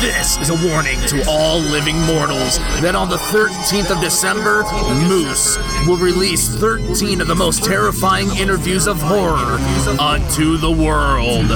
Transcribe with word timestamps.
This 0.00 0.36
is 0.36 0.50
a 0.50 0.68
warning 0.68 1.00
to 1.08 1.24
all 1.26 1.58
living 1.58 1.98
mortals 2.02 2.58
that 2.82 2.94
on 2.94 3.08
the 3.08 3.16
13th 3.16 3.90
of 3.90 4.00
December, 4.02 4.62
Moose 4.92 5.56
will 5.86 5.96
release 5.96 6.48
13 6.48 7.22
of 7.22 7.28
the 7.28 7.34
most 7.34 7.64
terrifying 7.64 8.28
interviews 8.36 8.86
of 8.86 9.00
horror 9.00 9.58
unto 9.98 10.58
the 10.58 10.70
world. 10.70 11.48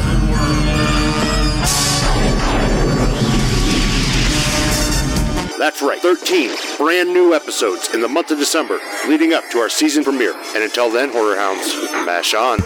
That's 5.59 5.83
right, 5.83 6.01
13 6.01 6.51
brand 6.79 7.13
new 7.13 7.35
episodes 7.35 7.93
in 7.93 8.01
the 8.01 8.09
month 8.09 8.31
of 8.31 8.39
December 8.39 8.81
leading 9.07 9.35
up 9.35 9.51
to 9.51 9.59
our 9.59 9.69
season 9.69 10.03
premiere. 10.03 10.35
And 10.55 10.65
until 10.65 10.91
then, 10.91 11.11
Horror 11.11 11.37
Hounds, 11.37 11.75
mash 12.07 12.33
on. 12.33 12.61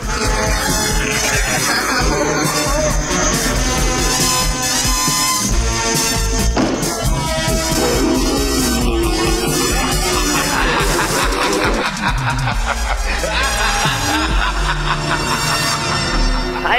Hi 12.25 12.33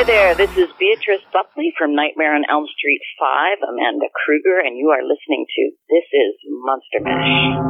there, 0.08 0.34
this 0.34 0.50
is 0.58 0.70
Beatrice 0.80 1.22
Buckley 1.32 1.72
from 1.78 1.94
Nightmare 1.94 2.34
on 2.34 2.46
Elm 2.50 2.66
Street 2.76 3.02
5, 3.20 3.60
Amanda 3.70 4.08
Krueger, 4.26 4.58
and 4.66 4.76
you 4.76 4.90
are 4.90 5.04
listening 5.04 5.46
to 5.48 5.72
This 5.88 6.06
is 6.14 6.34
Monster 6.50 7.00
Mash. 7.04 7.62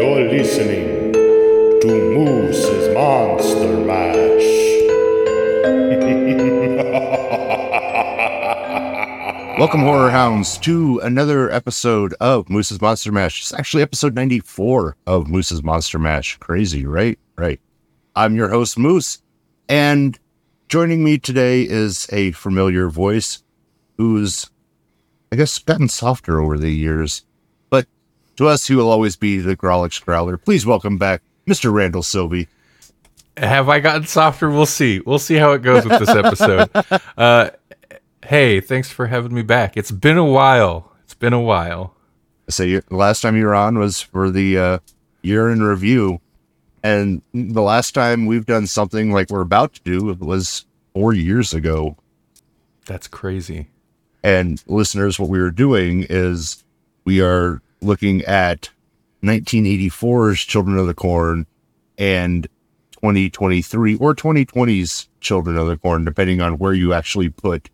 You're 0.00 0.30
listening 0.30 0.79
Monster 3.00 3.78
Mash. 3.78 4.50
Welcome, 9.58 9.80
Horror 9.80 10.10
Hounds, 10.10 10.58
to 10.58 11.00
another 11.02 11.50
episode 11.50 12.14
of 12.20 12.50
Moose's 12.50 12.78
Monster 12.82 13.10
Mash. 13.10 13.40
It's 13.40 13.54
actually 13.54 13.82
episode 13.82 14.14
94 14.14 14.98
of 15.06 15.28
Moose's 15.28 15.62
Monster 15.62 15.98
Mash. 15.98 16.36
Crazy, 16.40 16.84
right? 16.84 17.18
Right. 17.38 17.58
I'm 18.14 18.36
your 18.36 18.50
host, 18.50 18.76
Moose, 18.76 19.22
and 19.66 20.18
joining 20.68 21.02
me 21.02 21.16
today 21.16 21.62
is 21.62 22.06
a 22.12 22.32
familiar 22.32 22.90
voice 22.90 23.42
who's, 23.96 24.50
I 25.32 25.36
guess, 25.36 25.58
gotten 25.58 25.88
softer 25.88 26.38
over 26.38 26.58
the 26.58 26.70
years. 26.70 27.24
But 27.70 27.86
to 28.36 28.46
us, 28.48 28.66
he 28.66 28.74
will 28.74 28.90
always 28.90 29.16
be 29.16 29.38
the 29.38 29.56
Grawlix 29.56 30.04
Growler. 30.04 30.36
Please 30.36 30.66
welcome 30.66 30.98
back 30.98 31.22
Mr. 31.48 31.72
Randal 31.72 32.02
Silvey. 32.02 32.46
Have 33.40 33.70
I 33.70 33.80
gotten 33.80 34.06
softer? 34.06 34.50
We'll 34.50 34.66
see. 34.66 35.00
We'll 35.00 35.18
see 35.18 35.36
how 35.36 35.52
it 35.52 35.62
goes 35.62 35.86
with 35.86 35.98
this 35.98 36.10
episode. 36.10 36.68
uh, 37.16 37.50
hey, 38.22 38.60
thanks 38.60 38.90
for 38.90 39.06
having 39.06 39.32
me 39.32 39.40
back. 39.40 39.78
It's 39.78 39.90
been 39.90 40.18
a 40.18 40.24
while. 40.24 40.92
It's 41.04 41.14
been 41.14 41.32
a 41.32 41.40
while. 41.40 41.94
So 42.50 42.64
you, 42.64 42.82
the 42.82 42.96
last 42.96 43.22
time 43.22 43.36
you 43.36 43.46
were 43.46 43.54
on 43.54 43.78
was 43.78 44.02
for 44.02 44.30
the 44.30 44.58
uh, 44.58 44.78
year 45.22 45.48
in 45.48 45.62
review, 45.62 46.20
and 46.82 47.22
the 47.32 47.62
last 47.62 47.94
time 47.94 48.26
we've 48.26 48.44
done 48.44 48.66
something 48.66 49.10
like 49.10 49.30
we're 49.30 49.40
about 49.40 49.72
to 49.74 49.80
do 49.84 50.14
was 50.20 50.66
four 50.92 51.14
years 51.14 51.54
ago. 51.54 51.96
That's 52.84 53.08
crazy. 53.08 53.68
And 54.22 54.62
listeners, 54.66 55.18
what 55.18 55.30
we 55.30 55.40
were 55.40 55.50
doing 55.50 56.04
is 56.10 56.62
we 57.04 57.22
are 57.22 57.62
looking 57.80 58.22
at 58.24 58.68
1984's 59.22 60.40
Children 60.40 60.76
of 60.76 60.86
the 60.86 60.94
Corn 60.94 61.46
and 61.96 62.46
2023 63.02 63.96
or 63.96 64.14
2020's 64.14 65.08
Children 65.20 65.56
of 65.56 65.66
the 65.66 65.76
Corn, 65.76 66.04
depending 66.04 66.40
on 66.40 66.58
where 66.58 66.72
you 66.72 66.92
actually 66.92 67.28
put 67.28 67.70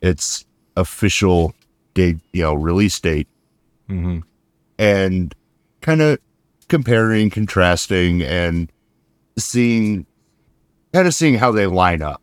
its 0.00 0.44
official 0.76 1.54
date, 1.94 2.18
you 2.32 2.42
know, 2.42 2.54
release 2.54 2.98
date 3.00 3.28
hmm 3.88 4.18
and 4.78 5.34
kind 5.80 6.00
of 6.02 6.18
comparing, 6.68 7.30
contrasting, 7.30 8.22
and 8.22 8.72
seeing 9.38 10.06
kind 10.92 11.06
of 11.06 11.14
seeing 11.14 11.34
how 11.34 11.52
they 11.52 11.66
line 11.66 12.02
up. 12.02 12.20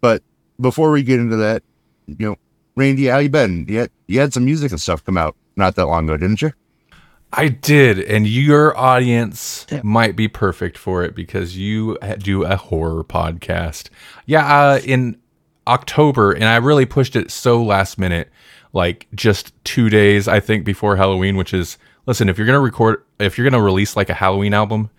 But 0.00 0.22
before 0.60 0.90
we 0.90 1.02
get 1.02 1.20
into 1.20 1.36
that, 1.36 1.62
you 2.06 2.30
know, 2.30 2.36
Randy, 2.76 3.06
how 3.06 3.18
you 3.18 3.28
been? 3.28 3.66
You 3.68 3.80
had, 3.80 3.90
you 4.06 4.20
had 4.20 4.32
some 4.32 4.44
music 4.44 4.70
and 4.70 4.80
stuff 4.80 5.04
come 5.04 5.18
out 5.18 5.36
not 5.56 5.74
that 5.76 5.86
long 5.86 6.08
ago, 6.08 6.16
didn't 6.16 6.40
you? 6.42 6.52
I 7.32 7.48
did, 7.48 7.98
and 7.98 8.26
your 8.26 8.76
audience 8.76 9.66
might 9.82 10.16
be 10.16 10.28
perfect 10.28 10.76
for 10.76 11.02
it 11.02 11.14
because 11.14 11.56
you 11.56 11.96
do 12.18 12.44
a 12.44 12.56
horror 12.56 13.02
podcast. 13.04 13.88
Yeah, 14.26 14.44
uh, 14.44 14.80
in 14.84 15.18
October, 15.66 16.32
and 16.32 16.44
I 16.44 16.56
really 16.56 16.84
pushed 16.84 17.16
it 17.16 17.30
so 17.30 17.62
last 17.62 17.98
minute, 17.98 18.30
like 18.74 19.06
just 19.14 19.52
two 19.64 19.88
days, 19.88 20.28
I 20.28 20.40
think, 20.40 20.66
before 20.66 20.96
Halloween. 20.96 21.36
Which 21.36 21.54
is, 21.54 21.78
listen, 22.04 22.28
if 22.28 22.36
you're 22.36 22.46
gonna 22.46 22.60
record, 22.60 23.02
if 23.18 23.38
you're 23.38 23.48
gonna 23.48 23.62
release 23.62 23.96
like 23.96 24.10
a 24.10 24.14
Halloween 24.14 24.52
album, 24.52 24.90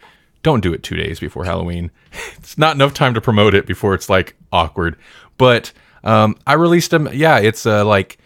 don't 0.41 0.61
do 0.61 0.73
it 0.73 0.81
two 0.81 0.95
days 0.95 1.19
before 1.19 1.45
Halloween. 1.45 1.91
it's 2.37 2.57
not 2.57 2.75
enough 2.75 2.95
time 2.95 3.13
to 3.13 3.21
promote 3.21 3.53
it 3.53 3.67
before 3.67 3.93
it's 3.93 4.09
like 4.09 4.35
awkward. 4.51 4.97
But 5.37 5.71
um, 6.03 6.35
I 6.47 6.53
released 6.53 6.89
them. 6.89 7.07
Yeah, 7.13 7.37
it's 7.37 7.67
uh, 7.67 7.85
like 7.85 8.17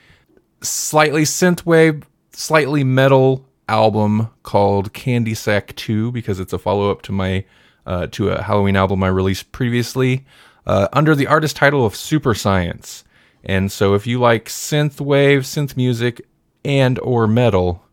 slightly 0.61 1.23
synthwave, 1.23 2.03
slightly 2.31 2.85
metal 2.85 3.47
album 3.69 4.29
called 4.43 4.93
Candy 4.93 5.33
Sack 5.33 5.75
2 5.75 6.11
because 6.11 6.39
it's 6.39 6.53
a 6.53 6.57
follow 6.57 6.91
up 6.91 7.01
to 7.03 7.11
my 7.11 7.45
uh, 7.85 8.07
to 8.07 8.29
a 8.29 8.41
Halloween 8.41 8.75
album 8.75 9.03
I 9.03 9.07
released 9.07 9.51
previously 9.51 10.25
uh, 10.65 10.87
under 10.91 11.15
the 11.15 11.27
artist 11.27 11.55
title 11.55 11.85
of 11.85 11.95
Super 11.95 12.33
Science. 12.33 13.05
And 13.43 13.71
so 13.71 13.93
if 13.93 14.05
you 14.05 14.19
like 14.19 14.45
synthwave, 14.45 15.39
synth 15.39 15.77
music, 15.77 16.21
and 16.65 16.99
or 16.99 17.27
metal, 17.27 17.83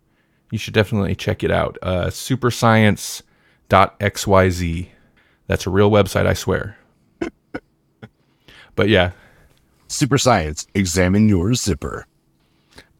you 0.51 0.59
should 0.59 0.75
definitely 0.75 1.15
check 1.15 1.45
it 1.45 1.53
out. 1.53 1.79
Uh, 1.81 2.06
superscience.xyz. 2.06 4.89
That's 5.47 5.67
a 5.67 5.71
real 5.71 5.91
website, 5.91 6.27
I 6.27 6.33
swear. 6.33 6.79
but 8.75 8.89
yeah, 8.89 9.12
Super 9.87 10.19
Science, 10.19 10.67
examine 10.75 11.29
your 11.29 11.55
zipper. 11.55 12.06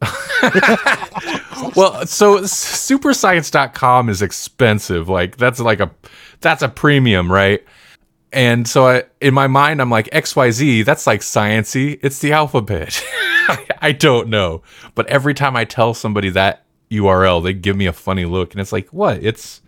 Well, 1.75 2.05
so 2.07 2.39
superscience.com 2.39 4.09
is 4.09 4.21
expensive. 4.21 5.09
Like 5.09 5.37
that's 5.37 5.59
like 5.59 5.79
a 5.79 5.91
that's 6.39 6.61
a 6.61 6.69
premium, 6.69 7.31
right? 7.31 7.63
And 8.31 8.67
so 8.67 8.87
I, 8.87 9.03
in 9.21 9.33
my 9.33 9.47
mind, 9.47 9.81
I'm 9.81 9.89
like 9.89 10.09
XYZ, 10.09 10.85
that's 10.85 11.07
like 11.07 11.21
sciency. 11.21 11.99
It's 12.01 12.19
the 12.19 12.33
alphabet. 12.33 13.03
I 13.81 13.91
don't 13.93 14.29
know. 14.29 14.61
But 14.93 15.07
every 15.07 15.33
time 15.33 15.55
I 15.55 15.65
tell 15.65 15.93
somebody 15.93 16.29
that 16.29 16.65
URL, 16.91 17.43
they 17.43 17.53
give 17.53 17.77
me 17.77 17.85
a 17.85 17.93
funny 17.93 18.25
look 18.25 18.53
and 18.53 18.61
it's 18.61 18.71
like, 18.71 18.89
what? 18.89 19.23
It's 19.23 19.61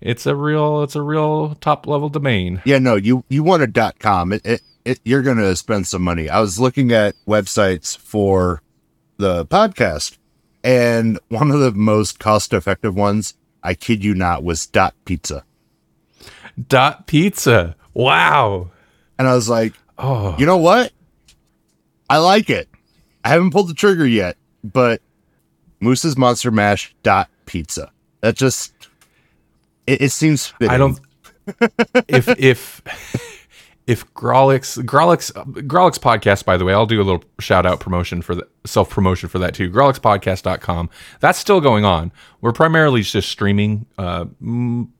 it's 0.00 0.26
a 0.26 0.34
real 0.34 0.82
it's 0.82 0.96
a 0.96 1.02
real 1.02 1.56
top 1.56 1.86
level 1.86 2.08
domain. 2.08 2.62
Yeah, 2.64 2.78
no, 2.78 2.94
you 2.94 3.24
you 3.28 3.42
want 3.42 3.62
a 3.62 3.92
com. 3.98 4.32
It, 4.32 4.42
it, 4.44 4.62
it 4.84 5.00
you're 5.04 5.22
gonna 5.22 5.56
spend 5.56 5.86
some 5.86 6.02
money. 6.02 6.28
I 6.28 6.40
was 6.40 6.60
looking 6.60 6.92
at 6.92 7.14
websites 7.26 7.96
for 7.96 8.62
the 9.18 9.44
podcast, 9.46 10.16
and 10.64 11.18
one 11.28 11.50
of 11.50 11.60
the 11.60 11.72
most 11.72 12.18
cost 12.18 12.52
effective 12.52 12.94
ones, 12.96 13.34
I 13.62 13.74
kid 13.74 14.02
you 14.04 14.14
not, 14.14 14.42
was 14.42 14.66
dot 14.66 14.94
pizza. 15.04 15.44
Dot 16.66 17.06
pizza. 17.06 17.76
Wow. 17.94 18.70
And 19.18 19.28
I 19.28 19.34
was 19.34 19.48
like, 19.48 19.74
Oh. 19.98 20.36
you 20.38 20.46
know 20.46 20.56
what? 20.56 20.92
I 22.08 22.18
like 22.18 22.48
it. 22.50 22.68
I 23.24 23.30
haven't 23.30 23.50
pulled 23.50 23.68
the 23.68 23.74
trigger 23.74 24.06
yet, 24.06 24.36
but 24.64 25.02
Moose's 25.80 26.16
Monster 26.16 26.50
Mash 26.50 26.94
dot 27.02 27.28
pizza. 27.46 27.90
That 28.20 28.36
just 28.36 28.72
it, 29.86 30.02
it 30.02 30.08
seems 30.10 30.46
fitting. 30.46 30.70
I 30.70 30.78
don't. 30.78 31.00
if 32.08 32.28
if 32.38 32.82
if 33.88 34.06
Grawlix 34.14 34.80
Grawlix 34.84 35.32
Grawlix 35.66 35.98
podcast, 35.98 36.44
by 36.44 36.56
the 36.56 36.64
way, 36.64 36.72
I'll 36.74 36.86
do 36.86 37.00
a 37.00 37.02
little 37.02 37.24
shout 37.40 37.66
out 37.66 37.80
promotion 37.80 38.22
for 38.22 38.36
the 38.36 38.46
self 38.64 38.90
promotion 38.90 39.28
for 39.28 39.38
that 39.40 39.54
too. 39.54 39.68
Grawlixpodcast.com. 39.70 40.90
That's 41.20 41.38
still 41.38 41.60
going 41.60 41.84
on. 41.84 42.12
We're 42.40 42.52
primarily 42.52 43.02
just 43.02 43.28
streaming, 43.30 43.86
uh, 43.98 44.26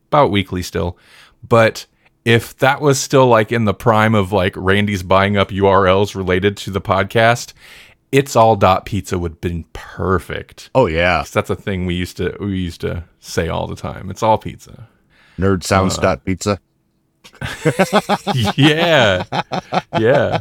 about 0.09 0.33
weekly 0.33 0.63
still, 0.63 0.99
but. 1.47 1.87
If 2.25 2.59
that 2.59 2.83
was 2.83 3.01
still 3.01 3.27
like 3.27 3.53
in 3.53 3.65
the 3.65 3.73
prime 3.73 4.15
of 4.15 4.33
like 4.33 4.53
Randy's 4.55 5.03
buying 5.03 5.39
up 5.39 5.49
URLs 5.49 6.15
related 6.15 6.59
to 6.59 6.71
the 6.71 6.81
podcast, 6.81 7.55
it's 8.13 8.37
all 8.37 8.55
dot 8.55 8.85
pizza 8.85 9.19
would 9.19 9.31
have 9.33 9.41
been 9.41 9.65
perfect. 9.73 10.69
Oh 10.75 10.85
yeah, 10.85 11.25
That's 11.33 11.49
a 11.49 11.57
thing 11.57 11.87
we 11.87 11.95
used 11.95 12.19
to 12.19 12.37
we 12.39 12.59
used 12.59 12.83
to 12.83 13.05
say 13.21 13.49
all 13.49 13.67
the 13.67 13.77
time. 13.77 14.11
It's 14.11 14.23
all 14.23 14.37
pizza. 14.37 14.89
nerd 15.39 15.63
sounds 15.63 15.97
Uh, 15.97 16.03
dot 16.03 16.25
pizza. 16.27 16.61
yeah. 18.57 19.25
Yeah. 19.99 20.41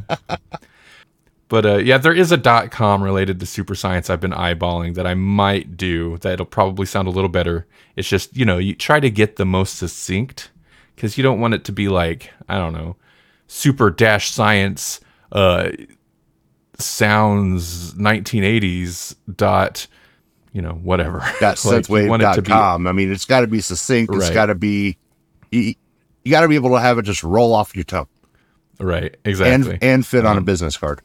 But 1.50 1.66
uh, 1.66 1.78
yeah, 1.78 1.98
there 1.98 2.14
is 2.14 2.32
a 2.32 2.38
dot 2.38 2.72
com 2.72 3.02
related 3.02 3.40
to 3.40 3.46
super 3.46 3.76
science 3.76 4.10
I've 4.10 4.20
been 4.20 4.32
eyeballing 4.32 4.96
that 4.96 5.08
I 5.08 5.14
might 5.14 5.78
do. 5.78 6.18
That'll 6.18 6.46
probably 6.46 6.86
sound 6.86 7.08
a 7.08 7.12
little 7.12 7.30
better. 7.30 7.66
It's 7.96 8.08
just 8.10 8.36
you 8.36 8.46
know 8.46 8.58
you 8.58 8.76
try 8.76 9.00
to 9.00 9.10
get 9.10 9.38
the 9.38 9.46
most 9.46 9.76
succinct 9.78 10.52
because 10.96 11.18
you 11.18 11.24
don't 11.24 11.40
want 11.40 11.54
it 11.54 11.64
to 11.66 11.72
be 11.72 11.88
like 11.88 12.32
I 12.50 12.58
don't 12.58 12.74
know, 12.74 12.98
super 13.48 13.90
dash 13.90 14.30
science 14.32 15.00
uh, 15.32 15.70
sounds 16.80 17.94
1980s 17.94 19.16
dot 19.36 19.88
you 20.52 20.62
know 20.62 20.74
whatever. 20.74 21.20
Got 21.40 21.58
Like, 21.64 22.10
want 22.10 22.24
it 22.24 22.26
to 22.36 22.42
be- 22.42 22.52
I 22.88 22.92
mean, 22.92 23.12
it's 23.12 23.26
got 23.26 23.42
to 23.42 23.48
be 23.48 23.62
succinct. 23.62 24.14
It's 24.14 24.28
got 24.34 24.48
to 24.48 24.56
be, 24.56 24.98
you 26.28 26.32
got 26.32 26.42
to 26.42 26.50
be 26.50 26.56
able 26.56 26.72
to 26.72 26.82
have 26.82 26.98
it 26.98 27.04
just 27.04 27.24
roll 27.24 27.54
off 27.54 27.74
your 27.74 27.86
tongue 27.86 28.10
right 28.80 29.16
exactly. 29.24 29.76
and, 29.76 29.84
and 29.84 30.06
fit 30.06 30.26
on 30.26 30.34
a 30.36 30.40
uh-huh. 30.40 30.46
business 30.46 30.76
card. 30.76 31.00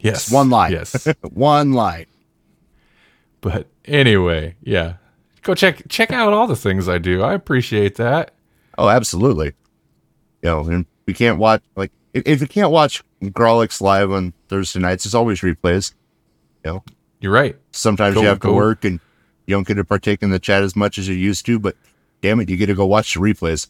yes, 0.00 0.32
One 0.32 0.48
line. 0.48 0.72
Yes. 0.72 1.06
One 1.34 1.74
line. 1.74 2.06
But 3.42 3.66
anyway, 3.84 4.56
yeah. 4.62 4.94
Go 5.42 5.54
check 5.54 5.82
check 5.90 6.10
out 6.10 6.32
all 6.32 6.46
the 6.46 6.56
things 6.56 6.88
I 6.88 6.96
do. 6.96 7.22
I 7.22 7.34
appreciate 7.34 7.96
that. 7.96 8.32
Oh, 8.78 8.88
absolutely. 8.88 9.48
You 10.42 10.50
know, 10.50 10.64
and 10.64 10.86
we 11.04 11.12
can't 11.12 11.38
watch, 11.38 11.62
like, 11.76 11.92
if, 12.14 12.22
if 12.26 12.40
you 12.40 12.46
can't 12.46 12.70
watch 12.70 13.04
Grawlix 13.22 13.82
live 13.82 14.10
on 14.10 14.32
Thursday 14.48 14.80
nights, 14.80 15.04
it's 15.04 15.14
always 15.14 15.42
replays. 15.42 15.92
You 16.64 16.72
know, 16.72 16.84
You're 17.20 17.32
right. 17.32 17.56
sometimes 17.72 18.14
Go- 18.14 18.22
you 18.22 18.28
have 18.28 18.40
to 18.40 18.52
work 18.52 18.86
and 18.86 19.00
you 19.46 19.54
don't 19.54 19.66
get 19.66 19.74
to 19.74 19.84
partake 19.84 20.22
in 20.22 20.30
the 20.30 20.38
chat 20.38 20.62
as 20.62 20.74
much 20.74 20.96
as 20.96 21.06
you 21.06 21.14
used 21.14 21.44
to, 21.44 21.58
but 21.58 21.76
damn 22.22 22.40
it, 22.40 22.48
you 22.48 22.56
get 22.56 22.66
to 22.66 22.74
go 22.74 22.86
watch 22.86 23.12
the 23.12 23.20
replays. 23.20 23.68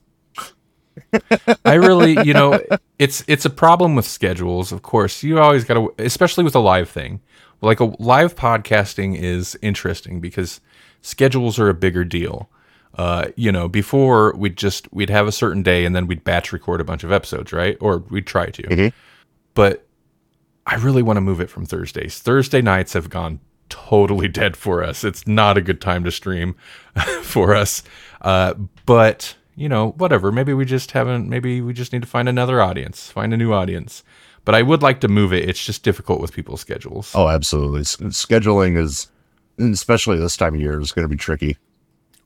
I 1.64 1.74
really, 1.74 2.16
you 2.26 2.34
know, 2.34 2.60
it's 2.98 3.24
it's 3.26 3.44
a 3.44 3.50
problem 3.50 3.94
with 3.94 4.04
schedules. 4.04 4.72
Of 4.72 4.82
course, 4.82 5.22
you 5.22 5.38
always 5.38 5.64
got 5.64 5.74
to, 5.74 5.94
especially 5.98 6.44
with 6.44 6.54
a 6.54 6.60
live 6.60 6.88
thing. 6.88 7.20
Like 7.60 7.80
a 7.80 7.94
live 7.98 8.34
podcasting 8.36 9.16
is 9.16 9.56
interesting 9.62 10.20
because 10.20 10.60
schedules 11.02 11.58
are 11.58 11.68
a 11.68 11.74
bigger 11.74 12.04
deal. 12.04 12.50
Uh, 12.96 13.26
you 13.36 13.50
know, 13.50 13.68
before 13.68 14.34
we'd 14.36 14.56
just 14.56 14.92
we'd 14.92 15.10
have 15.10 15.26
a 15.26 15.32
certain 15.32 15.62
day 15.62 15.84
and 15.84 15.96
then 15.96 16.06
we'd 16.06 16.22
batch 16.24 16.52
record 16.52 16.80
a 16.80 16.84
bunch 16.84 17.02
of 17.04 17.10
episodes, 17.10 17.52
right? 17.52 17.76
Or 17.80 17.98
we'd 18.10 18.26
try 18.26 18.46
to. 18.46 18.62
Mhm. 18.62 18.92
But 19.54 19.86
I 20.66 20.76
really 20.76 21.02
want 21.02 21.16
to 21.16 21.20
move 21.20 21.40
it 21.40 21.50
from 21.50 21.66
Thursdays. 21.66 22.18
Thursday 22.18 22.62
nights 22.62 22.92
have 22.92 23.10
gone 23.10 23.40
totally 23.68 24.28
dead 24.28 24.56
for 24.56 24.82
us. 24.82 25.04
It's 25.04 25.26
not 25.26 25.56
a 25.58 25.62
good 25.62 25.80
time 25.80 26.04
to 26.04 26.10
stream 26.10 26.54
for 27.22 27.54
us. 27.54 27.82
Uh, 28.20 28.54
but 28.86 29.34
you 29.56 29.68
know, 29.68 29.90
whatever. 29.92 30.30
Maybe 30.32 30.52
we 30.54 30.64
just 30.64 30.92
haven't. 30.92 31.28
Maybe 31.28 31.60
we 31.60 31.72
just 31.72 31.92
need 31.92 32.02
to 32.02 32.08
find 32.08 32.28
another 32.28 32.60
audience, 32.60 33.10
find 33.10 33.32
a 33.32 33.36
new 33.36 33.52
audience. 33.52 34.02
But 34.44 34.54
I 34.54 34.62
would 34.62 34.82
like 34.82 35.00
to 35.00 35.08
move 35.08 35.32
it. 35.32 35.48
It's 35.48 35.64
just 35.64 35.82
difficult 35.82 36.20
with 36.20 36.32
people's 36.32 36.60
schedules. 36.60 37.12
Oh, 37.14 37.28
absolutely. 37.28 37.80
S- 37.80 37.96
Scheduling 37.96 38.76
is, 38.76 39.08
especially 39.58 40.18
this 40.18 40.36
time 40.36 40.54
of 40.54 40.60
year, 40.60 40.78
is 40.80 40.92
going 40.92 41.04
to 41.04 41.08
be 41.08 41.16
tricky. 41.16 41.56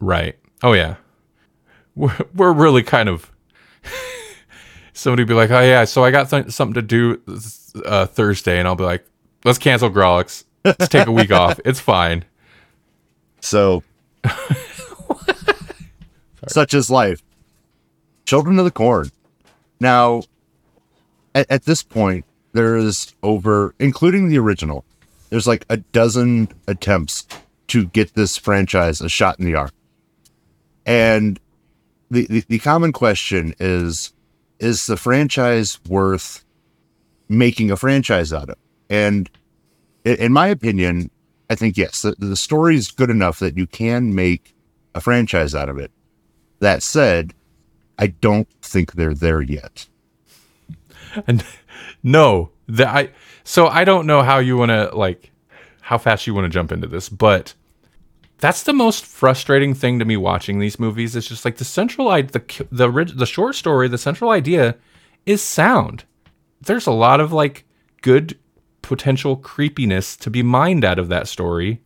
Right. 0.01 0.37
Oh 0.63 0.73
yeah. 0.73 0.97
We're 1.95 2.17
we're 2.35 2.53
really 2.53 2.83
kind 2.83 3.09
of. 3.09 3.31
Somebody 4.93 5.23
be 5.25 5.35
like, 5.35 5.51
"Oh 5.51 5.61
yeah, 5.61 5.85
so 5.85 6.03
I 6.05 6.11
got 6.11 6.29
th- 6.29 6.51
something 6.51 6.75
to 6.75 6.83
do 6.83 7.23
uh, 7.85 8.07
Thursday," 8.07 8.59
and 8.59 8.67
I'll 8.67 8.75
be 8.75 8.83
like, 8.83 9.05
"Let's 9.45 9.59
cancel 9.59 9.91
Grawlix. 9.91 10.43
Let's 10.65 10.89
take 10.89 11.07
a 11.07 11.13
week 11.13 11.31
off. 11.43 11.61
It's 11.65 11.79
fine." 11.79 12.25
So, 13.41 13.85
such 16.51 16.75
is 16.75 16.91
life. 16.91 17.23
Children 18.25 18.59
of 18.59 18.65
the 18.65 18.71
Corn. 18.71 19.11
Now, 19.81 20.23
at, 21.35 21.51
at 21.51 21.65
this 21.65 21.83
point, 21.83 22.25
there 22.53 22.77
is 22.77 23.15
over, 23.23 23.75
including 23.79 24.29
the 24.29 24.39
original, 24.39 24.85
there's 25.31 25.47
like 25.47 25.65
a 25.69 25.79
dozen 25.79 26.49
attempts 26.67 27.27
to 27.69 27.87
get 27.87 28.15
this 28.15 28.37
franchise 28.37 29.01
a 29.01 29.09
shot 29.09 29.39
in 29.39 29.45
the 29.45 29.55
arm. 29.55 29.71
And 30.87 31.39
the, 32.11 32.27
the, 32.27 32.45
the 32.49 32.59
common 32.59 32.93
question 32.93 33.55
is 33.61 34.13
is 34.59 34.87
the 34.87 34.97
franchise 34.97 35.79
worth 35.89 36.45
making 37.29 37.71
a 37.71 37.77
franchise 37.77 38.33
out 38.33 38.49
of? 38.49 38.57
And 38.91 39.31
in 40.05 40.33
my 40.33 40.49
opinion, 40.49 41.11
I 41.51 41.55
think 41.55 41.77
yes, 41.77 42.03
the, 42.03 42.15
the 42.19 42.37
story 42.37 42.77
is 42.77 42.91
good 42.91 43.11
enough 43.11 43.39
that 43.39 43.57
you 43.57 43.67
can 43.67 44.15
make 44.15 44.55
a 44.95 45.01
franchise 45.01 45.55
out 45.55 45.69
of 45.69 45.79
it. 45.79 45.93
That 46.61 46.83
said, 46.83 47.35
I 47.99 48.09
don't 48.09 48.49
think 48.63 48.93
they're 48.93 49.15
there 49.15 49.43
yet. 49.43 49.87
And 51.27 51.45
no, 52.03 52.51
that 52.69 52.89
I 52.89 53.11
so 53.45 53.67
I 53.67 53.85
don't 53.85 54.07
know 54.07 54.23
how 54.23 54.39
you 54.39 54.57
want 54.57 54.71
to 54.71 54.95
like 54.95 55.31
how 55.81 55.99
fast 55.99 56.27
you 56.27 56.35
want 56.35 56.45
to 56.45 56.51
jump 56.51 56.71
into 56.71 56.87
this, 56.87 57.09
but 57.09 57.55
that's 58.39 58.63
the 58.63 58.73
most 58.73 59.05
frustrating 59.05 59.75
thing 59.75 59.99
to 59.99 60.05
me 60.05 60.17
watching 60.17 60.59
these 60.59 60.79
movies. 60.79 61.17
It's 61.17 61.27
just 61.27 61.45
like 61.45 61.57
the 61.57 61.65
central 61.65 62.09
idea, 62.11 62.33
the 62.33 62.67
the 62.71 63.13
the 63.17 63.27
short 63.27 63.55
story, 63.55 63.89
the 63.89 63.99
central 63.99 64.31
idea 64.31 64.77
is 65.27 65.43
sound. 65.43 66.05
There's 66.61 66.87
a 66.87 66.93
lot 66.93 67.21
of 67.21 67.33
like 67.33 67.65
good 68.03 68.39
potential 68.83 69.37
creepiness 69.37 70.17
to 70.17 70.31
be 70.31 70.43
mined 70.43 70.85
out 70.85 70.99
of 70.99 71.09
that 71.09 71.29
story. 71.29 71.81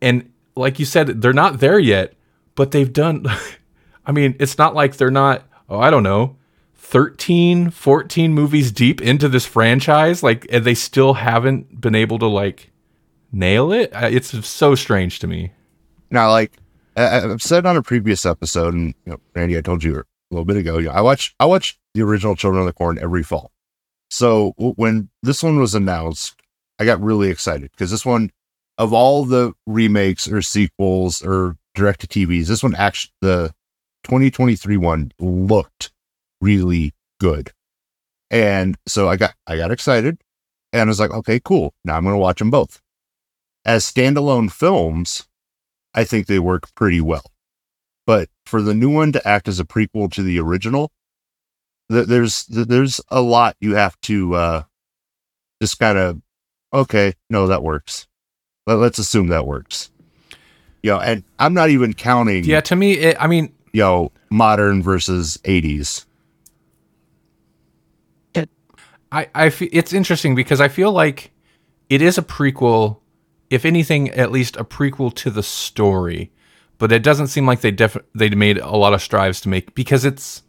And 0.00 0.32
like 0.56 0.78
you 0.78 0.84
said, 0.84 1.20
they're 1.20 1.32
not 1.32 1.60
there 1.60 1.78
yet, 1.78 2.14
but 2.54 2.70
they've 2.70 2.92
done 2.92 3.26
I 4.06 4.12
mean, 4.12 4.36
it's 4.38 4.58
not 4.58 4.74
like 4.74 4.96
they're 4.96 5.10
not, 5.10 5.44
oh, 5.68 5.78
I 5.78 5.90
don't 5.90 6.02
know, 6.02 6.36
13, 6.76 7.70
14 7.70 8.32
movies 8.32 8.70
deep 8.70 9.00
into 9.00 9.28
this 9.28 9.46
franchise, 9.46 10.22
like, 10.22 10.46
and 10.50 10.64
they 10.64 10.74
still 10.74 11.14
haven't 11.14 11.80
been 11.80 11.94
able 11.94 12.18
to, 12.18 12.26
like, 12.26 12.70
nail 13.32 13.72
it. 13.72 13.90
It's 13.94 14.46
so 14.46 14.74
strange 14.74 15.18
to 15.20 15.26
me. 15.26 15.52
Now, 16.10 16.30
like 16.30 16.52
I've 16.96 17.42
said 17.42 17.66
on 17.66 17.76
a 17.76 17.82
previous 17.82 18.24
episode, 18.24 18.74
and 18.74 18.94
you 19.04 19.12
know, 19.12 19.20
Randy, 19.34 19.58
I 19.58 19.62
told 19.62 19.82
you 19.82 19.96
a 19.98 20.04
little 20.30 20.44
bit 20.44 20.56
ago, 20.56 20.78
you 20.78 20.86
know, 20.86 20.92
I 20.92 21.00
watch 21.00 21.34
I 21.40 21.46
watch 21.46 21.76
the 21.94 22.02
original 22.02 22.36
Children 22.36 22.60
of 22.60 22.66
the 22.66 22.72
Corn 22.72 22.98
every 23.00 23.24
fall. 23.24 23.50
So 24.10 24.54
when 24.56 25.08
this 25.22 25.42
one 25.42 25.58
was 25.58 25.74
announced, 25.74 26.36
I 26.78 26.84
got 26.84 27.00
really 27.00 27.30
excited 27.30 27.72
because 27.72 27.90
this 27.90 28.06
one, 28.06 28.30
of 28.78 28.92
all 28.92 29.24
the 29.24 29.54
remakes 29.66 30.28
or 30.28 30.40
sequels 30.40 31.20
or 31.24 31.56
direct 31.74 32.00
to 32.02 32.06
TVs, 32.06 32.46
this 32.46 32.62
one 32.62 32.76
actually 32.76 33.12
the 33.20 33.52
2023 34.04 34.76
one 34.76 35.12
looked 35.18 35.90
really 36.40 36.92
good, 37.20 37.52
and 38.30 38.76
so 38.86 39.08
I 39.08 39.16
got 39.16 39.34
I 39.46 39.56
got 39.56 39.70
excited, 39.70 40.18
and 40.72 40.82
I 40.82 40.84
was 40.84 41.00
like, 41.00 41.10
okay, 41.10 41.40
cool. 41.42 41.74
Now 41.84 41.96
I'm 41.96 42.04
going 42.04 42.14
to 42.14 42.18
watch 42.18 42.38
them 42.38 42.50
both 42.50 42.80
as 43.64 43.84
standalone 43.84 44.50
films. 44.50 45.26
I 45.94 46.04
think 46.04 46.26
they 46.26 46.38
work 46.38 46.74
pretty 46.74 47.00
well. 47.00 47.24
But 48.06 48.28
for 48.44 48.60
the 48.60 48.74
new 48.74 48.90
one 48.90 49.12
to 49.12 49.26
act 49.26 49.48
as 49.48 49.60
a 49.60 49.64
prequel 49.64 50.12
to 50.12 50.22
the 50.22 50.38
original, 50.38 50.90
th- 51.90 52.06
there's 52.06 52.44
th- 52.46 52.66
there's 52.66 53.00
a 53.08 53.22
lot 53.22 53.56
you 53.60 53.76
have 53.76 53.98
to 54.02 54.34
uh, 54.34 54.62
just 55.62 55.78
kind 55.78 55.96
of 55.96 56.20
okay, 56.72 57.14
no, 57.30 57.46
that 57.46 57.62
works. 57.62 58.06
Let, 58.66 58.74
let's 58.74 58.98
assume 58.98 59.28
that 59.28 59.46
works. 59.46 59.90
You 60.82 60.90
know, 60.90 61.00
and 61.00 61.24
I'm 61.38 61.54
not 61.54 61.70
even 61.70 61.94
counting, 61.94 62.44
Yeah, 62.44 62.60
to 62.62 62.76
me, 62.76 62.92
it, 62.92 63.16
I 63.18 63.26
mean, 63.26 63.54
you 63.74 63.80
know, 63.80 64.12
modern 64.30 64.82
versus 64.82 65.36
80s. 65.44 66.06
I, 69.10 69.28
I 69.34 69.50
fe- 69.50 69.68
it's 69.72 69.92
interesting 69.92 70.34
because 70.34 70.60
I 70.60 70.68
feel 70.68 70.92
like 70.92 71.32
it 71.88 72.00
is 72.00 72.16
a 72.16 72.22
prequel, 72.22 72.98
if 73.50 73.64
anything, 73.64 74.10
at 74.10 74.32
least 74.32 74.56
a 74.56 74.64
prequel 74.64 75.14
to 75.14 75.30
the 75.30 75.42
story. 75.42 76.32
But 76.78 76.90
it 76.90 77.02
doesn't 77.02 77.28
seem 77.28 77.46
like 77.46 77.60
they 77.60 77.70
def- 77.70 77.96
they 78.14 78.28
made 78.30 78.58
a 78.58 78.76
lot 78.76 78.94
of 78.94 79.02
strives 79.02 79.40
to 79.42 79.48
make 79.48 79.74
because 79.74 80.04
it's. 80.04 80.42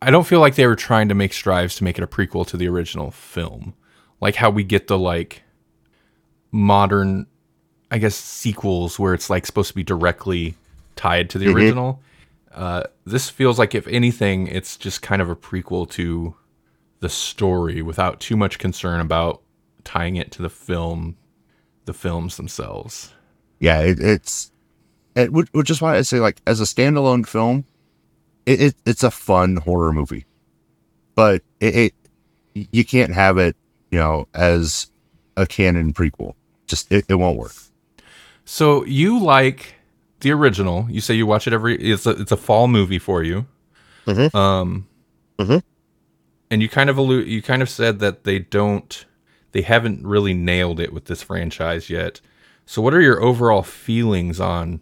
I 0.00 0.10
don't 0.10 0.26
feel 0.26 0.40
like 0.40 0.54
they 0.54 0.66
were 0.66 0.76
trying 0.76 1.08
to 1.08 1.14
make 1.14 1.32
strives 1.32 1.76
to 1.76 1.84
make 1.84 1.98
it 1.98 2.04
a 2.04 2.08
prequel 2.08 2.46
to 2.48 2.56
the 2.56 2.68
original 2.68 3.10
film, 3.10 3.74
like 4.20 4.36
how 4.36 4.50
we 4.50 4.64
get 4.64 4.86
the 4.88 4.98
like 4.98 5.42
modern, 6.52 7.26
I 7.90 7.98
guess 7.98 8.16
sequels 8.16 8.98
where 8.98 9.14
it's 9.14 9.30
like 9.30 9.46
supposed 9.46 9.68
to 9.68 9.74
be 9.74 9.84
directly 9.84 10.56
tied 10.98 11.30
to 11.30 11.38
the 11.38 11.46
Mhm. 11.46 11.54
original. 11.54 12.02
Uh, 12.52 12.82
this 13.06 13.30
feels 13.30 13.58
like, 13.58 13.74
if 13.74 13.86
anything, 13.86 14.48
it's 14.48 14.76
just 14.76 15.00
kind 15.00 15.22
of 15.22 15.30
a 15.30 15.36
prequel 15.36 15.88
to 15.90 16.34
the 17.00 17.08
story 17.08 17.80
without 17.82 18.18
too 18.20 18.36
much 18.36 18.58
concern 18.58 19.00
about 19.00 19.40
tying 19.84 20.16
it 20.16 20.32
to 20.32 20.42
the 20.42 20.50
film, 20.50 21.16
the 21.84 21.92
films 21.94 22.36
themselves. 22.36 23.12
Yeah, 23.60 23.80
it, 23.82 24.00
it's 24.00 24.50
it, 25.14 25.32
which, 25.32 25.48
which 25.52 25.70
is 25.70 25.80
why 25.80 25.96
I 25.96 26.02
say 26.02 26.18
like 26.20 26.40
as 26.46 26.60
a 26.60 26.64
standalone 26.64 27.26
film, 27.26 27.64
it, 28.44 28.60
it 28.60 28.74
it's 28.84 29.04
a 29.04 29.10
fun 29.10 29.56
horror 29.56 29.92
movie, 29.92 30.26
but 31.14 31.42
it, 31.60 31.74
it 31.76 31.94
you 32.72 32.84
can't 32.84 33.14
have 33.14 33.38
it 33.38 33.56
you 33.90 33.98
know 33.98 34.26
as 34.34 34.90
a 35.36 35.46
canon 35.46 35.92
prequel. 35.92 36.34
Just 36.66 36.90
it, 36.92 37.04
it 37.08 37.14
won't 37.14 37.38
work. 37.38 37.54
So 38.44 38.84
you 38.84 39.18
like 39.22 39.74
the 40.20 40.32
original? 40.32 40.86
You 40.90 41.00
say 41.00 41.14
you 41.14 41.26
watch 41.26 41.46
it 41.46 41.52
every. 41.52 41.76
It's 41.80 42.06
a 42.06 42.10
it's 42.10 42.32
a 42.32 42.36
fall 42.36 42.68
movie 42.68 42.98
for 42.98 43.22
you. 43.22 43.46
Mhm. 44.06 44.34
Um. 44.34 44.86
Mhm. 45.38 45.62
and 46.50 46.62
you 46.62 46.68
kind 46.68 46.88
of 46.90 46.96
allude, 46.96 47.28
you 47.28 47.42
kind 47.42 47.60
of 47.62 47.68
said 47.68 47.98
that 48.00 48.24
they 48.24 48.38
don't, 48.38 49.04
they 49.52 49.60
haven't 49.62 50.04
really 50.06 50.32
nailed 50.34 50.80
it 50.80 50.92
with 50.94 51.04
this 51.04 51.22
franchise 51.22 51.90
yet. 51.90 52.20
So, 52.66 52.80
what 52.82 52.94
are 52.94 53.00
your 53.02 53.22
overall 53.22 53.62
feelings 53.62 54.40
on? 54.40 54.80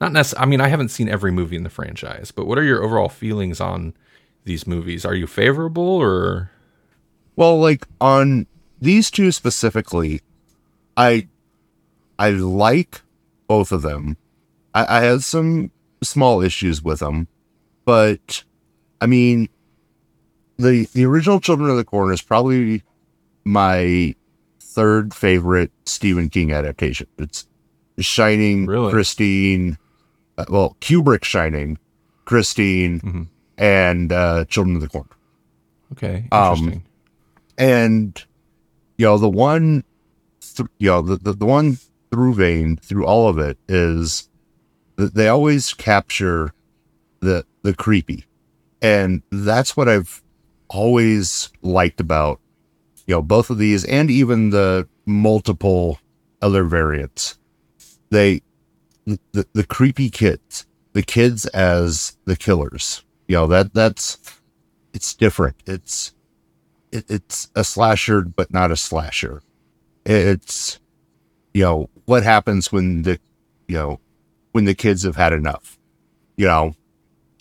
Not 0.00 0.12
necessarily. 0.12 0.42
I 0.44 0.46
mean, 0.48 0.60
I 0.60 0.68
haven't 0.68 0.90
seen 0.90 1.08
every 1.08 1.32
movie 1.32 1.56
in 1.56 1.64
the 1.64 1.70
franchise, 1.70 2.30
but 2.30 2.46
what 2.46 2.56
are 2.56 2.62
your 2.62 2.82
overall 2.84 3.08
feelings 3.08 3.60
on 3.60 3.94
these 4.44 4.66
movies? 4.66 5.04
Are 5.04 5.14
you 5.14 5.26
favorable 5.26 5.82
or? 5.88 6.50
Well, 7.36 7.58
like 7.60 7.84
on 8.00 8.46
these 8.80 9.10
two 9.10 9.32
specifically, 9.32 10.20
I 10.96 11.26
I 12.18 12.30
like 12.30 13.02
both 13.48 13.72
of 13.72 13.82
them. 13.82 14.16
I, 14.86 14.98
I 14.98 15.00
had 15.02 15.22
some 15.22 15.70
small 16.02 16.40
issues 16.42 16.82
with 16.82 17.00
them, 17.00 17.28
but 17.84 18.44
I 19.00 19.06
mean, 19.06 19.48
the 20.58 20.88
the 20.92 21.04
original 21.04 21.40
Children 21.40 21.70
of 21.70 21.76
the 21.76 21.84
Corn 21.84 22.12
is 22.12 22.22
probably 22.22 22.82
my 23.44 24.14
third 24.60 25.14
favorite 25.14 25.72
Stephen 25.86 26.28
King 26.28 26.52
adaptation. 26.52 27.06
It's 27.18 27.46
Shining, 28.00 28.66
Really? 28.66 28.92
Christine, 28.92 29.76
uh, 30.36 30.44
well, 30.48 30.76
Kubrick 30.80 31.24
Shining, 31.24 31.78
Christine, 32.26 33.00
Mhm. 33.00 33.26
and 33.56 34.12
uh, 34.12 34.44
Children 34.44 34.76
of 34.76 34.82
the 34.82 34.88
Corn. 34.88 35.08
Okay, 35.92 36.28
Um, 36.30 36.84
and 37.56 38.24
you 38.98 39.06
know 39.06 39.18
the 39.18 39.28
one 39.28 39.82
th- 40.40 40.68
you 40.78 40.90
know 40.90 41.02
the, 41.02 41.16
the, 41.16 41.32
the 41.32 41.46
one 41.46 41.78
through 42.12 42.34
vein 42.34 42.76
through 42.76 43.04
all 43.04 43.28
of 43.28 43.38
it 43.38 43.58
is 43.68 44.28
they 44.98 45.28
always 45.28 45.72
capture 45.74 46.52
the 47.20 47.44
the 47.62 47.74
creepy. 47.74 48.24
And 48.80 49.22
that's 49.30 49.76
what 49.76 49.88
i've 49.88 50.22
always 50.68 51.48
liked 51.62 51.98
about 51.98 52.40
you 53.06 53.14
know 53.14 53.22
both 53.22 53.48
of 53.48 53.56
these 53.58 53.84
and 53.86 54.10
even 54.10 54.50
the 54.50 54.86
multiple 55.06 55.98
other 56.42 56.64
variants. 56.64 57.38
They 58.10 58.42
the, 59.06 59.46
the 59.54 59.64
creepy 59.64 60.10
kids 60.10 60.66
the 60.92 61.02
kids 61.02 61.46
as 61.46 62.16
the 62.24 62.36
killers. 62.36 63.04
You 63.28 63.36
know 63.36 63.46
that 63.46 63.72
that's 63.72 64.18
it's 64.92 65.14
different. 65.14 65.56
It's 65.66 66.12
it, 66.90 67.04
it's 67.08 67.48
a 67.54 67.62
slasher 67.62 68.22
but 68.22 68.52
not 68.52 68.72
a 68.72 68.76
slasher. 68.76 69.42
It's 70.04 70.80
you 71.54 71.62
know 71.62 71.90
what 72.06 72.22
happens 72.22 72.72
when 72.72 73.02
the 73.02 73.20
you 73.68 73.76
know 73.76 74.00
when 74.52 74.64
the 74.64 74.74
kids 74.74 75.02
have 75.04 75.16
had 75.16 75.32
enough 75.32 75.78
you 76.36 76.46
know? 76.46 76.72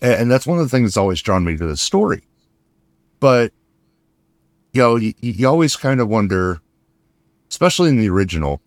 And, 0.01 0.13
and 0.13 0.31
that's 0.31 0.47
one 0.47 0.57
of 0.57 0.65
the 0.65 0.69
things 0.69 0.89
that's 0.89 0.97
always 0.97 1.21
drawn 1.21 1.43
me 1.43 1.55
to 1.57 1.67
the 1.67 1.77
story. 1.77 2.23
But 3.19 3.51
you 4.73 4.81
know 4.81 4.95
you, 4.95 5.13
you 5.21 5.47
always 5.47 5.75
kind 5.75 5.99
of 6.01 6.07
wonder 6.09 6.59
especially 7.49 7.89
in 7.89 7.97
the 7.97 8.09
original 8.09 8.61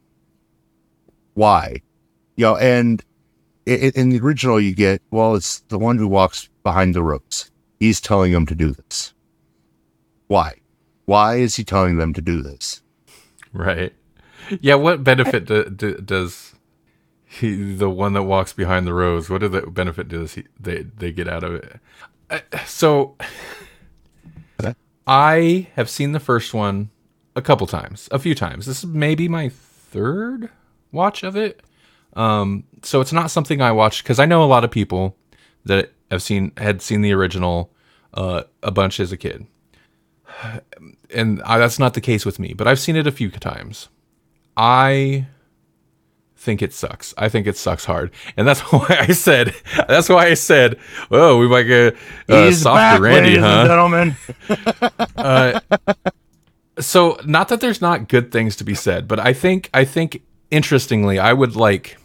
why? 1.34 1.82
You 2.36 2.44
know 2.46 2.56
and 2.56 3.02
i- 3.68 3.72
i- 3.72 3.92
in 3.94 4.08
the 4.10 4.20
original 4.20 4.60
you 4.60 4.74
get 4.74 5.02
well 5.10 5.34
it's 5.34 5.60
the 5.68 5.78
one 5.78 5.98
who 5.98 6.08
walks 6.08 6.48
behind 6.62 6.94
the 6.94 7.02
ropes. 7.02 7.50
He's 7.78 8.00
telling 8.00 8.32
them 8.32 8.46
to 8.46 8.54
do 8.54 8.72
this. 8.72 9.14
Why? 10.28 10.54
Why 11.06 11.36
is 11.36 11.56
he 11.56 11.64
telling 11.64 11.96
them 11.96 12.12
to 12.14 12.20
do 12.22 12.42
this? 12.42 12.82
Right. 13.52 13.92
Yeah. 14.60 14.76
What 14.76 15.02
benefit 15.04 15.46
do, 15.46 15.64
do, 15.64 15.94
does 15.96 16.49
he, 17.30 17.74
the 17.74 17.90
one 17.90 18.12
that 18.14 18.24
walks 18.24 18.52
behind 18.52 18.86
the 18.86 18.94
rows. 18.94 19.30
What 19.30 19.40
do 19.40 19.48
the 19.48 19.62
benefit 19.62 20.08
does 20.08 20.34
he 20.34 20.44
they 20.58 20.82
they 20.82 21.12
get 21.12 21.28
out 21.28 21.44
of 21.44 21.54
it? 21.54 21.80
Uh, 22.28 22.40
so, 22.66 23.16
I 25.06 25.68
have 25.74 25.90
seen 25.90 26.12
the 26.12 26.20
first 26.20 26.54
one 26.54 26.90
a 27.34 27.42
couple 27.42 27.66
times, 27.66 28.08
a 28.12 28.18
few 28.18 28.34
times. 28.34 28.66
This 28.66 28.78
is 28.78 28.86
maybe 28.86 29.28
my 29.28 29.48
third 29.48 30.50
watch 30.92 31.22
of 31.22 31.36
it. 31.36 31.60
Um, 32.14 32.64
so 32.82 33.00
it's 33.00 33.12
not 33.12 33.30
something 33.30 33.62
I 33.62 33.72
watched 33.72 34.02
because 34.02 34.18
I 34.18 34.26
know 34.26 34.42
a 34.42 34.46
lot 34.46 34.64
of 34.64 34.70
people 34.70 35.16
that 35.64 35.92
have 36.10 36.22
seen 36.22 36.52
had 36.56 36.82
seen 36.82 37.02
the 37.02 37.12
original 37.12 37.70
uh, 38.14 38.42
a 38.62 38.70
bunch 38.70 38.98
as 38.98 39.12
a 39.12 39.16
kid 39.16 39.46
and 41.12 41.42
I, 41.42 41.58
that's 41.58 41.78
not 41.78 41.94
the 41.94 42.00
case 42.00 42.24
with 42.24 42.38
me, 42.38 42.54
but 42.54 42.66
I've 42.66 42.80
seen 42.80 42.96
it 42.96 43.06
a 43.06 43.12
few 43.12 43.30
times. 43.30 43.88
I 44.56 45.26
think 46.40 46.62
it 46.62 46.72
sucks. 46.72 47.12
I 47.18 47.28
think 47.28 47.46
it 47.46 47.56
sucks 47.56 47.84
hard, 47.84 48.10
and 48.36 48.48
that's 48.48 48.60
why 48.72 48.86
I 48.88 49.12
said. 49.12 49.54
That's 49.88 50.08
why 50.08 50.26
I 50.26 50.34
said, 50.34 50.78
"Oh, 51.10 51.38
we 51.38 51.46
might 51.46 51.64
get 51.64 51.96
uh, 52.28 52.50
softer 52.52 53.02
Randy, 53.02 53.36
huh?" 53.36 53.66
gentlemen 53.66 54.16
Uh, 55.16 55.60
so, 56.78 57.18
not 57.26 57.48
that 57.48 57.60
there's 57.60 57.82
not 57.82 58.08
good 58.08 58.32
things 58.32 58.56
to 58.56 58.64
be 58.64 58.74
said, 58.74 59.06
but 59.06 59.20
I 59.20 59.34
think 59.34 59.68
I 59.74 59.84
think 59.84 60.22
interestingly, 60.50 61.18
I 61.18 61.32
would 61.32 61.56
like. 61.56 61.98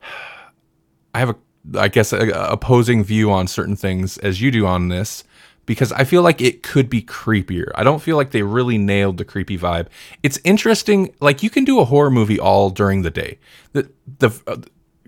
I 1.14 1.18
have 1.18 1.30
a, 1.30 1.36
I 1.80 1.88
guess, 1.88 2.12
a, 2.12 2.28
a 2.30 2.52
opposing 2.52 3.02
view 3.02 3.32
on 3.32 3.48
certain 3.48 3.74
things 3.74 4.18
as 4.18 4.40
you 4.40 4.52
do 4.52 4.64
on 4.66 4.86
this, 4.88 5.24
because 5.70 5.92
I 5.92 6.02
feel 6.02 6.22
like 6.22 6.40
it 6.40 6.64
could 6.64 6.90
be 6.90 7.00
creepier. 7.00 7.70
I 7.76 7.84
don't 7.84 8.02
feel 8.02 8.16
like 8.16 8.32
they 8.32 8.42
really 8.42 8.76
nailed 8.76 9.18
the 9.18 9.24
creepy 9.24 9.56
vibe. 9.56 9.86
It's 10.20 10.36
interesting, 10.42 11.14
like 11.20 11.44
you 11.44 11.48
can 11.48 11.64
do 11.64 11.78
a 11.78 11.84
horror 11.84 12.10
movie 12.10 12.40
all 12.40 12.70
during 12.70 13.02
the 13.02 13.10
day. 13.12 13.38
The 13.72 13.88
the 14.18 14.30
uh, 14.48 14.56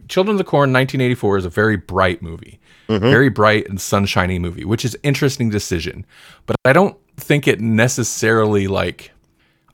Children 0.06 0.36
of 0.36 0.38
the 0.38 0.44
Corn 0.44 0.72
1984 0.72 1.38
is 1.38 1.44
a 1.44 1.50
very 1.50 1.76
bright 1.76 2.22
movie, 2.22 2.60
very 2.86 3.28
bright 3.28 3.68
and 3.68 3.80
sunshiny 3.80 4.38
movie, 4.38 4.64
which 4.64 4.84
is 4.84 4.96
interesting 5.02 5.50
decision. 5.50 6.06
But 6.46 6.54
I 6.64 6.72
don't 6.72 6.96
think 7.16 7.48
it 7.48 7.60
necessarily 7.60 8.68
like. 8.68 9.10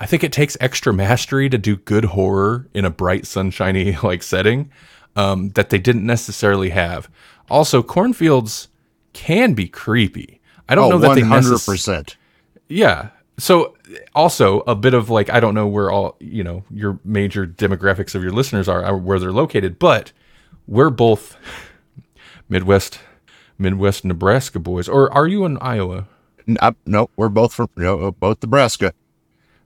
I 0.00 0.06
think 0.06 0.24
it 0.24 0.32
takes 0.32 0.56
extra 0.58 0.94
mastery 0.94 1.50
to 1.50 1.58
do 1.58 1.76
good 1.76 2.06
horror 2.06 2.66
in 2.72 2.86
a 2.86 2.90
bright, 2.90 3.26
sunshiny 3.26 3.98
like 4.02 4.22
setting 4.22 4.70
um, 5.16 5.50
that 5.50 5.68
they 5.68 5.78
didn't 5.78 6.06
necessarily 6.06 6.70
have. 6.70 7.10
Also, 7.50 7.82
cornfields 7.82 8.68
can 9.12 9.52
be 9.52 9.68
creepy. 9.68 10.37
I 10.68 10.74
don't 10.74 10.92
oh, 10.92 10.98
know 10.98 11.08
that 11.08 11.14
they 11.14 11.22
100% 11.22 12.16
yeah. 12.68 13.08
So 13.38 13.76
also 14.14 14.60
a 14.60 14.74
bit 14.74 14.94
of 14.94 15.10
like 15.10 15.30
I 15.30 15.40
don't 15.40 15.54
know 15.54 15.66
where 15.66 15.90
all 15.90 16.16
you 16.20 16.44
know 16.44 16.64
your 16.70 16.98
major 17.04 17.46
demographics 17.46 18.14
of 18.14 18.22
your 18.22 18.32
listeners 18.32 18.68
are, 18.68 18.84
are 18.84 18.96
where 18.96 19.18
they're 19.18 19.32
located, 19.32 19.78
but 19.78 20.12
we're 20.66 20.90
both 20.90 21.36
Midwest 22.48 23.00
Midwest 23.58 24.04
Nebraska 24.04 24.58
boys. 24.58 24.88
Or 24.88 25.12
are 25.12 25.26
you 25.26 25.44
in 25.44 25.58
Iowa? 25.58 26.06
N- 26.46 26.58
uh, 26.60 26.72
no 26.84 27.10
we're 27.16 27.28
both 27.28 27.52
from 27.52 27.68
you 27.76 27.84
know, 27.84 28.08
uh, 28.08 28.10
both 28.10 28.42
nebraska 28.42 28.94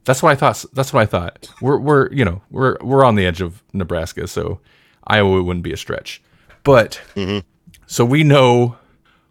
That's 0.05 0.23
what 0.23 0.33
I 0.33 0.35
thought. 0.35 0.65
That's 0.73 0.93
what 0.93 1.03
I 1.03 1.07
thought. 1.07 1.49
We're 1.61 1.79
we're 1.79 2.13
you 2.13 2.25
know 2.25 2.43
we're 2.51 2.77
we're 2.83 3.05
on 3.05 3.15
the 3.15 3.27
edge 3.27 3.41
of 3.41 3.63
Nebraska, 3.73 4.27
so 4.27 4.61
Iowa 5.07 5.43
wouldn't 5.43 5.65
be 5.65 5.73
a 5.73 5.77
stretch. 5.77 6.23
But 6.63 7.01
mm-hmm. 7.15 7.39
so 7.87 8.05
we 8.05 8.23
know 8.23 8.77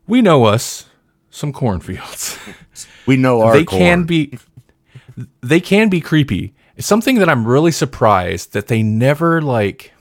we 0.07 0.21
know 0.21 0.45
us 0.45 0.87
some 1.31 1.51
cornfields. 1.51 2.38
we 3.07 3.17
know 3.17 3.41
our 3.41 3.53
they 3.53 3.65
can 3.65 4.03
be 4.03 4.38
they 5.41 5.59
can 5.59 5.89
be 5.89 6.00
creepy. 6.00 6.53
It's 6.75 6.88
something 6.88 7.17
that 7.17 7.29
I'm 7.29 7.47
really 7.47 7.71
surprised 7.71 8.53
that 8.53 8.67
they 8.67 8.83
never 8.83 9.41
like 9.41 9.93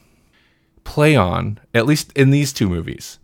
play 0.84 1.16
on, 1.16 1.58
at 1.74 1.86
least 1.86 2.12
in 2.12 2.30
these 2.30 2.52
two 2.52 2.68
movies, 2.68 3.18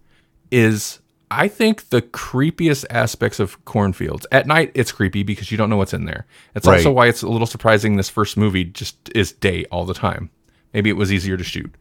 is 0.50 1.00
I 1.30 1.48
think 1.48 1.88
the 1.90 2.02
creepiest 2.02 2.84
aspects 2.90 3.40
of 3.40 3.64
cornfields. 3.64 4.26
At 4.32 4.46
night 4.46 4.70
it's 4.74 4.92
creepy 4.92 5.22
because 5.22 5.50
you 5.50 5.58
don't 5.58 5.68
know 5.68 5.76
what's 5.76 5.94
in 5.94 6.04
there. 6.04 6.26
It's 6.54 6.66
also 6.66 6.92
why 6.92 7.08
it's 7.08 7.22
a 7.22 7.28
little 7.28 7.46
surprising 7.46 7.96
this 7.96 8.08
first 8.08 8.36
movie 8.36 8.64
just 8.64 8.96
is 9.14 9.32
day 9.32 9.64
all 9.66 9.84
the 9.84 9.94
time. 9.94 10.30
Maybe 10.72 10.90
it 10.90 10.96
was 10.96 11.12
easier 11.12 11.36
to 11.36 11.44
shoot. 11.44 11.74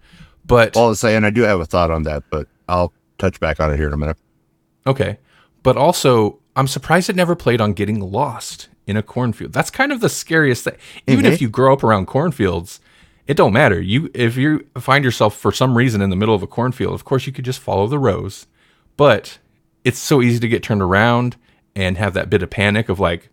But 0.46 0.76
well 0.76 0.90
to 0.90 0.96
say 0.96 1.16
and 1.16 1.26
i 1.26 1.32
do 1.32 1.42
have 1.42 1.60
a 1.60 1.66
thought 1.66 1.90
on 1.90 2.04
that 2.04 2.22
but 2.30 2.48
i'll 2.70 2.94
touch 3.18 3.40
back 3.40 3.60
on 3.60 3.74
it 3.74 3.78
here 3.78 3.88
in 3.88 3.94
a 3.94 3.98
minute 3.98 4.18
Okay. 4.88 5.18
But 5.66 5.78
also, 5.78 6.40
I'm 6.56 6.68
surprised 6.68 7.10
it 7.10 7.16
never 7.16 7.36
played 7.36 7.60
on 7.60 7.74
getting 7.74 8.00
lost 8.00 8.70
in 8.86 8.96
a 8.96 9.02
cornfield. 9.02 9.52
That's 9.52 9.72
kind 9.72 9.92
of 9.92 10.00
the 10.00 10.10
scariest 10.10 10.64
thing. 10.64 10.76
Even 11.08 11.26
if 11.26 11.42
you 11.42 11.50
grow 11.50 11.74
up 11.74 11.84
around 11.84 12.06
cornfields, 12.06 12.80
it 13.26 13.36
don't 13.36 13.52
matter. 13.52 13.82
You 13.82 14.12
if 14.14 14.38
you 14.38 14.68
find 14.78 15.04
yourself 15.04 15.36
for 15.36 15.52
some 15.52 15.76
reason 15.76 16.02
in 16.02 16.12
the 16.12 16.16
middle 16.16 16.36
of 16.36 16.44
a 16.44 16.48
cornfield, 16.48 16.94
of 16.94 17.04
course 17.04 17.26
you 17.26 17.34
could 17.34 17.46
just 17.46 17.60
follow 17.60 17.88
the 17.88 17.98
rows. 17.98 18.46
But 18.96 19.40
it's 19.84 19.98
so 19.98 20.22
easy 20.22 20.40
to 20.40 20.48
get 20.48 20.62
turned 20.62 20.84
around 20.84 21.36
and 21.76 21.98
have 21.98 22.14
that 22.14 22.30
bit 22.30 22.44
of 22.44 22.52
panic 22.52 22.88
of 22.88 23.00
like, 23.00 23.30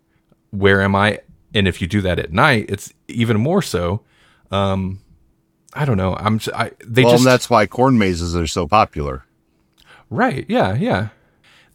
where 0.49 0.81
am 0.81 0.95
I? 0.95 1.19
And 1.53 1.67
if 1.67 1.81
you 1.81 1.87
do 1.87 2.01
that 2.01 2.17
at 2.17 2.33
night, 2.33 2.65
it's 2.67 2.91
even 3.07 3.39
more 3.39 3.61
so. 3.61 4.01
Um, 4.49 5.01
I 5.75 5.85
don't 5.85 5.97
know. 5.97 6.15
I'm. 6.15 6.39
I, 6.55 6.71
they 6.83 7.03
well 7.03 7.13
just 7.13 7.21
and 7.21 7.31
that's 7.31 7.49
why 7.49 7.67
corn 7.67 7.99
mazes 7.99 8.35
are 8.35 8.47
so 8.47 8.67
popular 8.67 9.23
Right. 10.09 10.45
Yeah. 10.47 10.75
Yeah. 10.75 11.09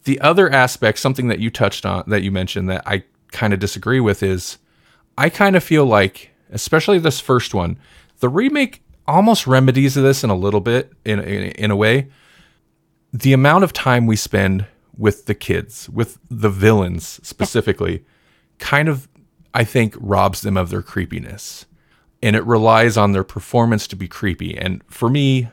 The 0.09 0.19
other 0.21 0.51
aspect, 0.51 0.97
something 0.97 1.27
that 1.27 1.37
you 1.37 1.51
touched 1.51 1.85
on, 1.85 2.03
that 2.07 2.23
you 2.23 2.31
mentioned 2.31 2.67
that 2.67 2.81
I 2.87 3.03
kind 3.31 3.53
of 3.53 3.59
disagree 3.59 3.99
with 3.99 4.23
is 4.23 4.57
I 5.19 5.29
kind 5.29 5.55
of 5.55 5.63
feel 5.63 5.85
like, 5.85 6.31
especially 6.51 6.97
this 6.97 7.19
first 7.19 7.53
one, 7.53 7.77
the 8.19 8.27
remake 8.27 8.81
almost 9.07 9.45
remedies 9.45 9.93
this 9.93 10.23
in 10.23 10.31
a 10.31 10.35
little 10.35 10.61
bit, 10.61 10.93
in, 11.05 11.19
in, 11.19 11.51
in 11.51 11.69
a 11.69 11.75
way. 11.75 12.07
The 13.13 13.33
amount 13.33 13.65
of 13.65 13.71
time 13.71 14.07
we 14.07 14.15
spend 14.15 14.65
with 14.97 15.27
the 15.27 15.35
kids, 15.35 15.87
with 15.91 16.17
the 16.27 16.49
villains 16.49 17.19
specifically, 17.21 18.03
kind 18.57 18.89
of, 18.89 19.07
I 19.53 19.63
think, 19.63 19.93
robs 19.99 20.41
them 20.41 20.57
of 20.57 20.71
their 20.71 20.81
creepiness. 20.81 21.67
And 22.23 22.35
it 22.35 22.43
relies 22.45 22.97
on 22.97 23.11
their 23.11 23.23
performance 23.23 23.85
to 23.85 23.95
be 23.95 24.07
creepy. 24.07 24.57
And 24.57 24.83
for 24.87 25.07
me, 25.07 25.49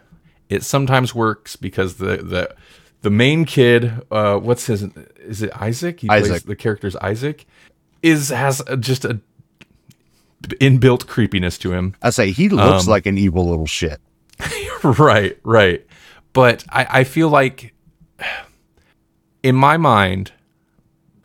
it 0.49 0.65
sometimes 0.65 1.15
works 1.15 1.57
because 1.57 1.97
the 1.97 2.17
the 2.17 2.57
the 3.03 3.11
main 3.11 3.45
kid, 3.45 3.93
uh, 4.11 4.39
what's 4.39 4.67
his? 4.67 4.83
Is 5.19 5.43
it 5.43 5.51
Isaac? 5.61 6.01
He 6.01 6.09
Isaac. 6.09 6.45
the 6.45 6.57
character's 6.57 6.97
Isaac. 6.97 7.47
Is 8.03 8.29
has 8.31 8.63
just 8.81 9.05
a 9.05 9.21
inbuilt 10.43 11.07
creepiness 11.07 11.59
to 11.59 11.73
him. 11.73 11.95
I 12.03 12.11
say 12.11 12.31
he 12.31 12.49
looks 12.49 12.85
Um, 12.85 12.91
like 12.91 13.07
an 13.07 13.19
evil 13.19 13.49
little 13.49 13.67
shit. 13.67 14.01
right, 14.83 15.39
right. 15.43 15.85
But 16.33 16.65
I, 16.69 16.87
I 17.01 17.05
feel 17.05 17.29
like, 17.29 17.75
in 19.43 19.55
my 19.57 19.77
mind, 19.77 20.33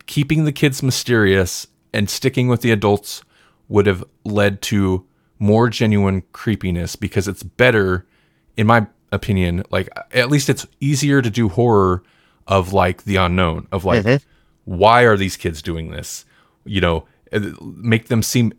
keeping 0.06 0.46
the 0.46 0.51
kids 0.51 0.82
mysterious 0.82 1.68
and 1.94 2.10
sticking 2.10 2.48
with 2.48 2.62
the 2.62 2.72
adults 2.72 3.22
would 3.68 3.86
have 3.86 4.04
led 4.24 4.62
to 4.63 5.06
more 5.40 5.70
genuine 5.70 6.24
creepiness 6.32 6.96
because 6.96 7.28
it's 7.28 7.44
better, 7.44 8.06
in 8.56 8.68
my 8.68 8.88
opinion. 9.12 9.63
Like, 9.72 9.89
at 10.12 10.30
least 10.30 10.50
it's 10.50 10.65
easier 10.80 11.22
to 11.22 11.30
do 11.30 11.50
horror 11.50 12.03
of 12.48 12.74
like 12.74 13.03
the 13.03 13.15
unknown, 13.18 13.68
of 13.72 13.86
like, 13.86 14.03
Mhm. 14.03 14.22
why 14.65 15.03
are 15.03 15.18
these 15.18 15.38
kids 15.38 15.62
doing 15.62 15.91
this? 15.91 16.25
You 16.65 16.82
know, 16.82 17.06
uh, 17.34 17.39
make 17.62 18.08
them 18.08 18.24
seem. 18.24 18.53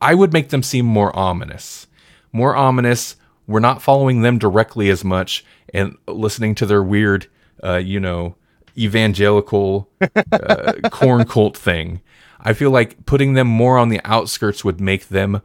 I 0.00 0.14
would 0.14 0.32
make 0.32 0.50
them 0.50 0.62
seem 0.62 0.86
more 0.86 1.14
ominous. 1.16 1.86
More 2.32 2.54
ominous. 2.56 3.16
We're 3.46 3.60
not 3.60 3.82
following 3.82 4.22
them 4.22 4.38
directly 4.38 4.90
as 4.90 5.04
much 5.04 5.44
and 5.72 5.96
listening 6.06 6.54
to 6.56 6.66
their 6.66 6.82
weird, 6.82 7.26
uh, 7.62 7.76
you 7.76 8.00
know, 8.00 8.36
evangelical 8.76 9.88
uh, 10.32 10.72
corn 10.90 11.24
cult 11.26 11.56
thing. 11.56 12.00
I 12.40 12.52
feel 12.52 12.70
like 12.70 13.06
putting 13.06 13.34
them 13.34 13.46
more 13.46 13.78
on 13.78 13.88
the 13.88 14.00
outskirts 14.04 14.64
would 14.64 14.80
make 14.80 15.08
them 15.08 15.40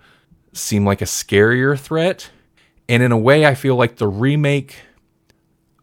seem 0.54 0.86
like 0.86 1.01
a 1.01 1.06
scarier 1.06 1.78
threat. 1.80 2.30
And 2.89 3.03
in 3.03 3.12
a 3.12 3.17
way, 3.17 3.46
I 3.46 3.53
feel 3.53 3.75
like 3.75 3.98
the 3.98 4.08
remake. 4.08 4.75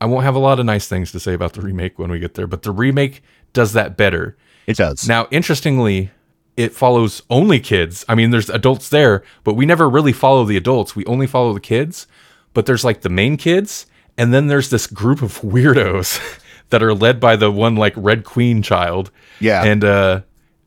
I 0.00 0.06
won't 0.06 0.25
have 0.25 0.34
a 0.34 0.40
lot 0.40 0.60
of 0.60 0.66
nice 0.66 0.88
things 0.88 1.10
to 1.12 1.20
say 1.20 1.32
about 1.32 1.54
the 1.54 1.62
remake 1.62 1.98
when 1.98 2.10
we 2.10 2.18
get 2.18 2.34
there, 2.34 2.46
but 2.46 2.62
the 2.62 2.70
remake 2.70 3.22
does 3.54 3.72
that 3.72 3.96
better. 3.96 4.36
It 4.66 4.76
does. 4.76 5.08
Now, 5.08 5.26
interestingly, 5.30 6.10
it 6.56 6.75
follows 6.75 7.22
only 7.30 7.60
kids. 7.60 8.04
I 8.08 8.14
mean, 8.14 8.30
there's 8.30 8.50
adults 8.50 8.90
there, 8.90 9.22
but 9.44 9.54
we 9.54 9.64
never 9.64 9.88
really 9.88 10.12
follow 10.12 10.44
the 10.44 10.56
adults. 10.58 10.94
We 10.94 11.06
only 11.06 11.26
follow 11.26 11.54
the 11.54 11.60
kids. 11.60 12.06
But 12.52 12.66
there's 12.66 12.84
like 12.84 13.02
the 13.02 13.08
main 13.08 13.36
kids, 13.36 13.86
and 14.18 14.34
then 14.34 14.48
there's 14.48 14.70
this 14.70 14.86
group 14.86 15.22
of 15.22 15.40
weirdos 15.42 16.20
that 16.70 16.82
are 16.82 16.94
led 16.94 17.20
by 17.20 17.36
the 17.36 17.50
one 17.50 17.76
like 17.76 17.94
Red 17.96 18.25
Queen 18.25 18.62
child. 18.62 19.10
Yeah. 19.40 19.62
And 19.62 19.84
uh 19.84 20.22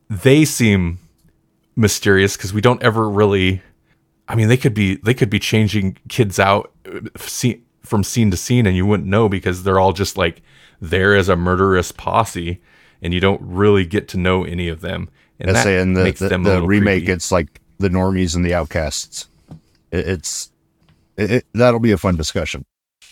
they 0.09 0.43
seem 0.45 0.97
mysterious 1.75 2.35
because 2.35 2.53
we 2.53 2.61
don't 2.61 2.81
ever 2.81 3.07
really 3.09 3.61
I 4.29 4.35
mean, 4.35 4.47
they 4.47 4.57
could 4.57 4.75
be 4.75 4.95
they 4.97 5.15
could 5.15 5.29
be 5.31 5.39
changing 5.39 5.97
kids 6.07 6.39
out 6.39 6.71
uh, 6.85 7.01
from 7.81 8.03
scene 8.03 8.29
to 8.31 8.37
scene, 8.37 8.67
and 8.67 8.75
you 8.77 8.85
wouldn't 8.85 9.09
know 9.09 9.27
because 9.27 9.63
they're 9.63 9.79
all 9.79 9.91
just 9.91 10.17
like 10.17 10.41
there 10.79 11.15
as 11.15 11.27
a 11.29 11.35
murderous 11.35 11.91
posse, 11.91 12.61
and 13.01 13.13
you 13.13 13.19
don't 13.19 13.41
really 13.41 13.85
get 13.85 14.07
to 14.09 14.17
know 14.17 14.43
any 14.43 14.67
of 14.69 14.81
them. 14.81 15.09
And 15.39 15.49
I 15.49 15.53
that 15.53 15.63
say 15.63 15.81
in 15.81 15.93
the, 15.95 16.03
makes 16.03 16.19
the, 16.19 16.29
them 16.29 16.43
the 16.43 16.61
remake, 16.61 17.03
creepy. 17.05 17.11
it's 17.13 17.31
like 17.31 17.59
the 17.79 17.89
normies 17.89 18.35
and 18.35 18.45
the 18.45 18.53
outcasts. 18.53 19.27
It, 19.91 20.07
it's 20.07 20.51
it, 21.17 21.31
it- 21.31 21.45
that'll 21.53 21.79
be 21.79 21.91
a 21.91 21.97
fun 21.97 22.15
discussion. 22.15 22.65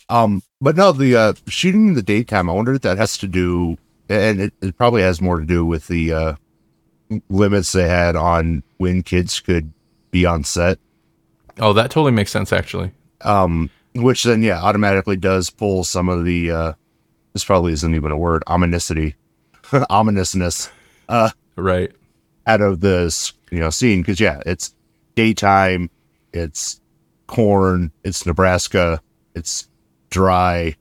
Um, 0.09 0.43
but 0.61 0.75
no, 0.77 0.91
the 0.91 1.15
uh, 1.15 1.33
shooting 1.47 1.89
in 1.89 1.93
the 1.95 2.03
daytime. 2.03 2.49
I 2.49 2.53
wonder 2.53 2.73
if 2.75 2.81
that 2.83 2.97
has 2.97 3.17
to 3.17 3.27
do, 3.27 3.77
and 4.07 4.39
it, 4.39 4.53
it 4.61 4.77
probably 4.77 5.01
has 5.01 5.19
more 5.19 5.39
to 5.39 5.45
do 5.45 5.65
with 5.65 5.87
the 5.87 6.13
uh, 6.13 6.35
limits 7.29 7.71
they 7.71 7.87
had 7.87 8.15
on 8.15 8.61
when 8.77 9.01
kids 9.01 9.39
could 9.39 9.73
be 10.11 10.25
on 10.25 10.43
set. 10.43 10.77
Oh, 11.59 11.73
that 11.73 11.91
totally 11.91 12.11
makes 12.11 12.31
sense 12.31 12.51
actually. 12.53 12.91
Um, 13.21 13.69
which 13.95 14.23
then 14.23 14.43
yeah, 14.43 14.61
automatically 14.61 15.17
does 15.17 15.49
pull 15.49 15.83
some 15.83 16.09
of 16.09 16.23
the. 16.25 16.51
Uh, 16.51 16.73
this 17.33 17.43
probably 17.43 17.73
isn't 17.73 17.93
even 17.95 18.11
a 18.11 18.17
word. 18.17 18.43
Ominousity, 18.47 19.15
ominousness. 19.89 20.69
Uh, 21.09 21.29
Right. 21.55 21.91
out 22.45 22.61
of 22.61 22.81
this 22.81 23.33
you 23.49 23.59
know 23.59 23.71
scene 23.71 24.01
because 24.01 24.19
yeah 24.19 24.41
it's 24.45 24.75
daytime 25.15 25.89
it's 26.33 26.79
corn 27.25 27.91
it's 28.03 28.25
nebraska 28.27 29.01
it's 29.33 29.67
dry 30.11 30.75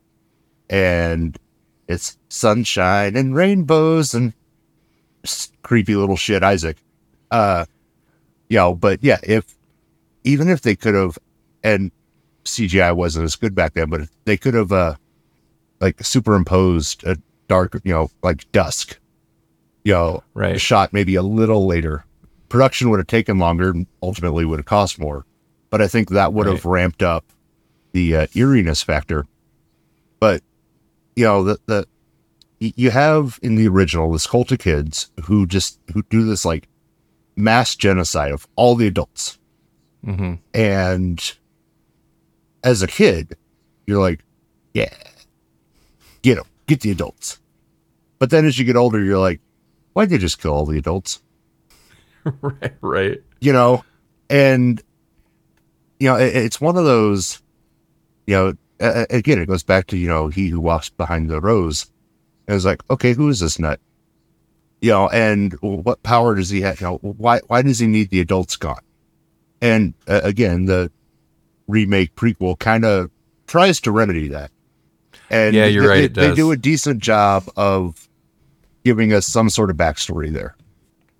and 0.69 1.37
it's 1.87 2.17
sunshine 2.29 3.15
and 3.15 3.35
rainbows 3.35 4.13
and 4.13 4.33
creepy 5.63 5.95
little 5.95 6.15
shit 6.17 6.43
isaac 6.43 6.77
uh 7.31 7.65
you 8.49 8.57
know 8.57 8.75
but 8.75 9.03
yeah 9.03 9.17
if 9.23 9.56
even 10.27 10.49
if 10.49 10.61
they 10.61 10.75
could 10.75 10.93
have 10.95 11.17
and 11.63 11.91
cgi 12.45 12.95
wasn't 12.95 13.23
as 13.23 13.35
good 13.35 13.53
back 13.55 13.73
then 13.73 13.89
but 13.89 14.01
if 14.01 14.09
they 14.25 14.37
could 14.37 14.53
have 14.53 14.71
uh 14.71 14.95
like 15.79 16.03
superimposed 16.03 17.03
a 17.05 17.17
dark 17.47 17.79
you 17.83 17.93
know 17.93 18.09
like 18.23 18.49
dusk 18.51 18.99
you 19.83 19.93
know 19.93 20.23
Right. 20.33 20.59
shot 20.59 20.91
maybe 20.93 21.15
a 21.15 21.21
little 21.21 21.65
later. 21.65 22.03
Production 22.49 22.89
would 22.89 22.99
have 22.99 23.07
taken 23.07 23.39
longer 23.39 23.69
and 23.71 23.87
ultimately 24.01 24.45
would 24.45 24.59
have 24.59 24.65
cost 24.65 24.99
more. 24.99 25.25
But 25.69 25.81
I 25.81 25.87
think 25.87 26.09
that 26.09 26.31
would 26.33 26.47
have 26.47 26.63
ramped 26.65 27.03
up 27.03 27.25
the 27.91 28.15
uh, 28.15 28.27
eeriness 28.35 28.81
factor. 28.81 29.25
But, 30.19 30.43
you 31.15 31.25
know, 31.25 31.43
the, 31.43 31.59
the, 31.65 31.87
you 32.59 32.89
have 32.91 33.37
in 33.41 33.55
the 33.55 33.67
original 33.67 34.11
this 34.11 34.27
cult 34.27 34.51
of 34.53 34.59
kids 34.59 35.11
who 35.25 35.45
just, 35.45 35.79
who 35.93 36.03
do 36.03 36.23
this 36.25 36.45
like 36.45 36.69
mass 37.35 37.75
genocide 37.75 38.31
of 38.31 38.47
all 38.55 38.75
the 38.75 38.87
adults. 38.87 39.39
Hmm 40.03 40.35
And 40.53 41.37
as 42.63 42.81
a 42.81 42.87
kid, 42.87 43.35
you're 43.85 44.01
like, 44.01 44.23
yeah, 44.73 44.93
get 46.21 46.35
them, 46.35 46.45
get 46.67 46.81
the 46.81 46.91
adults. 46.91 47.39
But 48.19 48.29
then 48.29 48.45
as 48.45 48.57
you 48.57 48.65
get 48.65 48.75
older, 48.75 49.03
you're 49.03 49.19
like, 49.19 49.39
why'd 49.93 50.09
they 50.09 50.17
just 50.17 50.41
kill 50.41 50.53
all 50.53 50.65
the 50.65 50.77
adults? 50.77 51.21
right. 52.41 52.73
Right. 52.81 53.17
you 53.39 53.53
know, 53.53 53.83
and 54.29 54.81
you 55.99 56.09
know, 56.09 56.17
it, 56.17 56.35
it's 56.35 56.59
one 56.61 56.77
of 56.77 56.85
those, 56.85 57.41
you 58.25 58.35
know, 58.35 58.53
uh, 58.79 59.05
again, 59.09 59.39
it 59.39 59.47
goes 59.47 59.63
back 59.63 59.87
to 59.87 59.97
you 59.97 60.07
know, 60.07 60.27
he 60.27 60.47
who 60.49 60.59
walks 60.59 60.89
behind 60.89 61.29
the 61.29 61.41
rows, 61.41 61.87
and 62.47 62.55
it's 62.55 62.65
like, 62.65 62.81
okay, 62.89 63.13
who 63.13 63.29
is 63.29 63.39
this 63.39 63.59
nut? 63.59 63.79
You 64.81 64.91
know, 64.91 65.09
and 65.09 65.53
what 65.61 66.03
power 66.03 66.35
does 66.35 66.49
he 66.49 66.61
have? 66.61 66.81
You 66.81 66.87
know, 66.87 66.97
why 67.01 67.39
why 67.47 67.61
does 67.61 67.79
he 67.79 67.87
need 67.87 68.09
the 68.09 68.19
adults 68.19 68.57
gone? 68.57 68.81
And 69.61 69.93
uh, 70.07 70.21
again, 70.23 70.65
the 70.65 70.91
remake 71.67 72.15
prequel 72.15 72.57
kind 72.57 72.85
of 72.85 73.09
tries 73.47 73.79
to 73.81 73.91
remedy 73.91 74.27
that. 74.29 74.51
And 75.29 75.55
Yeah, 75.55 75.65
you're 75.65 75.83
they- 75.83 76.01
right, 76.01 76.13
They, 76.13 76.29
they 76.29 76.35
do 76.35 76.51
a 76.51 76.57
decent 76.57 77.01
job 77.01 77.43
of 77.57 78.07
giving 78.83 79.11
us 79.13 79.25
some 79.25 79.49
sort 79.49 79.69
of 79.69 79.75
backstory 79.77 80.31
there, 80.31 80.55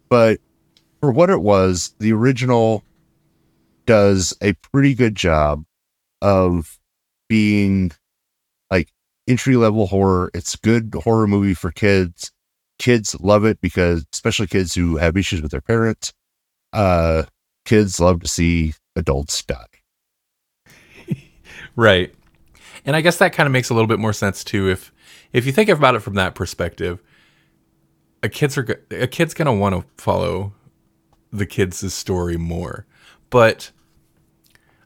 but 0.10 0.40
for 1.02 1.12
what 1.12 1.30
it 1.30 1.42
was, 1.42 1.94
the 2.00 2.14
original 2.14 2.84
does 3.86 4.34
a 4.42 4.54
pretty 4.54 4.94
good 4.94 5.16
job 5.16 5.64
of 6.22 6.80
being 7.28 7.92
like 8.72 8.90
entry 9.28 9.56
level 9.58 9.88
horror. 9.88 10.32
It's 10.34 10.54
a 10.54 10.58
good 10.60 10.94
horror 11.04 11.28
movie 11.28 11.54
for 11.54 11.72
kids. 11.72 12.32
Kids 12.80 13.16
love 13.20 13.44
it 13.46 13.60
because, 13.62 14.06
especially 14.14 14.48
kids 14.48 14.74
who 14.76 14.98
have 14.98 15.18
issues 15.18 15.42
with 15.42 15.52
their 15.52 15.62
parents, 15.62 16.14
uh, 16.74 17.24
kids 17.68 18.00
love 18.00 18.22
to 18.22 18.28
see 18.28 18.74
adults 18.96 19.44
die. 19.44 19.66
Right. 21.76 22.14
And 22.86 22.96
I 22.96 23.02
guess 23.02 23.18
that 23.18 23.34
kind 23.34 23.46
of 23.46 23.54
makes 23.54 23.70
a 23.70 23.74
little 23.74 23.88
bit 23.88 24.00
more 24.00 24.14
sense 24.14 24.44
too 24.44 24.68
if 24.70 24.92
if 25.32 25.46
you 25.46 25.52
think 25.52 25.70
about 25.70 25.94
it 25.94 26.00
from 26.00 26.16
that 26.16 26.34
perspective. 26.34 27.04
A 28.24 28.30
kids 28.30 28.58
are 28.58 28.84
a 28.90 29.06
kid's 29.06 29.36
going 29.36 29.46
to 29.46 29.52
want 29.52 29.76
to 29.76 29.86
follow 30.02 30.54
the 31.32 31.46
kids' 31.46 31.94
story 31.94 32.38
more. 32.38 32.88
But 33.30 33.72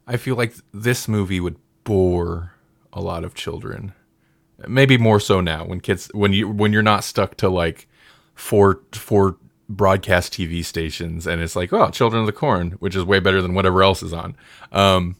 I 0.05 0.17
feel 0.17 0.35
like 0.35 0.53
this 0.73 1.07
movie 1.07 1.39
would 1.39 1.57
bore 1.85 2.53
a 2.91 2.99
lot 2.99 3.23
of 3.23 3.35
children. 3.35 3.93
Maybe 4.67 4.97
more 4.97 5.19
so 5.19 5.39
now 5.39 5.65
when 5.65 5.79
kids 5.79 6.09
when 6.13 6.33
you 6.33 6.49
when 6.49 6.73
you're 6.73 6.81
not 6.81 7.03
stuck 7.05 7.35
to 7.37 7.49
like 7.49 7.87
four 8.35 8.81
four 8.91 9.37
broadcast 9.75 10.33
TV 10.33 10.63
stations 10.63 11.25
and 11.27 11.41
it's 11.41 11.55
like, 11.55 11.71
oh, 11.73 11.89
Children 11.89 12.21
of 12.21 12.25
the 12.27 12.33
Corn, 12.33 12.71
which 12.73 12.95
is 12.95 13.03
way 13.03 13.19
better 13.19 13.41
than 13.41 13.53
whatever 13.53 13.81
else 13.83 14.03
is 14.03 14.13
on. 14.13 14.35
Um 14.71 15.15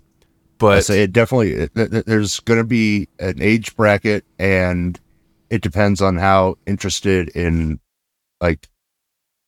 but 0.57 0.83
say 0.85 1.01
it 1.03 1.11
definitely. 1.11 1.53
it- 1.53 1.73
th- 1.75 2.05
There's 2.05 2.39
going 2.41 2.59
to 2.59 2.63
be 2.63 3.07
an 3.19 3.41
age 3.41 3.75
bracket, 3.75 4.23
and 4.37 4.99
it 5.49 5.63
depends 5.63 6.01
on 6.03 6.17
how 6.17 6.59
interested 6.67 7.29
in 7.29 7.79
like 8.41 8.69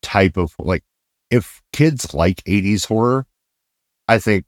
type 0.02 0.36
of 0.36 0.52
like 0.58 0.82
if 1.30 1.62
kids 1.72 2.14
like 2.14 2.42
80s 2.42 2.86
horror, 2.86 3.26
I 4.08 4.18
think 4.18 4.44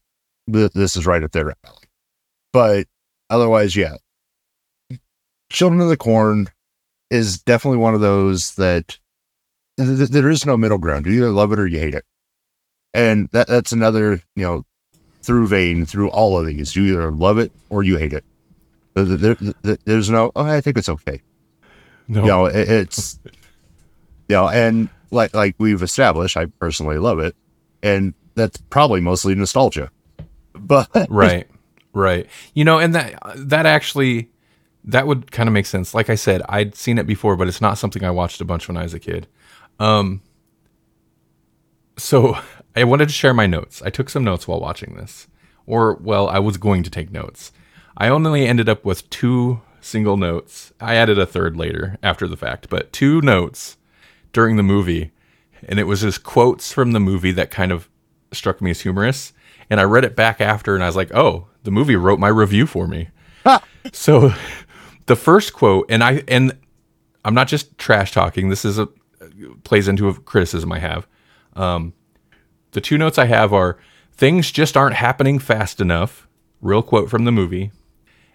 th- 0.52 0.72
this 0.72 0.96
is 0.96 1.06
right 1.06 1.22
up 1.22 1.30
their 1.30 1.54
alley. 1.64 1.86
But 2.52 2.88
otherwise, 3.30 3.76
yeah. 3.76 3.94
Children 5.50 5.80
of 5.82 5.88
the 5.88 5.96
Corn 5.96 6.48
is 7.10 7.40
definitely 7.40 7.78
one 7.78 7.94
of 7.94 8.00
those 8.00 8.56
that 8.56 8.88
th- 8.88 8.98
th- 8.98 9.00
there 9.76 10.30
is 10.30 10.46
no 10.46 10.56
middle 10.56 10.78
ground. 10.78 11.06
You 11.06 11.12
either 11.12 11.30
love 11.30 11.52
it 11.52 11.58
or 11.58 11.66
you 11.66 11.78
hate 11.78 11.94
it. 11.94 12.04
And 12.94 13.28
that 13.32 13.46
that's 13.48 13.72
another, 13.72 14.22
you 14.34 14.44
know, 14.44 14.64
through 15.22 15.48
vein 15.48 15.84
through 15.86 16.08
all 16.10 16.38
of 16.38 16.46
these. 16.46 16.74
You 16.76 16.84
either 16.84 17.10
love 17.10 17.38
it 17.38 17.52
or 17.68 17.82
you 17.82 17.96
hate 17.98 18.12
it. 18.12 18.24
There- 18.94 19.04
there- 19.04 19.36
there- 19.62 19.78
there's 19.84 20.08
no, 20.08 20.32
oh, 20.34 20.44
I 20.44 20.60
think 20.60 20.78
it's 20.78 20.88
okay. 20.88 21.20
No. 22.08 22.20
You 22.22 22.26
know, 22.28 22.46
it, 22.46 22.68
it's, 22.68 23.18
you 24.28 24.36
know, 24.36 24.48
and 24.48 24.88
like 25.10 25.34
like 25.34 25.54
we've 25.58 25.82
established, 25.82 26.36
I 26.36 26.46
personally 26.46 26.98
love 26.98 27.18
it, 27.18 27.34
and 27.82 28.14
that's 28.34 28.56
probably 28.70 29.00
mostly 29.00 29.34
nostalgia. 29.34 29.90
But 30.54 30.88
right 31.10 31.46
right 31.92 32.26
you 32.52 32.62
know 32.62 32.78
and 32.78 32.94
that 32.94 33.18
that 33.36 33.64
actually 33.64 34.28
that 34.84 35.06
would 35.06 35.32
kind 35.32 35.48
of 35.48 35.52
make 35.54 35.64
sense 35.64 35.94
like 35.94 36.10
i 36.10 36.14
said 36.14 36.42
i'd 36.50 36.74
seen 36.74 36.98
it 36.98 37.06
before 37.06 37.36
but 37.36 37.48
it's 37.48 37.62
not 37.62 37.78
something 37.78 38.04
i 38.04 38.10
watched 38.10 38.38
a 38.42 38.44
bunch 38.44 38.68
when 38.68 38.76
i 38.76 38.82
was 38.82 38.92
a 38.92 38.98
kid 38.98 39.26
um 39.78 40.20
so 41.96 42.38
i 42.76 42.84
wanted 42.84 43.08
to 43.08 43.14
share 43.14 43.34
my 43.34 43.46
notes. 43.46 43.82
I 43.82 43.90
took 43.90 44.10
some 44.10 44.24
notes 44.24 44.46
while 44.46 44.60
watching 44.60 44.94
this. 44.96 45.26
Or 45.66 45.94
well 45.94 46.28
i 46.28 46.38
was 46.38 46.56
going 46.56 46.82
to 46.82 46.90
take 46.90 47.10
notes. 47.10 47.52
I 47.96 48.08
only 48.08 48.46
ended 48.46 48.68
up 48.68 48.84
with 48.84 49.08
two 49.10 49.60
single 49.80 50.16
notes. 50.16 50.72
I 50.80 50.96
added 50.96 51.18
a 51.18 51.26
third 51.26 51.56
later 51.56 51.96
after 52.02 52.28
the 52.28 52.36
fact 52.36 52.68
but 52.68 52.92
two 52.92 53.20
notes 53.20 53.76
during 54.32 54.56
the 54.56 54.62
movie 54.62 55.12
and 55.66 55.78
it 55.80 55.84
was 55.84 56.02
just 56.02 56.22
quotes 56.22 56.72
from 56.72 56.92
the 56.92 57.00
movie 57.00 57.32
that 57.32 57.50
kind 57.50 57.72
of 57.72 57.88
struck 58.32 58.60
me 58.60 58.70
as 58.70 58.82
humorous. 58.82 59.32
And 59.70 59.80
i 59.80 59.84
read 59.84 60.04
it 60.04 60.14
back 60.16 60.40
after 60.40 60.74
and 60.74 60.84
i 60.84 60.86
was 60.86 60.96
like 60.96 61.12
oh 61.14 61.48
the 61.64 61.70
movie 61.72 61.96
wrote 61.96 62.20
my 62.20 62.28
review 62.28 62.66
for 62.66 62.86
me. 62.86 63.08
So 63.92 64.32
the 65.06 65.16
first 65.16 65.52
quote 65.52 65.86
and 65.88 66.04
i 66.04 66.22
and 66.28 66.56
i'm 67.24 67.34
not 67.34 67.48
just 67.48 67.76
trash 67.78 68.12
talking. 68.12 68.50
This 68.50 68.64
is 68.64 68.78
a 68.78 68.88
plays 69.64 69.88
into 69.88 70.08
a 70.08 70.14
criticism 70.14 70.72
i 70.72 70.78
have. 70.78 71.06
Um 71.54 71.92
the 72.72 72.80
two 72.80 72.98
notes 72.98 73.18
i 73.18 73.26
have 73.26 73.52
are 73.52 73.78
things 74.12 74.50
just 74.50 74.76
aren't 74.76 74.96
happening 74.96 75.38
fast 75.38 75.80
enough 75.80 76.28
real 76.60 76.82
quote 76.82 77.08
from 77.10 77.24
the 77.24 77.32
movie 77.32 77.70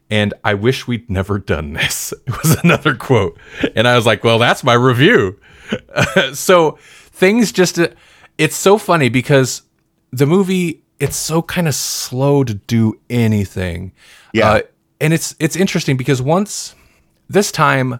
and 0.09 0.33
i 0.43 0.53
wish 0.53 0.87
we'd 0.87 1.09
never 1.09 1.37
done 1.39 1.73
this 1.73 2.13
it 2.27 2.37
was 2.43 2.57
another 2.63 2.95
quote. 2.95 3.37
And 3.75 3.87
i 3.87 3.95
was 3.95 4.05
like 4.05 4.23
well 4.23 4.39
that's 4.39 4.63
my 4.63 4.73
review. 4.73 5.39
So 6.33 6.77
things 7.11 7.51
just 7.51 7.79
uh, 7.79 7.89
it's 8.37 8.55
so 8.55 8.77
funny 8.77 9.09
because 9.09 9.61
the 10.11 10.25
movie 10.25 10.83
it's 10.99 11.15
so 11.15 11.41
kind 11.41 11.67
of 11.67 11.73
slow 11.73 12.43
to 12.43 12.53
do 12.53 12.99
anything. 13.09 13.91
Yeah. 14.33 14.49
Uh, 14.49 14.61
and 14.99 15.13
it's 15.13 15.35
it's 15.39 15.55
interesting 15.55 15.97
because 15.97 16.21
once 16.21 16.75
this 17.27 17.51
time 17.51 17.99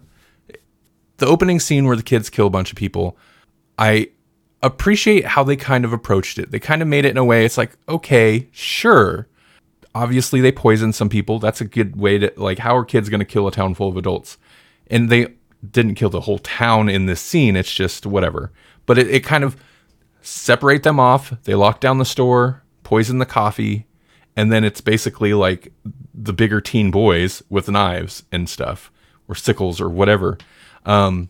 the 1.22 1.28
opening 1.28 1.60
scene 1.60 1.86
where 1.86 1.96
the 1.96 2.04
kids 2.04 2.30
kill 2.30 2.48
a 2.48 2.52
bunch 2.52 2.72
of 2.72 2.78
people 2.78 3.18
i 3.78 4.10
appreciate 4.64 5.26
how 5.26 5.44
they 5.44 5.56
kind 5.56 5.86
of 5.86 5.94
approached 5.94 6.38
it. 6.38 6.52
They 6.52 6.60
kind 6.60 6.82
of 6.82 6.88
made 6.88 7.06
it 7.06 7.12
in 7.12 7.18
a 7.18 7.26
way 7.26 7.46
it's 7.46 7.58
like 7.58 7.72
okay 7.88 8.48
sure. 8.52 9.28
Obviously 9.94 10.40
they 10.40 10.52
poisoned 10.52 10.96
some 10.96 11.10
people. 11.10 11.40
That's 11.40 11.62
a 11.62 11.66
good 11.66 11.96
way 11.96 12.18
to 12.20 12.34
like 12.38 12.60
how 12.60 12.76
are 12.76 12.86
kids 12.86 13.10
going 13.10 13.20
to 13.20 13.26
kill 13.26 13.48
a 13.48 13.52
town 13.52 13.74
full 13.74 13.90
of 13.90 13.98
adults? 13.98 14.38
And 14.88 15.10
they 15.10 15.28
didn't 15.70 15.96
kill 15.96 16.10
the 16.10 16.22
whole 16.22 16.40
town 16.40 16.90
in 16.90 17.06
this 17.06 17.22
scene 17.22 17.56
it's 17.56 17.74
just 17.74 18.06
whatever. 18.06 18.52
But 18.86 18.98
it, 18.98 19.10
it 19.10 19.24
kind 19.24 19.44
of 19.44 19.56
separate 20.22 20.84
them 20.84 21.00
off 21.00 21.34
they 21.46 21.56
lock 21.56 21.80
down 21.80 21.98
the 21.98 22.06
store 22.06 22.64
poison 22.84 23.18
the 23.18 23.26
coffee 23.26 23.88
and 24.36 24.52
then 24.52 24.64
it's 24.64 24.80
basically 24.80 25.34
like 25.34 25.74
the 26.14 26.32
bigger 26.32 26.62
teen 26.62 26.92
boys 26.92 27.42
with 27.50 27.68
knives 27.68 28.24
and 28.32 28.48
stuff 28.48 28.92
or 29.28 29.34
sickles 29.34 29.82
or 29.82 29.90
whatever 29.90 30.38
um 30.86 31.30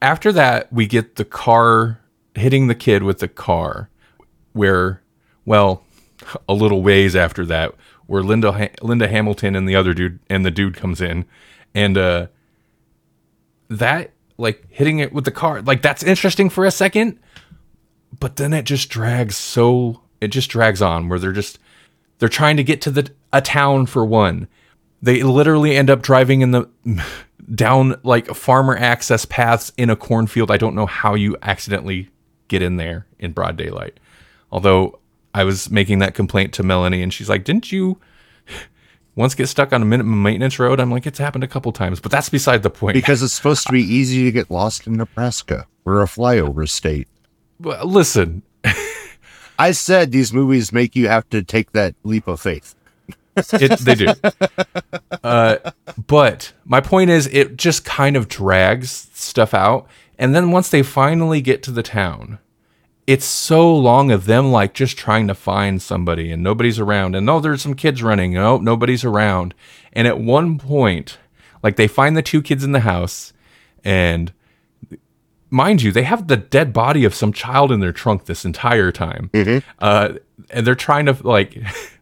after 0.00 0.32
that 0.32 0.72
we 0.72 0.86
get 0.86 1.16
the 1.16 1.24
car 1.24 2.00
hitting 2.34 2.68
the 2.68 2.74
kid 2.74 3.02
with 3.02 3.18
the 3.18 3.28
car 3.28 3.90
where 4.52 5.02
well 5.44 5.82
a 6.48 6.54
little 6.54 6.82
ways 6.82 7.16
after 7.16 7.44
that 7.46 7.74
where 8.06 8.22
linda 8.22 8.52
ha- 8.52 8.74
linda 8.82 9.08
hamilton 9.08 9.54
and 9.56 9.68
the 9.68 9.74
other 9.74 9.94
dude 9.94 10.18
and 10.28 10.44
the 10.44 10.50
dude 10.50 10.76
comes 10.76 11.00
in 11.00 11.24
and 11.74 11.98
uh 11.98 12.26
that 13.68 14.12
like 14.36 14.64
hitting 14.70 14.98
it 14.98 15.12
with 15.12 15.24
the 15.24 15.30
car 15.30 15.60
like 15.62 15.82
that's 15.82 16.02
interesting 16.02 16.48
for 16.48 16.64
a 16.64 16.70
second 16.70 17.18
but 18.20 18.36
then 18.36 18.52
it 18.52 18.64
just 18.64 18.88
drags 18.88 19.36
so 19.36 20.00
it 20.20 20.28
just 20.28 20.50
drags 20.50 20.80
on 20.80 21.08
where 21.08 21.18
they're 21.18 21.32
just 21.32 21.58
they're 22.18 22.28
trying 22.28 22.56
to 22.56 22.64
get 22.64 22.80
to 22.82 22.90
the 22.90 23.10
a 23.32 23.40
town 23.40 23.86
for 23.86 24.04
one. 24.04 24.48
They 25.00 25.22
literally 25.22 25.76
end 25.76 25.90
up 25.90 26.02
driving 26.02 26.40
in 26.40 26.50
the 26.50 26.68
down 27.54 27.98
like 28.02 28.26
farmer 28.28 28.76
access 28.76 29.24
paths 29.24 29.72
in 29.76 29.90
a 29.90 29.96
cornfield 29.96 30.50
i 30.50 30.56
don't 30.56 30.74
know 30.74 30.86
how 30.86 31.14
you 31.14 31.36
accidentally 31.42 32.08
get 32.48 32.62
in 32.62 32.76
there 32.76 33.06
in 33.18 33.32
broad 33.32 33.56
daylight 33.56 33.98
although 34.52 34.98
i 35.34 35.44
was 35.44 35.70
making 35.70 35.98
that 35.98 36.14
complaint 36.14 36.52
to 36.52 36.62
melanie 36.62 37.02
and 37.02 37.12
she's 37.12 37.28
like 37.28 37.44
didn't 37.44 37.72
you 37.72 37.98
once 39.14 39.34
get 39.34 39.46
stuck 39.46 39.72
on 39.72 39.82
a 39.82 39.84
minimum 39.84 40.22
maintenance 40.22 40.58
road 40.58 40.78
i'm 40.78 40.90
like 40.90 41.06
it's 41.06 41.18
happened 41.18 41.44
a 41.44 41.48
couple 41.48 41.72
times 41.72 42.00
but 42.00 42.12
that's 42.12 42.28
beside 42.28 42.62
the 42.62 42.70
point 42.70 42.94
because 42.94 43.22
it's 43.22 43.32
supposed 43.32 43.66
to 43.66 43.72
be 43.72 43.82
easy 43.94 44.24
to 44.24 44.32
get 44.32 44.50
lost 44.50 44.86
in 44.86 44.94
Nebraska. 44.94 45.66
We're 45.84 46.02
a 46.02 46.06
flyover 46.06 46.68
state. 46.68 47.08
Well, 47.58 47.86
listen 47.86 48.42
I 49.58 49.72
said 49.72 50.12
these 50.12 50.32
movies 50.32 50.72
make 50.72 50.94
you 50.94 51.08
have 51.08 51.28
to 51.30 51.42
take 51.42 51.72
that 51.72 51.94
leap 52.04 52.28
of 52.28 52.40
faith. 52.40 52.76
It, 53.38 53.78
they 53.80 53.94
do. 53.94 54.08
Uh, 55.22 55.56
but 56.06 56.52
my 56.64 56.80
point 56.80 57.10
is, 57.10 57.26
it 57.28 57.56
just 57.56 57.84
kind 57.84 58.16
of 58.16 58.28
drags 58.28 59.08
stuff 59.12 59.54
out. 59.54 59.88
And 60.18 60.34
then 60.34 60.50
once 60.50 60.68
they 60.68 60.82
finally 60.82 61.40
get 61.40 61.62
to 61.64 61.70
the 61.70 61.82
town, 61.82 62.38
it's 63.06 63.24
so 63.24 63.74
long 63.74 64.10
of 64.10 64.26
them 64.26 64.50
like 64.50 64.74
just 64.74 64.98
trying 64.98 65.28
to 65.28 65.34
find 65.34 65.80
somebody 65.80 66.30
and 66.30 66.42
nobody's 66.42 66.78
around. 66.78 67.14
And 67.14 67.24
no, 67.24 67.40
there's 67.40 67.62
some 67.62 67.74
kids 67.74 68.02
running. 68.02 68.34
No, 68.34 68.58
nobody's 68.58 69.04
around. 69.04 69.54
And 69.92 70.06
at 70.06 70.20
one 70.20 70.58
point, 70.58 71.18
like 71.62 71.76
they 71.76 71.88
find 71.88 72.16
the 72.16 72.22
two 72.22 72.42
kids 72.42 72.64
in 72.64 72.72
the 72.72 72.80
house 72.80 73.32
and 73.84 74.32
mind 75.50 75.82
you, 75.82 75.92
they 75.92 76.02
have 76.02 76.28
the 76.28 76.36
dead 76.36 76.72
body 76.72 77.04
of 77.04 77.14
some 77.14 77.32
child 77.32 77.72
in 77.72 77.80
their 77.80 77.92
trunk 77.92 78.26
this 78.26 78.44
entire 78.44 78.92
time. 78.92 79.30
Uh, 79.78 80.14
and 80.50 80.66
they're 80.66 80.74
trying 80.74 81.06
to 81.06 81.16
like 81.26 81.56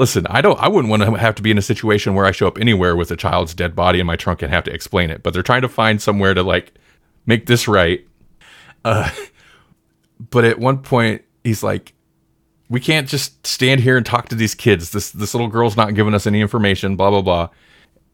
Listen, 0.00 0.26
I 0.30 0.40
don't. 0.40 0.58
I 0.58 0.66
wouldn't 0.66 0.88
want 0.88 1.02
to 1.02 1.12
have 1.12 1.34
to 1.34 1.42
be 1.42 1.50
in 1.50 1.58
a 1.58 1.62
situation 1.62 2.14
where 2.14 2.24
I 2.24 2.30
show 2.30 2.46
up 2.46 2.56
anywhere 2.56 2.96
with 2.96 3.10
a 3.10 3.16
child's 3.16 3.52
dead 3.52 3.76
body 3.76 4.00
in 4.00 4.06
my 4.06 4.16
trunk 4.16 4.40
and 4.40 4.50
have 4.50 4.64
to 4.64 4.72
explain 4.72 5.10
it. 5.10 5.22
But 5.22 5.34
they're 5.34 5.42
trying 5.42 5.60
to 5.60 5.68
find 5.68 6.00
somewhere 6.00 6.32
to 6.32 6.42
like 6.42 6.72
make 7.26 7.44
this 7.44 7.68
right. 7.68 8.06
Uh, 8.82 9.10
but 10.30 10.46
at 10.46 10.58
one 10.58 10.78
point, 10.78 11.22
he's 11.44 11.62
like, 11.62 11.92
"We 12.70 12.80
can't 12.80 13.10
just 13.10 13.46
stand 13.46 13.82
here 13.82 13.98
and 13.98 14.06
talk 14.06 14.30
to 14.30 14.34
these 14.34 14.54
kids. 14.54 14.92
This 14.92 15.10
this 15.10 15.34
little 15.34 15.48
girl's 15.48 15.76
not 15.76 15.92
giving 15.94 16.14
us 16.14 16.26
any 16.26 16.40
information." 16.40 16.96
Blah 16.96 17.10
blah 17.10 17.20
blah. 17.20 17.48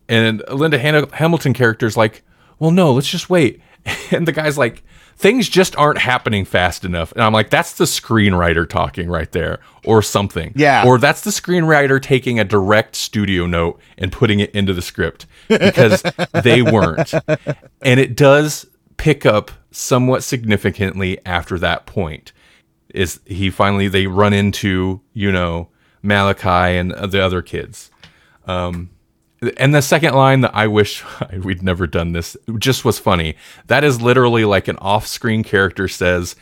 And 0.08 0.42
Linda 0.50 0.80
Han- 0.80 1.10
Hamilton 1.10 1.52
character's 1.52 1.96
like, 1.96 2.24
"Well, 2.58 2.72
no, 2.72 2.92
let's 2.92 3.08
just 3.08 3.30
wait." 3.30 3.60
And 4.10 4.26
the 4.26 4.32
guy's 4.32 4.58
like, 4.58 4.82
"Things 5.16 5.48
just 5.48 5.76
aren't 5.76 5.98
happening 5.98 6.44
fast 6.44 6.84
enough." 6.84 7.12
And 7.12 7.22
I'm 7.22 7.32
like, 7.32 7.50
"That's 7.50 7.74
the 7.74 7.84
screenwriter 7.84 8.68
talking 8.68 9.08
right 9.08 9.30
there, 9.32 9.60
or 9.84 10.02
something." 10.02 10.52
Yeah. 10.56 10.84
Or 10.86 10.98
that's 10.98 11.22
the 11.22 11.30
screenwriter 11.30 12.00
taking 12.00 12.38
a 12.38 12.44
direct 12.44 12.96
studio 12.96 13.46
note 13.46 13.80
and 13.98 14.12
putting 14.12 14.40
it 14.40 14.50
into 14.54 14.72
the 14.72 14.82
script 14.82 15.26
because 15.48 16.02
they 16.42 16.62
weren't. 16.62 17.12
And 17.82 18.00
it 18.00 18.16
does 18.16 18.66
pick 18.96 19.26
up 19.26 19.50
somewhat 19.70 20.22
significantly 20.22 21.18
after 21.26 21.58
that 21.58 21.86
point. 21.86 22.32
Is 22.94 23.20
he 23.26 23.50
finally 23.50 23.88
they 23.88 24.06
run 24.06 24.32
into, 24.32 25.00
you 25.12 25.30
know, 25.30 25.68
Malachi 26.02 26.76
and 26.78 26.92
the 26.92 27.22
other 27.22 27.42
kids. 27.42 27.90
Um 28.46 28.90
and 29.58 29.74
the 29.74 29.82
second 29.82 30.14
line 30.14 30.40
that 30.42 30.54
I 30.54 30.66
wish 30.66 31.04
we'd 31.42 31.62
never 31.62 31.86
done 31.86 32.12
this 32.12 32.36
just 32.58 32.84
was 32.84 32.98
funny. 32.98 33.36
That 33.66 33.84
is 33.84 34.00
literally 34.00 34.44
like 34.44 34.68
an 34.68 34.76
off-screen 34.78 35.44
character 35.44 35.88
says 35.88 36.36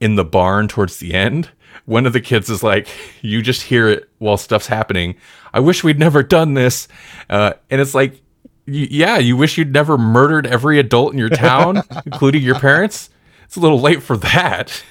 in 0.00 0.14
the 0.16 0.24
barn 0.24 0.68
towards 0.68 0.98
the 0.98 1.12
end. 1.14 1.50
One 1.84 2.06
of 2.06 2.12
the 2.12 2.20
kids 2.20 2.48
is 2.50 2.62
like, 2.62 2.88
you 3.22 3.42
just 3.42 3.62
hear 3.62 3.88
it 3.88 4.08
while 4.18 4.36
stuff's 4.36 4.66
happening. 4.66 5.16
I 5.52 5.60
wish 5.60 5.82
we'd 5.84 5.98
never 5.98 6.22
done 6.22 6.54
this. 6.54 6.88
Uh, 7.28 7.54
and 7.70 7.80
it's 7.80 7.94
like, 7.94 8.20
yeah, 8.66 9.18
you 9.18 9.36
wish 9.36 9.58
you'd 9.58 9.72
never 9.72 9.98
murdered 9.98 10.46
every 10.46 10.78
adult 10.78 11.12
in 11.12 11.18
your 11.18 11.28
town, 11.30 11.82
including 12.06 12.42
your 12.42 12.58
parents. 12.58 13.10
It's 13.44 13.56
a 13.56 13.60
little 13.60 13.80
late 13.80 14.02
for 14.02 14.16
that. 14.18 14.82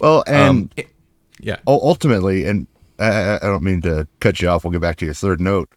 Well, 0.00 0.22
and 0.26 0.72
Yeah. 1.40 1.56
ultimately, 1.66 2.44
and 2.46 2.66
I 3.00 3.36
I 3.36 3.46
don't 3.46 3.62
mean 3.64 3.80
to 3.82 4.06
cut 4.20 4.40
you 4.40 4.48
off. 4.48 4.64
We'll 4.64 4.70
get 4.72 4.80
back 4.80 4.96
to 4.98 5.04
your 5.04 5.14
third 5.14 5.40
note. 5.40 5.68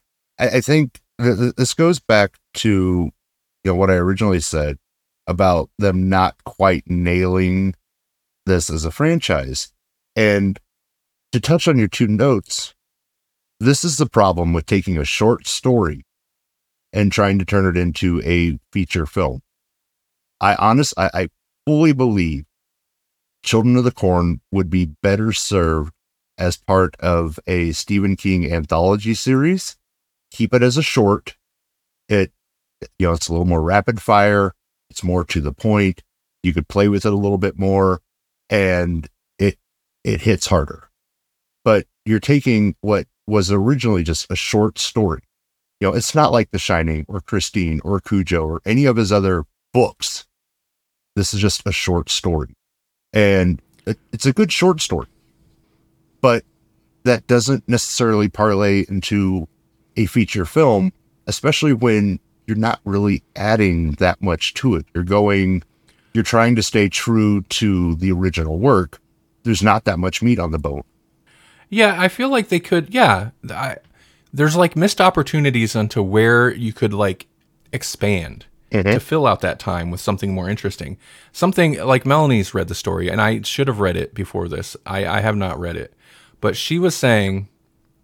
I, 0.42 0.48
I 0.58 0.62
think 0.62 1.00
th- 1.22 1.38
th- 1.38 1.56
this 1.56 1.74
goes 1.74 2.00
back 2.00 2.38
to 2.56 3.12
you 3.64 3.72
know 3.72 3.76
what 3.76 3.92
I 3.92 3.96
originally 3.96 4.42
said 4.42 4.78
about 5.28 5.70
them 5.78 6.10
not 6.10 6.44
quite 6.44 6.84
nailing 6.90 7.76
this 8.46 8.70
as 8.70 8.84
a 8.84 8.92
franchise. 8.92 9.72
And 10.16 10.60
to 11.32 11.40
touch 11.40 11.68
on 11.68 11.78
your 11.78 11.88
two 11.88 12.08
notes, 12.08 12.74
this 13.60 13.84
is 13.84 13.98
the 13.98 14.08
problem 14.08 14.52
with 14.52 14.66
taking 14.66 14.98
a 14.98 15.06
short 15.06 15.48
story 15.48 16.06
and 16.92 17.12
trying 17.12 17.40
to 17.40 17.46
turn 17.46 17.66
it 17.66 17.80
into 17.80 18.22
a 18.26 18.60
feature 18.74 19.06
film. 19.06 19.42
I 20.42 20.56
honest, 20.56 20.94
I, 20.98 21.10
I 21.14 21.30
fully 21.66 21.94
believe 21.94 22.46
Children 23.44 23.78
of 23.78 23.84
the 23.84 23.92
Corn 23.92 24.42
would 24.52 24.70
be 24.70 24.86
better 25.02 25.32
served 25.32 25.94
as 26.38 26.58
part 26.58 26.96
of 27.00 27.40
a 27.48 27.72
Stephen 27.72 28.16
King 28.16 28.52
anthology 28.52 29.14
series. 29.14 29.78
Keep 30.32 30.54
it 30.54 30.64
as 30.64 30.78
a 30.78 30.82
short. 30.82 31.36
It, 32.10 32.32
you 32.98 33.08
know, 33.08 33.14
it's 33.14 33.28
a 33.28 33.32
little 33.32 33.46
more 33.46 33.62
rapid 33.62 34.02
fire. 34.02 34.54
It's 34.90 35.04
more 35.04 35.24
to 35.26 35.42
the 35.42 35.54
point. 35.54 36.02
You 36.44 36.54
could 36.54 36.68
play 36.68 36.88
with 36.88 37.06
it 37.06 37.14
a 37.14 37.18
little 37.18 37.38
bit 37.38 37.60
more 37.60 38.02
and 38.50 39.08
it, 39.38 39.58
it 40.04 40.22
hits 40.22 40.48
harder. 40.48 40.90
But 41.64 41.86
you're 42.06 42.20
taking 42.20 42.76
what 42.82 43.08
was 43.28 43.52
originally 43.52 44.04
just 44.04 44.32
a 44.32 44.36
short 44.36 44.80
story. 44.80 45.22
You 45.80 45.88
know, 45.88 45.96
it's 45.96 46.16
not 46.16 46.32
like 46.32 46.52
The 46.52 46.60
Shining 46.60 47.06
or 47.08 47.22
Christine 47.22 47.82
or 47.84 48.00
Cujo 48.00 48.46
or 48.46 48.62
any 48.66 48.86
of 48.86 48.98
his 48.98 49.12
other 49.12 49.46
books. 49.74 50.26
This 51.16 51.34
is 51.34 51.42
just 51.42 51.66
a 51.66 51.72
short 51.72 52.10
story. 52.10 52.54
And 53.14 53.62
it, 53.86 53.98
it's 54.12 54.26
a 54.26 54.34
good 54.34 54.52
short 54.52 54.82
story. 54.82 55.08
But 56.22 56.44
that 57.04 57.28
doesn't 57.28 57.68
necessarily 57.68 58.30
parlay 58.30 58.86
into 58.88 59.48
a 59.98 60.06
feature 60.06 60.46
film, 60.46 60.92
especially 61.28 61.74
when 61.74 62.20
you're 62.48 62.58
not 62.58 62.80
really 62.86 63.24
adding 63.36 63.92
that 63.94 64.22
much 64.22 64.54
to 64.56 64.76
it. 64.76 64.86
You're 64.94 65.04
going, 65.04 65.64
you're 66.14 66.24
trying 66.24 66.56
to 66.56 66.64
stay 66.64 66.90
true 66.90 67.42
to 67.44 67.96
the 67.96 68.12
original 68.12 68.58
work. 68.60 69.00
There's 69.44 69.64
not 69.64 69.86
that 69.86 70.00
much 70.00 70.22
meat 70.22 70.40
on 70.40 70.52
the 70.52 70.60
bone. 70.60 70.84
Yeah, 71.70 71.96
I 72.00 72.08
feel 72.10 72.30
like 72.30 72.50
they 72.50 72.60
could. 72.60 72.94
Yeah, 72.94 73.30
I, 73.50 73.78
there's 74.34 74.56
like 74.56 74.76
missed 74.76 75.00
opportunities 75.00 75.76
onto 75.76 76.02
where 76.02 76.54
you 76.54 76.74
could 76.74 76.94
like 76.94 77.28
expand 77.72 78.46
Mhm. 78.72 78.84
to 78.94 79.00
fill 79.02 79.28
out 79.28 79.42
that 79.42 79.60
time 79.60 79.92
with 79.92 80.00
something 80.00 80.34
more 80.34 80.50
interesting. 80.50 80.98
Something 81.34 81.78
like 81.86 82.06
Melanie's 82.06 82.54
read 82.54 82.70
the 82.70 82.76
story, 82.76 83.10
and 83.10 83.22
I 83.22 83.42
should 83.42 83.68
have 83.68 83.82
read 83.82 83.98
it 83.98 84.14
before 84.14 84.48
this. 84.48 84.78
I, 84.86 85.06
I 85.06 85.20
have 85.22 85.36
not 85.36 85.60
read 85.60 85.76
it, 85.76 85.94
but 86.40 86.56
she 86.56 86.80
was 86.80 86.96
saying 86.96 87.50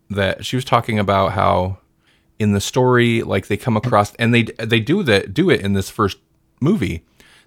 that 0.10 0.46
she 0.46 0.56
was 0.56 0.66
talking 0.66 1.00
about 1.00 1.34
how 1.34 1.80
in 2.40 2.54
the 2.54 2.62
story, 2.62 3.24
like 3.24 3.48
they 3.48 3.58
come 3.58 3.76
across, 3.78 4.14
and 4.16 4.34
they 4.34 4.44
they 4.44 4.80
do 4.80 5.04
that 5.04 5.34
do 5.34 5.50
it 5.50 5.62
in 5.62 5.74
this 5.74 5.90
first 5.90 6.18
movie. 6.62 7.04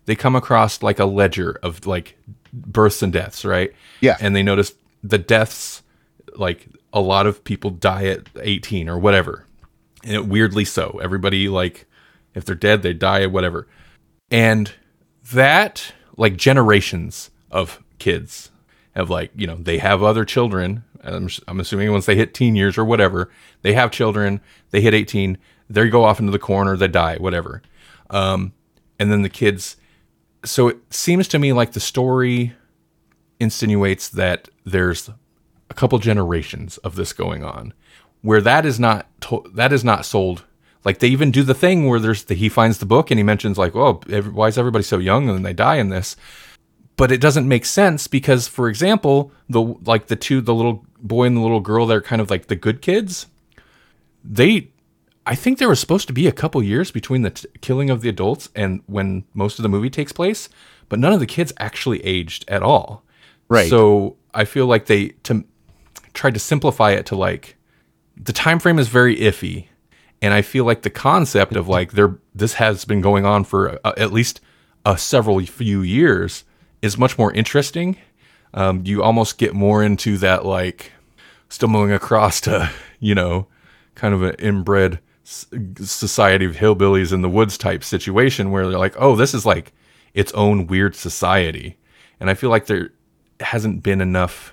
They 0.06 0.16
come 0.16 0.34
across 0.34 0.82
like 0.82 0.98
a 0.98 1.04
ledger 1.04 1.58
of 1.62 1.86
like 1.86 2.16
births 2.52 3.02
and 3.02 3.12
deaths, 3.12 3.44
right? 3.44 3.72
Yeah. 4.00 4.16
and 4.20 4.34
they 4.34 4.42
notice 4.42 4.72
the 5.02 5.18
deaths 5.18 5.82
like 6.36 6.66
a 6.92 7.00
lot 7.00 7.26
of 7.26 7.44
people 7.44 7.70
die 7.70 8.06
at 8.06 8.28
18 8.40 8.88
or 8.88 8.98
whatever 8.98 9.46
and 10.04 10.14
it 10.14 10.26
weirdly 10.26 10.64
so 10.64 10.98
everybody 11.02 11.48
like 11.48 11.86
if 12.34 12.44
they're 12.44 12.54
dead 12.54 12.82
they 12.82 12.92
die 12.92 13.22
at 13.22 13.32
whatever 13.32 13.66
and 14.30 14.72
that 15.32 15.92
like 16.16 16.36
generations 16.36 17.30
of 17.50 17.82
kids 17.98 18.50
have 18.94 19.10
like 19.10 19.30
you 19.34 19.46
know 19.46 19.56
they 19.56 19.78
have 19.78 20.02
other 20.02 20.24
children 20.24 20.82
i'm, 21.04 21.28
I'm 21.46 21.60
assuming 21.60 21.92
once 21.92 22.06
they 22.06 22.16
hit 22.16 22.34
teen 22.34 22.56
years 22.56 22.76
or 22.76 22.84
whatever 22.84 23.30
they 23.62 23.72
have 23.74 23.90
children 23.90 24.40
they 24.70 24.80
hit 24.80 24.94
18 24.94 25.38
they 25.70 25.88
go 25.88 26.04
off 26.04 26.18
into 26.20 26.32
the 26.32 26.38
corner 26.38 26.76
they 26.76 26.88
die 26.88 27.16
whatever. 27.16 27.62
Um, 28.10 28.52
and 28.98 29.10
then 29.10 29.22
the 29.22 29.28
kids 29.28 29.76
so 30.44 30.68
it 30.68 30.78
seems 30.92 31.28
to 31.28 31.38
me 31.38 31.52
like 31.52 31.72
the 31.72 31.80
story 31.80 32.54
insinuates 33.38 34.08
that 34.08 34.48
there's 34.64 35.08
a 35.70 35.74
couple 35.74 35.98
generations 35.98 36.78
of 36.78 36.96
this 36.96 37.12
going 37.12 37.44
on 37.44 37.72
where 38.22 38.40
that 38.40 38.66
is 38.66 38.80
not 38.80 39.06
to- 39.22 39.50
that 39.54 39.72
is 39.72 39.84
not 39.84 40.04
sold. 40.04 40.44
Like 40.84 40.98
they 40.98 41.08
even 41.08 41.30
do 41.30 41.42
the 41.42 41.54
thing 41.54 41.86
where 41.88 42.00
there's 42.00 42.24
the, 42.24 42.34
he 42.34 42.48
finds 42.48 42.78
the 42.78 42.86
book 42.86 43.10
and 43.10 43.18
he 43.18 43.22
mentions 43.24 43.56
like 43.56 43.76
oh 43.76 44.00
every, 44.10 44.32
why 44.32 44.48
is 44.48 44.58
everybody 44.58 44.82
so 44.82 44.98
young 44.98 45.28
and 45.28 45.36
then 45.36 45.42
they 45.44 45.52
die 45.52 45.76
in 45.76 45.90
this 45.90 46.16
but 46.96 47.10
it 47.10 47.20
doesn't 47.20 47.48
make 47.48 47.64
sense 47.64 48.06
because 48.06 48.46
for 48.48 48.68
example 48.68 49.32
the 49.48 49.60
like 49.84 50.06
the 50.08 50.16
two 50.16 50.40
the 50.40 50.54
little 50.54 50.84
boy 51.00 51.24
and 51.24 51.36
the 51.36 51.40
little 51.40 51.60
girl 51.60 51.86
they're 51.86 52.00
kind 52.00 52.20
of 52.20 52.30
like 52.30 52.46
the 52.48 52.56
good 52.56 52.82
kids 52.82 53.26
they 54.24 54.68
i 55.26 55.34
think 55.34 55.58
there 55.58 55.68
was 55.68 55.80
supposed 55.80 56.06
to 56.06 56.12
be 56.12 56.26
a 56.26 56.32
couple 56.32 56.62
years 56.62 56.90
between 56.90 57.22
the 57.22 57.30
t- 57.30 57.48
killing 57.60 57.90
of 57.90 58.00
the 58.02 58.08
adults 58.08 58.48
and 58.54 58.82
when 58.86 59.24
most 59.34 59.58
of 59.58 59.62
the 59.62 59.68
movie 59.68 59.90
takes 59.90 60.12
place 60.12 60.48
but 60.88 60.98
none 60.98 61.12
of 61.12 61.20
the 61.20 61.26
kids 61.26 61.52
actually 61.58 62.04
aged 62.04 62.44
at 62.48 62.62
all 62.62 63.02
Right. 63.48 63.68
so 63.70 64.16
i 64.34 64.44
feel 64.44 64.66
like 64.66 64.86
they 64.86 65.08
to 65.24 65.44
tried 66.14 66.34
to 66.34 66.40
simplify 66.40 66.90
it 66.92 67.06
to 67.06 67.16
like 67.16 67.56
the 68.16 68.32
time 68.32 68.58
frame 68.58 68.78
is 68.78 68.88
very 68.88 69.16
iffy 69.16 69.66
and 70.20 70.34
i 70.34 70.42
feel 70.42 70.64
like 70.64 70.82
the 70.82 70.90
concept 70.90 71.56
of 71.56 71.66
like 71.66 71.92
there 71.92 72.18
this 72.34 72.54
has 72.54 72.84
been 72.84 73.00
going 73.00 73.24
on 73.24 73.44
for 73.44 73.78
uh, 73.84 73.92
at 73.96 74.12
least 74.12 74.40
a 74.84 74.96
several 74.98 75.40
few 75.46 75.82
years 75.82 76.44
is 76.82 76.98
much 76.98 77.18
more 77.18 77.32
interesting. 77.32 77.96
Um, 78.54 78.82
you 78.84 79.02
almost 79.02 79.38
get 79.38 79.54
more 79.54 79.82
into 79.82 80.18
that 80.18 80.44
like 80.44 80.92
stumbling 81.48 81.92
across 81.92 82.40
to 82.42 82.70
you 83.00 83.14
know 83.14 83.46
kind 83.94 84.14
of 84.14 84.22
an 84.22 84.34
inbred 84.38 85.00
society 85.24 86.44
of 86.44 86.56
hillbillies 86.56 87.12
in 87.12 87.22
the 87.22 87.28
woods 87.28 87.56
type 87.56 87.84
situation 87.84 88.50
where 88.50 88.68
they're 88.68 88.78
like 88.78 88.96
oh 88.98 89.14
this 89.14 89.34
is 89.34 89.46
like 89.46 89.72
its 90.14 90.32
own 90.32 90.66
weird 90.66 90.94
society. 90.96 91.76
And 92.18 92.28
i 92.28 92.34
feel 92.34 92.50
like 92.50 92.66
there 92.66 92.90
hasn't 93.40 93.82
been 93.82 94.00
enough 94.00 94.52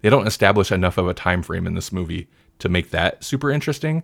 they 0.00 0.10
don't 0.10 0.26
establish 0.26 0.72
enough 0.72 0.98
of 0.98 1.08
a 1.08 1.14
time 1.14 1.42
frame 1.42 1.66
in 1.66 1.74
this 1.74 1.92
movie 1.92 2.28
to 2.58 2.68
make 2.68 2.90
that 2.90 3.22
super 3.22 3.50
interesting. 3.50 4.02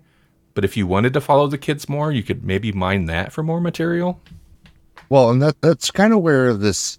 But 0.55 0.65
if 0.65 0.77
you 0.77 0.87
wanted 0.87 1.13
to 1.15 1.21
follow 1.21 1.47
the 1.47 1.59
kids 1.59 1.89
more 1.89 2.13
you 2.13 2.23
could 2.23 2.45
maybe 2.45 2.73
mine 2.73 3.07
that 3.07 3.33
for 3.33 3.43
more 3.43 3.61
material. 3.61 4.21
Well, 5.09 5.31
and 5.31 5.41
that 5.43 5.61
that's 5.61 5.91
kind 5.91 6.13
of 6.13 6.21
where 6.21 6.55
this 6.55 6.99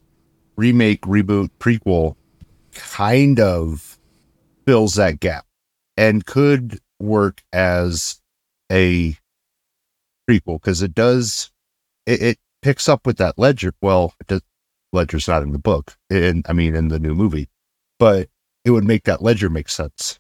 remake, 0.60 1.02
reboot, 1.02 1.50
prequel 1.58 2.16
kind 2.74 3.40
of 3.40 3.98
fills 4.66 4.96
that 4.96 5.20
gap 5.20 5.46
and 5.96 6.26
could 6.26 6.80
work 7.00 7.42
as 7.54 8.20
a 8.72 9.18
prequel 10.30 10.62
because 10.62 10.82
it 10.82 10.94
does 10.94 11.50
it, 12.06 12.22
it 12.22 12.38
picks 12.62 12.90
up 12.90 13.08
with 13.08 13.18
that 13.18 13.40
ledger. 13.40 13.74
Well, 13.82 14.14
it 14.20 14.28
does, 14.28 14.42
ledger's 14.92 15.28
not 15.28 15.44
in 15.44 15.54
the 15.54 15.60
book, 15.60 15.98
in 16.10 16.44
I 16.46 16.54
mean 16.54 16.76
in 16.76 16.90
the 16.90 17.00
new 17.00 17.16
movie, 17.16 17.48
but 17.98 18.28
it 18.66 18.72
would 18.72 18.84
make 18.84 19.06
that 19.06 19.22
ledger 19.22 19.50
make 19.50 19.70
sense. 19.70 20.20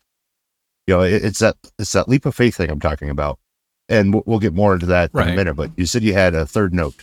You 0.87 0.95
know, 0.95 1.01
it, 1.01 1.23
it's 1.23 1.39
that 1.39 1.57
it's 1.77 1.91
that 1.91 2.07
leap 2.07 2.25
of 2.25 2.33
faith 2.33 2.55
thing 2.55 2.69
I'm 2.69 2.79
talking 2.79 3.09
about, 3.09 3.39
and 3.89 4.13
we'll, 4.13 4.23
we'll 4.25 4.39
get 4.39 4.53
more 4.53 4.73
into 4.73 4.85
that 4.87 5.11
in 5.13 5.19
a 5.33 5.35
minute. 5.35 5.55
But 5.55 5.71
you 5.75 5.85
said 5.85 6.01
you 6.01 6.13
had 6.13 6.33
a 6.33 6.45
third 6.45 6.73
note. 6.73 6.95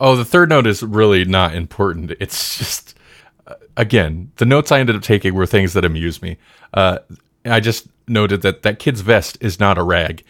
Oh, 0.00 0.16
the 0.16 0.24
third 0.24 0.48
note 0.48 0.66
is 0.66 0.82
really 0.82 1.24
not 1.24 1.54
important. 1.54 2.12
It's 2.18 2.58
just, 2.58 2.98
uh, 3.46 3.54
again, 3.76 4.32
the 4.36 4.44
notes 4.44 4.72
I 4.72 4.80
ended 4.80 4.96
up 4.96 5.02
taking 5.02 5.34
were 5.34 5.46
things 5.46 5.72
that 5.74 5.84
amuse 5.84 6.20
me. 6.20 6.38
Uh, 6.74 6.98
I 7.44 7.60
just 7.60 7.86
noted 8.08 8.42
that 8.42 8.62
that 8.62 8.78
kid's 8.78 9.00
vest 9.00 9.38
is 9.40 9.60
not 9.60 9.78
a 9.78 9.82
rag 9.82 10.24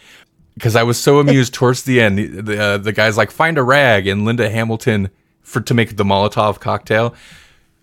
because 0.53 0.75
I 0.75 0.83
was 0.83 0.99
so 0.99 1.19
amused 1.19 1.53
towards 1.55 1.83
the 1.83 2.01
end. 2.01 2.17
The, 2.17 2.27
the, 2.41 2.63
uh, 2.63 2.77
the 2.77 2.91
guy's 2.91 3.17
like, 3.17 3.31
find 3.31 3.57
a 3.57 3.63
rag, 3.63 4.07
and 4.07 4.25
Linda 4.25 4.49
Hamilton 4.49 5.09
for 5.41 5.61
to 5.61 5.73
make 5.73 5.97
the 5.97 6.03
Molotov 6.03 6.59
cocktail 6.59 7.13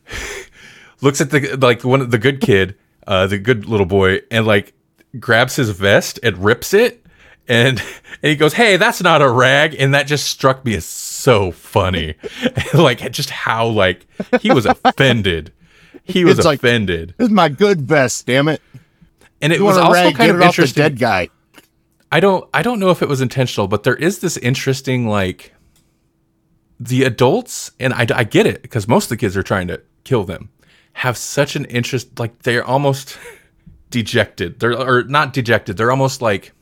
looks 1.01 1.21
at 1.21 1.31
the 1.31 1.57
like 1.61 1.85
one 1.85 2.09
the 2.11 2.19
good 2.19 2.41
kid, 2.41 2.77
uh, 3.07 3.27
the 3.27 3.39
good 3.39 3.67
little 3.67 3.87
boy, 3.87 4.21
and 4.31 4.47
like 4.47 4.73
grabs 5.19 5.57
his 5.57 5.71
vest 5.71 6.19
and 6.23 6.45
rips 6.45 6.75
it, 6.75 7.05
and 7.49 7.79
and 8.23 8.31
he 8.31 8.37
goes, 8.37 8.55
"Hey, 8.55 8.77
that's 8.77 9.03
not 9.03 9.23
a 9.23 9.31
rag," 9.31 9.75
and 9.79 9.95
that 9.95 10.07
just 10.07 10.27
struck 10.29 10.65
me 10.65 10.75
as 10.75 10.85
so 11.21 11.51
funny, 11.53 12.15
like 12.75 13.11
just 13.13 13.31
how 13.31 13.67
like 13.67 14.07
he 14.41 14.53
was 14.53 14.67
offended. 14.67 15.53
He 16.05 16.25
was 16.25 16.39
It's 16.39 16.47
like- 16.47 16.59
offended, 16.61 17.15
This 17.19 17.27
is 17.29 17.33
my 17.33 17.49
good 17.49 17.83
vest, 17.83 18.27
damn 18.27 18.49
it. 18.49 18.61
and 19.41 19.53
it 19.53 19.59
You 19.61 19.65
was 19.65 19.77
also 19.77 19.93
rag, 19.93 20.15
kind 20.17 20.29
get 20.29 20.35
of 20.35 20.41
it 20.41 20.45
off 20.45 20.57
the 20.57 20.63
interesting. 20.63 20.83
dead 20.83 20.99
guy. 20.99 21.29
I 22.13 22.19
don't 22.21 22.49
I 22.53 22.63
don't 22.63 22.81
know 22.81 22.91
if 22.91 23.03
it 23.03 23.09
was 23.09 23.21
intentional, 23.21 23.69
but 23.69 23.83
there 23.85 23.95
is 23.97 24.19
this 24.19 24.37
interesting 24.39 25.07
like 25.07 25.55
the 26.81 27.05
adults 27.05 27.71
and 27.79 27.93
I, 27.93 28.07
I 28.15 28.25
get 28.25 28.47
it 28.47 28.63
because 28.63 28.89
most 28.89 29.05
of 29.05 29.09
the 29.11 29.17
kids 29.19 29.37
are 29.37 29.43
trying 29.43 29.69
to 29.69 29.81
kill 30.05 30.25
them 30.25 30.49
have 30.95 31.17
such 31.17 31.55
an 31.55 31.67
interest 31.67 32.19
like 32.19 32.43
they're 32.43 32.65
almost 32.65 33.17
dejected. 33.91 34.59
They're 34.61 34.77
or 34.77 35.05
not 35.05 35.33
dejected. 35.33 35.77
They're 35.77 35.91
almost 35.91 36.21
like 36.23 36.53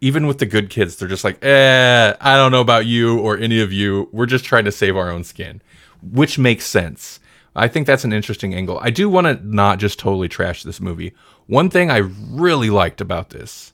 even 0.00 0.26
with 0.26 0.38
the 0.38 0.46
good 0.46 0.70
kids, 0.70 0.96
they're 0.96 1.08
just 1.08 1.24
like, 1.24 1.42
eh, 1.44 2.14
I 2.20 2.36
don't 2.36 2.52
know 2.52 2.60
about 2.60 2.86
you 2.86 3.18
or 3.18 3.36
any 3.38 3.60
of 3.60 3.72
you. 3.72 4.08
We're 4.12 4.26
just 4.26 4.44
trying 4.44 4.64
to 4.64 4.72
save 4.72 4.96
our 4.96 5.10
own 5.10 5.24
skin, 5.24 5.62
which 6.02 6.38
makes 6.38 6.66
sense. 6.66 7.20
I 7.56 7.66
think 7.68 7.86
that's 7.86 8.04
an 8.04 8.12
interesting 8.12 8.54
angle. 8.54 8.78
I 8.82 8.90
do 8.90 9.08
want 9.08 9.26
to 9.26 9.40
not 9.46 9.78
just 9.78 9.98
totally 9.98 10.28
trash 10.28 10.62
this 10.62 10.80
movie. 10.80 11.12
One 11.46 11.68
thing 11.68 11.90
I 11.90 11.98
really 11.98 12.70
liked 12.70 13.00
about 13.00 13.30
this 13.30 13.72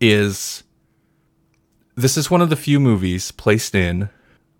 is 0.00 0.64
this 1.94 2.16
is 2.16 2.30
one 2.30 2.42
of 2.42 2.50
the 2.50 2.56
few 2.56 2.80
movies 2.80 3.30
placed 3.30 3.74
in 3.74 4.08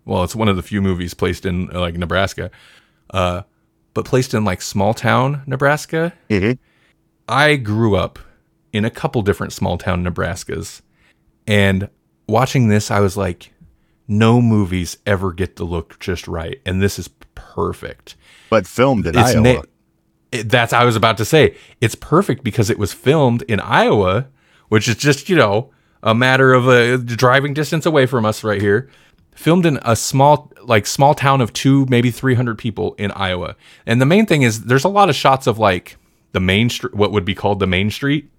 well 0.05 0.23
it's 0.23 0.35
one 0.35 0.47
of 0.47 0.55
the 0.55 0.61
few 0.63 0.81
movies 0.81 1.13
placed 1.13 1.45
in 1.45 1.69
uh, 1.75 1.79
like 1.79 1.95
nebraska 1.95 2.49
uh 3.11 3.41
but 3.93 4.05
placed 4.05 4.33
in 4.33 4.45
like 4.45 4.61
small 4.61 4.93
town 4.93 5.43
nebraska 5.45 6.13
Mhm. 6.29 6.57
i 7.27 7.57
grew 7.57 7.95
up 7.95 8.17
in 8.75 8.83
a 8.85 8.89
couple 8.89 9.21
different 9.21 9.53
small 9.53 9.77
town 9.77 10.03
nebraskas 10.03 10.81
and 11.47 11.89
watching 12.27 12.67
this, 12.67 12.91
I 12.91 12.99
was 12.99 13.15
like, 13.15 13.53
no 14.07 14.41
movies 14.41 14.97
ever 15.05 15.31
get 15.31 15.55
the 15.55 15.63
look 15.63 15.97
just 15.99 16.27
right, 16.27 16.59
and 16.65 16.81
this 16.81 16.99
is 16.99 17.09
perfect. 17.35 18.15
But 18.49 18.67
filmed 18.67 19.07
in 19.07 19.17
It's 19.17 19.35
Iowa. 19.35 19.41
na- 19.41 19.61
it- 20.31 20.49
that's 20.49 20.73
I 20.73 20.83
was 20.83 20.95
about 20.95 21.17
to 21.17 21.25
say. 21.25 21.55
It's 21.81 21.95
perfect 21.95 22.43
because 22.43 22.69
it 22.69 22.77
was 22.77 22.91
filmed 22.93 23.43
in 23.43 23.59
Iowa, 23.61 24.27
which 24.69 24.87
is 24.87 24.95
just 24.97 25.29
you 25.29 25.35
know 25.35 25.71
a 26.03 26.13
matter 26.13 26.53
of 26.53 26.67
a 26.67 26.97
driving 26.97 27.53
distance 27.53 27.85
away 27.85 28.05
from 28.05 28.25
us 28.25 28.43
right 28.43 28.61
here. 28.61 28.89
Filmed 29.35 29.65
in 29.65 29.79
a 29.83 29.95
small 29.95 30.51
like 30.63 30.85
small 30.87 31.13
town 31.13 31.41
of 31.41 31.53
two 31.53 31.85
maybe 31.89 32.11
three 32.11 32.35
hundred 32.35 32.57
people 32.57 32.95
in 32.97 33.11
Iowa, 33.11 33.55
and 33.85 34.01
the 34.01 34.05
main 34.05 34.25
thing 34.25 34.41
is 34.41 34.65
there's 34.65 34.83
a 34.85 34.89
lot 34.89 35.09
of 35.09 35.15
shots 35.15 35.47
of 35.47 35.57
like 35.57 35.97
the 36.33 36.39
main 36.41 36.69
street, 36.69 36.93
what 36.93 37.11
would 37.13 37.25
be 37.25 37.35
called 37.35 37.59
the 37.59 37.67
main 37.67 37.89
street, 37.89 38.29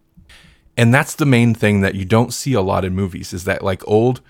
and 0.77 0.93
that's 0.93 1.15
the 1.15 1.27
main 1.27 1.55
thing 1.55 1.81
that 1.81 1.95
you 1.95 2.05
don't 2.05 2.33
see 2.33 2.53
a 2.53 2.61
lot 2.61 2.85
in 2.85 2.95
movies 2.95 3.33
is 3.33 3.45
that 3.45 3.63
like 3.63 3.87
old 3.89 4.21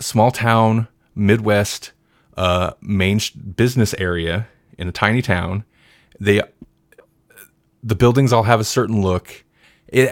small 0.00 0.30
town 0.30 0.88
midwest 1.14 1.92
uh 2.36 2.72
main 2.80 3.18
sh- 3.18 3.30
business 3.30 3.94
area 3.94 4.48
in 4.78 4.88
a 4.88 4.92
tiny 4.92 5.22
town 5.22 5.64
they 6.18 6.42
the 7.82 7.94
buildings 7.94 8.32
all 8.32 8.44
have 8.44 8.60
a 8.60 8.64
certain 8.64 9.02
look. 9.02 9.44
It 9.88 10.10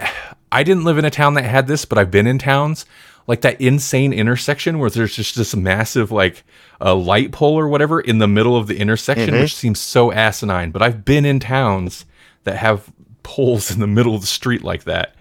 i 0.52 0.62
didn't 0.62 0.84
live 0.84 0.98
in 0.98 1.04
a 1.04 1.10
town 1.10 1.34
that 1.34 1.44
had 1.44 1.66
this 1.66 1.84
but 1.86 1.96
i've 1.98 2.10
been 2.10 2.26
in 2.26 2.38
towns 2.38 2.84
like 3.26 3.40
that 3.40 3.60
insane 3.60 4.12
intersection 4.12 4.78
where 4.78 4.90
there's 4.90 5.16
just 5.16 5.36
this 5.36 5.56
massive 5.56 6.10
like 6.12 6.44
uh, 6.80 6.94
light 6.94 7.32
pole 7.32 7.58
or 7.58 7.68
whatever 7.68 8.00
in 8.00 8.18
the 8.18 8.28
middle 8.28 8.56
of 8.56 8.66
the 8.66 8.78
intersection 8.78 9.34
which 9.42 9.54
seems 9.54 9.80
so 9.80 10.12
asinine. 10.12 10.70
But 10.70 10.82
i've 10.82 11.04
been 11.04 11.24
in 11.24 11.40
towns 11.40 12.04
that 12.44 12.56
have 12.56 12.92
poles 13.22 13.70
in 13.70 13.80
the 13.80 13.86
middle 13.86 14.14
of 14.14 14.20
the 14.20 14.26
street 14.26 14.62
like 14.62 14.84
that 14.84 15.14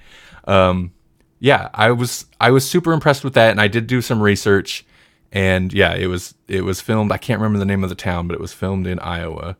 um, 0.45 0.91
yeah, 1.39 1.69
I 1.73 1.91
was 1.91 2.25
I 2.39 2.51
was 2.51 2.69
super 2.69 2.93
impressed 2.93 3.23
with 3.23 3.33
that, 3.33 3.51
and 3.51 3.59
I 3.61 3.67
did 3.67 3.87
do 3.87 4.01
some 4.01 4.21
research, 4.21 4.85
and 5.31 5.73
yeah, 5.73 5.95
it 5.95 6.07
was 6.07 6.35
it 6.47 6.63
was 6.63 6.81
filmed. 6.81 7.11
I 7.11 7.17
can't 7.17 7.39
remember 7.39 7.59
the 7.59 7.65
name 7.65 7.83
of 7.83 7.89
the 7.89 7.95
town, 7.95 8.27
but 8.27 8.35
it 8.35 8.39
was 8.39 8.53
filmed 8.53 8.85
in 8.87 8.99
Iowa, 8.99 9.57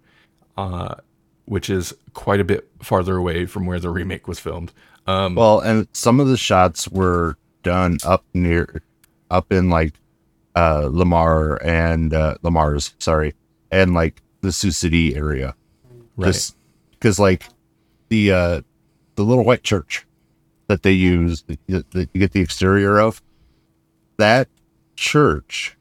uh, 0.58 0.96
which 1.46 1.70
is 1.70 1.94
quite 2.14 2.40
a 2.40 2.44
bit 2.44 2.70
farther 2.82 3.16
away 3.18 3.46
from 3.46 3.66
where 3.66 3.80
the 3.80 3.90
remake 3.90 4.28
was 4.28 4.40
filmed. 4.40 4.72
Um, 5.08 5.34
Well, 5.36 5.60
and 5.60 5.88
some 5.94 6.20
of 6.20 6.28
the 6.28 6.38
shots 6.38 6.88
were 6.88 7.36
done 7.64 7.98
up 8.04 8.24
near, 8.34 8.82
up 9.32 9.52
in 9.52 9.70
like 9.70 9.94
uh 10.56 10.90
Lamar 10.92 11.60
and 11.66 12.14
uh 12.14 12.36
Le 12.44 12.52
Mars, 12.52 12.94
sorry, 13.00 13.34
and 13.72 13.94
like 13.94 14.22
the 14.42 14.52
Sioux 14.52 14.72
City 14.72 15.16
area. 15.16 15.56
right. 16.16 16.52
Because 16.92 17.18
like 17.20 17.46
the 18.10 18.32
uh 18.32 18.62
the 19.16 19.24
little 19.24 19.44
white 19.44 19.64
church 19.64 20.06
that 20.72 20.84
they 20.84 20.92
use 20.92 21.44
that 21.44 21.60
you 21.68 21.84
that 21.92 22.10
you 22.14 22.20
get 22.20 22.32
the 22.32 22.42
exterior 22.42 23.00
of 23.00 23.22
that 24.18 24.48
church. 24.96 25.78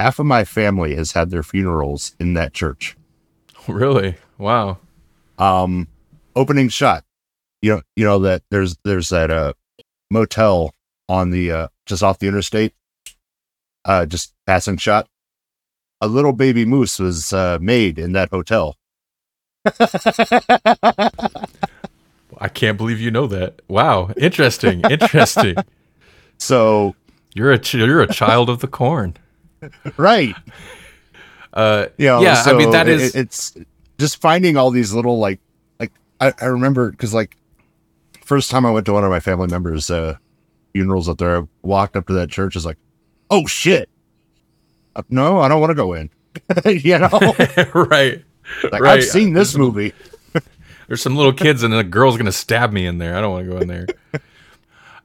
Half 0.00 0.18
of 0.18 0.26
my 0.26 0.44
family 0.44 0.94
has 0.96 1.12
had 1.12 1.30
their 1.30 1.42
funerals 1.42 2.16
in 2.18 2.34
that 2.34 2.52
church. 2.52 2.96
really, 3.68 4.16
wow. 4.38 4.78
um 5.38 5.88
opening 6.34 6.68
shot 6.68 7.04
you 7.62 7.74
know 7.74 7.82
you 7.96 8.04
know 8.04 8.18
that 8.18 8.42
there's 8.50 8.76
there's 8.84 9.08
that 9.08 9.30
uh 9.30 9.52
motel 10.10 10.74
on 11.08 11.30
the 11.30 11.50
uh 11.50 11.68
just 11.86 12.02
off 12.02 12.18
the 12.18 12.28
interstate 12.28 12.72
uh 13.84 14.06
just 14.06 14.34
passing 14.46 14.76
shot 14.76 15.08
a 16.00 16.08
little 16.08 16.32
baby 16.32 16.64
moose 16.64 16.98
was 16.98 17.32
uh 17.32 17.58
made 17.60 17.98
in 17.98 18.12
that 18.12 18.30
hotel 18.30 18.76
I 22.38 22.48
can't 22.48 22.76
believe 22.76 23.00
you 23.00 23.10
know 23.10 23.26
that. 23.28 23.60
Wow, 23.68 24.10
interesting, 24.16 24.80
interesting. 24.90 25.54
so 26.38 26.94
You're 27.34 27.52
a 27.52 27.58
ch- 27.58 27.74
you're 27.74 28.02
a 28.02 28.12
child 28.12 28.50
of 28.50 28.60
the 28.60 28.66
corn. 28.68 29.16
right 29.96 30.34
Uh, 31.52 31.86
you 31.96 32.06
know, 32.06 32.20
yeah, 32.20 32.42
I 32.44 32.52
mean 32.52 32.66
so 32.66 32.72
that 32.72 32.88
it- 32.88 33.00
is 33.00 33.14
it's 33.14 33.56
just 33.98 34.20
finding 34.20 34.56
all 34.56 34.70
these 34.70 34.92
little 34.92 35.18
like 35.18 35.40
like 35.80 35.92
I, 36.20 36.32
I 36.40 36.46
remember 36.46 36.90
because 36.90 37.14
like 37.14 37.36
first 38.22 38.50
time 38.50 38.66
I 38.66 38.70
went 38.70 38.84
to 38.86 38.92
one 38.92 39.04
of 39.04 39.10
my 39.10 39.20
family 39.20 39.48
members' 39.48 39.90
uh 39.90 40.16
funerals 40.74 41.08
up 41.08 41.16
there, 41.18 41.38
I 41.38 41.42
walked 41.62 41.96
up 41.96 42.06
to 42.08 42.12
that 42.12 42.28
church, 42.28 42.54
is 42.56 42.66
like, 42.66 42.76
oh 43.30 43.46
shit. 43.46 43.88
Uh, 44.94 45.02
no, 45.08 45.38
I 45.40 45.48
don't 45.48 45.60
want 45.60 45.70
to 45.70 45.74
go 45.74 45.94
in. 45.94 46.10
you 46.66 46.98
know, 46.98 47.08
right. 47.74 48.22
like 48.70 48.82
Right. 48.82 48.98
I've 48.98 49.04
seen 49.04 49.32
this 49.32 49.54
movie. 49.56 49.94
There's 50.88 51.02
some 51.02 51.16
little 51.16 51.32
kids 51.32 51.62
and 51.62 51.74
a 51.74 51.84
girl's 51.84 52.16
gonna 52.16 52.32
stab 52.32 52.72
me 52.72 52.86
in 52.86 52.98
there. 52.98 53.16
I 53.16 53.20
don't 53.20 53.32
want 53.32 53.46
to 53.46 53.52
go 53.52 53.58
in 53.58 53.68
there. 53.68 53.86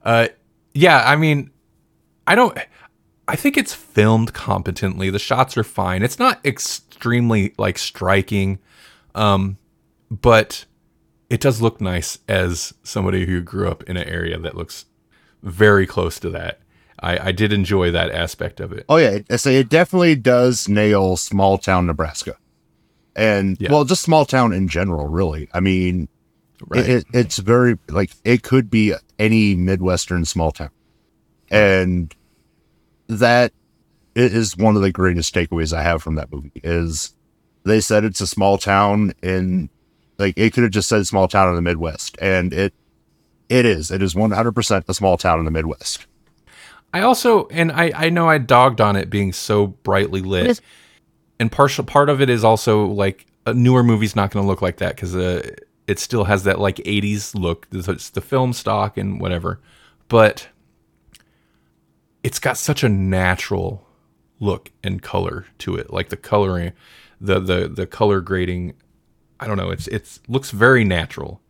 uh, 0.04 0.28
yeah, 0.74 1.04
I 1.06 1.16
mean, 1.16 1.52
I 2.28 2.36
don't. 2.36 2.58
I 3.28 3.36
think 3.36 3.58
it's 3.58 3.74
filmed 3.74 4.34
competently. 4.34 5.10
The 5.10 5.20
shots 5.20 5.58
are 5.58 5.64
fine. 5.64 6.04
It's 6.04 6.20
not 6.20 6.46
extremely 6.46 7.54
like 7.58 7.78
striking, 7.78 8.60
um, 9.16 9.58
but 10.10 10.66
it 11.30 11.40
does 11.40 11.62
look 11.62 11.80
nice 11.80 12.20
as 12.28 12.74
somebody 12.84 13.26
who 13.26 13.42
grew 13.42 13.70
up 13.70 13.84
in 13.84 13.96
an 13.96 14.08
area 14.08 14.38
that 14.38 14.58
looks 14.58 14.86
very 15.42 15.88
close 15.88 16.20
to 16.20 16.30
that. 16.32 16.60
I, 17.00 17.30
I 17.30 17.32
did 17.32 17.52
enjoy 17.54 17.92
that 17.92 18.12
aspect 18.12 18.60
of 18.60 18.72
it. 18.72 18.86
Oh 18.90 18.98
yeah, 18.98 19.20
so 19.38 19.50
it 19.50 19.70
definitely 19.70 20.16
does 20.16 20.68
nail 20.68 21.18
small 21.18 21.58
town 21.58 21.88
Nebraska, 21.88 22.38
and 23.16 23.58
Yeah. 23.60 23.72
well, 23.72 23.84
just 23.86 24.02
small 24.02 24.26
town 24.26 24.54
in 24.54 24.68
general. 24.68 25.08
Really, 25.08 25.50
I 25.54 25.60
mean, 25.60 26.08
Right. 26.68 26.88
it, 26.88 26.90
it, 26.90 27.06
it's 27.14 27.38
very 27.38 27.78
like 27.90 28.12
it 28.24 28.44
could 28.44 28.70
be 28.70 28.94
any 29.18 29.56
midwestern 29.56 30.26
small 30.26 30.52
town, 30.52 30.70
and 31.50 32.14
that 33.08 33.52
is 34.16 34.56
one 34.58 34.76
of 34.76 34.82
the 34.82 34.92
greatest 34.92 35.34
takeaways 35.34 35.76
I 35.76 35.82
have 35.84 36.04
from 36.04 36.16
that 36.16 36.32
movie. 36.32 36.52
Is 36.64 37.16
they 37.64 37.82
said 37.82 38.04
it's 38.04 38.22
a 38.22 38.28
small 38.28 38.58
town 38.58 39.14
in 39.24 39.70
like 40.20 40.36
it 40.38 40.54
could 40.54 40.64
have 40.64 40.72
just 40.72 40.88
said 40.90 41.08
small 41.08 41.28
town 41.28 41.50
in 41.50 41.56
the 41.56 41.62
Midwest, 41.62 42.16
and 42.22 42.54
it 42.54 42.74
it 43.50 43.66
is 43.66 43.90
it 43.90 44.02
is 44.04 44.14
one 44.16 44.32
hundred 44.32 44.54
percent 44.54 44.86
a 44.88 44.94
small 44.94 45.18
town 45.18 45.40
in 45.40 45.46
the 45.46 45.52
Midwest. 45.52 46.06
I 46.94 47.02
also, 47.02 47.48
and 47.48 47.72
I, 47.72 47.92
I 47.96 48.10
know 48.10 48.28
I 48.28 48.38
dogged 48.38 48.82
on 48.82 48.98
it 48.98 49.10
being 49.10 49.32
so 49.32 49.68
brightly 49.68 50.22
lit, 50.22 50.60
and 51.42 51.52
partial 51.52 51.84
part 51.84 52.08
of 52.08 52.22
it 52.22 52.30
is 52.30 52.44
also 52.44 52.86
like 52.86 53.26
a 53.48 53.54
newer 53.54 53.82
movie's 53.82 54.16
not 54.16 54.30
going 54.30 54.44
to 54.44 54.48
look 54.48 54.62
like 54.62 54.78
that 54.78 54.96
because 54.96 55.16
uh, 55.16 55.42
it 55.88 55.98
still 55.98 56.26
has 56.26 56.44
that 56.44 56.60
like 56.60 56.76
'80s 56.78 57.34
look. 57.34 57.68
It's 57.72 58.12
the 58.12 58.22
film 58.22 58.54
stock 58.54 58.96
and 58.96 59.20
whatever, 59.20 59.60
but 60.08 60.50
it's 62.22 62.38
got 62.38 62.58
such 62.58 62.84
a 62.84 62.90
natural 62.90 63.88
look 64.40 64.70
and 64.84 65.02
color 65.02 65.48
to 65.58 65.76
it. 65.76 65.92
Like 65.92 66.10
the 66.10 66.16
coloring, 66.16 66.74
the 67.20 67.40
the 67.40 67.68
the 67.68 67.88
color 67.88 68.22
grading. 68.22 68.76
I 69.40 69.48
don't 69.48 69.58
know. 69.58 69.72
It's 69.72 69.88
it's 69.88 70.20
looks 70.28 70.52
very 70.52 70.84
natural, 70.84 71.42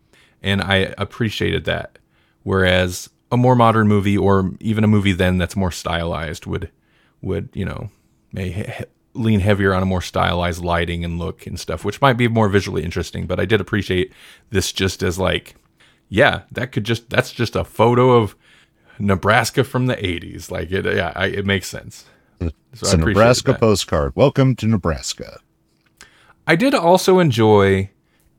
and 0.41 0.61
I 0.61 0.93
appreciated 0.97 1.65
that. 1.65 1.99
Whereas 2.43 3.09
a 3.29 3.35
more 3.35 3.57
modern 3.57 3.89
movie, 3.89 4.17
or 4.17 4.53
even 4.61 4.85
a 4.85 4.87
movie 4.87 5.11
then 5.11 5.37
that's 5.37 5.57
more 5.57 5.71
stylized, 5.71 6.45
would 6.45 6.71
would 7.21 7.49
you 7.53 7.65
know 7.65 7.89
may 8.31 8.85
lean 9.13 9.39
heavier 9.41 9.73
on 9.73 9.83
a 9.83 9.85
more 9.85 10.01
stylized 10.01 10.63
lighting 10.63 11.03
and 11.03 11.19
look 11.19 11.45
and 11.45 11.59
stuff, 11.59 11.83
which 11.83 12.01
might 12.01 12.13
be 12.13 12.27
more 12.27 12.47
visually 12.49 12.83
interesting. 12.83 13.25
But 13.27 13.39
I 13.39 13.45
did 13.45 13.59
appreciate 13.61 14.13
this 14.49 14.71
just 14.71 15.03
as 15.03 15.19
like, 15.19 15.55
yeah, 16.09 16.41
that 16.51 16.71
could 16.71 16.83
just 16.83 17.09
that's 17.09 17.31
just 17.31 17.55
a 17.55 17.63
photo 17.63 18.11
of 18.11 18.35
Nebraska 18.99 19.63
from 19.63 19.87
the 19.87 19.95
'80s. 19.95 20.49
Like 20.51 20.71
it, 20.71 20.85
yeah, 20.85 21.11
I, 21.15 21.27
it 21.27 21.45
makes 21.45 21.67
sense. 21.67 22.05
So 22.39 22.49
It's 22.73 22.93
I 22.93 22.95
a 22.95 22.97
Nebraska 22.97 23.51
that. 23.51 23.59
postcard. 23.59 24.13
Welcome 24.15 24.55
to 24.57 24.65
Nebraska. 24.67 25.39
I 26.47 26.55
did 26.55 26.73
also 26.73 27.19
enjoy 27.19 27.89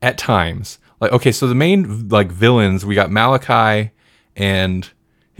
at 0.01 0.17
times 0.17 0.79
like 0.99 1.11
okay, 1.11 1.31
so 1.31 1.47
the 1.47 1.55
main 1.55 2.09
like 2.09 2.31
villains 2.31 2.85
we 2.85 2.95
got 2.95 3.11
Malachi 3.11 3.91
and 4.35 4.89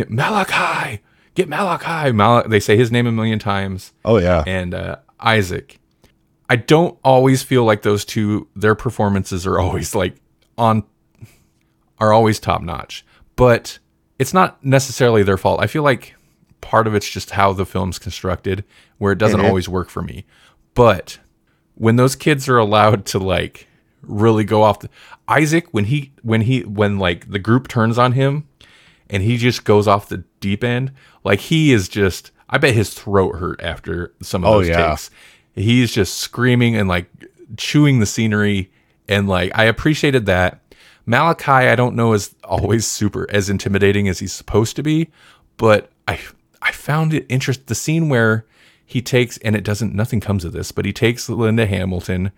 Malachi 0.09 1.01
get 1.35 1.49
Malachi. 1.49 2.11
Mal- 2.11 2.47
they 2.47 2.59
say 2.59 2.77
his 2.77 2.91
name 2.91 3.07
a 3.07 3.11
million 3.11 3.39
times 3.39 3.93
Oh 4.05 4.17
yeah, 4.17 4.43
and 4.47 4.73
uh, 4.73 4.97
Isaac. 5.23 5.79
I 6.49 6.57
don't 6.57 6.97
always 7.03 7.41
feel 7.41 7.63
like 7.63 7.81
those 7.81 8.05
two 8.05 8.47
their 8.55 8.75
performances 8.75 9.47
are 9.47 9.59
always 9.63 9.95
like 9.95 10.15
on 10.57 10.83
are 11.99 12.13
always 12.13 12.39
top 12.39 12.61
notch, 12.61 13.05
but 13.35 13.79
it's 14.19 14.33
not 14.33 14.63
necessarily 14.63 15.23
their 15.23 15.37
fault. 15.37 15.61
I 15.61 15.67
feel 15.67 15.83
like 15.83 16.15
part 16.61 16.85
of 16.87 16.95
it's 16.95 17.09
just 17.09 17.31
how 17.31 17.53
the 17.53 17.65
film's 17.65 17.97
constructed, 17.99 18.63
where 18.97 19.11
it 19.13 19.17
doesn't 19.17 19.39
Mhm. 19.39 19.45
always 19.47 19.67
work 19.69 19.89
for 19.89 20.01
me. 20.01 20.25
But 20.75 21.19
when 21.75 21.95
those 21.95 22.15
kids 22.15 22.47
are 22.49 22.57
allowed 22.57 23.05
to 23.07 23.19
like 23.19 23.67
really 24.01 24.43
go 24.43 24.63
off 24.63 24.79
the 24.79 24.89
Isaac 25.27 25.67
when 25.71 25.85
he 25.85 26.11
when 26.21 26.41
he 26.41 26.61
when 26.61 26.99
like 26.99 27.29
the 27.31 27.39
group 27.39 27.67
turns 27.67 27.97
on 27.97 28.11
him 28.13 28.47
and 29.09 29.23
he 29.23 29.37
just 29.37 29.63
goes 29.63 29.87
off 29.87 30.09
the 30.09 30.23
deep 30.39 30.63
end, 30.63 30.91
like 31.23 31.39
he 31.39 31.71
is 31.71 31.87
just 31.87 32.31
I 32.49 32.57
bet 32.57 32.73
his 32.73 32.93
throat 32.93 33.35
hurt 33.37 33.61
after 33.61 34.13
some 34.21 34.43
of 34.43 34.49
Oh, 34.49 34.57
those 34.59 34.69
yeah. 34.69 34.89
takes. 34.89 35.09
He's 35.55 35.91
just 35.93 36.17
screaming 36.17 36.75
and 36.75 36.87
like 36.87 37.07
chewing 37.57 37.99
the 37.99 38.05
scenery 38.05 38.71
and 39.07 39.27
like 39.27 39.51
I 39.55 39.65
appreciated 39.65 40.25
that. 40.27 40.59
Malachi 41.05 41.51
I 41.51 41.75
don't 41.75 41.95
know 41.95 42.13
is 42.13 42.33
always 42.43 42.87
super 42.87 43.27
as 43.29 43.49
intimidating 43.49 44.07
as 44.07 44.19
he's 44.19 44.33
supposed 44.33 44.75
to 44.77 44.83
be, 44.83 45.09
but 45.57 45.89
I 46.07 46.19
I 46.61 46.71
found 46.71 47.13
it 47.13 47.25
interest 47.29 47.67
the 47.67 47.75
scene 47.75 48.07
where 48.09 48.45
he 48.85 49.01
takes 49.01 49.37
and 49.39 49.55
it 49.55 49.63
doesn't 49.63 49.93
nothing 49.93 50.19
comes 50.21 50.45
of 50.45 50.53
this, 50.53 50.71
but 50.71 50.85
he 50.85 50.93
takes 50.93 51.27
Linda 51.29 51.65
Hamilton 51.65 52.31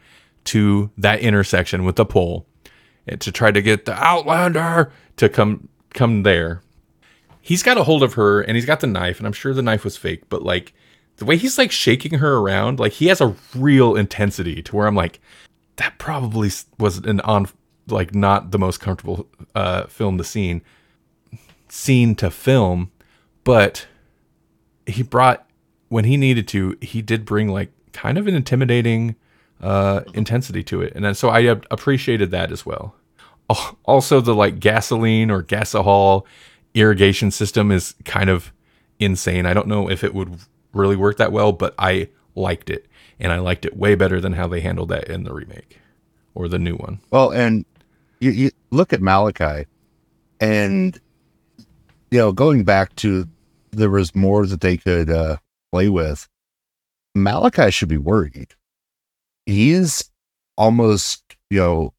to 0.45 0.91
that 0.97 1.19
intersection 1.21 1.83
with 1.85 1.95
the 1.95 2.05
pole 2.05 2.45
eh, 2.65 2.69
and 3.09 3.21
to 3.21 3.31
try 3.31 3.51
to 3.51 3.61
get 3.61 3.85
the 3.85 3.93
Outlander 3.93 4.91
to 5.17 5.29
come 5.29 5.69
come 5.93 6.23
there. 6.23 6.61
He's 7.45 7.61
got 7.61 7.77
a 7.77 7.83
hold 7.83 8.01
of 8.01 8.15
her 8.15 8.41
and 8.41 8.57
he's 8.57 8.65
got 8.65 8.79
the 8.79 8.87
knife, 8.87 9.19
and 9.19 9.27
I'm 9.27 9.33
sure 9.33 9.53
the 9.53 9.61
knife 9.61 9.83
was 9.83 9.97
fake, 9.97 10.23
but 10.29 10.41
like 10.41 10.73
the 11.17 11.25
way 11.25 11.37
he's 11.37 11.59
like 11.59 11.71
shaking 11.71 12.17
her 12.17 12.37
around, 12.37 12.79
like 12.79 12.93
he 12.93 13.05
has 13.05 13.21
a 13.21 13.35
real 13.55 13.95
intensity 13.95 14.63
to 14.63 14.75
where 14.75 14.87
I'm 14.87 14.95
like, 14.95 15.19
that 15.75 15.99
probably 15.99 16.49
was 16.79 16.97
an 16.97 17.19
on 17.19 17.47
like 17.87 18.15
not 18.15 18.49
the 18.49 18.57
most 18.57 18.79
comfortable 18.79 19.27
uh 19.53 19.85
film 19.85 20.17
to 20.17 20.23
scene 20.23 20.63
scene 21.69 22.15
to 22.15 22.31
film, 22.31 22.91
but 23.43 23.85
he 24.87 25.03
brought 25.03 25.47
when 25.89 26.05
he 26.05 26.17
needed 26.17 26.47
to, 26.47 26.75
he 26.81 27.03
did 27.03 27.25
bring 27.25 27.49
like 27.49 27.71
kind 27.93 28.17
of 28.17 28.25
an 28.25 28.33
intimidating 28.33 29.15
uh 29.61 30.01
intensity 30.15 30.63
to 30.63 30.81
it. 30.81 30.93
And 30.95 31.05
then, 31.05 31.13
so 31.13 31.29
I 31.29 31.41
appreciated 31.69 32.31
that 32.31 32.51
as 32.51 32.65
well. 32.65 32.95
Also 33.83 34.19
the 34.19 34.33
like 34.33 34.59
gasoline 34.59 35.29
or 35.29 35.43
gasohol 35.43 36.23
irrigation 36.75 37.31
system 37.31 37.71
is 37.71 37.95
kind 38.05 38.29
of 38.29 38.53
insane. 38.99 39.45
I 39.47 39.53
don't 39.55 39.67
know 39.67 39.89
if 39.89 40.03
it 40.03 40.13
would 40.13 40.37
really 40.73 40.95
work 40.95 41.17
that 41.17 41.31
well, 41.31 41.51
but 41.51 41.73
I 41.79 42.09
liked 42.35 42.69
it 42.69 42.85
and 43.19 43.31
I 43.31 43.39
liked 43.39 43.65
it 43.65 43.75
way 43.75 43.95
better 43.95 44.21
than 44.21 44.33
how 44.33 44.47
they 44.47 44.59
handled 44.61 44.89
that 44.89 45.05
in 45.09 45.23
the 45.23 45.33
remake 45.33 45.79
or 46.35 46.47
the 46.47 46.59
new 46.59 46.75
one. 46.75 46.99
Well, 47.11 47.31
and 47.31 47.65
you, 48.19 48.31
you 48.31 48.51
look 48.71 48.93
at 48.93 49.01
Malachi, 49.01 49.65
and 50.39 50.99
you 52.11 52.19
know, 52.19 52.31
going 52.31 52.63
back 52.63 52.95
to 52.97 53.27
there 53.71 53.89
was 53.89 54.13
more 54.15 54.45
that 54.45 54.61
they 54.61 54.77
could 54.77 55.09
uh, 55.09 55.37
play 55.71 55.89
with. 55.89 56.27
Malachi 57.13 57.71
should 57.71 57.89
be 57.89 57.97
worried. 57.97 58.55
He 59.45 59.71
is 59.71 60.09
almost, 60.57 61.23
you 61.49 61.59
know, 61.59 61.93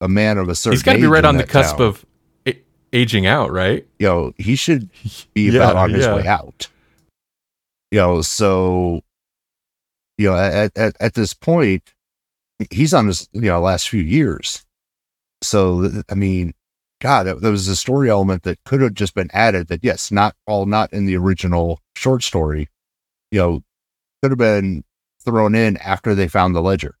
a 0.00 0.08
man 0.08 0.38
of 0.38 0.48
a 0.48 0.54
certain. 0.54 0.74
He's 0.76 0.82
got 0.82 0.92
to 0.94 0.98
be 1.00 1.06
right 1.06 1.24
on 1.24 1.36
the 1.36 1.44
cusp 1.44 1.76
town. 1.78 1.86
of 1.86 2.04
a- 2.04 2.06
aging 2.92 3.26
out, 3.26 3.50
right? 3.50 3.86
You 3.98 4.06
know, 4.06 4.32
he 4.36 4.56
should 4.56 4.88
be 5.34 5.42
yeah, 5.50 5.56
about 5.56 5.76
on 5.76 5.90
his 5.90 6.06
yeah. 6.06 6.14
way 6.14 6.26
out. 6.26 6.68
You 7.90 7.98
know, 7.98 8.22
so 8.22 9.02
you 10.18 10.30
know, 10.30 10.36
at, 10.36 10.76
at 10.76 10.96
at 11.00 11.14
this 11.14 11.34
point, 11.34 11.92
he's 12.70 12.94
on 12.94 13.06
his 13.06 13.28
you 13.32 13.42
know 13.42 13.60
last 13.60 13.88
few 13.88 14.02
years. 14.02 14.64
So 15.42 15.90
I 16.08 16.14
mean, 16.14 16.54
God, 17.00 17.24
there 17.24 17.50
was 17.50 17.66
a 17.68 17.76
story 17.76 18.10
element 18.10 18.42
that 18.44 18.62
could 18.64 18.80
have 18.80 18.94
just 18.94 19.14
been 19.14 19.30
added. 19.32 19.68
That 19.68 19.82
yes, 19.82 20.12
not 20.12 20.36
all 20.46 20.66
not 20.66 20.92
in 20.92 21.06
the 21.06 21.16
original 21.16 21.80
short 21.96 22.22
story, 22.22 22.68
you 23.30 23.40
know, 23.40 23.62
could 24.22 24.30
have 24.30 24.38
been 24.38 24.84
thrown 25.24 25.54
in 25.54 25.76
after 25.78 26.14
they 26.14 26.28
found 26.28 26.54
the 26.54 26.62
ledger. 26.62 26.96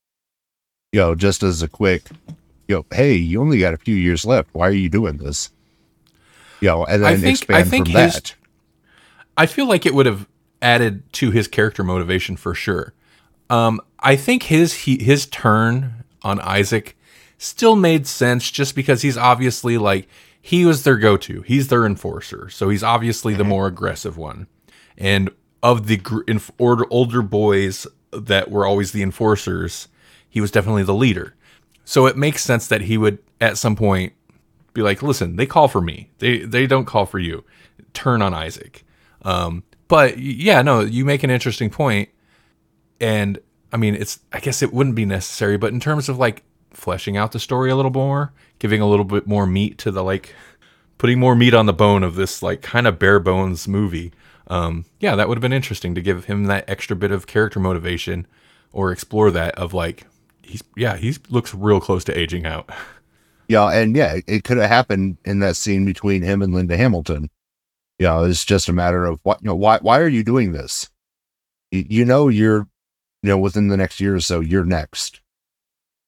You 0.92 1.00
know, 1.00 1.14
just 1.14 1.42
as 1.42 1.62
a 1.62 1.68
quick, 1.68 2.02
you 2.66 2.76
know, 2.76 2.86
hey, 2.92 3.14
you 3.14 3.40
only 3.40 3.60
got 3.60 3.74
a 3.74 3.78
few 3.78 3.94
years 3.94 4.24
left. 4.24 4.48
Why 4.52 4.68
are 4.68 4.72
you 4.72 4.88
doing 4.88 5.18
this? 5.18 5.50
You 6.60 6.68
know, 6.68 6.84
and 6.84 7.02
then 7.02 7.20
think, 7.20 7.38
expand 7.38 7.68
from 7.68 7.86
his, 7.86 8.14
that. 8.14 8.34
I 9.36 9.46
feel 9.46 9.66
like 9.66 9.86
it 9.86 9.94
would 9.94 10.06
have 10.06 10.28
added 10.62 11.10
to 11.14 11.30
his 11.30 11.48
character 11.48 11.82
motivation 11.82 12.36
for 12.36 12.54
sure. 12.54 12.92
Um, 13.48 13.80
I 13.98 14.16
think 14.16 14.44
his 14.44 14.74
he, 14.74 15.02
his 15.02 15.26
turn 15.26 16.04
on 16.22 16.40
Isaac 16.40 16.96
still 17.38 17.76
made 17.76 18.06
sense 18.06 18.50
just 18.50 18.74
because 18.74 19.02
he's 19.02 19.16
obviously 19.16 19.78
like 19.78 20.08
he 20.40 20.64
was 20.64 20.84
their 20.84 20.96
go-to. 20.96 21.42
He's 21.42 21.68
their 21.68 21.84
enforcer, 21.84 22.48
so 22.50 22.68
he's 22.68 22.82
obviously 22.82 23.34
the 23.34 23.44
more 23.44 23.66
aggressive 23.66 24.16
one. 24.16 24.46
And 24.96 25.30
of 25.62 25.86
the 25.86 25.96
gr- 25.96 26.22
inf- 26.26 26.50
older, 26.58 26.84
older 26.90 27.22
boys 27.22 27.86
that 28.12 28.50
were 28.50 28.66
always 28.66 28.92
the 28.92 29.02
enforcers, 29.02 29.88
he 30.28 30.40
was 30.40 30.50
definitely 30.50 30.82
the 30.82 30.94
leader. 30.94 31.34
So 31.84 32.06
it 32.06 32.16
makes 32.16 32.42
sense 32.42 32.66
that 32.68 32.82
he 32.82 32.96
would 32.96 33.18
at 33.40 33.58
some 33.58 33.76
point 33.76 34.12
be 34.72 34.82
like, 34.82 35.02
"Listen, 35.02 35.36
they 35.36 35.46
call 35.46 35.68
for 35.68 35.80
me. 35.80 36.10
They 36.18 36.38
they 36.40 36.66
don't 36.66 36.84
call 36.86 37.06
for 37.06 37.18
you. 37.18 37.44
Turn 37.92 38.22
on 38.22 38.34
Isaac." 38.34 38.84
Um, 39.22 39.64
but 39.88 40.18
yeah, 40.18 40.62
no, 40.62 40.80
you 40.80 41.04
make 41.04 41.22
an 41.22 41.30
interesting 41.30 41.70
point, 41.70 42.08
and 43.00 43.38
I 43.72 43.76
mean, 43.76 43.94
it's 43.94 44.20
I 44.32 44.40
guess 44.40 44.62
it 44.62 44.72
wouldn't 44.72 44.96
be 44.96 45.04
necessary, 45.04 45.56
but 45.56 45.72
in 45.72 45.80
terms 45.80 46.08
of 46.08 46.18
like 46.18 46.42
fleshing 46.72 47.16
out 47.16 47.32
the 47.32 47.40
story 47.40 47.70
a 47.70 47.76
little 47.76 47.90
more, 47.90 48.32
giving 48.58 48.80
a 48.80 48.88
little 48.88 49.04
bit 49.04 49.26
more 49.26 49.46
meat 49.46 49.78
to 49.78 49.90
the 49.90 50.02
like 50.02 50.34
putting 50.98 51.18
more 51.18 51.34
meat 51.34 51.54
on 51.54 51.66
the 51.66 51.72
bone 51.72 52.02
of 52.02 52.14
this 52.14 52.42
like 52.42 52.62
kind 52.62 52.86
of 52.86 52.98
bare 52.98 53.20
bones 53.20 53.66
movie. 53.66 54.12
Um, 54.48 54.84
yeah, 54.98 55.16
that 55.16 55.28
would 55.28 55.38
have 55.38 55.42
been 55.42 55.52
interesting 55.52 55.94
to 55.94 56.02
give 56.02 56.26
him 56.26 56.44
that 56.44 56.68
extra 56.68 56.96
bit 56.96 57.10
of 57.10 57.26
character 57.26 57.60
motivation 57.60 58.26
or 58.72 58.92
explore 58.92 59.30
that 59.30 59.54
of 59.56 59.72
like 59.72 60.06
he's 60.42 60.62
yeah, 60.76 60.96
he 60.96 61.16
looks 61.28 61.54
real 61.54 61.80
close 61.80 62.04
to 62.04 62.18
aging 62.18 62.46
out. 62.46 62.70
Yeah, 63.50 63.66
and 63.70 63.96
yeah, 63.96 64.20
it 64.28 64.44
could 64.44 64.58
have 64.58 64.70
happened 64.70 65.18
in 65.24 65.40
that 65.40 65.56
scene 65.56 65.84
between 65.84 66.22
him 66.22 66.40
and 66.40 66.54
Linda 66.54 66.76
Hamilton. 66.76 67.30
You 67.98 68.06
know, 68.06 68.22
it's 68.22 68.44
just 68.44 68.68
a 68.68 68.72
matter 68.72 69.04
of 69.04 69.18
what 69.24 69.42
you 69.42 69.48
know, 69.48 69.56
why 69.56 69.78
why 69.82 69.98
are 69.98 70.06
you 70.06 70.22
doing 70.22 70.52
this? 70.52 70.88
You, 71.72 71.84
you 71.88 72.04
know 72.04 72.28
you're 72.28 72.68
you 73.24 73.28
know, 73.28 73.38
within 73.38 73.66
the 73.66 73.76
next 73.76 74.00
year 74.00 74.14
or 74.14 74.20
so, 74.20 74.38
you're 74.38 74.64
next. 74.64 75.20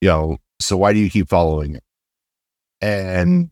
You 0.01 0.09
know, 0.11 0.38
so 0.61 0.76
why 0.76 0.93
do 0.93 1.01
you 1.01 1.11
keep 1.11 1.28
following 1.28 1.74
it? 1.74 1.82
And 2.80 3.51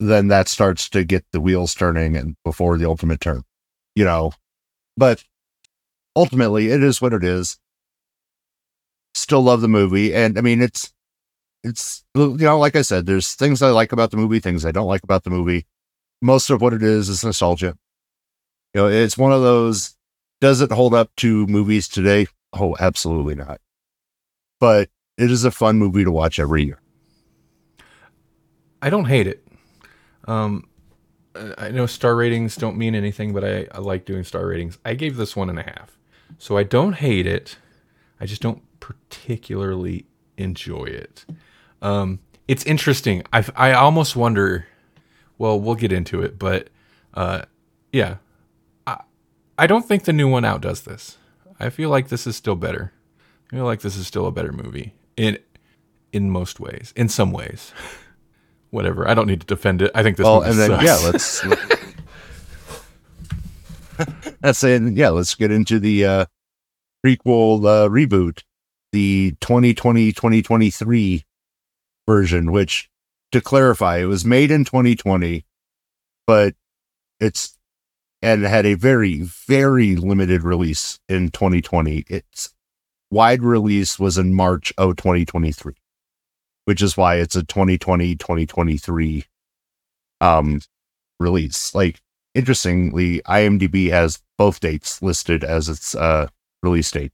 then 0.00 0.28
that 0.28 0.48
starts 0.48 0.88
to 0.88 1.04
get 1.04 1.26
the 1.30 1.40
wheels 1.42 1.74
turning 1.74 2.16
and 2.16 2.34
before 2.46 2.78
the 2.78 2.88
ultimate 2.88 3.20
turn, 3.20 3.42
you 3.94 4.06
know. 4.06 4.32
But 4.96 5.22
ultimately 6.16 6.68
it 6.70 6.82
is 6.82 7.02
what 7.02 7.12
it 7.12 7.24
is. 7.24 7.58
Still 9.12 9.42
love 9.42 9.60
the 9.60 9.68
movie. 9.68 10.14
And 10.14 10.38
I 10.38 10.40
mean 10.40 10.62
it's 10.62 10.94
it's 11.64 12.04
you 12.14 12.36
know, 12.36 12.58
like 12.58 12.76
I 12.76 12.82
said, 12.82 13.06
there's 13.06 13.34
things 13.34 13.62
I 13.62 13.70
like 13.70 13.92
about 13.92 14.10
the 14.10 14.16
movie, 14.16 14.40
things 14.40 14.64
I 14.64 14.72
don't 14.72 14.86
like 14.86 15.02
about 15.02 15.24
the 15.24 15.30
movie. 15.30 15.66
Most 16.20 16.50
of 16.50 16.60
what 16.60 16.72
it 16.72 16.82
is 16.82 17.08
is 17.08 17.24
nostalgia. 17.24 17.76
You 18.74 18.82
know, 18.82 18.88
it's 18.88 19.18
one 19.18 19.32
of 19.32 19.42
those 19.42 19.96
does 20.40 20.60
it 20.60 20.70
hold 20.70 20.94
up 20.94 21.14
to 21.16 21.46
movies 21.46 21.88
today? 21.88 22.26
Oh, 22.52 22.76
absolutely 22.78 23.34
not. 23.34 23.60
But 24.60 24.90
it 25.16 25.30
is 25.30 25.44
a 25.44 25.50
fun 25.50 25.78
movie 25.78 26.04
to 26.04 26.12
watch 26.12 26.38
every 26.38 26.64
year. 26.64 26.80
I 28.80 28.90
don't 28.90 29.06
hate 29.06 29.26
it. 29.26 29.46
Um, 30.26 30.68
I 31.56 31.70
know 31.70 31.86
star 31.86 32.14
ratings 32.14 32.56
don't 32.56 32.76
mean 32.76 32.94
anything, 32.94 33.32
but 33.32 33.44
I, 33.44 33.66
I 33.72 33.78
like 33.78 34.04
doing 34.04 34.24
star 34.24 34.46
ratings. 34.46 34.78
I 34.84 34.94
gave 34.94 35.16
this 35.16 35.34
one 35.34 35.50
and 35.50 35.58
a 35.58 35.62
half. 35.62 35.98
So 36.38 36.56
I 36.56 36.62
don't 36.62 36.94
hate 36.94 37.26
it. 37.26 37.56
I 38.20 38.26
just 38.26 38.42
don't 38.42 38.62
particularly 38.80 40.06
enjoy 40.36 40.84
it. 40.84 41.24
Um, 41.82 42.20
it's 42.46 42.64
interesting. 42.64 43.22
I, 43.32 43.44
I 43.56 43.72
almost 43.72 44.16
wonder, 44.16 44.66
well, 45.36 45.60
we'll 45.60 45.74
get 45.74 45.92
into 45.92 46.22
it, 46.22 46.38
but 46.38 46.68
uh, 47.14 47.42
yeah, 47.92 48.16
I, 48.86 49.02
I 49.58 49.66
don't 49.66 49.86
think 49.86 50.04
the 50.04 50.12
new 50.12 50.28
one 50.28 50.44
outdoes 50.44 50.82
this. 50.82 51.18
I 51.60 51.70
feel 51.70 51.90
like 51.90 52.08
this 52.08 52.26
is 52.26 52.36
still 52.36 52.56
better. 52.56 52.92
I 53.50 53.56
feel 53.56 53.64
like 53.64 53.80
this 53.80 53.96
is 53.96 54.06
still 54.06 54.26
a 54.26 54.32
better 54.32 54.52
movie 54.52 54.94
in 55.16 55.38
in 56.12 56.30
most 56.30 56.60
ways. 56.60 56.92
In 56.96 57.08
some 57.08 57.32
ways, 57.32 57.72
whatever. 58.70 59.08
I 59.08 59.14
don't 59.14 59.26
need 59.26 59.40
to 59.40 59.46
defend 59.46 59.82
it. 59.82 59.90
I 59.94 60.02
think 60.02 60.16
this. 60.16 60.24
Well, 60.24 60.42
and 60.42 60.58
then 60.58 60.70
sucks. 60.70 60.84
yeah, 60.84 60.96
let's. 61.04 61.44
let's 64.42 64.58
say 64.58 64.78
yeah. 64.78 65.08
Let's 65.08 65.34
get 65.34 65.50
into 65.50 65.78
the 65.78 66.04
uh, 66.04 66.26
prequel 67.04 67.64
uh, 67.66 67.88
reboot, 67.88 68.42
the 68.92 69.34
2020-2023 69.40 71.24
version. 72.08 72.50
Which, 72.50 72.88
to 73.32 73.40
clarify, 73.40 73.98
it 73.98 74.06
was 74.06 74.24
made 74.24 74.50
in 74.50 74.64
2020, 74.64 75.44
but 76.26 76.54
it's 77.20 77.56
and 78.22 78.42
had 78.42 78.66
a 78.66 78.74
very, 78.74 79.20
very 79.20 79.94
limited 79.94 80.42
release 80.42 80.98
in 81.08 81.30
2020. 81.30 82.04
Its 82.08 82.54
wide 83.10 83.42
release 83.42 83.98
was 83.98 84.18
in 84.18 84.34
March 84.34 84.72
of 84.76 84.96
2023, 84.96 85.74
which 86.64 86.82
is 86.82 86.96
why 86.96 87.16
it's 87.16 87.36
a 87.36 87.44
2020 87.44 88.16
2023 88.16 89.24
um, 90.20 90.60
release. 91.20 91.74
Like, 91.74 92.00
interestingly, 92.34 93.20
IMDb 93.20 93.90
has 93.90 94.20
both 94.36 94.60
dates 94.60 95.02
listed 95.02 95.44
as 95.44 95.68
its 95.68 95.94
uh, 95.94 96.28
release 96.62 96.90
date. 96.90 97.12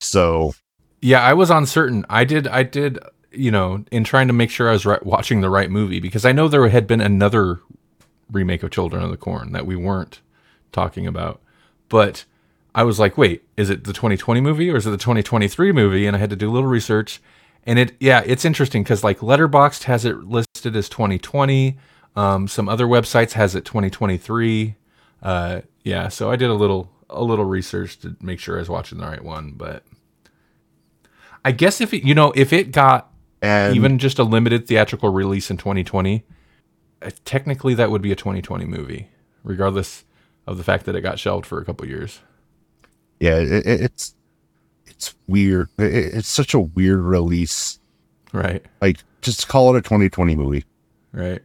So, 0.00 0.54
yeah, 1.02 1.22
I 1.22 1.34
was 1.34 1.50
uncertain. 1.50 2.06
I 2.08 2.24
did, 2.24 2.46
I 2.46 2.62
did, 2.62 2.98
you 3.32 3.50
know, 3.50 3.84
in 3.90 4.04
trying 4.04 4.26
to 4.28 4.32
make 4.32 4.50
sure 4.50 4.68
I 4.68 4.72
was 4.72 4.86
right, 4.86 5.04
watching 5.04 5.40
the 5.40 5.50
right 5.50 5.70
movie 5.70 6.00
because 6.00 6.24
I 6.24 6.32
know 6.32 6.48
there 6.48 6.68
had 6.68 6.86
been 6.86 7.00
another 7.00 7.60
remake 8.30 8.62
of 8.62 8.70
Children 8.70 9.02
of 9.02 9.10
the 9.10 9.16
Corn 9.16 9.52
that 9.52 9.66
we 9.66 9.76
weren't 9.76 10.20
talking 10.72 11.06
about. 11.06 11.40
But 11.88 12.24
I 12.74 12.82
was 12.82 12.98
like, 12.98 13.16
wait, 13.16 13.44
is 13.56 13.70
it 13.70 13.84
the 13.84 13.92
2020 13.92 14.40
movie 14.40 14.70
or 14.70 14.76
is 14.76 14.86
it 14.86 14.90
the 14.90 14.96
2023 14.96 15.72
movie? 15.72 16.06
And 16.06 16.16
I 16.16 16.18
had 16.18 16.30
to 16.30 16.36
do 16.36 16.50
a 16.50 16.52
little 16.52 16.68
research. 16.68 17.20
And 17.64 17.78
it, 17.78 17.96
yeah, 18.00 18.22
it's 18.26 18.44
interesting 18.44 18.82
because 18.82 19.02
like 19.04 19.20
Letterboxd 19.20 19.84
has 19.84 20.04
it 20.04 20.24
listed 20.24 20.76
as 20.76 20.88
2020. 20.88 21.78
Um, 22.14 22.48
some 22.48 22.68
other 22.68 22.86
websites 22.86 23.32
has 23.32 23.54
it 23.54 23.64
2023. 23.64 24.76
Uh, 25.22 25.60
Yeah, 25.84 26.08
so 26.08 26.30
I 26.30 26.36
did 26.36 26.50
a 26.50 26.54
little 26.54 26.90
a 27.08 27.22
little 27.22 27.44
research 27.44 28.00
to 28.00 28.16
make 28.20 28.40
sure 28.40 28.56
I 28.56 28.58
was 28.58 28.68
watching 28.68 28.98
the 28.98 29.06
right 29.06 29.22
one, 29.22 29.52
but 29.52 29.84
I 31.44 31.52
guess 31.52 31.80
if 31.80 31.94
it, 31.94 32.02
you 32.02 32.14
know 32.14 32.32
if 32.34 32.52
it 32.52 32.72
got 32.72 33.12
And 33.46 33.76
even 33.76 33.98
just 33.98 34.18
a 34.18 34.24
limited 34.24 34.66
theatrical 34.66 35.10
release 35.10 35.50
in 35.50 35.56
2020, 35.56 36.24
uh, 37.02 37.10
technically 37.24 37.74
that 37.74 37.90
would 37.90 38.02
be 38.02 38.12
a 38.12 38.16
2020 38.16 38.64
movie, 38.64 39.08
regardless 39.44 40.04
of 40.46 40.56
the 40.58 40.64
fact 40.64 40.84
that 40.86 40.94
it 40.96 41.00
got 41.02 41.18
shelved 41.18 41.46
for 41.46 41.60
a 41.60 41.64
couple 41.64 41.86
years. 41.86 42.20
yeah, 43.20 43.36
it, 43.36 43.66
it- 43.66 43.80
it's 43.80 44.14
it's 44.86 45.14
weird. 45.26 45.68
It- 45.78 45.94
it- 45.94 46.14
it's 46.14 46.28
such 46.28 46.54
a 46.54 46.60
weird 46.60 47.00
release. 47.00 47.78
Right, 48.32 48.64
Like, 48.82 48.98
just 49.22 49.48
call 49.48 49.74
it 49.74 49.78
a 49.78 49.82
2020 49.82 50.34
movie. 50.36 50.64
right. 51.12 51.40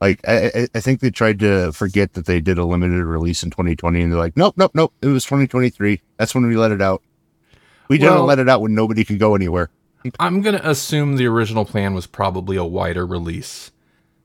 Like, 0.00 0.20
I, 0.28 0.46
I- 0.54 0.68
I 0.74 0.80
think 0.80 1.00
they 1.00 1.10
tried 1.10 1.38
to 1.40 1.72
forget 1.72 2.12
that 2.14 2.26
they 2.26 2.40
did 2.40 2.58
a 2.58 2.64
limited 2.64 3.02
release 3.04 3.42
in 3.42 3.50
2020, 3.50 4.02
and 4.02 4.12
they're 4.12 4.18
like, 4.18 4.36
nope, 4.36 4.54
nope, 4.56 4.72
nope. 4.74 4.92
It 5.00 5.06
was 5.06 5.24
2023. 5.24 6.00
That's 6.18 6.34
when 6.34 6.46
we 6.46 6.56
let 6.56 6.70
it 6.70 6.82
out. 6.82 7.02
We 7.88 7.96
didn't 7.98 8.14
Well- 8.14 8.24
let 8.26 8.38
it 8.38 8.48
out 8.48 8.60
when 8.60 8.74
nobody 8.74 9.04
could 9.04 9.18
go 9.18 9.34
anywhere. 9.34 9.70
I'm 10.18 10.40
gonna 10.42 10.60
assume 10.62 11.16
the 11.16 11.26
original 11.26 11.64
plan 11.64 11.94
was 11.94 12.06
probably 12.06 12.56
a 12.56 12.64
wider 12.64 13.06
release, 13.06 13.70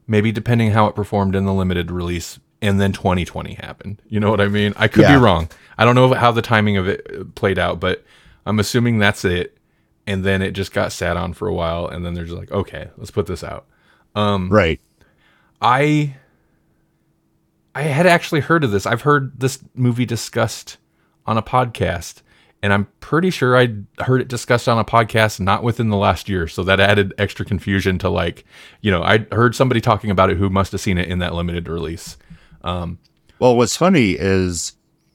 maybe 0.08 0.32
depending 0.32 0.72
how 0.72 0.88
it 0.88 0.96
performed 0.96 1.36
in 1.36 1.46
the 1.46 1.54
limited 1.54 1.92
release, 1.92 2.40
and 2.62 2.80
then 2.80 2.92
2020 2.92 3.54
happened. 3.56 4.02
You 4.08 4.20
know 4.20 4.30
what 4.30 4.42
I 4.42 4.48
mean? 4.48 4.74
I 4.78 4.88
could 4.88 5.04
Yeah. 5.04 5.18
be 5.18 5.24
wrong. 5.24 5.50
I 5.78 5.86
don't 5.86 5.96
know 5.96 6.14
how 6.14 6.32
the 6.32 6.42
timing 6.42 6.78
of 6.78 6.88
it 6.88 7.34
played 7.36 7.58
out, 7.60 7.80
but 7.80 8.04
I'm 8.46 8.60
assuming 8.60 9.00
that's 9.00 9.24
it. 9.26 9.58
And 10.08 10.24
then 10.24 10.42
it 10.42 10.52
just 10.52 10.74
got 10.74 10.92
sat 10.92 11.16
on 11.16 11.34
for 11.34 11.48
a 11.48 11.54
while, 11.54 11.88
and 11.88 12.04
then 12.06 12.14
they're 12.16 12.26
just 12.26 12.38
like, 12.38 12.52
okay, 12.52 12.90
let's 12.98 13.12
put 13.12 13.28
this 13.28 13.44
out. 13.44 13.66
Um, 14.16 14.50
right. 14.50 14.80
I 15.62 16.16
I 17.74 17.84
had 17.84 18.06
actually 18.06 18.42
heard 18.42 18.64
of 18.64 18.72
this. 18.72 18.86
I've 18.86 19.04
heard 19.04 19.40
this 19.40 19.60
movie 19.76 20.06
discussed 20.06 20.78
on 21.26 21.38
a 21.38 21.42
podcast, 21.42 22.22
and 22.64 22.72
I'm 22.74 22.88
pretty 23.00 23.30
sure 23.30 23.58
I 23.58 23.74
heard 24.04 24.22
it 24.22 24.28
discussed 24.28 24.68
on 24.70 24.78
a 24.78 24.86
podcast 24.86 25.40
not 25.40 25.64
within 25.64 25.90
the 25.90 25.98
last 25.98 26.30
year. 26.30 26.48
So 26.48 26.64
that 26.64 26.80
added 26.80 27.14
extra 27.18 27.46
confusion 27.46 27.98
to 28.00 28.10
like, 28.10 28.46
you 28.82 28.92
know, 28.92 29.02
I 29.04 29.26
heard 29.32 29.56
somebody 29.56 29.82
talking 29.82 30.12
about 30.12 30.30
it 30.30 30.38
who 30.38 30.50
must 30.50 30.72
have 30.72 30.82
seen 30.82 30.98
it 30.98 31.08
in 31.10 31.20
that 31.20 31.34
limited 31.34 31.68
release. 31.68 32.18
Well, 32.64 32.98
what's 33.58 33.76
funny 33.76 34.12
is 34.12 34.74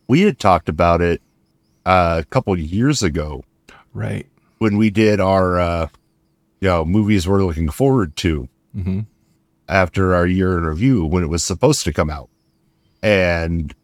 we 0.09 0.23
had 0.23 0.39
talked 0.39 0.69
about 0.69 1.01
it 1.01 1.23
uh, 1.85 2.23
a 2.23 2.25
couple 2.27 2.59
years 2.59 3.03
ago 3.03 3.45
Right. 3.95 4.27
when 4.59 4.77
we 4.77 4.91
did 4.91 5.21
our, 5.21 5.59
uh, 5.61 5.89
you 6.61 6.69
know, 6.69 6.85
movies 6.85 7.29
we're 7.29 7.45
looking 7.45 7.69
forward 7.71 8.17
to 8.17 8.49
hmm 8.75 9.01
after 9.69 10.15
our 10.15 10.27
year 10.29 10.57
in 10.57 10.63
review 10.65 11.05
when 11.05 11.25
it 11.25 11.27
was 11.27 11.45
supposed 11.45 11.83
to 11.85 11.93
come 11.93 12.09
out. 12.09 12.31
And 13.03 13.75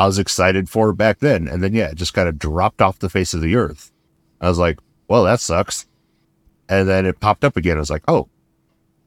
I 0.00 0.06
was 0.06 0.18
excited 0.18 0.68
for 0.70 0.90
it 0.90 0.96
back 0.96 1.18
then. 1.18 1.46
And 1.46 1.62
then, 1.62 1.74
yeah, 1.74 1.90
it 1.90 1.96
just 1.96 2.14
kind 2.14 2.28
of 2.28 2.38
dropped 2.38 2.80
off 2.80 2.98
the 2.98 3.10
face 3.10 3.34
of 3.34 3.42
the 3.42 3.56
earth. 3.56 3.92
I 4.40 4.48
was 4.48 4.58
like, 4.58 4.78
well, 5.08 5.24
that 5.24 5.40
sucks. 5.40 5.86
And 6.68 6.88
then 6.88 7.04
it 7.04 7.20
popped 7.20 7.44
up 7.44 7.56
again. 7.56 7.76
I 7.76 7.80
was 7.80 7.90
like, 7.90 8.04
oh, 8.08 8.28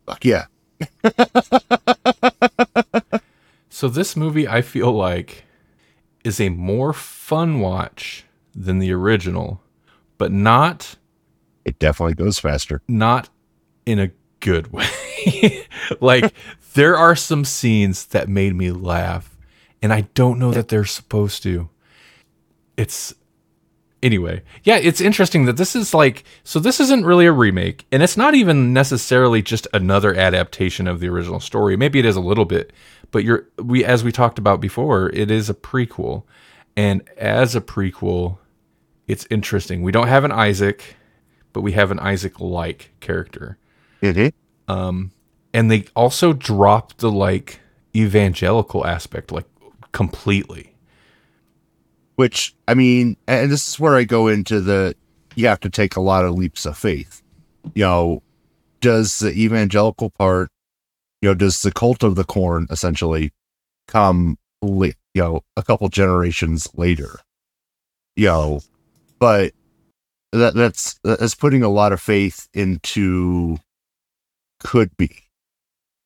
fuck 0.05 0.23
yeah. 0.23 0.45
So 3.69 3.89
this 3.89 4.15
movie, 4.15 4.47
I 4.47 4.61
feel 4.61 4.91
like, 4.91 5.45
is 6.23 6.39
a 6.39 6.49
more 6.49 6.93
fun 6.93 7.59
watch 7.59 8.23
than 8.53 8.77
the 8.77 8.91
original, 8.91 9.61
but 10.19 10.31
not 10.31 10.95
It 11.65 11.79
definitely 11.79 12.13
goes 12.13 12.37
faster. 12.37 12.83
not 12.87 13.29
in 13.87 13.97
a 13.99 14.11
good 14.41 14.67
way. 14.71 15.65
like 15.99 16.33
there 16.75 16.95
are 16.95 17.15
some 17.15 17.43
scenes 17.45 18.05
that 18.05 18.29
made 18.29 18.53
me 18.55 18.71
laugh 18.71 19.32
and 19.83 19.93
I 19.93 20.01
don't 20.15 20.39
know 20.39 20.51
that 20.51 20.69
they're 20.69 20.85
supposed 20.85 21.43
to. 21.43 21.69
It's 22.75 23.13
anyway. 24.01 24.41
Yeah, 24.63 24.77
it's 24.77 24.99
interesting 24.99 25.45
that 25.45 25.57
this 25.57 25.75
is 25.75 25.93
like 25.93 26.23
so 26.43 26.59
this 26.59 26.79
isn't 26.79 27.05
really 27.05 27.27
a 27.27 27.31
remake 27.31 27.85
and 27.91 28.01
it's 28.01 28.17
not 28.17 28.33
even 28.33 28.73
necessarily 28.73 29.41
just 29.43 29.67
another 29.73 30.15
adaptation 30.15 30.87
of 30.87 30.99
the 30.99 31.09
original 31.09 31.39
story. 31.39 31.77
Maybe 31.77 31.99
it 31.99 32.05
is 32.05 32.15
a 32.15 32.21
little 32.21 32.45
bit, 32.45 32.73
but 33.11 33.23
you're 33.23 33.47
we 33.61 33.85
as 33.85 34.03
we 34.03 34.11
talked 34.11 34.39
about 34.39 34.59
before, 34.59 35.09
it 35.11 35.29
is 35.29 35.49
a 35.49 35.53
prequel. 35.53 36.23
And 36.75 37.07
as 37.17 37.55
a 37.55 37.61
prequel, 37.61 38.39
it's 39.07 39.27
interesting. 39.29 39.83
We 39.83 39.91
don't 39.91 40.07
have 40.07 40.23
an 40.23 40.31
Isaac, 40.31 40.95
but 41.51 41.61
we 41.61 41.73
have 41.73 41.91
an 41.91 41.99
Isaac 41.99 42.39
like 42.39 42.91
character. 42.99 43.59
Mhm. 44.01 44.31
And 45.55 45.69
they 45.69 45.85
also 45.95 46.33
drop 46.33 46.97
the 46.97 47.11
like 47.11 47.59
evangelical 47.95 48.87
aspect 48.87 49.31
like 49.31 49.45
completely. 49.93 50.75
Which, 52.15 52.53
I 52.67 52.73
mean, 52.73 53.17
and 53.27 53.51
this 53.51 53.67
is 53.67 53.79
where 53.79 53.95
I 53.95 54.03
go 54.03 54.27
into 54.27 54.59
the 54.59 54.95
you 55.35 55.47
have 55.47 55.61
to 55.61 55.69
take 55.69 55.95
a 55.95 56.01
lot 56.01 56.25
of 56.25 56.35
leaps 56.35 56.65
of 56.65 56.77
faith. 56.77 57.23
You 57.73 57.85
know, 57.85 58.23
does 58.81 59.19
the 59.19 59.31
evangelical 59.31 60.09
part, 60.11 60.49
you 61.21 61.29
know, 61.29 61.33
does 61.33 61.61
the 61.61 61.71
cult 61.71 62.03
of 62.03 62.15
the 62.15 62.23
corn 62.23 62.67
essentially 62.69 63.31
come, 63.87 64.37
you 64.61 64.93
know, 65.15 65.41
a 65.57 65.63
couple 65.63 65.87
generations 65.89 66.67
later? 66.75 67.19
You 68.15 68.27
know, 68.27 68.61
but 69.17 69.53
that 70.31 70.53
that's 70.53 70.99
that's 71.03 71.35
putting 71.35 71.63
a 71.63 71.69
lot 71.69 71.93
of 71.93 72.01
faith 72.01 72.47
into 72.53 73.57
could 74.59 74.95
be, 74.97 75.09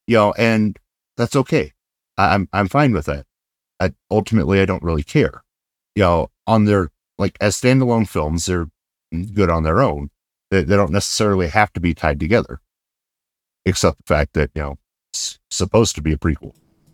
you 0.05 0.15
know, 0.15 0.33
and 0.37 0.77
that's 1.17 1.35
okay. 1.35 1.73
I'm 2.17 2.47
I'm 2.53 2.67
fine 2.67 2.93
with 2.93 3.05
that. 3.07 3.25
I, 3.79 3.91
ultimately, 4.09 4.59
I 4.59 4.65
don't 4.65 4.83
really 4.83 5.03
care. 5.03 5.43
You 5.95 6.03
know, 6.03 6.31
on 6.45 6.65
their 6.65 6.89
like 7.17 7.37
as 7.41 7.59
standalone 7.59 8.07
films, 8.07 8.45
they're 8.45 8.67
good 9.33 9.49
on 9.49 9.63
their 9.63 9.81
own. 9.81 10.09
They, 10.51 10.63
they 10.63 10.75
don't 10.75 10.91
necessarily 10.91 11.47
have 11.47 11.73
to 11.73 11.79
be 11.79 11.93
tied 11.93 12.19
together, 12.19 12.61
except 13.65 13.97
the 13.97 14.03
fact 14.13 14.33
that 14.33 14.51
you 14.55 14.61
know 14.61 14.77
it's 15.11 15.39
supposed 15.49 15.95
to 15.95 16.01
be 16.01 16.13
a 16.13 16.17
prequel. 16.17 16.53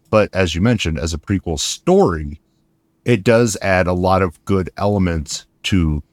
But 0.09 0.33
as 0.33 0.55
you 0.55 0.61
mentioned, 0.61 0.99
as 0.99 1.13
a 1.13 1.17
prequel 1.17 1.59
story, 1.59 2.39
it 3.05 3.23
does 3.23 3.57
add 3.61 3.87
a 3.87 3.93
lot 3.93 4.21
of 4.21 4.43
good 4.45 4.69
elements 4.77 5.45
to 5.63 6.03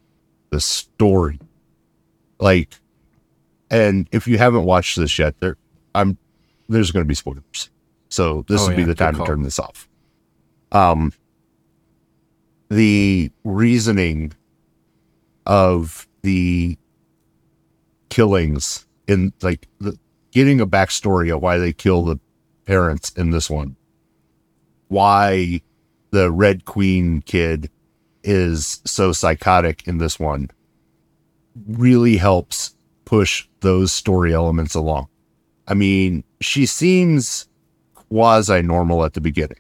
the 0.51 0.61
story. 0.61 1.39
Like, 2.39 2.75
and 3.71 4.09
if 4.11 4.27
you 4.27 4.39
haven't 4.39 4.65
watched 4.65 4.97
this 4.99 5.19
yet, 5.19 5.39
there, 5.41 5.57
I'm 5.95 6.17
there's 6.69 6.91
going 6.91 7.05
to 7.05 7.09
be 7.09 7.15
spoilers, 7.15 7.71
so 8.09 8.45
this 8.49 8.63
Oh, 8.63 8.69
would 8.69 8.77
be 8.77 8.85
the 8.85 8.95
time 8.95 9.15
to 9.17 9.25
turn 9.27 9.43
this 9.43 9.59
off. 9.59 9.89
Um, 10.73 11.13
the 12.69 13.31
reasoning 13.45 14.33
of 15.47 16.07
the 16.23 16.79
killings 18.09 18.87
in 19.07 19.33
like 19.43 19.67
the 19.81 19.99
getting 20.31 20.61
a 20.61 20.67
backstory 20.67 21.35
of 21.35 21.43
why 21.43 21.59
they 21.59 21.73
kill 21.73 22.05
the 22.05 22.19
parents 22.67 23.11
in 23.11 23.31
this 23.31 23.51
one. 23.51 23.77
Why 24.89 25.63
the 26.11 26.31
red 26.31 26.65
queen 26.65 27.23
kid 27.23 27.71
is 28.23 28.81
so 28.85 29.13
psychotic 29.13 29.87
in 29.89 29.99
this 29.99 30.21
one 30.21 30.51
really 31.67 32.17
helps 32.17 32.75
push 33.05 33.49
those 33.61 33.93
story 33.93 34.33
elements 34.33 34.75
along. 34.75 35.09
I 35.67 35.75
mean 35.75 36.23
she 36.41 36.67
seems 36.67 37.49
quasi 37.95 38.63
normal 38.63 39.05
at 39.05 39.15
the 39.15 39.21
beginning 39.21 39.59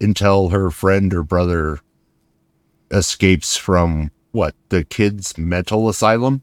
until 0.00 0.48
her 0.50 0.70
friend 0.70 1.12
or 1.14 1.22
brother 1.22 1.80
escapes 2.90 3.56
from 3.56 4.10
what 4.32 4.54
the 4.68 4.84
kids 4.84 5.36
mental 5.38 5.88
asylum 5.88 6.42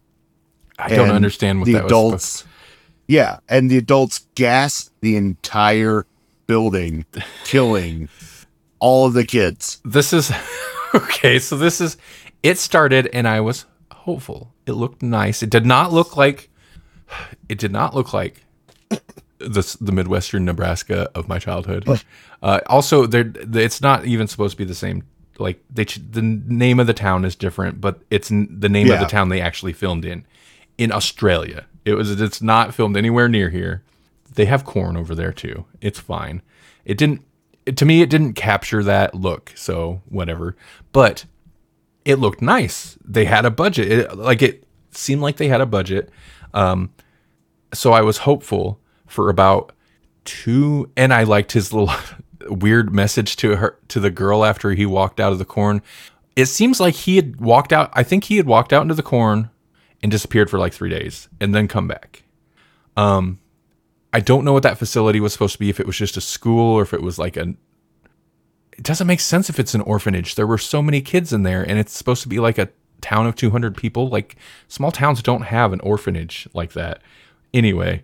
I 0.79 0.89
don't 0.89 1.07
and 1.07 1.11
understand 1.15 1.59
what 1.59 1.65
the 1.65 1.73
that 1.73 1.83
was. 1.83 1.91
adults 1.91 2.45
yeah 3.07 3.39
and 3.49 3.69
the 3.69 3.77
adults 3.77 4.27
gas 4.35 4.91
the 5.01 5.15
entire 5.15 6.05
building 6.45 7.05
killing 7.45 8.09
all 8.79 9.05
of 9.07 9.13
the 9.13 9.25
kids 9.25 9.81
This 9.83 10.13
is 10.13 10.31
okay. 10.95 11.39
So 11.39 11.57
this 11.57 11.81
is 11.81 11.97
it 12.43 12.57
started, 12.57 13.07
and 13.07 13.27
I 13.27 13.41
was 13.41 13.65
hopeful. 13.91 14.53
It 14.65 14.73
looked 14.73 15.01
nice. 15.01 15.41
It 15.41 15.49
did 15.49 15.65
not 15.65 15.91
look 15.91 16.15
like 16.15 16.49
it 17.49 17.57
did 17.57 17.71
not 17.71 17.95
look 17.95 18.13
like 18.13 18.43
the 19.39 19.77
the 19.81 19.91
Midwestern 19.91 20.45
Nebraska 20.45 21.09
of 21.15 21.27
my 21.27 21.39
childhood. 21.39 21.85
Uh, 22.41 22.59
also, 22.67 23.05
there 23.05 23.31
it's 23.53 23.81
not 23.81 24.05
even 24.05 24.27
supposed 24.27 24.51
to 24.51 24.57
be 24.57 24.65
the 24.65 24.75
same. 24.75 25.03
Like 25.39 25.59
they 25.69 25.83
the 25.85 26.21
name 26.21 26.79
of 26.79 26.87
the 26.87 26.93
town 26.93 27.25
is 27.25 27.35
different, 27.35 27.79
but 27.81 27.99
it's 28.09 28.29
the 28.29 28.69
name 28.69 28.87
of 28.95 28.99
the 28.99 29.05
town 29.09 29.29
they 29.29 29.41
actually 29.41 29.73
filmed 29.73 30.05
in 30.05 30.25
in 30.77 30.91
Australia. 30.91 31.65
It 31.85 31.93
was 31.93 32.19
it's 32.19 32.41
not 32.41 32.73
filmed 32.73 32.97
anywhere 32.97 33.27
near 33.29 33.49
here. 33.49 33.83
They 34.33 34.45
have 34.45 34.65
corn 34.65 34.97
over 34.97 35.15
there 35.15 35.31
too. 35.33 35.65
It's 35.81 35.99
fine. 35.99 36.41
It 36.85 36.97
didn't 36.97 37.21
it- 37.65 37.77
to 37.77 37.85
me 37.85 38.01
it 38.01 38.09
didn't 38.09 38.33
capture 38.33 38.83
that 38.83 39.13
look, 39.15 39.51
so 39.55 40.01
whatever. 40.09 40.55
But 40.91 41.25
it 42.05 42.15
looked 42.19 42.41
nice. 42.41 42.97
They 43.05 43.25
had 43.25 43.45
a 43.45 43.51
budget. 43.51 43.91
It, 43.91 44.17
like 44.17 44.41
it 44.41 44.63
seemed 44.91 45.21
like 45.21 45.37
they 45.37 45.47
had 45.49 45.61
a 45.61 45.65
budget. 45.65 46.09
Um 46.53 46.91
so 47.73 47.91
I 47.93 48.01
was 48.01 48.19
hopeful 48.19 48.79
for 49.05 49.29
about 49.29 49.71
two 50.25 50.89
and 50.97 51.13
I 51.13 51.23
liked 51.23 51.51
his 51.51 51.71
little 51.73 51.93
weird 52.49 52.93
message 52.93 53.35
to 53.37 53.57
her 53.57 53.79
to 53.89 53.99
the 53.99 54.09
girl 54.11 54.45
after 54.45 54.71
he 54.71 54.85
walked 54.85 55.19
out 55.19 55.31
of 55.31 55.39
the 55.39 55.45
corn. 55.45 55.81
It 56.35 56.45
seems 56.47 56.79
like 56.79 56.93
he 56.95 57.15
had 57.15 57.41
walked 57.41 57.73
out. 57.73 57.89
I 57.93 58.03
think 58.03 58.25
he 58.25 58.37
had 58.37 58.45
walked 58.45 58.71
out 58.71 58.83
into 58.83 58.93
the 58.93 59.03
corn 59.03 59.49
and 60.03 60.11
disappeared 60.11 60.49
for 60.49 60.59
like 60.59 60.73
three 60.73 60.89
days 60.89 61.27
and 61.41 61.55
then 61.55 61.67
come 61.67 61.87
back. 61.87 62.23
Um, 62.95 63.39
I 64.13 64.19
don't 64.19 64.45
know 64.45 64.53
what 64.53 64.63
that 64.63 64.77
facility 64.77 65.19
was 65.19 65.33
supposed 65.33 65.53
to 65.53 65.59
be. 65.59 65.69
If 65.69 65.79
it 65.79 65.87
was 65.87 65.97
just 65.97 66.17
a 66.17 66.21
school 66.21 66.73
or 66.75 66.81
if 66.83 66.93
it 66.93 67.01
was 67.01 67.19
like 67.19 67.37
a, 67.37 67.55
It 68.73 68.83
doesn't 68.83 69.07
make 69.07 69.19
sense 69.19 69.49
if 69.49 69.59
it's 69.59 69.73
an 69.73 69.81
orphanage. 69.81 70.35
There 70.35 70.47
were 70.47 70.57
so 70.59 70.81
many 70.81 71.01
kids 71.01 71.33
in 71.33 71.43
there, 71.43 71.63
and 71.63 71.79
it's 71.79 71.97
supposed 71.97 72.21
to 72.23 72.29
be 72.29 72.39
like 72.39 72.57
a 72.57 72.69
town 73.01 73.27
of 73.27 73.35
200 73.35 73.75
people. 73.75 74.07
Like 74.09 74.35
small 74.67 74.91
towns 74.91 75.21
don't 75.23 75.43
have 75.43 75.73
an 75.73 75.79
orphanage 75.81 76.47
like 76.53 76.73
that. 76.73 77.01
Anyway, 77.53 78.03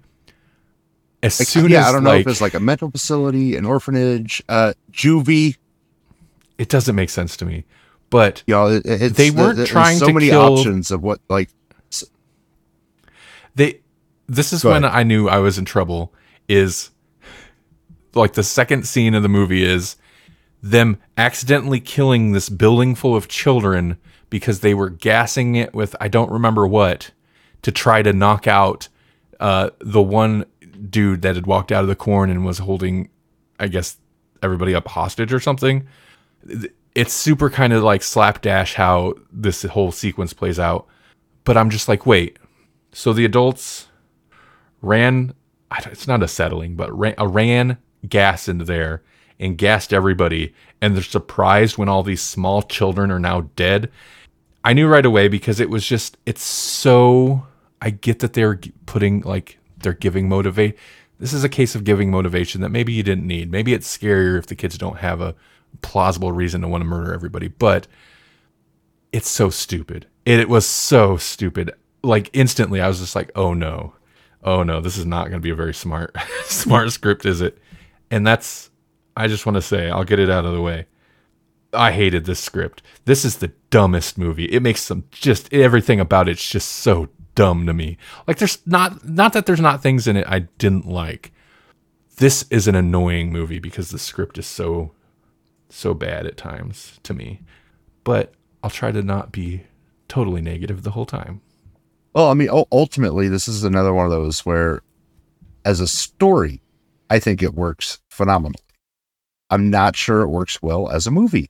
as 1.23 1.39
Like, 1.39 1.47
soon 1.47 1.71
yeah, 1.71 1.79
as 1.81 1.87
I 1.87 1.91
don't 1.93 2.03
know 2.03 2.09
like, 2.11 2.21
if 2.21 2.27
it's 2.27 2.41
like 2.41 2.53
a 2.53 2.59
mental 2.59 2.91
facility, 2.91 3.55
an 3.55 3.65
orphanage, 3.65 4.43
uh, 4.49 4.73
juvie. 4.91 5.57
it 6.59 6.69
doesn't 6.69 6.95
make 6.95 7.09
sense 7.09 7.35
to 7.37 7.45
me. 7.45 7.65
But 8.11 8.43
You 8.45 8.53
know, 8.53 8.67
it, 8.85 9.15
They 9.15 9.31
weren't 9.31 9.57
there's 9.57 9.69
trying 9.69 9.97
so 9.97 10.07
to 10.07 10.13
many 10.13 10.29
kill- 10.29 10.41
options 10.59 10.91
of 10.91 11.01
what 11.01 11.19
like 11.29 11.49
they 13.55 13.79
this 14.27 14.53
is 14.53 14.63
when 14.63 14.83
ahead. 14.83 14.95
I 14.97 15.03
knew 15.03 15.27
I 15.27 15.37
was 15.39 15.57
in 15.57 15.65
trouble 15.65 16.13
is 16.47 16.89
like 18.15 18.33
the 18.33 18.43
second 18.43 18.85
scene 18.87 19.13
of 19.13 19.23
the 19.23 19.29
movie 19.29 19.63
is 19.63 19.95
them 20.61 20.97
accidentally 21.17 21.79
killing 21.79 22.31
this 22.31 22.49
building 22.49 22.95
full 22.95 23.15
of 23.15 23.27
children 23.27 23.97
because 24.29 24.61
they 24.61 24.73
were 24.73 24.89
gassing 24.89 25.55
it 25.55 25.73
with 25.73 25.95
I 25.99 26.07
don't 26.07 26.31
remember 26.31 26.65
what 26.65 27.11
to 27.63 27.71
try 27.71 28.01
to 28.01 28.13
knock 28.13 28.47
out 28.47 28.87
uh, 29.39 29.71
the 29.79 30.01
one 30.01 30.45
dude 30.89 31.21
that 31.21 31.35
had 31.35 31.47
walked 31.47 31.71
out 31.71 31.83
of 31.83 31.87
the 31.87 31.95
corn 31.95 32.29
and 32.29 32.45
was 32.45 32.59
holding 32.59 33.09
I 33.59 33.67
guess 33.67 33.97
everybody 34.41 34.75
up 34.75 34.87
hostage 34.87 35.33
or 35.33 35.39
something. 35.39 35.87
It's 36.95 37.13
super 37.13 37.49
kind 37.49 37.73
of 37.73 37.83
like 37.83 38.03
slapdash 38.03 38.75
how 38.75 39.15
this 39.31 39.63
whole 39.63 39.91
sequence 39.91 40.33
plays 40.33 40.59
out. 40.59 40.87
But 41.45 41.57
I'm 41.57 41.69
just 41.69 41.87
like, 41.87 42.05
wait, 42.05 42.37
so 42.91 43.13
the 43.13 43.25
adults 43.25 43.87
ran, 44.81 45.33
it's 45.85 46.07
not 46.07 46.23
acetylene, 46.23 46.75
but 46.75 46.97
ran, 46.97 47.15
uh, 47.17 47.27
ran 47.27 47.77
gas 48.07 48.47
into 48.47 48.65
there 48.65 49.01
and 49.39 49.57
gassed 49.57 49.93
everybody. 49.93 50.53
And 50.81 50.95
they're 50.95 51.03
surprised 51.03 51.77
when 51.77 51.89
all 51.89 52.03
these 52.03 52.21
small 52.21 52.61
children 52.61 53.11
are 53.11 53.19
now 53.19 53.41
dead. 53.55 53.89
I 54.63 54.73
knew 54.73 54.87
right 54.87 55.05
away 55.05 55.27
because 55.27 55.59
it 55.59 55.69
was 55.69 55.85
just, 55.85 56.17
it's 56.25 56.43
so, 56.43 57.45
I 57.81 57.89
get 57.89 58.19
that 58.19 58.33
they're 58.33 58.59
putting 58.85 59.21
like, 59.21 59.57
they're 59.83 59.93
giving 59.93 60.27
motivate. 60.27 60.77
This 61.19 61.33
is 61.33 61.43
a 61.43 61.49
case 61.49 61.75
of 61.75 61.83
giving 61.83 62.09
motivation 62.09 62.61
that 62.61 62.69
maybe 62.69 62.91
you 62.91 63.03
didn't 63.03 63.27
need. 63.27 63.51
Maybe 63.51 63.73
it's 63.73 63.97
scarier 63.97 64.37
if 64.37 64.47
the 64.47 64.55
kids 64.55 64.77
don't 64.77 64.97
have 64.97 65.21
a 65.21 65.35
plausible 65.81 66.31
reason 66.31 66.61
to 66.61 66.67
want 66.67 66.81
to 66.81 66.85
murder 66.85 67.13
everybody. 67.13 67.47
But 67.47 67.87
it's 69.11 69.29
so 69.29 69.49
stupid. 69.49 70.07
It, 70.25 70.39
it 70.39 70.49
was 70.49 70.65
so 70.65 71.17
stupid. 71.17 71.71
Like 72.01 72.29
instantly, 72.33 72.81
I 72.81 72.87
was 72.87 72.99
just 72.99 73.15
like, 73.15 73.31
"Oh 73.35 73.53
no, 73.53 73.93
oh 74.43 74.63
no, 74.63 74.81
this 74.81 74.97
is 74.97 75.05
not 75.05 75.29
going 75.29 75.39
to 75.39 75.39
be 75.39 75.51
a 75.51 75.55
very 75.55 75.73
smart, 75.73 76.15
smart 76.45 76.91
script, 76.91 77.25
is 77.25 77.39
it?" 77.39 77.57
And 78.11 78.27
that's, 78.27 78.69
I 79.15 79.27
just 79.27 79.45
want 79.45 79.55
to 79.55 79.61
say, 79.61 79.89
I'll 79.89 80.03
get 80.03 80.19
it 80.19 80.29
out 80.29 80.45
of 80.45 80.53
the 80.53 80.61
way. 80.61 80.87
I 81.73 81.91
hated 81.91 82.25
this 82.25 82.39
script. 82.39 82.83
This 83.05 83.25
is 83.25 83.37
the 83.37 83.51
dumbest 83.69 84.17
movie. 84.17 84.45
It 84.45 84.61
makes 84.61 84.81
some 84.81 85.05
just 85.11 85.51
everything 85.53 85.99
about 85.99 86.29
it's 86.29 86.47
just 86.47 86.69
so 86.69 87.09
dumb 87.35 87.65
to 87.65 87.73
me. 87.73 87.97
Like 88.27 88.37
there's 88.37 88.65
not 88.65 89.07
not 89.07 89.33
that 89.33 89.45
there's 89.45 89.61
not 89.61 89.81
things 89.81 90.07
in 90.07 90.17
it 90.17 90.27
I 90.27 90.39
didn't 90.57 90.87
like. 90.87 91.31
This 92.17 92.45
is 92.49 92.67
an 92.67 92.75
annoying 92.75 93.31
movie 93.31 93.59
because 93.59 93.89
the 93.89 93.99
script 93.99 94.37
is 94.37 94.45
so 94.45 94.91
so 95.69 95.93
bad 95.93 96.25
at 96.25 96.37
times 96.37 96.99
to 97.03 97.13
me. 97.13 97.41
But 98.03 98.33
I'll 98.61 98.69
try 98.69 98.91
to 98.91 99.01
not 99.01 99.31
be 99.31 99.63
totally 100.07 100.41
negative 100.41 100.83
the 100.83 100.91
whole 100.91 101.05
time. 101.05 101.41
Well, 102.13 102.29
I 102.29 102.35
mean, 102.35 102.49
ultimately, 102.71 103.27
this 103.27 103.47
is 103.47 103.63
another 103.63 103.93
one 103.93 104.05
of 104.05 104.11
those 104.11 104.45
where, 104.45 104.81
as 105.65 105.79
a 105.79 105.87
story, 105.87 106.61
I 107.09 107.17
think 107.17 107.41
it 107.41 107.55
works 107.55 107.99
phenomenally. 108.09 108.61
I'm 109.49 109.69
not 109.69 109.95
sure 109.95 110.21
it 110.21 110.27
works 110.27 110.61
well 110.61 110.89
as 110.89 111.07
a 111.07 111.11
movie 111.11 111.49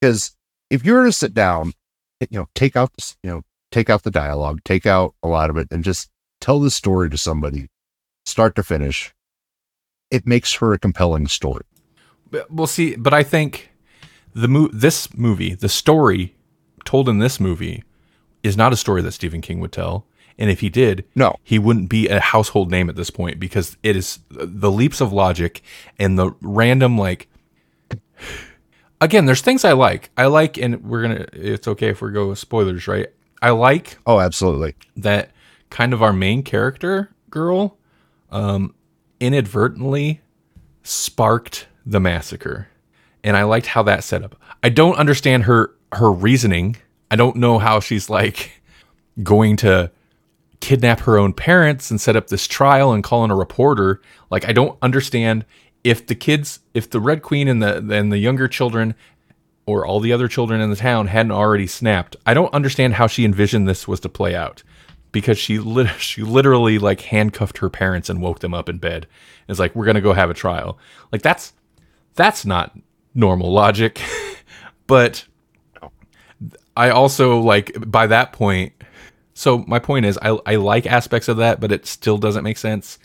because 0.00 0.36
if 0.70 0.84
you 0.84 0.94
were 0.94 1.04
to 1.04 1.12
sit 1.12 1.34
down, 1.34 1.72
you 2.20 2.38
know, 2.38 2.48
take 2.54 2.76
out 2.76 2.92
this, 2.94 3.16
you 3.22 3.30
know, 3.30 3.42
take 3.76 3.90
out 3.90 4.04
the 4.04 4.10
dialogue, 4.10 4.60
take 4.64 4.86
out 4.86 5.14
a 5.22 5.28
lot 5.28 5.50
of 5.50 5.58
it, 5.58 5.68
and 5.70 5.84
just 5.84 6.08
tell 6.40 6.58
the 6.60 6.70
story 6.70 7.10
to 7.10 7.18
somebody, 7.18 7.68
start 8.24 8.56
to 8.56 8.62
finish, 8.62 9.14
it 10.10 10.26
makes 10.26 10.50
for 10.50 10.72
a 10.72 10.78
compelling 10.78 11.26
story. 11.26 11.64
We'll 12.48 12.66
see, 12.66 12.96
but 12.96 13.12
I 13.12 13.22
think 13.22 13.70
the 14.34 14.48
mo- 14.48 14.70
this 14.72 15.14
movie, 15.14 15.54
the 15.54 15.68
story 15.68 16.34
told 16.86 17.06
in 17.06 17.18
this 17.18 17.38
movie 17.38 17.84
is 18.42 18.56
not 18.56 18.72
a 18.72 18.76
story 18.76 19.02
that 19.02 19.12
Stephen 19.12 19.42
King 19.42 19.60
would 19.60 19.72
tell. 19.72 20.06
And 20.38 20.50
if 20.50 20.60
he 20.60 20.70
did, 20.70 21.04
No. 21.14 21.36
he 21.42 21.58
wouldn't 21.58 21.90
be 21.90 22.08
a 22.08 22.20
household 22.20 22.70
name 22.70 22.88
at 22.88 22.96
this 22.96 23.10
point 23.10 23.38
because 23.38 23.76
it 23.82 23.94
is 23.94 24.20
the 24.30 24.70
leaps 24.70 25.02
of 25.02 25.12
logic 25.12 25.60
and 25.98 26.18
the 26.18 26.32
random 26.40 26.96
like 26.96 27.28
again, 29.00 29.26
there's 29.26 29.40
things 29.42 29.64
I 29.66 29.72
like. 29.72 30.10
I 30.16 30.26
like 30.26 30.56
and 30.56 30.82
we're 30.82 31.02
going 31.02 31.16
to 31.16 31.26
it's 31.54 31.68
okay 31.68 31.88
if 31.88 32.00
we 32.00 32.10
go 32.10 32.28
with 32.28 32.38
spoilers, 32.38 32.88
right? 32.88 33.08
I 33.46 33.50
like 33.50 33.98
Oh, 34.06 34.18
absolutely. 34.20 34.74
that 34.96 35.30
kind 35.70 35.92
of 35.92 36.02
our 36.02 36.12
main 36.12 36.42
character 36.42 37.10
girl 37.30 37.76
um 38.30 38.74
inadvertently 39.20 40.20
sparked 40.82 41.66
the 41.84 42.00
massacre. 42.00 42.68
And 43.22 43.36
i 43.36 43.42
liked 43.44 43.66
how 43.66 43.82
that 43.84 44.04
set 44.04 44.22
up. 44.22 44.36
I 44.62 44.68
don't 44.68 44.96
understand 44.96 45.44
her 45.44 45.74
her 45.92 46.10
reasoning. 46.10 46.76
I 47.10 47.16
don't 47.16 47.36
know 47.36 47.58
how 47.58 47.80
she's 47.80 48.10
like 48.10 48.62
going 49.22 49.56
to 49.58 49.90
kidnap 50.60 51.00
her 51.00 51.18
own 51.18 51.32
parents 51.32 51.90
and 51.90 52.00
set 52.00 52.16
up 52.16 52.26
this 52.28 52.46
trial 52.46 52.92
and 52.92 53.04
call 53.04 53.24
in 53.24 53.30
a 53.30 53.36
reporter. 53.36 54.00
Like 54.30 54.48
i 54.48 54.52
don't 54.52 54.76
understand 54.82 55.44
if 55.84 56.04
the 56.06 56.16
kids 56.16 56.60
if 56.74 56.90
the 56.90 56.98
red 57.00 57.22
queen 57.22 57.46
and 57.46 57.62
the 57.62 57.76
and 57.96 58.10
the 58.10 58.18
younger 58.18 58.48
children 58.48 58.94
or 59.66 59.84
all 59.84 59.98
the 59.98 60.12
other 60.12 60.28
children 60.28 60.60
in 60.60 60.70
the 60.70 60.76
town 60.76 61.08
hadn't 61.08 61.32
already 61.32 61.66
snapped. 61.66 62.16
I 62.24 62.34
don't 62.34 62.54
understand 62.54 62.94
how 62.94 63.08
she 63.08 63.24
envisioned 63.24 63.68
this 63.68 63.88
was 63.88 64.00
to 64.00 64.08
play 64.08 64.34
out 64.34 64.62
because 65.10 65.38
she 65.38 65.58
lit- 65.58 65.90
she 65.98 66.22
literally 66.22 66.78
like 66.78 67.00
handcuffed 67.02 67.58
her 67.58 67.68
parents 67.68 68.08
and 68.08 68.22
woke 68.22 68.38
them 68.38 68.54
up 68.54 68.68
in 68.68 68.78
bed. 68.78 69.06
It's 69.48 69.58
like 69.58 69.74
we're 69.74 69.84
going 69.84 69.96
to 69.96 70.00
go 70.00 70.12
have 70.12 70.30
a 70.30 70.34
trial. 70.34 70.78
Like 71.12 71.22
that's 71.22 71.52
that's 72.14 72.46
not 72.46 72.78
normal 73.14 73.52
logic. 73.52 74.00
but 74.86 75.26
I 76.76 76.90
also 76.90 77.40
like 77.40 77.72
by 77.90 78.06
that 78.06 78.32
point 78.32 78.72
so 79.34 79.58
my 79.66 79.78
point 79.78 80.06
is 80.06 80.18
I 80.22 80.38
I 80.46 80.56
like 80.56 80.86
aspects 80.86 81.28
of 81.28 81.38
that 81.38 81.60
but 81.60 81.72
it 81.72 81.86
still 81.86 82.18
doesn't 82.18 82.44
make 82.44 82.58
sense 82.58 82.98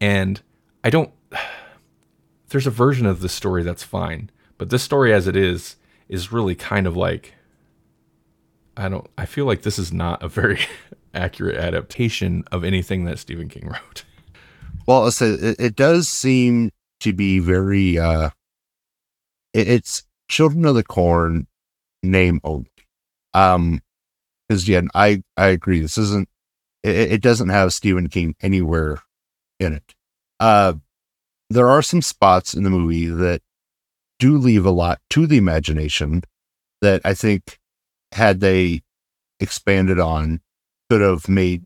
and 0.00 0.40
I 0.84 0.90
don't 0.90 1.10
there's 2.48 2.66
a 2.66 2.70
version 2.70 3.06
of 3.06 3.20
this 3.20 3.32
story 3.32 3.62
that's 3.62 3.82
fine, 3.82 4.30
but 4.58 4.68
this 4.68 4.82
story 4.82 5.14
as 5.14 5.26
it 5.26 5.36
is 5.36 5.76
is 6.12 6.30
really 6.30 6.54
kind 6.54 6.86
of 6.86 6.94
like 6.94 7.32
I 8.76 8.88
don't 8.88 9.08
I 9.16 9.24
feel 9.24 9.46
like 9.46 9.62
this 9.62 9.78
is 9.78 9.92
not 9.92 10.22
a 10.22 10.28
very 10.28 10.60
accurate 11.14 11.56
adaptation 11.56 12.44
of 12.52 12.64
anything 12.64 13.06
that 13.06 13.18
Stephen 13.18 13.48
King 13.48 13.68
wrote. 13.68 14.04
Well, 14.86 15.04
let's 15.04 15.22
it, 15.22 15.56
it 15.58 15.74
does 15.74 16.08
seem 16.08 16.70
to 17.00 17.14
be 17.14 17.38
very 17.38 17.98
uh 17.98 18.30
it, 19.54 19.68
it's 19.68 20.04
Children 20.28 20.66
of 20.66 20.74
the 20.74 20.84
Corn 20.84 21.46
name 22.02 22.40
only. 22.44 22.70
Um 23.32 23.80
because 24.48 24.68
yeah, 24.68 24.82
I 24.94 25.22
I 25.38 25.46
agree. 25.46 25.80
This 25.80 25.96
isn't 25.96 26.28
it, 26.82 27.12
it 27.12 27.22
doesn't 27.22 27.48
have 27.48 27.72
Stephen 27.72 28.08
King 28.10 28.36
anywhere 28.42 29.00
in 29.58 29.72
it. 29.72 29.94
Uh 30.38 30.74
there 31.48 31.70
are 31.70 31.82
some 31.82 32.02
spots 32.02 32.52
in 32.52 32.64
the 32.64 32.70
movie 32.70 33.06
that 33.06 33.40
do 34.22 34.38
leave 34.38 34.64
a 34.64 34.70
lot 34.70 35.00
to 35.10 35.26
the 35.26 35.36
imagination 35.36 36.22
that 36.80 37.00
I 37.04 37.12
think 37.12 37.58
had 38.12 38.38
they 38.38 38.82
expanded 39.40 39.98
on 39.98 40.40
could 40.88 41.00
have 41.00 41.28
made 41.28 41.64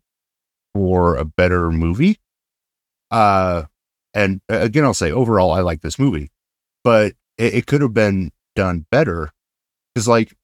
for 0.74 1.16
a 1.16 1.26
better 1.26 1.70
movie. 1.70 2.18
Uh, 3.10 3.64
and 4.14 4.40
uh, 4.50 4.60
again, 4.60 4.84
I'll 4.84 4.94
say 4.94 5.12
overall, 5.12 5.52
I 5.52 5.60
like 5.60 5.82
this 5.82 5.98
movie, 5.98 6.30
but 6.82 7.12
it, 7.36 7.56
it 7.56 7.66
could 7.66 7.82
have 7.82 7.92
been 7.92 8.30
done 8.54 8.86
better 8.90 9.30
because, 9.94 10.08
like, 10.08 10.34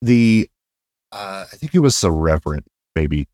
the 0.00 0.48
uh, 1.12 1.44
I 1.52 1.56
think 1.56 1.74
it 1.74 1.80
was 1.80 2.00
the 2.00 2.10
Reverend, 2.10 2.64
maybe, 2.96 3.28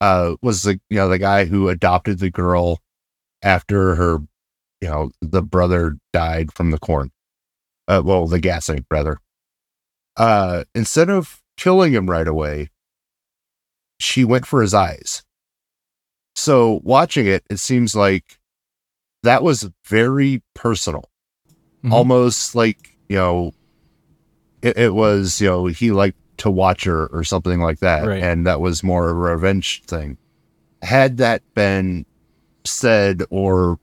uh, 0.00 0.34
was 0.42 0.64
the 0.64 0.80
you 0.90 0.96
know 0.96 1.08
the 1.08 1.18
guy 1.18 1.44
who 1.44 1.68
adopted 1.68 2.18
the 2.18 2.30
girl 2.30 2.80
after 3.42 3.94
her, 3.94 4.18
you 4.80 4.88
know, 4.88 5.12
the 5.22 5.42
brother 5.42 5.98
died 6.12 6.52
from 6.52 6.72
the 6.72 6.78
corn. 6.78 7.12
Uh, 7.90 8.02
well, 8.04 8.28
the 8.28 8.38
gassing 8.38 8.84
rather. 8.88 9.18
Uh, 10.16 10.62
instead 10.76 11.10
of 11.10 11.42
killing 11.56 11.92
him 11.92 12.08
right 12.08 12.28
away, 12.28 12.70
she 13.98 14.24
went 14.24 14.46
for 14.46 14.62
his 14.62 14.72
eyes. 14.72 15.24
So 16.36 16.80
watching 16.84 17.26
it, 17.26 17.42
it 17.50 17.58
seems 17.58 17.96
like 17.96 18.38
that 19.24 19.42
was 19.42 19.68
very 19.86 20.42
personal. 20.54 21.04
Mhm. 21.84 21.92
almost 21.92 22.54
like 22.54 22.96
you 23.08 23.16
know, 23.16 23.52
it, 24.62 24.76
it 24.76 24.94
was 24.94 25.40
you 25.40 25.48
know 25.48 25.66
he 25.66 25.90
liked 25.90 26.18
to 26.38 26.50
watch 26.50 26.84
her 26.84 27.06
or 27.06 27.24
something 27.24 27.58
like 27.60 27.80
that, 27.80 28.06
Right. 28.06 28.22
and 28.22 28.46
that 28.46 28.60
was 28.60 28.82
more 28.84 29.08
a 29.08 29.14
revenge 29.14 29.82
thing. 29.86 30.16
Had 30.82 31.16
that 31.16 31.42
been 31.54 32.04
said 32.66 33.22
or, 33.30 33.78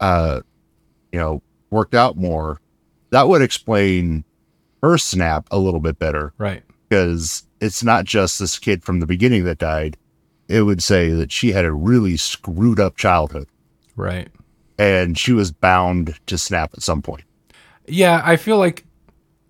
uh, 0.00 0.40
you 1.12 1.18
know, 1.18 1.42
worked 1.70 1.94
out 1.94 2.16
more, 2.16 2.60
that 3.14 3.28
would 3.28 3.42
explain 3.42 4.24
her 4.82 4.98
snap 4.98 5.46
a 5.50 5.58
little 5.58 5.80
bit 5.80 5.98
better 5.98 6.32
Right. 6.36 6.62
because 6.88 7.44
it's 7.60 7.82
not 7.84 8.04
just 8.04 8.38
this 8.38 8.58
kid 8.58 8.82
from 8.84 8.98
the 9.00 9.06
beginning 9.06 9.44
that 9.44 9.58
died. 9.58 9.96
It 10.48 10.62
would 10.62 10.82
say 10.82 11.10
that 11.10 11.32
she 11.32 11.52
had 11.52 11.64
a 11.64 11.72
really 11.72 12.16
screwed 12.16 12.78
up 12.80 12.96
childhood 12.96 13.46
Right. 13.96 14.28
and 14.78 15.16
she 15.18 15.32
was 15.32 15.52
bound 15.52 16.14
to 16.26 16.36
snap 16.36 16.72
at 16.74 16.82
some 16.82 17.02
point. 17.02 17.24
Yeah, 17.86 18.20
I 18.24 18.36
feel 18.36 18.58
like 18.58 18.84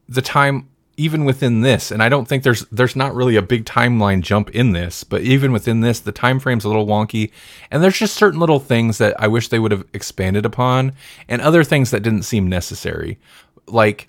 the 0.09 0.23
time 0.23 0.69
even 0.97 1.25
within 1.25 1.63
this, 1.63 1.91
and 1.91 2.01
I 2.01 2.09
don't 2.09 2.29
think 2.29 2.45
there's 2.45 2.65
there's 2.71 2.95
not 2.95 3.17
really 3.17 3.35
a 3.35 3.43
big 3.43 3.65
timeline 3.65 4.21
jump 4.21 4.51
in 4.51 4.71
this, 4.71 5.03
but 5.03 5.23
even 5.23 5.51
within 5.51 5.81
this, 5.81 5.99
the 5.99 6.13
time 6.13 6.39
frame's 6.39 6.65
a 6.65 6.69
little 6.69 6.87
wonky, 6.87 7.33
and 7.73 7.83
there's 7.83 7.99
just 7.99 8.15
certain 8.15 8.39
little 8.39 8.61
things 8.61 8.99
that 8.99 9.19
I 9.21 9.27
wish 9.27 9.49
they 9.49 9.59
would 9.59 9.73
have 9.73 9.85
expanded 9.93 10.47
upon, 10.47 10.93
and 11.29 11.43
other 11.43 11.65
things 11.65 11.91
that 11.91 12.05
didn't 12.05 12.23
seem 12.23 12.49
necessary, 12.49 13.19
like 13.67 14.09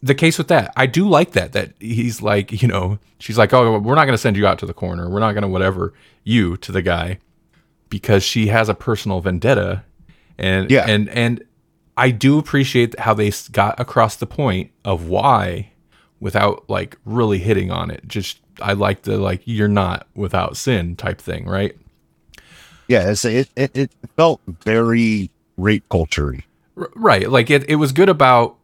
the 0.00 0.14
case 0.14 0.38
with 0.38 0.48
that. 0.48 0.72
I 0.76 0.86
do 0.86 1.08
like 1.08 1.32
that 1.32 1.52
that 1.52 1.72
he's 1.80 2.20
like, 2.22 2.62
you 2.62 2.68
know, 2.68 2.98
she's 3.18 3.38
like, 3.38 3.52
oh, 3.52 3.78
we're 3.78 3.94
not 3.94 4.04
going 4.04 4.14
to 4.14 4.18
send 4.18 4.36
you 4.36 4.46
out 4.46 4.58
to 4.60 4.66
the 4.66 4.74
corner, 4.74 5.08
we're 5.08 5.20
not 5.20 5.32
going 5.32 5.42
to 5.42 5.48
whatever 5.48 5.92
you 6.24 6.56
to 6.58 6.72
the 6.72 6.82
guy, 6.82 7.18
because 7.88 8.22
she 8.22 8.48
has 8.48 8.68
a 8.68 8.74
personal 8.74 9.20
vendetta, 9.20 9.84
and 10.38 10.70
Yeah. 10.70 10.84
and 10.88 11.08
and 11.08 11.44
I 11.96 12.10
do 12.10 12.38
appreciate 12.38 12.98
how 13.00 13.14
they 13.14 13.32
got 13.52 13.80
across 13.80 14.16
the 14.16 14.26
point 14.26 14.70
of 14.84 15.08
why 15.08 15.70
without 16.20 16.68
like 16.68 16.98
really 17.04 17.38
hitting 17.38 17.70
on 17.70 17.90
it. 17.90 18.06
Just 18.06 18.40
I 18.60 18.74
like 18.74 19.02
the 19.02 19.16
like 19.18 19.42
you're 19.44 19.68
not 19.68 20.06
without 20.14 20.56
sin 20.56 20.96
type 20.96 21.20
thing, 21.20 21.46
right? 21.46 21.74
Yeah, 22.88 23.10
it's, 23.10 23.24
it, 23.24 23.48
it 23.56 23.70
it 23.76 23.90
felt 24.16 24.40
very 24.46 25.30
rape 25.56 25.88
culture 25.88 26.36
right. 26.74 27.30
Like 27.30 27.50
it 27.50 27.68
it 27.70 27.76
was 27.76 27.92
good 27.92 28.08
about 28.10 28.55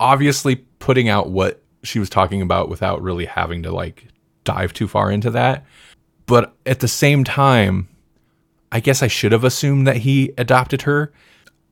obviously 0.00 0.56
putting 0.56 1.08
out 1.08 1.30
what 1.30 1.62
she 1.84 2.00
was 2.00 2.10
talking 2.10 2.42
about 2.42 2.68
without 2.68 3.00
really 3.00 3.26
having 3.26 3.62
to 3.62 3.70
like 3.70 4.08
dive 4.44 4.72
too 4.72 4.88
far 4.88 5.12
into 5.12 5.30
that. 5.30 5.64
But 6.26 6.54
at 6.66 6.80
the 6.80 6.88
same 6.88 7.22
time, 7.22 7.88
I 8.72 8.80
guess 8.80 9.02
I 9.02 9.06
should 9.06 9.32
have 9.32 9.44
assumed 9.44 9.86
that 9.86 9.98
he 9.98 10.32
adopted 10.38 10.82
her. 10.82 11.12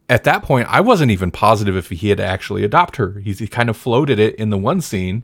At 0.09 0.25
that 0.25 0.43
point, 0.43 0.69
I 0.71 0.81
wasn't 0.81 1.11
even 1.11 1.31
positive 1.31 1.77
if 1.77 1.91
he 1.91 2.09
had 2.09 2.21
actually 2.21 2.65
adopted 2.65 2.99
her. 2.99 3.21
He, 3.21 3.33
he 3.33 3.47
kind 3.47 3.69
of 3.69 3.77
floated 3.77 4.19
it 4.19 4.35
in 4.37 4.51
the 4.51 4.59
one 4.59 4.81
scene, 4.81 5.23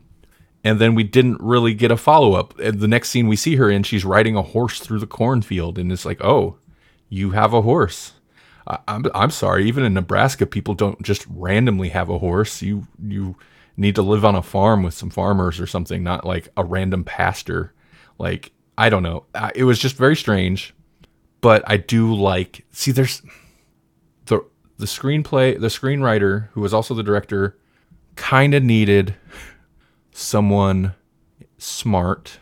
and 0.63 0.79
then 0.79 0.95
we 0.95 1.03
didn't 1.03 1.41
really 1.41 1.73
get 1.73 1.91
a 1.91 1.97
follow 1.97 2.33
up. 2.33 2.55
The 2.57 2.87
next 2.87 3.09
scene 3.09 3.27
we 3.27 3.35
see 3.35 3.55
her 3.55 3.69
in, 3.69 3.83
she's 3.83 4.05
riding 4.05 4.35
a 4.35 4.41
horse 4.41 4.79
through 4.79 4.99
the 4.99 5.07
cornfield, 5.07 5.77
and 5.77 5.91
it's 5.91 6.05
like, 6.05 6.23
oh, 6.23 6.57
you 7.09 7.31
have 7.31 7.53
a 7.53 7.61
horse. 7.61 8.13
I'm 8.67 9.05
I'm 9.13 9.29
sorry. 9.29 9.67
Even 9.67 9.83
in 9.83 9.93
Nebraska, 9.93 10.45
people 10.45 10.73
don't 10.73 11.01
just 11.01 11.25
randomly 11.29 11.89
have 11.89 12.09
a 12.09 12.17
horse. 12.17 12.61
You 12.61 12.87
you 13.03 13.35
need 13.77 13.95
to 13.95 14.01
live 14.01 14.25
on 14.25 14.35
a 14.35 14.41
farm 14.41 14.83
with 14.83 14.93
some 14.93 15.09
farmers 15.09 15.59
or 15.59 15.67
something, 15.67 16.03
not 16.03 16.25
like 16.25 16.49
a 16.57 16.63
random 16.63 17.03
pastor. 17.03 17.73
Like 18.17 18.51
I 18.77 18.89
don't 18.89 19.03
know. 19.03 19.25
It 19.53 19.65
was 19.65 19.79
just 19.79 19.95
very 19.95 20.15
strange, 20.15 20.73
but 21.41 21.63
I 21.67 21.77
do 21.77 22.13
like. 22.13 22.65
See, 22.71 22.91
there's 22.91 23.21
the 24.25 24.43
the 24.77 24.85
screenplay. 24.85 25.59
The 25.59 25.67
screenwriter, 25.67 26.49
who 26.53 26.61
was 26.61 26.73
also 26.73 26.93
the 26.95 27.03
director, 27.03 27.57
kind 28.15 28.53
of 28.55 28.63
needed 28.63 29.15
someone 30.11 30.95
smart, 31.57 32.39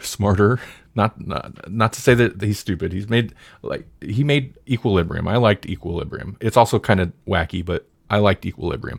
smarter. 0.00 0.60
Not, 0.94 1.24
not 1.24 1.70
not 1.70 1.92
to 1.92 2.00
say 2.00 2.14
that 2.14 2.42
he's 2.42 2.58
stupid. 2.58 2.92
He's 2.92 3.08
made 3.08 3.32
like 3.62 3.86
he 4.00 4.24
made 4.24 4.54
Equilibrium. 4.68 5.28
I 5.28 5.36
liked 5.36 5.66
Equilibrium. 5.66 6.36
It's 6.40 6.56
also 6.56 6.78
kind 6.80 6.98
of 7.00 7.12
wacky, 7.28 7.64
but 7.64 7.86
I 8.10 8.18
liked 8.18 8.44
Equilibrium. 8.44 8.98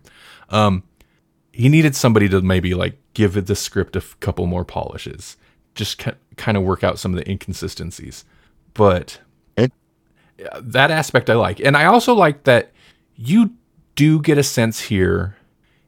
Um, 0.49 0.83
he 1.51 1.67
needed 1.67 1.95
somebody 1.95 2.29
to 2.29 2.41
maybe 2.41 2.73
like 2.73 2.97
give 3.13 3.45
the 3.45 3.55
script 3.57 3.97
a 3.97 4.01
couple 4.21 4.45
more 4.45 4.63
polishes, 4.63 5.35
just 5.75 5.97
ki- 5.97 6.11
kind 6.37 6.55
of 6.55 6.63
work 6.63 6.81
out 6.81 6.97
some 6.97 7.13
of 7.13 7.19
the 7.19 7.29
inconsistencies. 7.29 8.23
But 8.73 9.19
It- 9.57 9.73
that 10.61 10.91
aspect 10.91 11.29
I 11.29 11.33
like, 11.35 11.59
and 11.59 11.75
I 11.75 11.85
also 11.85 12.13
like 12.13 12.43
that 12.45 12.71
you 13.17 13.51
do 13.95 14.21
get 14.21 14.37
a 14.37 14.43
sense 14.43 14.79
here. 14.79 15.35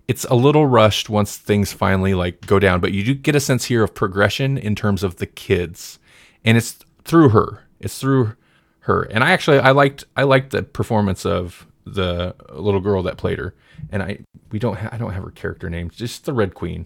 It's 0.08 0.26
a 0.26 0.36
little 0.36 0.68
rushed 0.68 1.10
once 1.10 1.38
things 1.38 1.72
finally 1.72 2.14
like 2.14 2.45
go 2.45 2.60
down, 2.60 2.82
but 2.82 2.91
you 2.91 3.04
do 3.04 3.14
get 3.14 3.36
a 3.36 3.39
sense 3.39 3.66
here 3.66 3.84
of 3.84 3.93
progression 3.93 4.58
in 4.58 4.76
terms 4.76 5.04
of 5.04 5.18
the 5.18 5.26
kids, 5.26 5.99
and 6.43 6.58
it's 6.58 6.78
through 7.06 7.30
her. 7.30 7.64
It's 7.80 7.97
through 7.99 8.36
her, 8.82 9.04
and 9.04 9.24
I 9.24 9.32
actually 9.32 9.60
I 9.60 9.72
liked 9.72 10.04
I 10.18 10.24
liked 10.24 10.51
the 10.51 10.64
performance 10.64 11.26
of 11.26 11.66
the 11.86 12.36
little 12.51 12.82
girl 12.82 13.04
that 13.04 13.18
played 13.18 13.39
her, 13.39 13.54
and 13.91 14.04
I 14.04 14.20
we 14.51 14.60
don't 14.60 14.78
ha- 14.78 14.89
I 14.91 14.97
don't 14.97 15.14
have 15.14 15.24
her 15.24 15.32
character 15.32 15.70
name, 15.70 15.89
just 15.89 16.26
the 16.26 16.34
Red 16.34 16.54
Queen, 16.54 16.86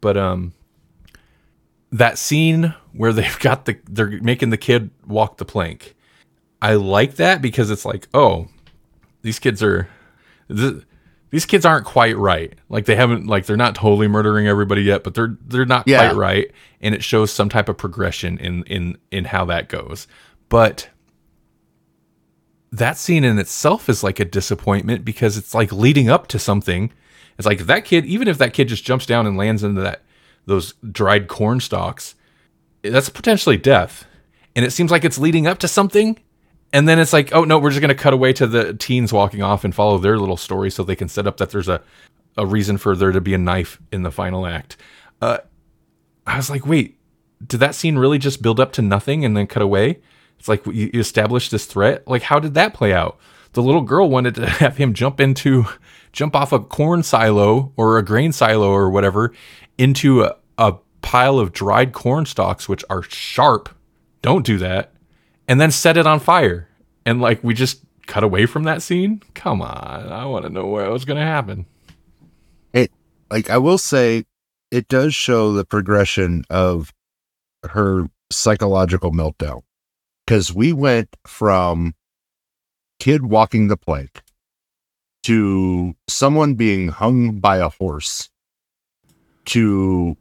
but 0.00 0.16
um 0.16 0.52
that 1.92 2.18
scene 2.18 2.74
where 2.92 3.12
they've 3.12 3.38
got 3.40 3.64
the 3.64 3.78
they're 3.88 4.20
making 4.22 4.50
the 4.50 4.56
kid 4.56 4.90
walk 5.06 5.38
the 5.38 5.44
plank. 5.44 5.94
I 6.62 6.74
like 6.74 7.16
that 7.16 7.40
because 7.40 7.70
it's 7.70 7.86
like, 7.86 8.06
oh, 8.12 8.48
these 9.22 9.38
kids 9.38 9.62
are 9.62 9.88
th- 10.54 10.82
these 11.30 11.46
kids 11.46 11.64
aren't 11.64 11.86
quite 11.86 12.16
right. 12.16 12.52
Like 12.68 12.86
they 12.86 12.96
haven't 12.96 13.26
like 13.26 13.46
they're 13.46 13.56
not 13.56 13.74
totally 13.74 14.08
murdering 14.08 14.46
everybody 14.46 14.82
yet, 14.82 15.04
but 15.04 15.14
they're 15.14 15.36
they're 15.46 15.64
not 15.66 15.86
Yeah. 15.86 16.08
quite 16.08 16.16
right 16.16 16.50
and 16.80 16.94
it 16.94 17.04
shows 17.04 17.30
some 17.30 17.48
type 17.48 17.68
of 17.68 17.76
progression 17.78 18.38
in 18.38 18.64
in 18.64 18.98
in 19.10 19.24
how 19.26 19.44
that 19.46 19.68
goes. 19.68 20.06
But 20.48 20.88
that 22.72 22.96
scene 22.96 23.24
in 23.24 23.38
itself 23.38 23.88
is 23.88 24.02
like 24.04 24.20
a 24.20 24.24
disappointment 24.24 25.04
because 25.04 25.36
it's 25.36 25.54
like 25.54 25.72
leading 25.72 26.08
up 26.08 26.26
to 26.28 26.38
something. 26.38 26.92
It's 27.38 27.46
like 27.46 27.60
that 27.66 27.84
kid, 27.84 28.04
even 28.06 28.28
if 28.28 28.38
that 28.38 28.52
kid 28.52 28.68
just 28.68 28.84
jumps 28.84 29.06
down 29.06 29.26
and 29.26 29.36
lands 29.36 29.64
into 29.64 29.80
that 29.80 30.02
those 30.46 30.74
dried 30.90 31.28
corn 31.28 31.60
stalks, 31.60 32.14
that's 32.82 33.08
potentially 33.08 33.56
death. 33.56 34.04
And 34.56 34.64
it 34.64 34.70
seems 34.72 34.90
like 34.90 35.04
it's 35.04 35.18
leading 35.18 35.46
up 35.46 35.58
to 35.58 35.68
something. 35.68 36.18
And 36.72 36.88
then 36.88 36.98
it's 36.98 37.12
like, 37.12 37.34
oh 37.34 37.44
no, 37.44 37.58
we're 37.58 37.70
just 37.70 37.80
gonna 37.80 37.94
cut 37.94 38.12
away 38.12 38.32
to 38.34 38.46
the 38.46 38.74
teens 38.74 39.12
walking 39.12 39.42
off 39.42 39.64
and 39.64 39.74
follow 39.74 39.98
their 39.98 40.18
little 40.18 40.36
story 40.36 40.70
so 40.70 40.82
they 40.82 40.96
can 40.96 41.08
set 41.08 41.26
up 41.26 41.36
that 41.38 41.50
there's 41.50 41.68
a, 41.68 41.82
a 42.36 42.46
reason 42.46 42.78
for 42.78 42.94
there 42.94 43.12
to 43.12 43.20
be 43.20 43.34
a 43.34 43.38
knife 43.38 43.80
in 43.90 44.02
the 44.02 44.10
final 44.10 44.46
act. 44.46 44.76
Uh, 45.20 45.38
I 46.26 46.36
was 46.36 46.48
like, 46.50 46.64
wait, 46.66 46.98
did 47.44 47.58
that 47.60 47.74
scene 47.74 47.98
really 47.98 48.18
just 48.18 48.42
build 48.42 48.60
up 48.60 48.72
to 48.72 48.82
nothing 48.82 49.24
and 49.24 49.36
then 49.36 49.46
cut 49.46 49.62
away? 49.62 50.00
It's 50.38 50.48
like 50.48 50.64
you 50.66 50.90
you 50.92 51.00
established 51.00 51.50
this 51.50 51.66
threat. 51.66 52.06
Like, 52.06 52.22
how 52.22 52.38
did 52.38 52.54
that 52.54 52.74
play 52.74 52.92
out? 52.92 53.18
The 53.52 53.62
little 53.62 53.82
girl 53.82 54.08
wanted 54.08 54.36
to 54.36 54.46
have 54.48 54.76
him 54.76 54.94
jump 54.94 55.20
into, 55.20 55.66
jump 56.12 56.36
off 56.36 56.52
a 56.52 56.60
corn 56.60 57.02
silo 57.02 57.72
or 57.76 57.98
a 57.98 58.04
grain 58.04 58.32
silo 58.32 58.70
or 58.70 58.90
whatever 58.90 59.32
into 59.76 60.22
a, 60.22 60.36
a 60.56 60.74
pile 61.02 61.38
of 61.38 61.52
dried 61.52 61.92
corn 61.92 62.26
stalks, 62.26 62.68
which 62.68 62.84
are 62.88 63.02
sharp. 63.02 63.68
Don't 64.22 64.44
do 64.44 64.58
that. 64.58 64.92
And 65.50 65.60
then 65.60 65.72
set 65.72 65.96
it 65.96 66.06
on 66.06 66.20
fire. 66.20 66.68
And 67.04 67.20
like, 67.20 67.42
we 67.42 67.54
just 67.54 67.82
cut 68.06 68.22
away 68.22 68.46
from 68.46 68.62
that 68.64 68.82
scene? 68.82 69.20
Come 69.34 69.60
on. 69.60 70.12
I 70.12 70.24
want 70.26 70.44
to 70.44 70.48
know 70.48 70.66
what 70.66 70.88
was 70.90 71.04
going 71.04 71.18
to 71.18 71.26
happen. 71.26 71.66
It 72.72 72.92
like 73.30 73.50
I 73.50 73.58
will 73.58 73.78
say 73.78 74.26
it 74.70 74.86
does 74.86 75.12
show 75.12 75.52
the 75.52 75.64
progression 75.64 76.44
of 76.50 76.92
her 77.68 78.08
psychological 78.30 79.10
meltdown. 79.10 79.62
Cause 80.28 80.54
we 80.54 80.72
went 80.72 81.16
from 81.26 81.96
kid 83.00 83.26
walking 83.26 83.66
the 83.66 83.76
plank 83.76 84.22
to 85.24 85.96
someone 86.06 86.54
being 86.54 86.88
hung 86.88 87.40
by 87.40 87.56
a 87.56 87.70
horse 87.70 88.30
to 89.46 90.16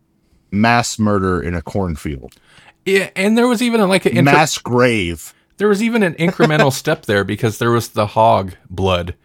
mass 0.52 0.98
murder 0.98 1.40
in 1.40 1.54
a 1.54 1.62
cornfield. 1.62 2.34
Yeah. 2.86 3.10
And 3.16 3.38
there 3.38 3.48
was 3.48 3.62
even 3.62 3.88
like 3.88 4.06
an 4.06 4.18
intro- 4.18 4.34
mass 4.34 4.58
grave. 4.58 5.34
there 5.58 5.68
was 5.68 5.82
even 5.84 6.04
an 6.04 6.14
incremental 6.16 6.72
step 6.82 7.06
there 7.06 7.24
because 7.24 7.58
there 7.60 7.72
was 7.72 7.90
the 7.90 8.08
hog 8.08 8.54
blood 8.70 9.16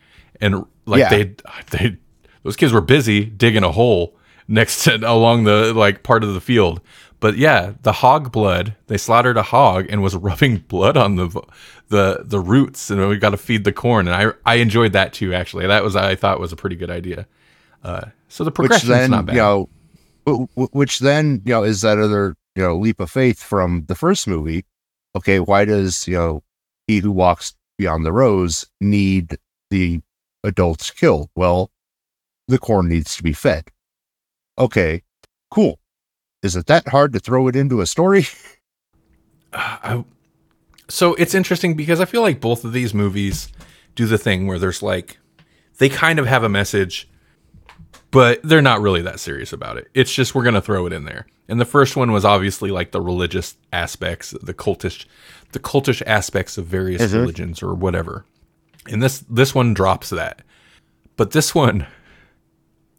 and 0.41 0.65
like 0.87 1.01
Yeah. 1.01 1.09
they 1.11 1.35
they 1.71 1.97
those 2.43 2.57
kids 2.57 2.73
were 2.73 2.81
busy 2.81 3.25
digging 3.25 3.65
a 3.65 3.73
hole 3.73 4.17
next 4.49 4.85
to 4.85 4.97
along 4.97 5.45
the 5.45 5.73
like 5.73 6.03
part 6.03 6.23
of 6.25 6.35
the 6.35 6.41
field 6.41 6.81
but 7.21 7.37
yeah 7.39 7.73
the 7.83 7.93
hog 7.93 8.31
blood 8.33 8.75
they 8.89 8.99
slaughtered 8.99 9.37
a 9.39 9.43
hog 9.43 9.87
and 9.89 10.03
was 10.03 10.15
rubbing 10.29 10.59
blood 10.59 10.97
on 10.97 11.17
the 11.17 11.29
the 11.89 12.23
the 12.25 12.41
roots 12.41 12.91
and 12.91 13.09
we 13.09 13.17
got 13.17 13.31
to 13.31 13.37
feed 13.39 13.65
the 13.65 13.73
corn 13.73 14.07
and 14.09 14.15
i 14.15 14.33
i 14.45 14.57
enjoyed 14.57 14.93
that 14.93 15.13
too 15.15 15.33
actually 15.33 15.67
that 15.67 15.83
was 15.85 15.97
i 15.97 16.15
thought 16.15 16.41
was 16.41 16.53
a 16.53 16.57
pretty 16.57 16.77
good 16.77 16.91
idea 16.91 17.27
uh 17.85 18.03
so 18.29 18.45
the 18.45 18.51
progression 18.51 18.89
then 18.91 19.11
not 19.11 19.25
bad 19.27 19.37
you 19.37 19.41
know 19.41 19.69
which 20.57 20.99
then 20.99 21.41
you 21.47 21.53
know 21.53 21.63
is 21.63 21.81
that 21.83 21.99
other 21.99 22.35
you 22.55 22.63
know 22.63 22.77
leap 22.77 23.01
of 23.01 23.11
faith 23.11 23.43
from 23.43 23.85
the 23.87 23.95
first 23.95 24.27
movie 24.27 24.65
okay 25.17 25.41
why 25.41 25.65
does 25.65 26.07
you 26.07 26.15
know 26.15 26.43
he 26.87 26.99
who 26.99 27.11
walks 27.11 27.55
beyond 27.79 28.05
the 28.05 28.13
rows 28.13 28.67
need 28.81 29.39
the 29.71 30.01
adults 30.45 30.91
killed 30.91 31.29
well 31.35 31.71
the 32.49 32.59
corn 32.59 32.89
needs 32.89 33.17
to 33.17 33.23
be 33.23 33.33
fed. 33.33 33.69
Okay, 34.59 35.03
cool. 35.51 35.81
Is 36.43 36.57
it 36.57 36.67
that 36.67 36.89
hard 36.89 37.13
to 37.15 37.21
throw 37.21 37.49
it 37.49 37.57
into 37.57 37.81
a 37.81 37.87
story? 37.87 38.27
I, 39.53 40.05
so 40.89 41.15
it's 41.15 41.35
interesting 41.35 41.75
because 41.75 42.01
I 42.01 42.05
feel 42.05 42.23
like 42.23 42.41
both 42.41 42.65
of 42.65 42.73
these 42.73 42.93
movies 42.93 43.49
do 43.95 44.07
the 44.07 44.19
thing 44.19 44.47
where 44.47 44.59
there's 44.59 44.83
like 44.83 45.19
they 45.79 45.89
kind 45.89 46.19
of 46.19 46.27
have 46.27 46.43
a 46.43 46.49
message, 46.49 47.09
but 48.15 48.41
they're 48.43 48.63
not 48.63 48.81
really 48.81 49.03
that 49.03 49.21
serious 49.21 49.53
about 49.53 49.77
it. 49.77 49.89
It's 49.95 50.13
just 50.13 50.35
we're 50.35 50.45
gonna 50.45 50.63
throw 50.63 50.87
it 50.87 50.93
in 50.93 51.05
there. 51.05 51.27
And 51.49 51.61
the 51.61 51.65
first 51.67 51.95
one 51.97 52.11
was 52.13 52.25
obviously 52.25 52.71
like 52.71 52.93
the 52.93 53.01
religious 53.03 53.57
aspects, 53.73 54.31
the 54.43 54.55
cultish, 54.55 55.05
the 55.53 55.59
cultish 55.59 56.01
aspects 56.07 56.57
of 56.57 56.65
various 56.67 57.03
Mhm. 57.03 57.21
religions 57.21 57.63
or 57.63 57.75
whatever. 57.75 58.25
And 58.89 59.03
this 59.03 59.25
this 59.29 59.55
one 59.55 59.75
drops 59.75 60.09
that, 60.11 60.43
but 61.17 61.33
this 61.33 61.55
one 61.55 61.87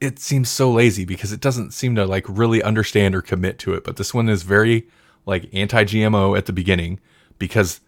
it 0.02 0.20
seems 0.20 0.50
so 0.50 0.70
lazy 0.72 1.06
because 1.06 1.32
it 1.32 1.40
doesn't 1.40 1.74
seem 1.74 1.96
to 1.96 2.06
like 2.06 2.26
really 2.28 2.62
understand 2.62 3.16
or 3.16 3.22
commit 3.22 3.58
to 3.60 3.74
it. 3.74 3.84
But 3.84 3.96
this 3.96 4.14
one 4.14 4.28
is 4.30 4.44
very 4.44 4.88
like 5.26 5.50
anti-GMO 5.54 6.38
at 6.38 6.46
the 6.46 6.54
beginning 6.54 7.00
because 7.40 7.80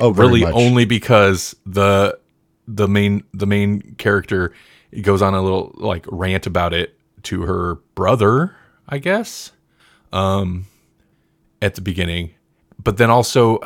Oh, 0.00 0.10
really 0.10 0.42
much. 0.42 0.54
only 0.54 0.84
because 0.84 1.56
the 1.66 2.18
the 2.68 2.86
main 2.88 3.24
the 3.34 3.46
main 3.46 3.94
character 3.98 4.52
goes 5.02 5.22
on 5.22 5.34
a 5.34 5.42
little 5.42 5.72
like 5.76 6.04
rant 6.08 6.46
about 6.46 6.72
it 6.72 6.98
to 7.24 7.42
her 7.42 7.76
brother, 7.94 8.54
I 8.88 8.98
guess, 8.98 9.52
um, 10.12 10.66
at 11.60 11.74
the 11.74 11.80
beginning, 11.80 12.30
but 12.82 12.96
then 12.96 13.10
also 13.10 13.60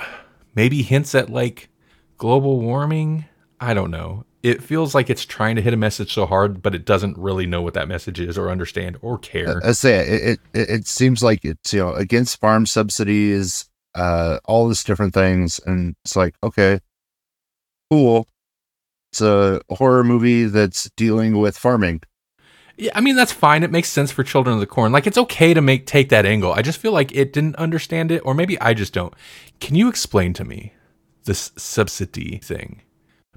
maybe 0.54 0.82
hints 0.82 1.14
at 1.14 1.30
like 1.30 1.68
global 2.16 2.60
warming. 2.60 3.26
I 3.60 3.74
don't 3.74 3.90
know. 3.90 4.24
It 4.42 4.62
feels 4.62 4.94
like 4.94 5.10
it's 5.10 5.24
trying 5.26 5.56
to 5.56 5.62
hit 5.62 5.74
a 5.74 5.76
message 5.76 6.14
so 6.14 6.24
hard, 6.24 6.62
but 6.62 6.74
it 6.74 6.86
doesn't 6.86 7.18
really 7.18 7.44
know 7.44 7.60
what 7.60 7.74
that 7.74 7.88
message 7.88 8.18
is 8.18 8.38
or 8.38 8.50
understand 8.50 8.96
or 9.02 9.18
care. 9.18 9.60
I 9.62 9.72
say 9.72 9.98
it, 9.98 10.40
it. 10.54 10.70
It 10.70 10.86
seems 10.86 11.22
like 11.22 11.44
it's 11.44 11.74
you 11.74 11.80
know 11.80 11.92
against 11.92 12.40
farm 12.40 12.64
subsidies, 12.64 13.68
uh, 13.94 14.38
all 14.46 14.66
this 14.68 14.82
different 14.82 15.12
things, 15.12 15.60
and 15.66 15.94
it's 16.04 16.16
like 16.16 16.36
okay, 16.42 16.80
cool. 17.90 18.26
It's 19.12 19.20
a 19.20 19.60
horror 19.70 20.04
movie 20.04 20.44
that's 20.44 20.88
dealing 20.96 21.38
with 21.38 21.58
farming. 21.58 22.02
Yeah, 22.76 22.92
I 22.94 23.00
mean 23.00 23.16
that's 23.16 23.32
fine. 23.32 23.62
It 23.62 23.70
makes 23.70 23.88
sense 23.88 24.10
for 24.10 24.22
Children 24.22 24.54
of 24.54 24.60
the 24.60 24.66
Corn. 24.66 24.92
Like 24.92 25.06
it's 25.06 25.18
okay 25.18 25.52
to 25.52 25.60
make 25.60 25.86
take 25.86 26.08
that 26.10 26.24
angle. 26.24 26.52
I 26.52 26.62
just 26.62 26.78
feel 26.78 26.92
like 26.92 27.14
it 27.14 27.32
didn't 27.32 27.56
understand 27.56 28.10
it, 28.10 28.22
or 28.24 28.34
maybe 28.34 28.58
I 28.60 28.72
just 28.72 28.92
don't. 28.94 29.12
Can 29.60 29.74
you 29.74 29.88
explain 29.88 30.32
to 30.34 30.44
me 30.44 30.72
this 31.24 31.52
subsidy 31.56 32.38
thing? 32.38 32.82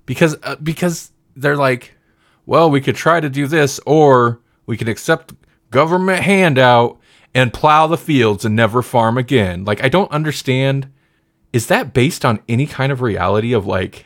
Because 0.06 0.38
uh, 0.44 0.56
because 0.58 1.12
they're 1.36 1.58
like, 1.58 1.96
well, 2.46 2.70
we 2.70 2.80
could 2.80 2.96
try 2.96 3.20
to 3.20 3.30
do 3.30 3.48
this, 3.48 3.80
or 3.86 4.42
we 4.66 4.78
could 4.78 4.88
accept 4.88 5.34
government 5.72 6.24
handout 6.24 7.00
and 7.34 7.52
plow 7.52 7.88
the 7.88 7.98
fields 7.98 8.46
and 8.46 8.56
never 8.56 8.82
farm 8.82 9.18
again. 9.18 9.66
Like 9.66 9.84
I 9.84 9.90
don't 9.90 10.12
understand. 10.12 10.90
Is 11.52 11.68
that 11.68 11.94
based 11.94 12.24
on 12.24 12.40
any 12.48 12.66
kind 12.66 12.92
of 12.92 13.02
reality 13.02 13.54
of 13.54 13.66
like, 13.66 14.06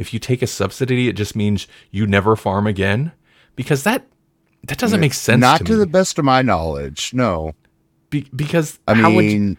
if 0.00 0.14
you 0.14 0.18
take 0.18 0.40
a 0.40 0.46
subsidy, 0.46 1.08
it 1.08 1.12
just 1.12 1.36
means 1.36 1.66
you 1.90 2.06
never 2.06 2.34
farm 2.34 2.66
again? 2.66 3.12
Because 3.54 3.84
that 3.84 4.06
that 4.64 4.78
doesn't 4.78 5.00
make 5.00 5.12
sense. 5.12 5.40
Not 5.40 5.58
to, 5.58 5.64
to, 5.64 5.76
the 5.76 5.86
best 5.86 6.18
of 6.18 6.24
my 6.24 6.40
knowledge. 6.40 7.12
No, 7.12 7.52
Be- 8.08 8.28
because 8.34 8.78
I 8.88 8.94
how 8.94 9.12
would 9.12 9.58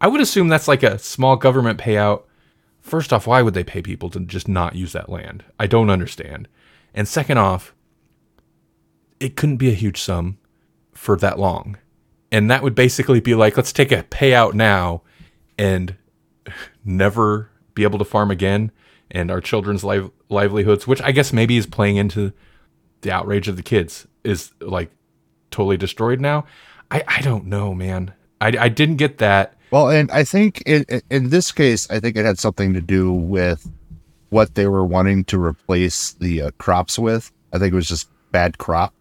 I 0.00 0.06
would 0.06 0.20
assume 0.20 0.46
that's 0.46 0.68
like 0.68 0.84
a 0.84 0.98
small 0.98 1.36
government 1.36 1.78
payout. 1.78 2.22
First 2.80 3.12
off, 3.12 3.26
why 3.26 3.42
would 3.42 3.54
they 3.54 3.64
pay 3.64 3.82
people 3.82 4.08
to 4.10 4.20
just 4.20 4.46
not 4.48 4.76
use 4.76 4.92
that 4.92 5.10
land? 5.10 5.44
I 5.58 5.66
don't 5.66 5.90
understand. 5.90 6.46
And 6.94 7.06
second 7.06 7.38
off, 7.38 7.74
it 9.18 9.36
couldn't 9.36 9.58
be 9.58 9.70
a 9.70 9.74
huge 9.74 10.00
sum 10.00 10.38
for 10.92 11.16
that 11.16 11.38
long. 11.38 11.76
And 12.32 12.48
that 12.48 12.62
would 12.62 12.76
basically 12.76 13.20
be 13.20 13.34
like, 13.34 13.56
let's 13.56 13.72
take 13.72 13.92
a 13.92 14.04
payout 14.04 14.54
now 14.54 15.02
and 15.58 15.96
never 16.84 17.50
be 17.74 17.82
able 17.82 17.98
to 17.98 18.04
farm 18.04 18.30
again 18.30 18.70
and 19.10 19.30
our 19.30 19.40
children's 19.40 19.84
liv- 19.84 20.10
livelihoods, 20.28 20.86
which 20.86 21.02
I 21.02 21.12
guess 21.12 21.32
maybe 21.32 21.56
is 21.56 21.66
playing 21.66 21.96
into 21.96 22.32
the 23.02 23.10
outrage 23.12 23.48
of 23.48 23.56
the 23.56 23.62
kids, 23.62 24.06
is 24.24 24.52
like 24.60 24.90
totally 25.50 25.76
destroyed 25.76 26.20
now. 26.20 26.44
I, 26.90 27.02
I 27.06 27.20
don't 27.22 27.46
know, 27.46 27.74
man. 27.74 28.12
I, 28.40 28.48
I 28.58 28.68
didn't 28.68 28.96
get 28.96 29.18
that. 29.18 29.54
Well, 29.70 29.88
and 29.88 30.10
I 30.10 30.24
think 30.24 30.62
in, 30.66 30.84
in 31.10 31.30
this 31.30 31.52
case, 31.52 31.88
I 31.90 32.00
think 32.00 32.16
it 32.16 32.24
had 32.24 32.38
something 32.38 32.72
to 32.74 32.80
do 32.80 33.12
with 33.12 33.70
what 34.30 34.54
they 34.54 34.66
were 34.66 34.84
wanting 34.84 35.24
to 35.24 35.42
replace 35.42 36.12
the 36.12 36.42
uh, 36.42 36.50
crops 36.58 36.98
with. 36.98 37.30
I 37.52 37.58
think 37.58 37.72
it 37.72 37.76
was 37.76 37.88
just 37.88 38.08
bad 38.32 38.58
crop, 38.58 38.94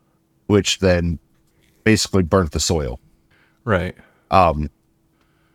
which 0.47 0.80
then 0.80 1.20
basically 1.84 2.24
burnt 2.24 2.51
the 2.51 2.60
soil. 2.60 2.99
Right. 3.64 3.95
Um, 4.32 4.70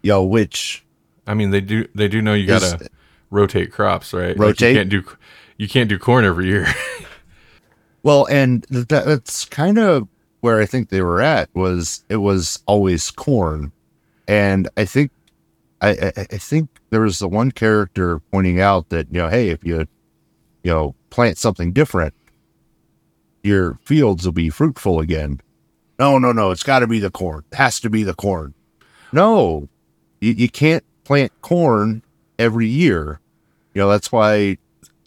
yo, 0.03 0.23
which 0.23 0.85
I 1.27 1.35
mean, 1.35 1.51
they 1.51 1.61
do 1.61 1.87
they 1.95 2.09
do 2.09 2.21
know 2.23 2.35
you 2.35 2.53
Is- 2.53 2.73
gotta 2.73 2.89
rotate 3.35 3.73
crops, 3.73 4.13
right? 4.13 4.29
Like, 4.29 4.39
Rotate? 4.39 4.71
you 4.71 4.79
can't 4.79 4.91
do 4.91 5.05
you 5.59 5.69
can't 5.69 5.89
do 5.89 5.99
corn 5.99 6.25
every 6.25 6.47
year. 6.47 6.67
well, 8.03 8.27
and 8.27 8.67
th- 8.69 8.87
that's 8.89 9.45
kind 9.45 9.79
of 9.79 10.09
where 10.41 10.61
I 10.61 10.67
think 10.67 10.89
they 10.89 11.03
were 11.03 11.21
at 11.21 11.51
was 11.55 12.05
it 12.09 12.17
was 12.17 12.63
always 12.67 13.11
corn, 13.11 13.73
and 14.27 14.69
I 14.77 14.85
think 14.85 15.11
I, 15.81 15.91
I, 15.91 16.13
I 16.17 16.39
think 16.39 16.69
there 16.91 17.03
was 17.03 17.19
the 17.19 17.29
one 17.29 17.51
character 17.51 18.21
pointing 18.31 18.61
out 18.61 18.89
that 18.89 19.09
you 19.11 19.21
know, 19.21 19.29
hey, 19.29 19.51
if 19.51 19.65
you 19.65 19.87
you 20.63 20.71
know 20.71 20.95
plant 21.11 21.37
something 21.37 21.73
different, 21.73 22.15
your 23.43 23.79
fields 23.83 24.25
will 24.25 24.33
be 24.33 24.51
fruitful 24.51 25.01
again. 25.01 25.41
No, 25.99 26.19
no, 26.19 26.33
no, 26.33 26.51
it's 26.51 26.65
got 26.65 26.81
to 26.81 26.87
be 26.87 26.99
the 26.99 27.11
corn. 27.11 27.45
It 27.53 27.57
has 27.57 27.79
to 27.81 27.91
be 27.91 28.03
the 28.03 28.15
corn. 28.15 28.55
No, 29.13 29.69
you, 30.21 30.33
you 30.33 30.49
can't 30.49 30.83
plant 31.05 31.31
corn 31.41 32.03
every 32.39 32.67
year. 32.67 33.21
You 33.75 33.83
know 33.83 33.89
that's 33.91 34.11
why 34.11 34.59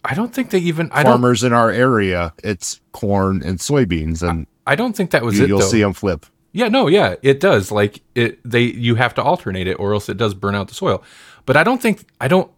I 0.04 0.14
don't 0.14 0.32
think 0.32 0.50
they 0.50 0.58
even 0.58 0.90
I 0.92 1.02
farmers 1.02 1.42
in 1.42 1.52
our 1.52 1.70
area 1.70 2.32
it's 2.44 2.80
corn 2.92 3.42
and 3.42 3.58
soybeans, 3.58 4.28
and 4.28 4.46
I 4.66 4.76
don't 4.76 4.94
think 4.94 5.10
that 5.10 5.24
was 5.24 5.38
you, 5.38 5.44
it 5.44 5.48
you'll 5.48 5.60
though. 5.60 5.66
see 5.66 5.80
them 5.80 5.94
flip. 5.94 6.26
Yeah, 6.52 6.68
no, 6.68 6.86
yeah, 6.86 7.16
it 7.22 7.40
does. 7.40 7.70
Like 7.70 8.02
it 8.14 8.38
they 8.44 8.62
you 8.62 8.94
have 8.94 9.14
to 9.14 9.22
alternate 9.22 9.66
it 9.66 9.74
or 9.74 9.94
else 9.94 10.08
it 10.08 10.16
does 10.16 10.34
burn 10.34 10.54
out 10.54 10.68
the 10.68 10.74
soil. 10.74 11.02
But 11.46 11.56
I 11.56 11.64
don't 11.64 11.80
think 11.80 12.04
I 12.20 12.28
don't 12.28 12.50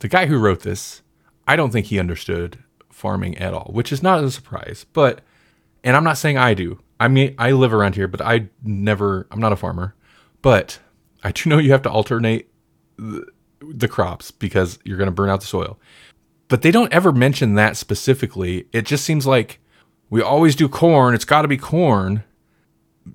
the 0.00 0.08
guy 0.08 0.26
who 0.26 0.38
wrote 0.38 0.60
this, 0.60 1.02
I 1.46 1.56
don't 1.56 1.70
think 1.70 1.86
he 1.86 1.98
understood 1.98 2.62
farming 2.90 3.38
at 3.38 3.54
all, 3.54 3.70
which 3.72 3.92
is 3.92 4.02
not 4.02 4.22
a 4.22 4.30
surprise. 4.30 4.86
But 4.92 5.20
and 5.82 5.96
I'm 5.96 6.04
not 6.04 6.18
saying 6.18 6.38
I 6.38 6.54
do. 6.54 6.80
I 6.98 7.08
mean, 7.08 7.34
I 7.38 7.52
live 7.52 7.74
around 7.74 7.96
here, 7.96 8.08
but 8.08 8.20
I 8.20 8.48
never 8.62 9.26
I'm 9.30 9.40
not 9.40 9.52
a 9.52 9.56
farmer. 9.56 9.94
But 10.42 10.78
I 11.22 11.32
do 11.32 11.48
know 11.48 11.58
you 11.58 11.72
have 11.72 11.82
to 11.82 11.90
alternate 11.90 12.48
the, 13.72 13.88
crops 13.88 14.30
because 14.30 14.78
you're 14.84 14.96
going 14.98 15.08
to 15.08 15.12
burn 15.12 15.30
out 15.30 15.40
the 15.40 15.46
soil. 15.46 15.78
But 16.48 16.62
they 16.62 16.70
don't 16.70 16.92
ever 16.92 17.12
mention 17.12 17.54
that 17.54 17.76
specifically. 17.76 18.66
It 18.72 18.82
just 18.86 19.04
seems 19.04 19.26
like 19.26 19.60
we 20.10 20.20
always 20.22 20.54
do 20.54 20.68
corn. 20.68 21.14
It's 21.14 21.24
got 21.24 21.42
to 21.42 21.48
be 21.48 21.56
corn 21.56 22.22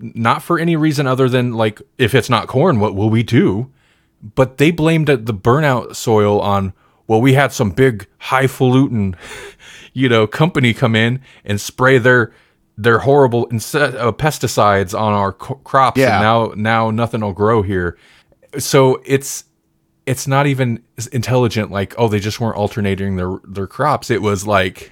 not 0.01 0.43
for 0.43 0.59
any 0.59 0.75
reason 0.75 1.07
other 1.07 1.27
than 1.27 1.53
like 1.53 1.81
if 1.97 2.13
it's 2.13 2.29
not 2.29 2.47
corn 2.47 2.79
what 2.79 2.93
will 2.93 3.09
we 3.09 3.23
do 3.23 3.71
but 4.35 4.59
they 4.59 4.69
blamed 4.69 5.07
the 5.07 5.33
burnout 5.33 5.95
soil 5.95 6.39
on 6.41 6.73
well 7.07 7.19
we 7.19 7.33
had 7.33 7.51
some 7.51 7.71
big 7.71 8.05
highfalutin 8.19 9.15
you 9.93 10.07
know 10.07 10.27
company 10.27 10.75
come 10.75 10.95
in 10.95 11.19
and 11.43 11.59
spray 11.59 11.97
their 11.97 12.31
their 12.77 12.99
horrible 12.99 13.47
inse- 13.47 13.73
uh, 13.97 14.11
pesticides 14.11 14.93
on 14.97 15.11
our 15.13 15.33
co- 15.33 15.55
crops 15.55 15.97
Yeah. 15.99 16.17
and 16.17 16.21
now 16.23 16.53
now 16.55 16.91
nothing 16.91 17.21
will 17.21 17.33
grow 17.33 17.63
here 17.63 17.97
so 18.59 19.01
it's 19.05 19.43
it's 20.09 20.25
not 20.25 20.47
even 20.47 20.83
intelligent 21.11 21.69
like 21.69 21.93
oh 21.99 22.07
they 22.07 22.19
just 22.19 22.39
weren't 22.39 22.57
alternating 22.57 23.15
their 23.15 23.37
their 23.47 23.67
crops. 23.67 24.09
It 24.09 24.23
was 24.23 24.47
like 24.47 24.91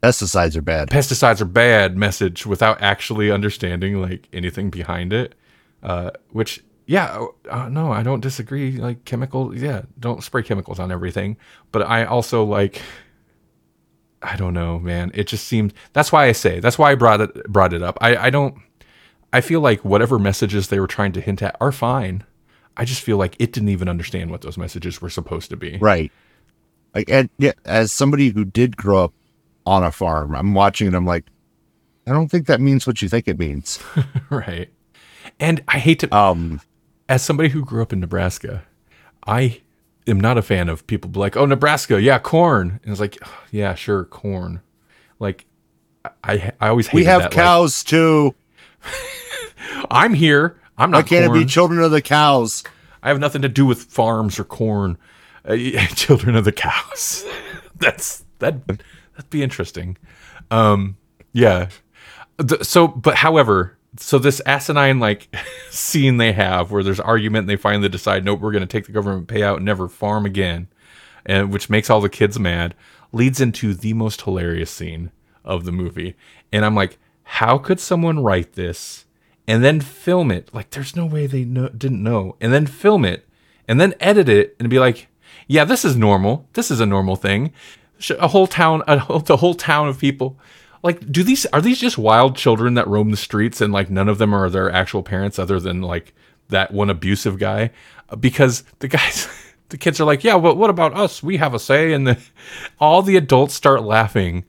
Pesticides 0.00 0.54
are 0.54 0.62
bad. 0.62 0.90
pesticides 0.90 1.40
are 1.40 1.46
bad 1.46 1.96
message 1.96 2.46
without 2.46 2.80
actually 2.80 3.32
understanding 3.32 4.00
like 4.00 4.28
anything 4.32 4.70
behind 4.70 5.12
it. 5.12 5.34
Uh, 5.82 6.12
which 6.30 6.62
yeah 6.86 7.26
uh, 7.50 7.68
no 7.68 7.90
i 7.90 8.04
don't 8.04 8.20
disagree. 8.20 8.76
Like 8.76 9.04
chemical 9.04 9.56
yeah 9.56 9.82
don't 9.98 10.22
spray 10.22 10.44
chemicals 10.44 10.78
on 10.78 10.92
everything. 10.92 11.36
But 11.72 11.82
i 11.82 12.04
also 12.04 12.44
like 12.44 12.80
i 14.22 14.36
don't 14.36 14.54
know 14.54 14.78
man. 14.78 15.10
It 15.14 15.26
just 15.26 15.48
seemed 15.48 15.74
that's 15.94 16.12
why 16.12 16.26
i 16.26 16.32
say 16.32 16.60
that's 16.60 16.78
why 16.78 16.92
i 16.92 16.94
brought 16.94 17.20
it 17.20 17.44
brought 17.48 17.72
it 17.72 17.82
up. 17.82 17.98
I 18.00 18.16
i 18.16 18.30
don't 18.30 18.54
i 19.32 19.40
feel 19.40 19.60
like 19.60 19.84
whatever 19.84 20.16
messages 20.16 20.68
they 20.68 20.78
were 20.78 20.86
trying 20.86 21.10
to 21.10 21.20
hint 21.20 21.42
at 21.42 21.56
are 21.60 21.72
fine 21.72 22.22
i 22.76 22.84
just 22.84 23.00
feel 23.00 23.16
like 23.16 23.36
it 23.38 23.52
didn't 23.52 23.68
even 23.68 23.88
understand 23.88 24.30
what 24.30 24.40
those 24.42 24.58
messages 24.58 25.00
were 25.00 25.10
supposed 25.10 25.50
to 25.50 25.56
be 25.56 25.78
Right. 25.78 26.10
Like, 26.94 27.10
and 27.10 27.28
yeah, 27.38 27.52
as 27.64 27.90
somebody 27.90 28.30
who 28.30 28.44
did 28.44 28.76
grow 28.76 29.04
up 29.04 29.14
on 29.66 29.82
a 29.82 29.90
farm, 29.90 30.32
I'm 30.34 30.54
watching 30.54 30.86
it. 30.86 30.94
I'm 30.94 31.04
like, 31.04 31.24
I 32.06 32.12
don't 32.12 32.30
think 32.30 32.46
that 32.46 32.60
means 32.60 32.86
what 32.86 33.02
you 33.02 33.08
think 33.08 33.26
it 33.26 33.36
means. 33.36 33.82
right 34.30 34.70
and 35.40 35.62
i 35.68 35.78
hate 35.78 36.00
to 36.00 36.14
Um, 36.14 36.60
as 37.08 37.22
somebody 37.22 37.48
who 37.48 37.64
grew 37.64 37.82
up 37.82 37.92
in 37.92 38.00
Nebraska, 38.00 38.64
I 39.26 39.60
am 40.06 40.20
not 40.20 40.38
a 40.38 40.42
fan 40.42 40.68
of 40.68 40.86
people 40.86 41.10
be 41.10 41.18
like, 41.18 41.36
"Oh, 41.36 41.46
Nebraska, 41.46 42.00
yeah, 42.00 42.18
corn." 42.18 42.80
And 42.82 42.92
it's 42.92 43.00
like, 43.00 43.18
"Yeah, 43.50 43.74
sure, 43.74 44.04
corn." 44.04 44.60
Like 45.18 45.46
I 46.22 46.52
I 46.60 46.68
always 46.68 46.92
We 46.92 47.04
have 47.04 47.22
that, 47.22 47.30
like, 47.30 47.44
cows 47.44 47.84
too. 47.84 48.34
I'm 49.90 50.14
here. 50.14 50.56
I'm 50.76 50.90
Why 50.90 50.98
not. 50.98 51.06
can't 51.06 51.24
it 51.24 51.32
be 51.32 51.44
children 51.44 51.80
of 51.80 51.90
the 51.90 52.02
cows? 52.02 52.64
I 53.02 53.08
have 53.08 53.20
nothing 53.20 53.42
to 53.42 53.48
do 53.48 53.66
with 53.66 53.82
farms 53.82 54.38
or 54.38 54.44
corn. 54.44 54.98
Uh, 55.44 55.56
children 55.94 56.36
of 56.36 56.44
the 56.44 56.52
cows. 56.52 57.24
That's 57.76 58.24
that. 58.38 58.66
That'd 58.66 59.30
be 59.30 59.42
interesting. 59.42 59.96
Um, 60.50 60.96
yeah. 61.32 61.68
So, 62.62 62.88
but 62.88 63.16
however, 63.16 63.76
so 63.96 64.18
this 64.18 64.40
asinine 64.46 64.98
like 64.98 65.34
scene 65.70 66.16
they 66.16 66.32
have 66.32 66.70
where 66.70 66.82
there's 66.82 67.00
argument, 67.00 67.42
and 67.42 67.50
they 67.50 67.56
finally 67.56 67.88
decide, 67.88 68.24
nope, 68.24 68.40
we're 68.40 68.52
going 68.52 68.62
to 68.62 68.66
take 68.66 68.86
the 68.86 68.92
government 68.92 69.28
payout 69.28 69.56
and 69.56 69.64
never 69.64 69.88
farm 69.88 70.26
again, 70.26 70.68
and 71.24 71.52
which 71.52 71.70
makes 71.70 71.90
all 71.90 72.00
the 72.00 72.08
kids 72.08 72.38
mad, 72.38 72.74
leads 73.12 73.40
into 73.40 73.74
the 73.74 73.92
most 73.92 74.22
hilarious 74.22 74.70
scene 74.70 75.12
of 75.44 75.64
the 75.64 75.72
movie. 75.72 76.16
And 76.52 76.64
I'm 76.64 76.74
like, 76.74 76.98
how 77.22 77.58
could 77.58 77.80
someone 77.80 78.22
write 78.22 78.54
this 78.54 79.03
and 79.46 79.62
then 79.64 79.80
film 79.80 80.30
it? 80.30 80.52
Like, 80.54 80.70
there's 80.70 80.96
no 80.96 81.06
way 81.06 81.26
they 81.26 81.44
know, 81.44 81.68
didn't 81.68 82.02
know, 82.02 82.36
and 82.40 82.52
then 82.52 82.66
film 82.66 83.04
it 83.04 83.26
and 83.68 83.80
then 83.80 83.94
edit 84.00 84.28
it 84.28 84.56
and 84.58 84.68
be 84.70 84.78
like, 84.78 85.08
yeah, 85.46 85.64
this 85.64 85.84
is 85.84 85.96
normal. 85.96 86.48
This 86.54 86.70
is 86.70 86.80
a 86.80 86.86
normal 86.86 87.16
thing. 87.16 87.52
A 88.18 88.28
whole 88.28 88.46
town, 88.46 88.82
a 88.86 88.98
whole, 88.98 89.20
the 89.20 89.38
whole 89.38 89.54
town 89.54 89.88
of 89.88 89.98
people. 89.98 90.38
Like, 90.82 91.10
do 91.10 91.22
these 91.22 91.46
are 91.46 91.60
these 91.62 91.80
just 91.80 91.96
wild 91.96 92.36
children 92.36 92.74
that 92.74 92.86
roam 92.86 93.10
the 93.10 93.16
streets 93.16 93.60
and 93.60 93.72
like 93.72 93.88
none 93.88 94.08
of 94.08 94.18
them 94.18 94.34
are 94.34 94.50
their 94.50 94.70
actual 94.70 95.02
parents 95.02 95.38
other 95.38 95.58
than 95.58 95.80
like 95.80 96.12
that 96.50 96.72
one 96.72 96.90
abusive 96.90 97.38
guy? 97.38 97.70
Uh, 98.10 98.16
Because 98.16 98.64
the 98.80 98.88
guys, 98.88 99.28
the 99.70 99.78
kids 99.78 100.00
are 100.00 100.04
like, 100.04 100.24
yeah, 100.24 100.38
but 100.38 100.56
what 100.56 100.68
about 100.70 100.94
us? 100.94 101.22
We 101.22 101.38
have 101.38 101.54
a 101.54 101.58
say, 101.58 101.92
and 101.94 102.06
the, 102.06 102.18
all 102.80 103.00
the 103.02 103.16
adults 103.16 103.54
start 103.54 103.82
laughing 103.82 104.44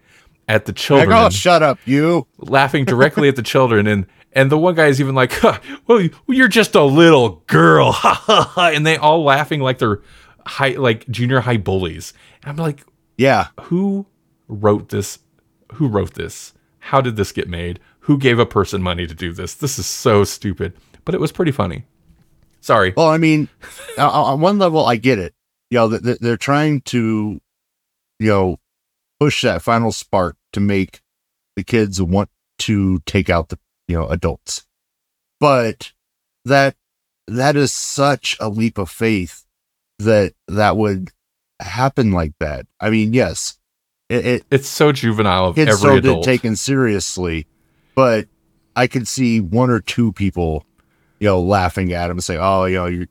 at 0.48 0.66
the 0.66 0.72
Like, 0.72 0.78
children 0.78 1.12
oh, 1.14 1.30
shut 1.30 1.64
up, 1.64 1.80
you. 1.86 2.28
laughing 2.38 2.84
directly 2.86 3.30
at 3.30 3.36
the 3.38 3.42
children 3.44 3.88
and 3.88 4.06
and 4.36 4.52
the 4.52 4.58
one 4.58 4.76
guy 4.76 4.88
is 4.88 5.00
even 5.00 5.16
like 5.16 5.32
huh, 5.34 5.60
well 5.88 6.02
you- 6.02 6.12
you're 6.28 6.48
just 6.48 6.76
a 6.76 6.84
little 6.84 7.42
girl. 7.48 7.92
Ha 7.94 8.14
ha 8.14 8.44
ha 8.54 8.70
and 8.74 8.86
they 8.86 8.98
all 8.98 9.24
laughing 9.24 9.62
like 9.62 9.80
they're 9.80 10.02
high 10.46 10.76
like 10.78 11.08
junior 11.10 11.40
high 11.40 11.58
bullies. 11.58 12.14
And 12.44 12.52
i'm 12.52 12.58
like 12.58 12.84
Yeah. 13.18 13.48
who 13.62 14.06
wrote 14.48 14.90
this? 14.90 15.20
Who 15.74 15.88
wrote 15.88 16.14
this? 16.14 16.54
How 16.80 17.02
did 17.02 17.16
this 17.16 17.32
get 17.32 17.50
made? 17.50 17.80
Who 18.02 18.20
gave 18.20 18.38
a 18.38 18.46
person 18.46 18.84
money 18.84 19.08
to 19.08 19.16
do 19.16 19.34
this? 19.34 19.56
This 19.56 19.80
is 19.80 19.88
so 19.88 20.24
stupid. 20.24 20.74
But 21.04 21.16
it 21.16 21.22
was 21.22 21.32
pretty 21.32 21.52
funny. 21.52 21.86
Sorry. 22.62 22.94
Well, 22.96 23.08
I 23.10 23.18
mean, 23.18 23.50
on- 23.98 24.04
on 24.10 24.14
uh, 24.14 24.34
uh, 24.34 24.36
one 24.38 24.60
level, 24.60 24.86
I 24.86 24.96
get 24.98 25.18
it. 25.18 25.34
You 25.72 25.80
know, 25.80 25.88
they're 25.88 26.38
trying 26.38 26.82
to, 26.82 27.40
you 28.20 28.28
know, 28.28 28.58
push 29.20 29.42
that 29.42 29.62
final 29.64 29.92
spark 29.92 30.36
to 30.54 30.60
make 30.60 31.02
the 31.56 31.64
kids 31.64 32.00
want 32.02 32.30
to 32.60 33.00
take 33.08 33.30
out 33.32 33.50
the, 33.50 33.58
you 33.88 33.98
know, 33.98 34.08
adults. 34.08 34.66
But 35.40 35.92
that 36.46 36.76
that 37.28 37.56
is 37.56 37.72
such 37.72 38.38
a 38.40 38.50
leap 38.50 38.78
of 38.78 38.90
faith 38.90 39.46
that 40.00 40.34
that 40.48 40.78
would 40.78 41.12
happen 41.60 42.12
like 42.12 42.34
that. 42.40 42.66
I 42.80 42.90
mean, 42.90 43.14
yes, 43.14 43.58
it, 44.10 44.26
it 44.26 44.46
it's 44.52 44.68
so 44.68 44.92
juvenile 44.92 45.46
of 45.48 45.58
every 45.58 46.02
did 46.02 46.06
adult 46.06 46.26
taken 46.26 46.56
seriously, 46.56 47.48
but 47.96 48.28
I 48.76 48.88
could 48.88 49.08
see 49.08 49.40
one 49.40 49.70
or 49.70 49.80
two 49.80 50.12
people, 50.14 50.66
you 51.20 51.28
know, 51.28 51.42
laughing 51.42 51.94
at 51.94 52.06
him 52.10 52.18
and 52.18 52.24
say, 52.24 52.38
"Oh, 52.38 52.66
you 52.66 52.76
know, 52.76 52.86
you 52.86 53.08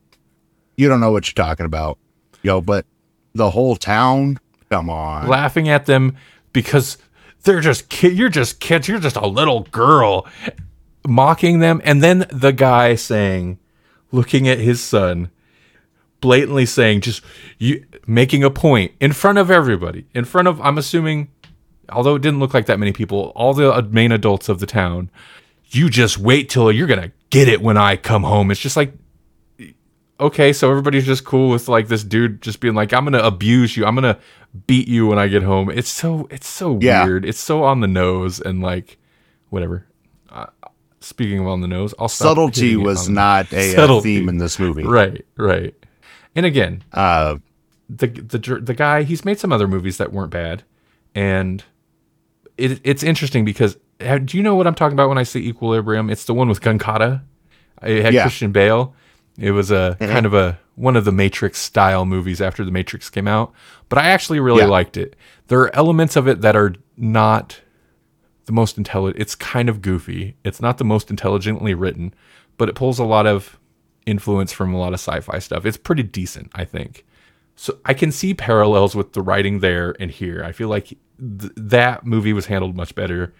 you 0.76 0.88
don't 0.88 1.00
know 1.00 1.10
what 1.10 1.26
you're 1.26 1.44
talking 1.44 1.66
about," 1.66 1.98
you 2.42 2.50
know. 2.50 2.60
But 2.60 2.86
the 3.34 3.50
whole 3.50 3.76
town, 3.76 4.38
come 4.70 4.88
on, 4.88 5.26
laughing 5.26 5.68
at 5.68 5.86
them 5.86 6.16
because 6.52 6.98
they're 7.42 7.60
just 7.60 7.88
kid 7.88 8.16
you're 8.16 8.28
just 8.28 8.60
kids 8.60 8.88
you're 8.88 8.98
just 8.98 9.16
a 9.16 9.26
little 9.26 9.62
girl 9.70 10.26
mocking 11.06 11.58
them 11.58 11.80
and 11.84 12.02
then 12.02 12.26
the 12.30 12.52
guy 12.52 12.94
saying 12.94 13.58
looking 14.12 14.48
at 14.48 14.58
his 14.58 14.82
son 14.82 15.30
blatantly 16.20 16.64
saying 16.64 17.00
just 17.00 17.22
you 17.58 17.84
making 18.06 18.42
a 18.42 18.50
point 18.50 18.92
in 19.00 19.12
front 19.12 19.36
of 19.38 19.50
everybody 19.50 20.06
in 20.14 20.24
front 20.24 20.48
of 20.48 20.60
i'm 20.62 20.78
assuming 20.78 21.28
although 21.90 22.14
it 22.14 22.22
didn't 22.22 22.40
look 22.40 22.54
like 22.54 22.66
that 22.66 22.78
many 22.78 22.92
people 22.92 23.32
all 23.36 23.52
the 23.52 23.82
main 23.90 24.10
adults 24.12 24.48
of 24.48 24.60
the 24.60 24.66
town 24.66 25.10
you 25.68 25.90
just 25.90 26.16
wait 26.16 26.48
till 26.48 26.72
you're 26.72 26.86
gonna 26.86 27.12
get 27.30 27.48
it 27.48 27.60
when 27.60 27.76
i 27.76 27.96
come 27.96 28.22
home 28.22 28.50
it's 28.50 28.60
just 28.60 28.76
like 28.76 28.94
okay, 30.20 30.52
so 30.52 30.70
everybody's 30.70 31.04
just 31.04 31.24
cool 31.24 31.50
with 31.50 31.68
like 31.68 31.88
this 31.88 32.04
dude 32.04 32.40
just 32.40 32.60
being 32.60 32.72
like, 32.74 32.92
I'm 32.92 33.02
gonna 33.04 33.18
abuse 33.18 33.76
you, 33.76 33.84
I'm 33.84 33.96
gonna 33.96 34.18
beat 34.68 34.86
you 34.86 35.08
when 35.08 35.18
I 35.18 35.26
get 35.26 35.42
home. 35.42 35.68
It's 35.70 35.88
so 35.88 36.28
it's 36.30 36.46
so 36.46 36.78
Yeah. 36.80 37.04
weird. 37.04 37.24
It's 37.24 37.40
so 37.40 37.64
on 37.64 37.80
the 37.80 37.88
nose 37.88 38.40
and 38.40 38.62
like 38.62 38.96
whatever. 39.50 39.86
Speaking 41.04 41.40
of 41.40 41.46
on 41.46 41.60
the 41.60 41.68
nose, 41.68 41.94
I'll 41.98 42.08
subtlety 42.08 42.76
was 42.76 43.08
not 43.08 43.52
a 43.52 43.72
Subtlety. 43.74 44.18
theme 44.18 44.28
in 44.28 44.38
this 44.38 44.58
movie. 44.58 44.84
right, 44.84 45.24
right. 45.36 45.74
And 46.34 46.46
again, 46.46 46.82
Uh, 46.92 47.36
the 47.88 48.06
the 48.06 48.38
the 48.60 48.74
guy 48.74 49.02
he's 49.02 49.24
made 49.24 49.38
some 49.38 49.52
other 49.52 49.68
movies 49.68 49.98
that 49.98 50.12
weren't 50.12 50.30
bad, 50.30 50.62
and 51.14 51.62
it 52.56 52.80
it's 52.84 53.02
interesting 53.02 53.44
because 53.44 53.76
uh, 54.00 54.18
do 54.18 54.36
you 54.36 54.42
know 54.42 54.54
what 54.54 54.66
I'm 54.66 54.74
talking 54.74 54.94
about 54.94 55.08
when 55.08 55.18
I 55.18 55.22
say 55.24 55.40
Equilibrium? 55.40 56.10
It's 56.10 56.24
the 56.24 56.34
one 56.34 56.48
with 56.48 56.60
Gunkata. 56.60 57.22
It 57.82 58.02
had 58.02 58.14
Yeah. 58.14 58.22
Christian 58.22 58.52
Bale. 58.52 58.94
It 59.38 59.50
was 59.50 59.70
a 59.70 59.96
kind 60.00 60.26
of 60.26 60.32
a 60.34 60.58
one 60.76 60.96
of 60.96 61.04
the 61.04 61.12
Matrix 61.12 61.58
style 61.58 62.04
movies 62.04 62.40
after 62.40 62.64
the 62.64 62.70
Matrix 62.70 63.10
came 63.10 63.28
out, 63.28 63.52
but 63.88 63.98
I 63.98 64.08
actually 64.08 64.40
really 64.40 64.60
Yeah. 64.62 64.68
liked 64.68 64.96
it. 64.96 65.14
There 65.48 65.60
are 65.60 65.74
elements 65.76 66.16
of 66.16 66.26
it 66.26 66.40
that 66.40 66.56
are 66.56 66.72
not 66.96 67.60
the 68.46 68.52
most 68.52 68.76
intelligent. 68.78 69.20
It's 69.20 69.34
kind 69.34 69.68
of 69.68 69.82
goofy. 69.82 70.36
It's 70.44 70.60
not 70.60 70.78
the 70.78 70.84
most 70.84 71.10
intelligently 71.10 71.74
written, 71.74 72.14
but 72.56 72.68
it 72.68 72.74
pulls 72.74 72.98
a 72.98 73.04
lot 73.04 73.26
of 73.26 73.58
influence 74.06 74.52
from 74.52 74.74
a 74.74 74.78
lot 74.78 74.88
of 74.92 75.00
sci-fi 75.00 75.38
stuff. 75.38 75.64
It's 75.64 75.76
pretty 75.78 76.02
decent, 76.02 76.50
I 76.54 76.64
think. 76.64 77.04
So 77.56 77.78
I 77.84 77.94
can 77.94 78.10
see 78.12 78.34
parallels 78.34 78.94
with 78.94 79.12
the 79.12 79.22
writing 79.22 79.60
there 79.60 79.94
and 80.00 80.10
here. 80.10 80.42
I 80.44 80.52
feel 80.52 80.68
like 80.68 80.88
th- 80.88 81.52
that 81.56 82.04
movie 82.04 82.32
was 82.32 82.46
handled 82.46 82.76
much 82.76 82.94
better. 82.94 83.32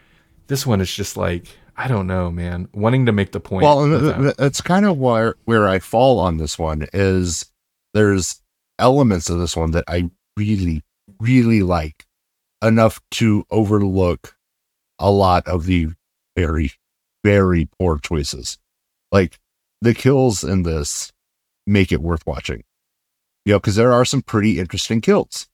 This 0.47 0.67
one 0.67 0.81
is 0.81 0.95
just 0.95 1.17
like 1.17 1.47
I 1.77 1.89
don't 1.89 2.07
know, 2.07 2.31
man. 2.31 2.69
Wanting 2.73 3.07
to 3.07 3.13
make 3.13 3.33
the 3.33 3.41
point. 3.41 3.65
well, 3.65 3.83
and 3.83 3.93
without- 3.93 4.13
th- 4.15 4.23
th- 4.23 4.37
that's 4.37 4.61
kind 4.61 4.87
of 4.87 4.97
where 4.99 5.35
where 5.45 5.67
I 5.69 5.81
fall 5.81 6.21
on 6.21 6.37
this 6.39 6.59
one 6.59 6.87
is 6.93 7.47
there's 7.93 8.41
elements 8.79 9.29
of 9.29 9.39
this 9.39 9.57
one 9.57 9.73
that 9.73 9.85
I 9.89 10.11
really 10.37 10.83
really 11.21 11.63
like 11.63 12.07
enough 12.63 13.01
to 13.11 13.45
overlook 13.51 14.37
a 14.99 15.11
lot 15.11 15.47
of 15.47 15.67
the 15.67 15.89
very 16.37 16.73
very 17.23 17.69
poor 17.79 17.99
choices. 17.99 18.59
Like 19.11 19.39
the 19.81 19.95
kills 19.95 20.45
in 20.45 20.63
this 20.63 21.13
make 21.67 21.91
it 21.91 22.03
worth 22.03 22.27
watching. 22.27 22.65
You 23.45 23.55
know, 23.55 23.59
because 23.59 23.77
there 23.77 23.93
are 23.93 24.05
some 24.05 24.23
pretty 24.23 24.59
interesting 24.59 25.01
kills. 25.01 25.49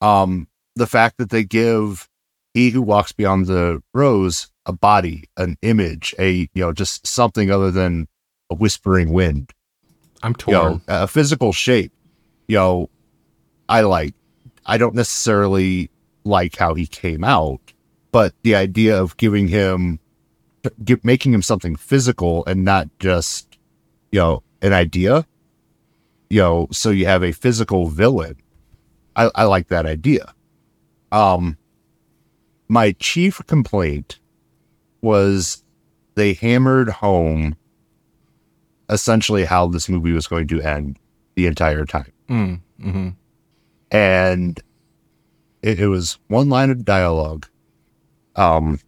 Um, 0.00 0.48
the 0.76 0.86
fact 0.86 1.18
that 1.18 1.30
they 1.30 1.44
give 1.44 2.08
he 2.54 2.70
who 2.70 2.82
walks 2.82 3.12
behind 3.12 3.46
the 3.46 3.82
rows 3.94 4.50
a 4.66 4.72
body, 4.72 5.24
an 5.36 5.56
image, 5.62 6.14
a 6.18 6.48
you 6.54 6.62
know, 6.62 6.72
just 6.72 7.06
something 7.06 7.50
other 7.50 7.70
than 7.70 8.08
a 8.50 8.54
whispering 8.54 9.12
wind, 9.12 9.52
I'm 10.22 10.32
you 10.32 10.54
torn. 10.54 10.54
know, 10.54 10.80
a 10.88 11.06
physical 11.06 11.52
shape. 11.52 11.92
You 12.48 12.56
know, 12.56 12.90
I 13.68 13.82
like. 13.82 14.14
I 14.66 14.78
don't 14.78 14.94
necessarily 14.94 15.90
like 16.24 16.56
how 16.56 16.74
he 16.74 16.86
came 16.86 17.24
out, 17.24 17.69
but 18.12 18.34
the 18.42 18.54
idea 18.54 19.00
of 19.00 19.16
giving 19.16 19.48
him, 19.48 20.00
give, 20.84 21.04
making 21.04 21.32
him 21.32 21.42
something 21.42 21.76
physical 21.76 22.44
and 22.46 22.64
not 22.64 22.88
just, 22.98 23.58
you 24.12 24.20
know, 24.20 24.42
an 24.62 24.72
idea. 24.72 25.26
You 26.28 26.40
know, 26.40 26.68
so 26.70 26.90
you 26.90 27.06
have 27.06 27.24
a 27.24 27.32
physical 27.32 27.88
villain. 27.88 28.36
I, 29.16 29.30
I 29.34 29.44
like 29.44 29.68
that 29.68 29.86
idea. 29.86 30.32
Um, 31.10 31.58
my 32.68 32.92
chief 32.92 33.40
complaint 33.48 34.20
was 35.00 35.64
they 36.14 36.34
hammered 36.34 36.88
home 36.88 37.56
essentially 38.88 39.44
how 39.44 39.66
this 39.66 39.88
movie 39.88 40.12
was 40.12 40.26
going 40.26 40.46
to 40.48 40.60
end 40.60 40.98
the 41.34 41.46
entire 41.46 41.84
time. 41.84 42.12
Mm, 42.28 42.60
hmm 42.80 43.08
And 43.90 44.60
it, 45.62 45.80
it 45.80 45.88
was 45.88 46.18
one 46.28 46.48
line 46.48 46.70
of 46.70 46.84
dialogue. 46.84 47.46
Um, 48.40 48.80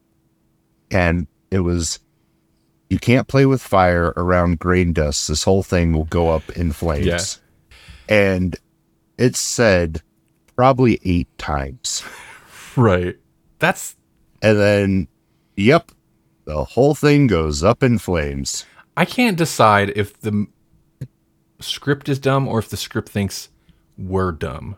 and 0.91 1.27
it 1.51 1.61
was, 1.61 1.99
you 2.89 2.99
can't 2.99 3.29
play 3.29 3.45
with 3.45 3.61
fire 3.61 4.15
around 4.17 4.59
grain 4.59 4.95
dust. 4.95 5.29
This 5.29 5.45
whole 5.45 5.63
thing 5.63 5.93
will 5.93 6.07
go 6.07 6.31
up 6.31 6.49
in 6.57 6.73
flames. 6.73 7.07
Yeah. 7.07 7.21
And 8.09 8.57
it's 9.19 9.39
said 9.39 10.01
probably 10.57 11.01
eight 11.05 11.29
times. 11.37 12.03
Right. 12.77 13.17
That's 13.59 13.97
And 14.41 14.59
then, 14.59 15.09
yep, 15.57 15.93
the 16.45 16.65
whole 16.65 16.95
thing 16.95 17.27
goes 17.27 17.63
up 17.63 17.83
in 17.83 17.99
flames. 17.99 18.65
I 18.97 19.05
can't 19.05 19.37
decide 19.37 19.93
if 19.95 20.21
the 20.21 20.47
script 21.61 22.09
is 22.09 22.19
dumb 22.19 22.49
or 22.49 22.59
if 22.59 22.69
the 22.71 22.77
script 22.77 23.09
thinks 23.11 23.51
we're 23.97 24.33
dumb. 24.33 24.77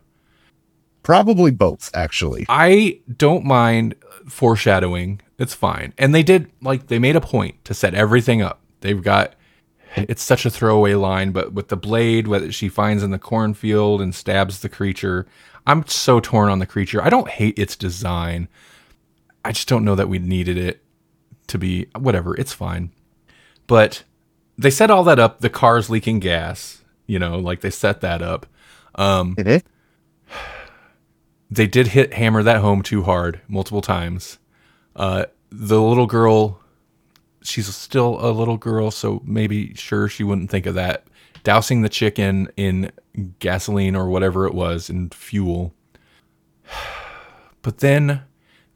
Probably 1.04 1.52
both, 1.52 1.90
actually. 1.94 2.46
I 2.48 3.00
don't 3.16 3.44
mind 3.44 3.94
foreshadowing 4.26 5.20
It's 5.38 5.54
fine. 5.54 5.92
And 5.98 6.14
they 6.14 6.22
did 6.22 6.50
like 6.62 6.88
they 6.88 6.98
made 6.98 7.14
a 7.14 7.20
point 7.20 7.62
to 7.66 7.74
set 7.74 7.94
everything 7.94 8.42
up. 8.42 8.60
They've 8.80 9.02
got 9.02 9.34
it's 9.96 10.22
such 10.22 10.44
a 10.44 10.50
throwaway 10.50 10.94
line, 10.94 11.30
but 11.30 11.52
with 11.52 11.68
the 11.68 11.76
blade 11.76 12.26
that 12.26 12.54
she 12.54 12.68
finds 12.68 13.02
in 13.02 13.10
the 13.10 13.18
cornfield 13.18 14.00
and 14.00 14.14
stabs 14.14 14.60
the 14.60 14.68
creature, 14.68 15.26
I'm 15.66 15.86
so 15.86 16.20
torn 16.20 16.50
on 16.50 16.58
the 16.58 16.66
creature. 16.66 17.02
I 17.02 17.10
don't 17.10 17.28
hate 17.28 17.58
its 17.58 17.76
design. 17.76 18.48
I 19.44 19.52
just 19.52 19.68
don't 19.68 19.84
know 19.84 19.94
that 19.94 20.08
we 20.08 20.18
needed 20.18 20.56
it 20.56 20.82
to 21.48 21.58
be 21.58 21.86
whatever. 21.96 22.34
It's 22.36 22.52
fine. 22.52 22.90
But 23.66 24.04
they 24.56 24.70
set 24.70 24.90
all 24.90 25.04
that 25.04 25.18
up. 25.18 25.40
The 25.40 25.50
car's 25.50 25.90
leaking 25.90 26.20
gas. 26.20 26.82
You 27.06 27.18
know, 27.18 27.38
like 27.38 27.60
they 27.60 27.70
set 27.70 28.00
that 28.00 28.22
up. 28.22 28.46
Um? 28.94 29.36
They 31.54 31.66
did 31.66 31.88
hit 31.88 32.14
hammer 32.14 32.42
that 32.42 32.60
home 32.60 32.82
too 32.82 33.02
hard 33.02 33.40
multiple 33.48 33.80
times. 33.80 34.38
Uh, 34.96 35.26
the 35.50 35.80
little 35.80 36.06
girl, 36.06 36.60
she's 37.42 37.72
still 37.74 38.18
a 38.20 38.30
little 38.32 38.56
girl, 38.56 38.90
so 38.90 39.22
maybe 39.24 39.74
sure 39.74 40.08
she 40.08 40.24
wouldn't 40.24 40.50
think 40.50 40.66
of 40.66 40.74
that. 40.74 41.04
Dousing 41.44 41.82
the 41.82 41.88
chicken 41.88 42.48
in 42.56 42.90
gasoline 43.38 43.94
or 43.94 44.08
whatever 44.08 44.46
it 44.46 44.54
was 44.54 44.90
in 44.90 45.10
fuel. 45.10 45.74
But 47.62 47.78
then 47.78 48.20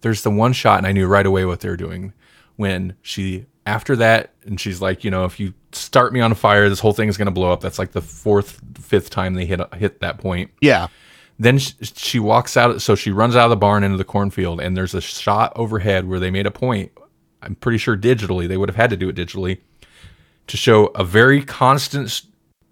there's 0.00 0.22
the 0.22 0.30
one 0.30 0.54
shot, 0.54 0.78
and 0.78 0.86
I 0.86 0.92
knew 0.92 1.06
right 1.06 1.26
away 1.26 1.44
what 1.44 1.60
they 1.60 1.68
were 1.68 1.76
doing 1.76 2.14
when 2.56 2.96
she 3.02 3.44
after 3.66 3.94
that, 3.96 4.32
and 4.46 4.58
she's 4.58 4.80
like, 4.80 5.04
you 5.04 5.10
know, 5.10 5.26
if 5.26 5.38
you 5.38 5.52
start 5.72 6.14
me 6.14 6.20
on 6.20 6.32
fire, 6.32 6.70
this 6.70 6.80
whole 6.80 6.94
thing 6.94 7.10
is 7.10 7.18
gonna 7.18 7.30
blow 7.30 7.52
up. 7.52 7.60
That's 7.60 7.78
like 7.78 7.92
the 7.92 8.00
fourth, 8.00 8.62
fifth 8.80 9.10
time 9.10 9.34
they 9.34 9.44
hit 9.44 9.60
hit 9.74 10.00
that 10.00 10.16
point. 10.16 10.52
Yeah. 10.62 10.88
Then 11.38 11.58
sh- 11.58 11.72
she 11.94 12.18
walks 12.18 12.56
out. 12.56 12.82
So 12.82 12.94
she 12.94 13.10
runs 13.10 13.36
out 13.36 13.44
of 13.44 13.50
the 13.50 13.56
barn 13.56 13.84
into 13.84 13.96
the 13.96 14.04
cornfield, 14.04 14.60
and 14.60 14.76
there's 14.76 14.94
a 14.94 15.00
shot 15.00 15.52
overhead 15.56 16.08
where 16.08 16.18
they 16.20 16.30
made 16.30 16.46
a 16.46 16.50
point. 16.50 16.90
I'm 17.42 17.54
pretty 17.54 17.78
sure 17.78 17.96
digitally, 17.96 18.48
they 18.48 18.56
would 18.56 18.68
have 18.68 18.76
had 18.76 18.90
to 18.90 18.96
do 18.96 19.08
it 19.08 19.16
digitally 19.16 19.58
to 20.48 20.56
show 20.56 20.86
a 20.86 21.04
very 21.04 21.42
constant 21.42 22.22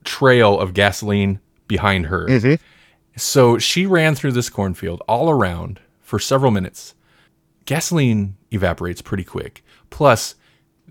trail 0.04 0.58
of 0.58 0.74
gasoline 0.74 1.38
behind 1.68 2.06
her. 2.06 2.26
Mhm. 2.26 2.58
So 3.16 3.58
she 3.58 3.86
ran 3.86 4.14
through 4.14 4.32
this 4.32 4.50
cornfield 4.50 5.02
all 5.08 5.30
around 5.30 5.80
for 6.00 6.18
several 6.18 6.50
minutes. 6.50 6.94
Gasoline 7.64 8.36
evaporates 8.50 9.02
pretty 9.02 9.24
quick. 9.24 9.64
Plus, 9.90 10.34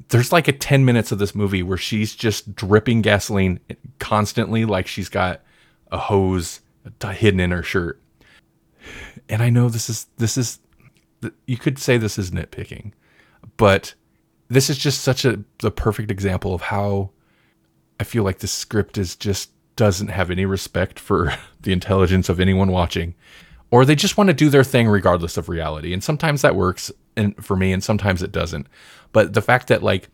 there's 0.09 0.31
like 0.31 0.47
a 0.47 0.51
10 0.53 0.83
minutes 0.85 1.11
of 1.11 1.19
this 1.19 1.33
movie 1.35 1.63
where 1.63 1.77
she's 1.77 2.13
just 2.15 2.55
dripping 2.55 3.01
gasoline 3.01 3.59
constantly, 3.99 4.65
like 4.65 4.87
she's 4.87 5.09
got 5.09 5.41
a 5.91 5.97
hose 5.97 6.59
hidden 7.01 7.39
in 7.39 7.51
her 7.51 7.63
shirt. 7.63 8.01
And 9.29 9.41
I 9.41 9.49
know 9.49 9.69
this 9.69 9.89
is, 9.89 10.07
this 10.17 10.37
is, 10.37 10.59
you 11.47 11.57
could 11.57 11.79
say 11.79 11.97
this 11.97 12.17
is 12.17 12.31
nitpicking, 12.31 12.91
but 13.57 13.95
this 14.47 14.69
is 14.69 14.77
just 14.77 15.01
such 15.01 15.25
a, 15.25 15.43
the 15.59 15.71
perfect 15.71 16.11
example 16.11 16.53
of 16.53 16.61
how 16.61 17.09
I 17.99 18.03
feel 18.03 18.23
like 18.23 18.39
the 18.39 18.47
script 18.47 18.97
is 18.97 19.15
just 19.15 19.51
doesn't 19.75 20.07
have 20.09 20.31
any 20.31 20.45
respect 20.45 20.99
for 20.99 21.33
the 21.61 21.71
intelligence 21.71 22.29
of 22.29 22.39
anyone 22.39 22.71
watching. 22.71 23.15
Or 23.71 23.83
they 23.83 23.95
just 23.95 24.17
want 24.17 24.29
to 24.29 24.33
do 24.33 24.49
their 24.49 24.63
thing 24.63 24.87
regardless 24.87 25.37
of 25.37 25.49
reality. 25.49 25.91
And 25.91 26.03
sometimes 26.03 26.41
that 26.41 26.55
works 26.55 26.91
and 27.17 27.35
for 27.43 27.55
me 27.55 27.73
and 27.73 27.83
sometimes 27.83 28.21
it 28.21 28.31
doesn't. 28.31 28.67
But 29.11 29.33
the 29.33 29.41
fact 29.41 29.67
that 29.67 29.83
like 29.83 30.09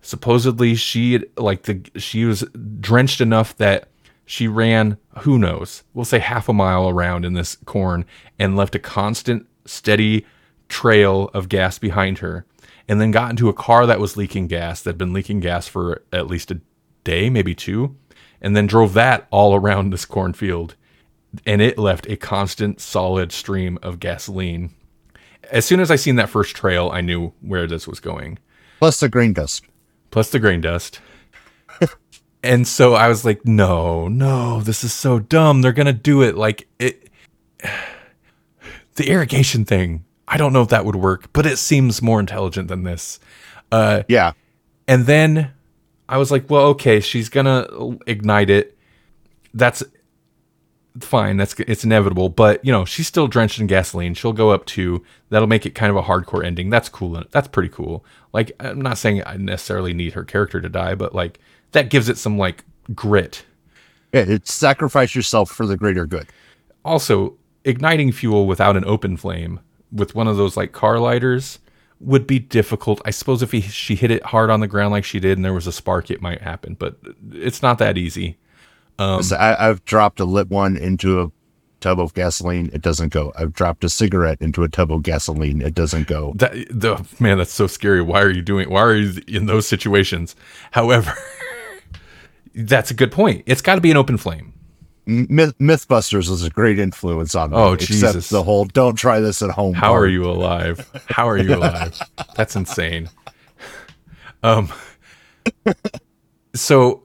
supposedly 0.00 0.74
she 0.74 1.22
like 1.36 1.62
the 1.64 1.82
she 1.96 2.24
was 2.24 2.44
drenched 2.80 3.20
enough 3.20 3.56
that 3.58 3.88
she 4.28 4.46
ran 4.46 4.98
who 5.20 5.38
knows 5.38 5.82
we'll 5.94 6.04
say 6.04 6.18
half 6.18 6.48
a 6.48 6.52
mile 6.52 6.88
around 6.88 7.24
in 7.24 7.32
this 7.32 7.56
corn 7.64 8.04
and 8.38 8.56
left 8.56 8.74
a 8.74 8.78
constant 8.78 9.46
steady 9.64 10.24
trail 10.68 11.30
of 11.32 11.48
gas 11.48 11.78
behind 11.78 12.18
her 12.18 12.44
and 12.86 13.00
then 13.00 13.10
got 13.10 13.30
into 13.30 13.48
a 13.48 13.54
car 13.54 13.86
that 13.86 13.98
was 13.98 14.18
leaking 14.18 14.46
gas 14.46 14.82
that 14.82 14.90
had 14.90 14.98
been 14.98 15.14
leaking 15.14 15.40
gas 15.40 15.66
for 15.66 16.02
at 16.12 16.26
least 16.26 16.50
a 16.50 16.60
day 17.04 17.30
maybe 17.30 17.54
two 17.54 17.96
and 18.40 18.54
then 18.54 18.66
drove 18.66 18.92
that 18.92 19.26
all 19.30 19.54
around 19.54 19.90
this 19.90 20.04
cornfield 20.04 20.76
and 21.46 21.62
it 21.62 21.78
left 21.78 22.06
a 22.08 22.16
constant 22.16 22.80
solid 22.80 23.32
stream 23.32 23.78
of 23.82 23.98
gasoline 23.98 24.70
as 25.50 25.64
soon 25.64 25.80
as 25.80 25.90
i 25.90 25.96
seen 25.96 26.16
that 26.16 26.28
first 26.28 26.54
trail 26.54 26.90
i 26.92 27.00
knew 27.00 27.32
where 27.40 27.66
this 27.66 27.88
was 27.88 27.98
going 27.98 28.38
Plus 28.78 29.00
the 29.00 29.08
grain 29.08 29.32
dust. 29.32 29.64
plus 30.10 30.30
the 30.30 30.38
grain 30.38 30.60
dust. 30.60 31.00
And 32.42 32.66
so 32.66 32.94
I 32.94 33.08
was 33.08 33.24
like, 33.24 33.44
no, 33.44 34.08
no, 34.08 34.60
this 34.60 34.84
is 34.84 34.92
so 34.92 35.18
dumb. 35.18 35.62
They're 35.62 35.72
gonna 35.72 35.92
do 35.92 36.22
it 36.22 36.36
like 36.36 36.68
it. 36.78 37.08
The 38.96 39.10
irrigation 39.10 39.64
thing. 39.64 40.04
I 40.26 40.36
don't 40.36 40.52
know 40.52 40.62
if 40.62 40.70
that 40.70 40.84
would 40.84 40.96
work, 40.96 41.32
but 41.32 41.46
it 41.46 41.58
seems 41.58 42.02
more 42.02 42.18
intelligent 42.18 42.66
than 42.66 42.82
this. 42.82 43.20
Uh, 43.70 44.02
Yeah. 44.08 44.32
And 44.88 45.06
then 45.06 45.52
I 46.08 46.18
was 46.18 46.32
like, 46.32 46.50
well, 46.50 46.66
okay, 46.70 46.98
she's 46.98 47.28
gonna 47.28 47.68
ignite 48.08 48.50
it. 48.50 48.76
That's 49.54 49.84
fine. 51.00 51.36
That's 51.36 51.54
it's 51.60 51.84
inevitable. 51.84 52.28
But 52.28 52.64
you 52.64 52.72
know, 52.72 52.84
she's 52.84 53.06
still 53.06 53.28
drenched 53.28 53.60
in 53.60 53.66
gasoline. 53.68 54.14
She'll 54.14 54.32
go 54.32 54.50
up 54.50 54.66
to. 54.66 55.04
That'll 55.30 55.46
make 55.48 55.66
it 55.66 55.74
kind 55.74 55.90
of 55.90 55.96
a 55.96 56.02
hardcore 56.02 56.44
ending. 56.44 56.70
That's 56.70 56.88
cool. 56.88 57.22
That's 57.30 57.48
pretty 57.48 57.68
cool. 57.68 58.04
Like 58.32 58.52
I'm 58.58 58.80
not 58.80 58.98
saying 58.98 59.22
I 59.26 59.36
necessarily 59.36 59.92
need 59.92 60.14
her 60.14 60.24
character 60.24 60.60
to 60.60 60.68
die, 60.68 60.94
but 60.94 61.14
like 61.14 61.38
that 61.72 61.90
gives 61.90 62.08
it 62.08 62.18
some 62.18 62.38
like 62.38 62.64
grit. 62.94 63.44
Yeah. 64.12 64.24
It's 64.26 64.52
sacrifice 64.52 65.14
yourself 65.14 65.50
for 65.50 65.66
the 65.66 65.76
greater 65.76 66.06
good. 66.06 66.28
Also, 66.84 67.36
igniting 67.64 68.12
fuel 68.12 68.46
without 68.46 68.76
an 68.76 68.84
open 68.84 69.16
flame 69.16 69.60
with 69.92 70.14
one 70.14 70.28
of 70.28 70.36
those 70.36 70.56
like 70.56 70.72
car 70.72 70.98
lighters 70.98 71.58
would 72.00 72.26
be 72.26 72.38
difficult. 72.38 73.00
I 73.04 73.10
suppose 73.10 73.42
if 73.42 73.52
he, 73.52 73.60
she 73.60 73.94
hit 73.94 74.10
it 74.10 74.22
hard 74.24 74.50
on 74.50 74.60
the 74.60 74.68
ground 74.68 74.92
like 74.92 75.04
she 75.04 75.20
did 75.20 75.36
and 75.36 75.44
there 75.44 75.52
was 75.52 75.66
a 75.66 75.72
spark, 75.72 76.10
it 76.10 76.22
might 76.22 76.40
happen, 76.40 76.74
but 76.78 76.96
it's 77.32 77.60
not 77.62 77.78
that 77.78 77.98
easy. 77.98 78.38
Um, 78.98 79.22
So 79.22 79.36
I, 79.36 79.68
I've 79.68 79.84
dropped 79.84 80.20
a 80.20 80.24
lit 80.24 80.48
one 80.48 80.76
into 80.76 81.20
a 81.20 81.30
tub 81.80 82.00
of 82.00 82.14
gasoline. 82.14 82.70
It 82.72 82.82
doesn't 82.82 83.12
go. 83.12 83.32
I've 83.36 83.52
dropped 83.52 83.84
a 83.84 83.88
cigarette 83.88 84.40
into 84.40 84.62
a 84.62 84.68
tub 84.68 84.92
of 84.92 85.02
gasoline. 85.02 85.60
It 85.60 85.74
doesn't 85.74 86.06
go. 86.06 86.32
That 86.36 86.52
the 86.70 87.04
man, 87.20 87.38
that's 87.38 87.52
so 87.52 87.66
scary. 87.66 88.00
Why 88.02 88.22
are 88.22 88.30
you 88.30 88.42
doing? 88.42 88.70
Why 88.70 88.82
are 88.82 88.94
you 88.94 89.20
in 89.26 89.46
those 89.46 89.66
situations? 89.66 90.34
However, 90.72 91.12
that's 92.58 92.90
a 92.90 92.94
good 92.94 93.12
point. 93.12 93.44
It's 93.46 93.62
got 93.62 93.76
to 93.76 93.80
be 93.80 93.90
an 93.90 93.96
open 93.96 94.16
flame. 94.16 94.52
Myth, 95.06 95.56
Mythbusters 95.58 96.28
was 96.28 96.44
a 96.44 96.50
great 96.50 96.78
influence 96.78 97.34
on 97.34 97.50
me. 97.50 97.56
Oh, 97.56 97.72
except 97.72 98.14
Jesus. 98.14 98.28
the 98.28 98.42
whole 98.42 98.66
"don't 98.66 98.96
try 98.96 99.20
this 99.20 99.40
at 99.40 99.50
home." 99.50 99.74
How 99.74 99.92
part. 99.92 100.02
are 100.02 100.08
you 100.08 100.24
alive? 100.24 100.86
How 101.08 101.26
are 101.28 101.38
you 101.38 101.54
alive? 101.54 101.98
That's 102.36 102.56
insane. 102.56 103.08
Um. 104.42 104.70
So, 106.54 107.04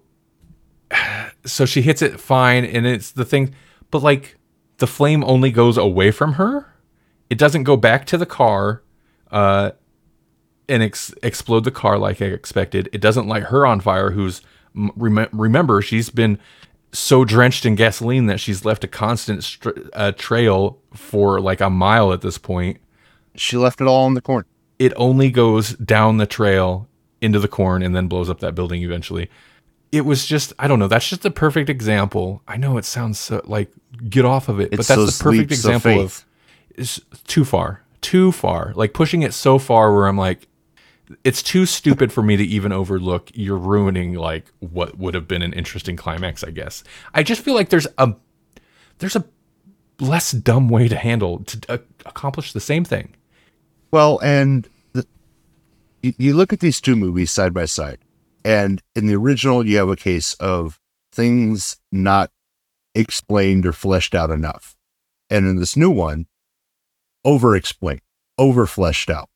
so 1.46 1.66
she 1.66 1.82
hits 1.82 2.02
it 2.02 2.20
fine, 2.20 2.66
and 2.66 2.86
it's 2.86 3.12
the 3.12 3.24
thing, 3.24 3.54
but 3.92 4.02
like 4.02 4.38
the 4.78 4.88
flame 4.88 5.24
only 5.24 5.52
goes 5.52 5.78
away 5.78 6.12
from 6.12 6.34
her. 6.34 6.74
It 7.30 7.38
doesn't 7.38 7.64
go 7.64 7.78
back 7.78 8.06
to 8.08 8.18
the 8.18 8.26
car, 8.26 8.84
uh, 9.32 9.72
and 10.68 10.84
ex- 10.84 11.14
explode 11.24 11.64
the 11.64 11.72
car 11.72 11.98
like 11.98 12.22
I 12.22 12.26
expected. 12.26 12.90
It 12.92 13.00
doesn't 13.00 13.28
light 13.28 13.44
her 13.44 13.66
on 13.66 13.80
fire. 13.80 14.12
Who's 14.12 14.42
rem- 14.76 15.30
remember 15.32 15.82
she's 15.82 16.10
been 16.10 16.40
so 16.92 17.26
drenched 17.26 17.66
in 17.66 17.76
gasoline 17.76 18.28
that 18.28 18.40
she's 18.40 18.66
left 18.66 18.84
a 18.84 18.88
constant 18.88 19.44
str- 19.44 19.70
uh, 19.94 20.12
trail 20.14 20.78
for 20.94 21.40
like 21.42 21.60
a 21.62 21.70
mile 21.70 22.14
at 22.14 22.22
this 22.22 22.38
point 22.38 22.78
She 23.36 23.58
left 23.58 23.82
it 23.82 23.88
all 23.88 24.06
in 24.08 24.14
the 24.14 24.22
corn. 24.22 24.46
it 24.80 24.94
only 24.96 25.32
goes 25.32 25.74
down 25.76 26.18
the 26.18 26.28
trail 26.28 26.88
into 27.22 27.40
the 27.40 27.48
corn 27.48 27.82
and 27.82 27.96
then 27.96 28.08
blows 28.08 28.30
up 28.30 28.40
that 28.42 28.54
building 28.54 28.84
eventually. 28.84 29.30
It 29.92 30.06
was 30.06 30.26
just, 30.26 30.54
I 30.60 30.68
don't 30.68 30.80
know, 30.80 30.88
that's 30.88 31.08
just 31.08 31.24
a 31.24 31.32
perfect 31.32 31.70
example. 31.70 32.42
I 32.48 32.58
know 32.58 32.78
it 32.78 32.86
sounds 32.86 33.20
so, 33.20 33.42
like 33.46 33.72
get 34.10 34.26
off 34.26 34.50
of 34.50 34.60
it, 34.60 34.72
but 34.72 34.80
that's 34.80 34.88
those 34.90 35.18
the 35.20 35.24
perfect 35.24 35.52
of 35.52 35.52
example 35.52 36.02
of 36.02 36.26
it's 36.76 37.00
too 37.28 37.46
far, 37.46 37.84
too 38.02 38.32
far, 38.32 38.74
like 38.76 38.94
pushing 38.94 39.22
it 39.22 39.34
so 39.34 39.58
far 39.60 39.94
where 39.96 40.08
I'm 40.08 40.18
like, 40.18 40.48
it's 41.24 41.44
too 41.44 41.66
stupid 41.66 42.12
for 42.12 42.22
me 42.22 42.38
to 42.38 42.44
even 42.44 42.72
overlook. 42.72 43.30
You're 43.34 43.58
ruining 43.58 44.14
like 44.14 44.46
what 44.60 44.98
would 44.98 45.14
have 45.14 45.28
been 45.28 45.42
an 45.42 45.54
interesting 45.54 45.96
climax, 45.96 46.44
I 46.44 46.52
guess. 46.52 46.84
I 47.14 47.24
just 47.24 47.42
feel 47.42 47.54
like 47.54 47.70
there's 47.70 47.88
a 47.98 48.14
there's 49.00 49.16
a 49.16 49.26
less 50.00 50.32
dumb 50.32 50.70
way 50.70 50.88
to 50.88 50.96
handle 50.96 51.44
to 51.44 51.60
uh, 51.70 51.78
accomplish 52.06 52.54
the 52.54 52.60
same 52.60 52.86
thing. 52.86 53.16
Well, 53.92 54.20
and 54.24 54.68
the, 54.94 55.06
you, 56.02 56.14
you 56.18 56.34
look 56.34 56.54
at 56.54 56.60
these 56.60 56.82
two 56.82 56.96
movies 56.96 57.32
side 57.32 57.54
by 57.54 57.66
side, 57.66 58.00
and 58.44 58.82
in 58.96 59.08
the 59.08 59.16
original, 59.16 59.66
you 59.66 59.78
have 59.78 59.90
a 59.90 59.96
case 59.96 60.34
of 60.36 60.80
things 61.12 61.78
not 61.92 62.32
explained 62.96 63.66
or 63.66 63.74
fleshed 63.74 64.16
out 64.16 64.32
enough, 64.32 64.76
and 65.30 65.48
in 65.48 65.58
this 65.58 65.78
new 65.78 65.92
one, 65.92 66.28
over 67.26 67.56
explained, 67.56 68.02
over 68.38 68.66
fleshed 68.66 69.10
out 69.10 69.30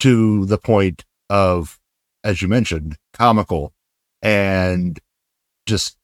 to 0.00 0.44
the 0.46 0.58
point 0.58 1.04
of, 1.28 1.78
as 2.24 2.42
you 2.42 2.48
mentioned, 2.48 2.96
comical 3.12 3.72
and 4.22 4.98
just 5.66 5.96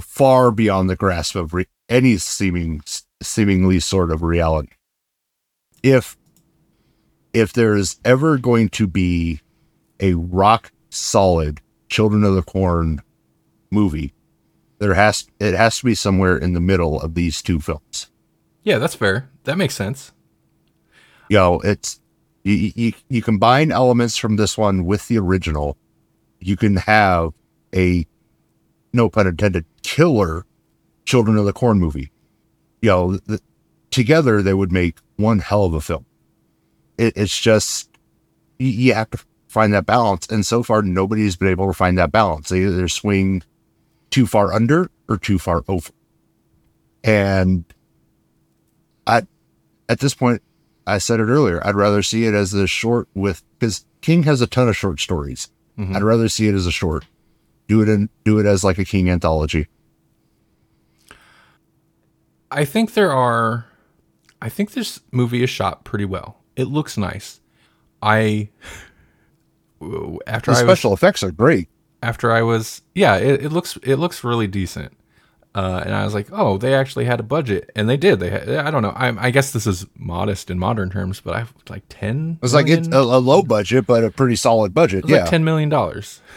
far 0.00 0.50
beyond 0.50 0.90
the 0.90 0.96
grasp 0.96 1.36
of 1.36 1.54
re- 1.54 1.66
any 1.88 2.16
seeming 2.16 2.80
seemingly 3.22 3.80
sort 3.80 4.10
of 4.10 4.22
reality. 4.22 4.72
If 5.82 6.16
if 7.32 7.52
there's 7.52 8.00
ever 8.04 8.38
going 8.38 8.70
to 8.70 8.86
be 8.86 9.40
a 10.00 10.14
rock 10.14 10.72
solid 10.90 11.60
Children 11.88 12.24
of 12.24 12.34
the 12.34 12.42
Corn 12.42 13.00
movie, 13.70 14.12
there 14.78 14.94
has 14.94 15.28
it 15.38 15.54
has 15.54 15.78
to 15.78 15.84
be 15.84 15.94
somewhere 15.94 16.36
in 16.36 16.52
the 16.52 16.60
middle 16.60 17.00
of 17.00 17.14
these 17.14 17.42
two 17.42 17.60
films. 17.60 18.10
Yeah, 18.64 18.78
that's 18.78 18.94
fair. 18.94 19.30
That 19.44 19.58
makes 19.58 19.74
sense. 19.74 20.12
You 21.28 21.38
know, 21.38 21.60
it's 21.60 22.00
you, 22.46 22.72
you 22.76 22.92
you 23.08 23.22
combine 23.22 23.72
elements 23.72 24.16
from 24.16 24.36
this 24.36 24.56
one 24.56 24.84
with 24.84 25.08
the 25.08 25.18
original, 25.18 25.76
you 26.38 26.56
can 26.56 26.76
have 26.76 27.32
a 27.74 28.06
no 28.92 29.08
pun 29.08 29.26
intended 29.26 29.64
killer 29.82 30.46
Children 31.06 31.38
of 31.38 31.44
the 31.44 31.52
Corn 31.52 31.80
movie. 31.80 32.12
You 32.82 32.90
know, 32.90 33.16
the, 33.16 33.40
together 33.90 34.42
they 34.42 34.54
would 34.54 34.70
make 34.70 34.98
one 35.16 35.40
hell 35.40 35.64
of 35.64 35.74
a 35.74 35.80
film. 35.80 36.06
It, 36.98 37.14
it's 37.16 37.38
just 37.38 37.90
you, 38.60 38.68
you 38.68 38.94
have 38.94 39.10
to 39.10 39.18
find 39.48 39.72
that 39.74 39.86
balance, 39.86 40.28
and 40.28 40.46
so 40.46 40.62
far 40.62 40.82
nobody's 40.82 41.34
been 41.34 41.48
able 41.48 41.66
to 41.66 41.74
find 41.74 41.98
that 41.98 42.12
balance. 42.12 42.48
They 42.48 42.64
either 42.64 42.86
swing 42.86 43.42
too 44.10 44.26
far 44.26 44.52
under 44.52 44.88
or 45.08 45.16
too 45.16 45.40
far 45.40 45.64
over. 45.66 45.90
And 47.02 47.64
I, 49.04 49.22
at 49.88 49.98
this 49.98 50.14
point, 50.14 50.42
I 50.86 50.98
said 50.98 51.20
it 51.20 51.24
earlier. 51.24 51.64
I'd 51.66 51.74
rather 51.74 52.02
see 52.02 52.26
it 52.26 52.34
as 52.34 52.52
a 52.54 52.66
short 52.66 53.08
with 53.14 53.42
because 53.58 53.84
King 54.00 54.22
has 54.24 54.40
a 54.40 54.46
ton 54.46 54.68
of 54.68 54.76
short 54.76 55.00
stories. 55.00 55.48
Mm-hmm. 55.78 55.96
I'd 55.96 56.02
rather 56.02 56.28
see 56.28 56.48
it 56.48 56.54
as 56.54 56.66
a 56.66 56.72
short. 56.72 57.04
Do 57.68 57.82
it 57.82 57.88
and 57.88 58.08
do 58.24 58.38
it 58.38 58.46
as 58.46 58.62
like 58.62 58.78
a 58.78 58.84
King 58.84 59.10
anthology. 59.10 59.66
I 62.50 62.64
think 62.64 62.94
there 62.94 63.12
are. 63.12 63.66
I 64.40 64.48
think 64.48 64.72
this 64.72 65.00
movie 65.10 65.42
is 65.42 65.50
shot 65.50 65.84
pretty 65.84 66.04
well. 66.04 66.42
It 66.54 66.64
looks 66.64 66.96
nice. 66.96 67.40
I 68.02 68.50
after 70.26 70.52
The 70.52 70.58
I 70.58 70.62
was 70.62 70.70
special 70.70 70.92
effects 70.94 71.22
are 71.22 71.32
great. 71.32 71.68
after 72.02 72.30
I 72.32 72.42
was 72.42 72.82
yeah, 72.94 73.16
it, 73.16 73.44
it 73.46 73.52
looks 73.52 73.76
it 73.82 73.96
looks 73.96 74.22
really 74.22 74.46
decent. 74.46 74.96
Uh, 75.56 75.82
and 75.86 75.94
I 75.94 76.04
was 76.04 76.12
like, 76.12 76.28
oh, 76.32 76.58
they 76.58 76.74
actually 76.74 77.06
had 77.06 77.18
a 77.18 77.22
budget, 77.22 77.70
and 77.74 77.88
they 77.88 77.96
did. 77.96 78.20
They 78.20 78.28
had, 78.28 78.46
I 78.46 78.70
don't 78.70 78.82
know. 78.82 78.90
I, 78.90 79.28
I 79.28 79.30
guess 79.30 79.52
this 79.52 79.66
is 79.66 79.86
modest 79.96 80.50
in 80.50 80.58
modern 80.58 80.90
terms, 80.90 81.22
but 81.22 81.34
I 81.34 81.46
like 81.70 81.84
ten. 81.88 82.32
It 82.34 82.42
was 82.42 82.52
like 82.52 82.68
it's 82.68 82.88
a, 82.88 82.98
a 82.98 83.00
low 83.00 83.42
budget, 83.42 83.86
but 83.86 84.04
a 84.04 84.10
pretty 84.10 84.36
solid 84.36 84.74
budget. 84.74 85.08
Yeah. 85.08 85.20
like 85.22 85.30
ten 85.30 85.44
million 85.44 85.68
dollars. 85.70 86.20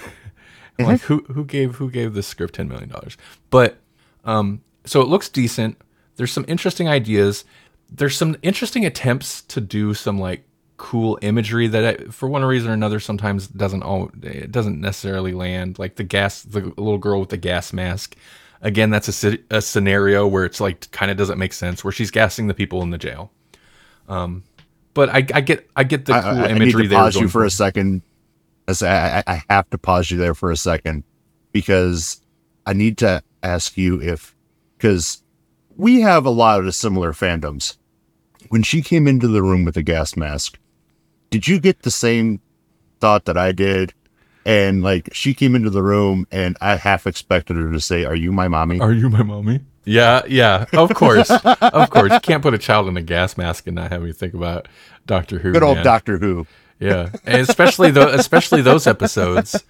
Like 0.82 1.02
who 1.02 1.26
who 1.26 1.44
gave 1.44 1.76
who 1.76 1.92
gave 1.92 2.14
this 2.14 2.26
script 2.26 2.56
ten 2.56 2.70
million 2.70 2.88
dollars? 2.88 3.18
But 3.50 3.80
um, 4.24 4.62
so 4.86 5.02
it 5.02 5.10
looks 5.10 5.28
decent. 5.28 5.78
There's 6.16 6.32
some 6.32 6.46
interesting 6.48 6.88
ideas. 6.88 7.44
There's 7.90 8.16
some 8.16 8.38
interesting 8.44 8.86
attempts 8.86 9.42
to 9.42 9.60
do 9.60 9.94
some 9.94 10.20
like 10.20 10.46
cool 10.78 11.20
imagery 11.22 11.68
that 11.68 11.84
I, 11.84 12.04
for 12.06 12.30
one 12.30 12.46
reason 12.46 12.72
or 12.72 12.74
another 12.74 13.02
sometimes 13.02 13.50
doesn't 13.50 13.84
all 13.84 14.10
it 14.24 14.54
doesn't 14.54 14.80
necessarily 14.80 15.34
land. 15.34 15.78
Like 15.78 15.98
the 15.98 16.06
gas, 16.06 16.44
the 16.44 16.62
little 16.62 16.98
girl 16.98 17.20
with 17.20 17.30
the 17.30 17.38
gas 17.38 17.74
mask. 17.74 18.16
Again, 18.62 18.90
that's 18.90 19.24
a, 19.24 19.38
a 19.50 19.62
scenario 19.62 20.28
where 20.28 20.44
it's 20.44 20.60
like 20.60 20.92
kind 20.92 21.10
of 21.12 21.18
doesn't 21.18 21.38
make 21.40 21.54
sense 21.54 21.84
where 21.84 21.92
she's 21.94 22.12
gassing 22.12 22.48
the 22.48 22.54
people 22.54 22.82
in 22.82 22.90
the 22.90 22.98
jail. 22.98 23.32
Um, 24.10 24.44
but 24.94 25.10
I, 25.10 25.26
I 25.34 25.42
get 25.42 25.70
I 25.76 25.84
get 25.84 26.06
the 26.06 26.16
I, 26.16 26.22
cool 26.22 26.30
I- 26.32 26.44
I 26.46 26.48
need 26.54 26.56
imagery 26.64 26.84
to 26.84 26.90
they 26.90 26.96
were 26.96 27.02
pause 27.04 27.16
you 27.16 27.30
for 27.30 27.46
a 27.46 27.50
second. 27.52 28.02
I, 28.68 28.74
I, 28.86 29.24
I 29.28 29.44
have 29.50 29.70
to 29.72 29.78
pause 29.78 30.12
you 30.12 30.18
there 30.18 30.36
for 30.36 30.52
a 30.52 30.58
second 30.58 31.04
because 31.52 32.22
I 32.66 32.74
need 32.74 32.98
to 33.00 33.24
ask 33.42 33.78
you 33.78 34.02
if 34.02 34.36
because 34.78 35.24
we 35.76 36.02
have 36.02 36.26
a 36.26 36.30
lot 36.30 36.64
of 36.64 36.76
similar 36.76 37.14
fandoms. 37.14 37.78
When 38.50 38.64
she 38.64 38.82
came 38.82 39.08
into 39.08 39.28
the 39.28 39.42
room 39.44 39.64
with 39.66 39.76
the 39.76 39.84
gas 39.84 40.16
mask, 40.16 40.58
did 41.30 41.48
you 41.48 41.60
get 41.60 41.84
the 41.84 41.92
same 41.92 42.42
thought 43.00 43.26
that 43.26 43.38
I 43.38 43.52
did? 43.52 43.94
And 44.46 44.82
like 44.82 45.10
she 45.14 45.34
came 45.34 45.56
into 45.56 45.70
the 45.70 45.84
room 45.84 46.26
and 46.32 46.58
I 46.62 46.76
half 46.78 47.06
expected 47.06 47.56
her 47.58 47.72
to 47.72 47.80
say, 47.82 48.06
Are 48.06 48.16
you 48.16 48.32
my 48.32 48.48
mommy? 48.48 48.80
Are 48.80 48.94
you 48.94 49.10
my 49.10 49.24
mommy? 49.24 49.60
Yeah, 49.86 50.22
yeah, 50.28 50.66
of 50.74 50.94
course, 50.94 51.30
of 51.62 51.90
course. 51.90 52.12
You 52.14 52.20
can't 52.20 52.44
put 52.44 52.54
a 52.54 52.58
child 52.60 52.88
in 52.88 52.96
a 52.98 53.02
gas 53.02 53.38
mask 53.38 53.66
and 53.66 53.76
not 53.76 53.92
have 53.92 54.04
me 54.04 54.12
think 54.12 54.34
about 54.34 54.68
Doctor 55.08 55.40
Who. 55.40 55.52
Good 55.52 55.64
old 55.64 55.78
man. 55.78 55.86
Doctor 55.86 56.18
Who. 56.20 56.46
Yeah, 56.80 57.10
and 57.26 57.42
especially 57.42 57.92
those, 57.92 58.14
especially 58.20 58.62
those 58.62 58.88
episodes. 58.88 59.62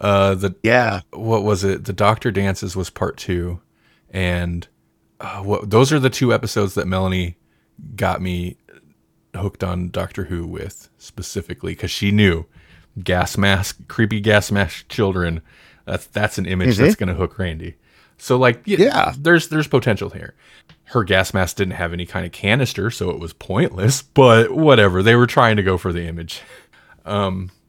Uh, 0.00 0.34
the 0.34 0.54
Yeah. 0.62 1.00
what 1.12 1.42
was 1.44 1.64
it? 1.64 1.84
The 1.84 1.92
Doctor 1.92 2.30
Dances 2.30 2.76
was 2.76 2.90
part 2.90 3.16
two, 3.16 3.60
and 4.10 4.66
uh, 5.20 5.42
what 5.42 5.70
those 5.70 5.92
are 5.92 5.98
the 6.00 6.10
two 6.10 6.32
episodes 6.34 6.74
that 6.74 6.86
Melanie 6.86 7.36
got 7.96 8.20
me 8.20 8.56
hooked 9.34 9.62
on 9.62 9.90
Doctor 9.90 10.24
Who 10.24 10.46
with 10.46 10.88
specifically 10.98 11.72
because 11.72 11.90
she 11.90 12.10
knew 12.10 12.46
gas 13.02 13.36
mask, 13.38 13.86
creepy 13.88 14.20
gas 14.20 14.50
mask 14.50 14.88
children. 14.88 15.42
That's 15.84 16.06
that's 16.06 16.38
an 16.38 16.46
image 16.46 16.76
that's 16.76 16.94
gonna 16.96 17.14
hook 17.14 17.38
Randy. 17.38 17.76
So 18.18 18.36
like 18.36 18.60
yeah, 18.64 18.78
Yeah. 18.80 19.14
there's 19.18 19.48
there's 19.48 19.68
potential 19.68 20.10
here. 20.10 20.34
Her 20.84 21.04
gas 21.04 21.34
mask 21.34 21.56
didn't 21.56 21.74
have 21.74 21.92
any 21.92 22.06
kind 22.06 22.24
of 22.26 22.32
canister, 22.32 22.90
so 22.90 23.10
it 23.10 23.18
was 23.20 23.32
pointless. 23.34 24.02
But 24.02 24.50
whatever, 24.52 25.02
they 25.02 25.14
were 25.14 25.26
trying 25.26 25.56
to 25.56 25.62
go 25.62 25.76
for 25.78 25.92
the 25.92 26.02
image. 26.06 26.40
Um, 27.04 27.50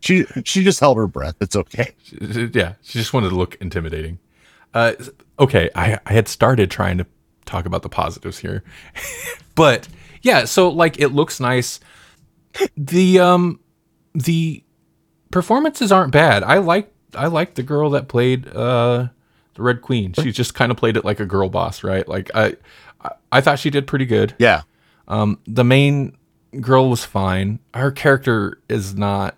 She 0.00 0.24
she 0.44 0.64
just 0.64 0.80
held 0.80 0.96
her 0.96 1.06
breath. 1.06 1.36
It's 1.40 1.54
okay. 1.54 1.92
yeah, 2.10 2.74
she 2.82 2.98
just 2.98 3.12
wanted 3.12 3.28
to 3.28 3.36
look 3.36 3.54
intimidating. 3.60 4.18
Uh, 4.74 4.94
okay, 5.38 5.70
I, 5.76 5.96
I 6.04 6.12
had 6.12 6.26
started 6.26 6.72
trying 6.72 6.98
to 6.98 7.06
talk 7.52 7.66
about 7.66 7.82
the 7.82 7.88
positives 7.88 8.38
here, 8.38 8.64
but 9.54 9.88
yeah, 10.22 10.44
so 10.44 10.68
like 10.68 10.98
it 10.98 11.08
looks 11.08 11.40
nice. 11.40 11.80
The 12.76 13.20
um 13.20 13.60
the 14.14 14.62
performances 15.30 15.92
aren't 15.92 16.12
bad. 16.12 16.42
I 16.42 16.58
like 16.58 16.92
I 17.14 17.26
like 17.26 17.54
the 17.54 17.62
girl 17.62 17.90
that 17.90 18.08
played 18.08 18.48
uh 18.48 19.08
the 19.54 19.62
Red 19.62 19.82
Queen. 19.82 20.12
She 20.14 20.32
just 20.32 20.54
kind 20.54 20.70
of 20.70 20.78
played 20.78 20.96
it 20.96 21.04
like 21.04 21.20
a 21.20 21.26
girl 21.26 21.48
boss, 21.48 21.84
right? 21.84 22.06
Like 22.08 22.30
I 22.34 22.56
I, 23.30 23.40
thought 23.40 23.58
she 23.58 23.70
did 23.70 23.86
pretty 23.86 24.06
good. 24.06 24.34
Yeah. 24.38 24.62
Um, 25.08 25.40
the 25.46 25.64
main 25.64 26.16
girl 26.60 26.88
was 26.88 27.04
fine. 27.04 27.58
Her 27.74 27.90
character 27.90 28.60
is 28.68 28.94
not. 28.94 29.36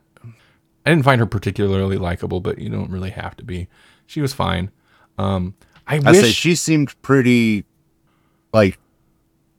I 0.86 0.90
didn't 0.90 1.04
find 1.04 1.18
her 1.18 1.26
particularly 1.26 1.96
likable, 1.96 2.40
but 2.40 2.58
you 2.58 2.68
don't 2.68 2.90
really 2.90 3.10
have 3.10 3.36
to 3.36 3.44
be. 3.44 3.68
She 4.06 4.20
was 4.20 4.34
fine. 4.34 4.70
Um, 5.16 5.54
I 5.86 5.96
I 5.96 6.10
wish 6.10 6.20
say 6.20 6.30
she 6.30 6.54
seemed 6.54 7.00
pretty 7.02 7.64
like 8.54 8.78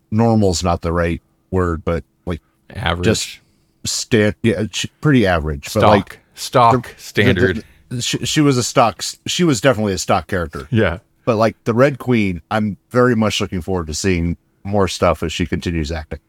normal's 0.09 0.63
not 0.63 0.81
the 0.81 0.91
right 0.93 1.21
word, 1.51 1.83
but 1.85 2.03
like 2.25 2.41
average, 2.71 3.05
just 3.05 3.39
stand 3.83 4.33
yeah, 4.41 4.63
pretty 5.01 5.27
average. 5.27 5.67
stock, 5.69 5.81
But 5.81 5.87
like 5.89 6.19
stock 6.33 6.93
standard. 6.97 7.57
the- 7.57 7.63
the- 7.89 8.01
she, 8.01 8.17
she 8.25 8.41
was 8.41 8.57
a 8.57 8.63
stock 8.63 9.03
she 9.27 9.43
was 9.43 9.61
definitely 9.61 9.93
a 9.93 9.97
stock 9.99 10.25
character. 10.27 10.67
yeah, 10.71 10.99
But 11.25 11.35
like 11.35 11.61
the 11.65 11.73
Red 11.73 11.99
Queen, 11.99 12.41
I'm 12.49 12.77
very 12.89 13.15
much 13.15 13.39
looking 13.39 13.61
forward 13.61 13.85
to 13.87 13.93
seeing 13.93 14.37
more 14.63 14.87
stuff 14.87 15.21
as 15.21 15.31
she 15.31 15.45
continues 15.45 15.91
acting. 15.91 16.19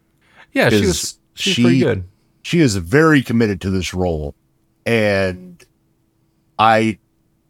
yeah, 0.53 0.69
she 0.69 0.81
was. 0.83 1.19
She's 1.35 1.55
she- 1.55 1.63
pretty 1.63 1.79
good. 1.81 2.05
She 2.43 2.61
is 2.61 2.77
very 2.77 3.23
committed 3.23 3.61
to 3.63 3.71
this 3.71 3.93
role 3.95 4.35
and 4.85 5.65
I 6.59 6.99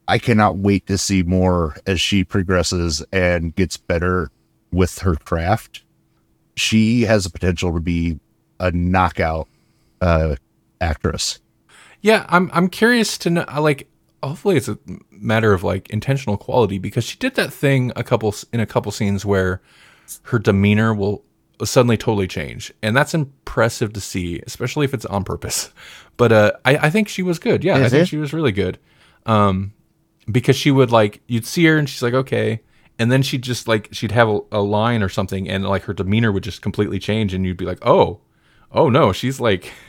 I 0.08 0.18
cannot 0.18 0.56
wait 0.56 0.86
to 0.86 0.96
see 0.96 1.22
more 1.22 1.76
as 1.86 2.00
she 2.00 2.24
progresses 2.24 3.04
and 3.12 3.54
gets 3.56 3.76
better 3.76 4.30
with 4.76 5.00
her 5.00 5.14
craft. 5.16 5.82
She 6.56 7.02
has 7.02 7.24
the 7.24 7.30
potential 7.30 7.72
to 7.74 7.80
be 7.80 8.18
a 8.60 8.70
knockout 8.70 9.48
uh 10.00 10.36
actress. 10.80 11.40
Yeah, 12.02 12.26
I'm. 12.28 12.50
I'm 12.52 12.68
curious 12.68 13.18
to 13.18 13.30
know. 13.30 13.44
Like, 13.58 13.88
hopefully, 14.22 14.56
it's 14.56 14.68
a 14.68 14.78
matter 15.10 15.52
of 15.52 15.64
like 15.64 15.90
intentional 15.90 16.36
quality 16.36 16.78
because 16.78 17.04
she 17.04 17.16
did 17.16 17.34
that 17.34 17.52
thing 17.52 17.90
a 17.96 18.04
couple 18.04 18.34
in 18.52 18.60
a 18.60 18.66
couple 18.66 18.92
scenes 18.92 19.24
where 19.24 19.60
her 20.24 20.38
demeanor 20.38 20.94
will 20.94 21.24
suddenly 21.64 21.96
totally 21.96 22.28
change, 22.28 22.72
and 22.82 22.96
that's 22.96 23.14
impressive 23.14 23.92
to 23.94 24.00
see, 24.00 24.40
especially 24.46 24.84
if 24.84 24.94
it's 24.94 25.06
on 25.06 25.24
purpose. 25.24 25.70
But 26.18 26.32
uh, 26.32 26.52
I, 26.64 26.76
I 26.78 26.90
think 26.90 27.08
she 27.08 27.22
was 27.22 27.38
good. 27.38 27.62
Yeah, 27.62 27.76
I 27.76 27.80
Is 27.82 27.92
think 27.92 28.04
it? 28.04 28.06
she 28.08 28.16
was 28.16 28.32
really 28.32 28.52
good. 28.52 28.78
Um, 29.26 29.74
because 30.32 30.56
she 30.56 30.70
would 30.70 30.90
like 30.90 31.20
you'd 31.26 31.44
see 31.44 31.66
her 31.66 31.76
and 31.76 31.86
she's 31.86 32.02
like 32.02 32.14
okay, 32.14 32.62
and 32.98 33.10
then 33.12 33.22
she'd 33.22 33.42
just 33.42 33.66
like 33.68 33.88
she'd 33.92 34.12
have 34.12 34.28
a, 34.28 34.40
a 34.52 34.60
line 34.60 35.02
or 35.02 35.08
something, 35.08 35.48
and 35.48 35.64
like 35.66 35.82
her 35.84 35.92
demeanor 35.92 36.32
would 36.32 36.42
just 36.44 36.62
completely 36.62 36.98
change, 36.98 37.34
and 37.34 37.44
you'd 37.44 37.56
be 37.56 37.64
like, 37.66 37.78
oh, 37.86 38.20
oh 38.72 38.88
no, 38.88 39.12
she's 39.12 39.40
like. 39.40 39.72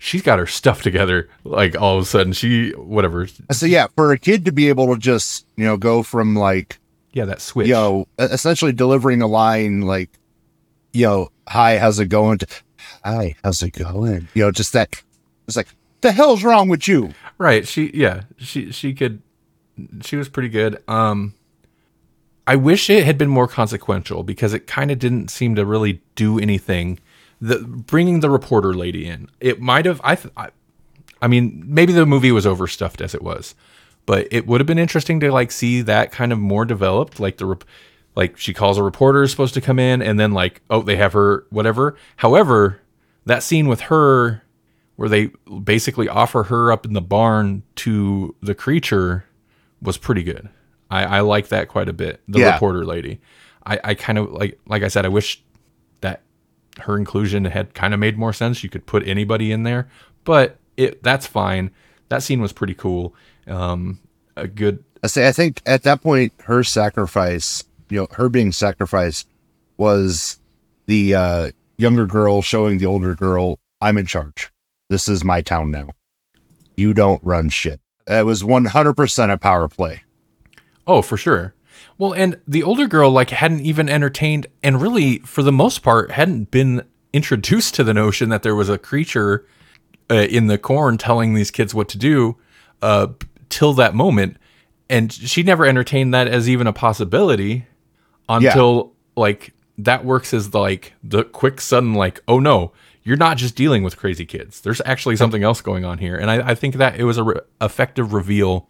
She's 0.00 0.22
got 0.22 0.38
her 0.38 0.46
stuff 0.46 0.82
together. 0.82 1.28
Like 1.42 1.74
all 1.74 1.96
of 1.96 2.04
a 2.04 2.06
sudden, 2.06 2.32
she 2.32 2.70
whatever. 2.76 3.26
So 3.50 3.66
yeah, 3.66 3.88
for 3.96 4.12
a 4.12 4.18
kid 4.18 4.44
to 4.44 4.52
be 4.52 4.68
able 4.68 4.94
to 4.94 5.00
just, 5.00 5.44
you 5.56 5.64
know, 5.64 5.76
go 5.76 6.04
from 6.04 6.36
like 6.36 6.78
Yeah, 7.12 7.24
that 7.24 7.40
switch. 7.40 7.66
yo 7.66 8.06
know, 8.16 8.24
essentially 8.26 8.70
delivering 8.72 9.22
a 9.22 9.26
line 9.26 9.80
like, 9.80 10.10
you 10.92 11.04
know, 11.06 11.30
hi, 11.48 11.78
how's 11.78 11.98
it 11.98 12.06
going? 12.10 12.38
To, 12.38 12.46
hi, 13.04 13.34
how's 13.42 13.60
it 13.60 13.72
going? 13.72 14.28
You 14.34 14.44
know, 14.44 14.52
just 14.52 14.72
that. 14.74 15.02
It's 15.48 15.56
like, 15.56 15.66
the 16.00 16.12
hell's 16.12 16.44
wrong 16.44 16.68
with 16.68 16.86
you? 16.86 17.12
Right. 17.38 17.66
She 17.66 17.90
yeah, 17.92 18.22
she 18.36 18.70
she 18.70 18.94
could 18.94 19.20
she 20.02 20.14
was 20.14 20.28
pretty 20.28 20.48
good. 20.48 20.80
Um 20.86 21.34
I 22.48 22.56
wish 22.56 22.88
it 22.88 23.04
had 23.04 23.18
been 23.18 23.28
more 23.28 23.46
consequential 23.46 24.22
because 24.22 24.54
it 24.54 24.66
kind 24.66 24.90
of 24.90 24.98
didn't 24.98 25.28
seem 25.28 25.54
to 25.56 25.66
really 25.66 26.00
do 26.14 26.38
anything. 26.38 26.98
The 27.42 27.58
bringing 27.58 28.20
the 28.20 28.30
reporter 28.30 28.72
lady 28.72 29.06
in, 29.06 29.28
it 29.38 29.60
might 29.60 29.84
have. 29.84 30.00
I, 30.02 30.14
th- 30.14 30.32
I, 30.34 30.48
I 31.20 31.28
mean, 31.28 31.62
maybe 31.66 31.92
the 31.92 32.06
movie 32.06 32.32
was 32.32 32.46
overstuffed 32.46 33.02
as 33.02 33.14
it 33.14 33.20
was, 33.20 33.54
but 34.06 34.28
it 34.30 34.46
would 34.46 34.62
have 34.62 34.66
been 34.66 34.78
interesting 34.78 35.20
to 35.20 35.30
like 35.30 35.52
see 35.52 35.82
that 35.82 36.10
kind 36.10 36.32
of 36.32 36.38
more 36.38 36.64
developed. 36.64 37.20
Like 37.20 37.36
the, 37.36 37.58
like 38.16 38.38
she 38.38 38.54
calls 38.54 38.78
a 38.78 38.82
reporter 38.82 39.22
is 39.22 39.30
supposed 39.30 39.52
to 39.52 39.60
come 39.60 39.78
in, 39.78 40.00
and 40.00 40.18
then 40.18 40.32
like 40.32 40.62
oh 40.70 40.80
they 40.80 40.96
have 40.96 41.12
her 41.12 41.44
whatever. 41.50 41.96
However, 42.16 42.80
that 43.26 43.42
scene 43.42 43.68
with 43.68 43.82
her 43.82 44.42
where 44.96 45.10
they 45.10 45.26
basically 45.64 46.08
offer 46.08 46.44
her 46.44 46.72
up 46.72 46.86
in 46.86 46.94
the 46.94 47.02
barn 47.02 47.62
to 47.76 48.34
the 48.40 48.54
creature 48.54 49.26
was 49.82 49.98
pretty 49.98 50.22
good. 50.22 50.48
I, 50.90 51.04
I 51.18 51.20
like 51.20 51.48
that 51.48 51.68
quite 51.68 51.88
a 51.88 51.92
bit. 51.92 52.20
The 52.28 52.40
Yeah. 52.40 52.52
reporter 52.54 52.84
lady. 52.84 53.20
I, 53.66 53.78
I 53.84 53.94
kind 53.94 54.18
of 54.18 54.30
like 54.32 54.58
like 54.66 54.82
I 54.82 54.88
said, 54.88 55.04
I 55.04 55.08
wish 55.08 55.42
that 56.00 56.22
her 56.80 56.96
inclusion 56.96 57.44
had 57.44 57.74
kind 57.74 57.92
of 57.92 58.00
made 58.00 58.16
more 58.16 58.32
sense. 58.32 58.62
You 58.62 58.70
could 58.70 58.86
put 58.86 59.06
anybody 59.06 59.52
in 59.52 59.64
there, 59.64 59.88
but 60.24 60.56
it 60.76 61.02
that's 61.02 61.26
fine. 61.26 61.70
That 62.08 62.22
scene 62.22 62.40
was 62.40 62.52
pretty 62.52 62.74
cool. 62.74 63.14
Um, 63.46 63.98
a 64.36 64.46
good 64.48 64.82
I 65.02 65.08
say 65.08 65.28
I 65.28 65.32
think 65.32 65.60
at 65.66 65.82
that 65.82 66.02
point 66.02 66.32
her 66.44 66.64
sacrifice, 66.64 67.64
you 67.90 68.00
know, 68.00 68.06
her 68.12 68.28
being 68.28 68.52
sacrificed 68.52 69.28
was 69.76 70.38
the 70.86 71.14
uh 71.14 71.50
younger 71.76 72.06
girl 72.06 72.40
showing 72.42 72.78
the 72.78 72.86
older 72.86 73.14
girl, 73.14 73.58
I'm 73.80 73.98
in 73.98 74.06
charge. 74.06 74.50
This 74.88 75.06
is 75.08 75.22
my 75.22 75.42
town 75.42 75.70
now. 75.70 75.90
You 76.76 76.94
don't 76.94 77.22
run 77.22 77.50
shit. 77.50 77.80
It 78.06 78.24
was 78.24 78.42
100% 78.42 79.32
a 79.32 79.36
power 79.36 79.68
play. 79.68 80.02
Oh, 80.88 81.02
for 81.02 81.18
sure. 81.18 81.54
Well, 81.98 82.14
and 82.14 82.40
the 82.48 82.62
older 82.62 82.88
girl 82.88 83.10
like 83.10 83.30
hadn't 83.30 83.60
even 83.60 83.88
entertained 83.88 84.46
and 84.62 84.80
really 84.80 85.18
for 85.18 85.42
the 85.42 85.52
most 85.52 85.82
part 85.82 86.12
hadn't 86.12 86.50
been 86.50 86.82
introduced 87.12 87.74
to 87.74 87.84
the 87.84 87.94
notion 87.94 88.30
that 88.30 88.42
there 88.42 88.54
was 88.54 88.68
a 88.68 88.78
creature 88.78 89.46
uh, 90.10 90.14
in 90.14 90.46
the 90.46 90.58
corn 90.58 90.96
telling 90.96 91.34
these 91.34 91.50
kids 91.50 91.74
what 91.74 91.88
to 91.90 91.98
do 91.98 92.36
uh 92.82 93.08
till 93.50 93.74
that 93.74 93.94
moment. 93.94 94.38
And 94.90 95.12
she 95.12 95.42
never 95.42 95.66
entertained 95.66 96.14
that 96.14 96.26
as 96.26 96.48
even 96.48 96.66
a 96.66 96.72
possibility 96.72 97.66
until 98.28 98.94
like 99.16 99.52
that 99.76 100.04
works 100.04 100.32
as 100.32 100.50
the, 100.50 100.58
like 100.58 100.94
the 101.02 101.24
quick 101.24 101.60
sudden 101.60 101.94
like 101.94 102.20
oh 102.26 102.38
no 102.38 102.72
you're 103.04 103.16
not 103.16 103.36
just 103.38 103.54
dealing 103.56 103.82
with 103.82 103.96
crazy 103.96 104.26
kids. 104.26 104.60
There's 104.60 104.82
actually 104.84 105.16
something 105.16 105.42
else 105.42 105.60
going 105.62 105.84
on 105.84 105.98
here. 105.98 106.16
And 106.16 106.30
i, 106.30 106.50
I 106.50 106.54
think 106.54 106.76
that 106.76 106.96
it 106.98 107.04
was 107.04 107.18
a 107.18 107.22
re- 107.24 107.40
effective 107.60 108.12
reveal 108.12 108.68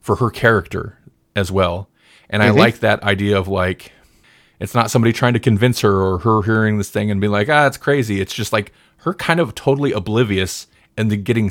for 0.00 0.16
her 0.16 0.30
character 0.30 0.98
as 1.34 1.50
well. 1.50 1.88
And 2.30 2.42
i 2.42 2.50
like 2.50 2.78
that 2.80 3.02
idea 3.02 3.38
of 3.38 3.46
like 3.48 3.92
it's 4.60 4.74
not 4.74 4.90
somebody 4.90 5.12
trying 5.12 5.34
to 5.34 5.40
convince 5.40 5.80
her 5.80 6.00
or 6.00 6.18
her 6.20 6.42
hearing 6.42 6.78
this 6.78 6.88
thing 6.88 7.10
and 7.10 7.20
being 7.20 7.32
like 7.32 7.48
ah 7.48 7.66
it's 7.66 7.76
crazy. 7.76 8.20
It's 8.20 8.34
just 8.34 8.52
like 8.52 8.72
her 8.98 9.12
kind 9.14 9.40
of 9.40 9.54
totally 9.54 9.92
oblivious 9.92 10.66
and 10.96 11.10
then 11.10 11.22
getting 11.22 11.50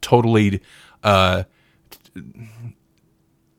totally 0.00 0.60
uh 1.02 1.44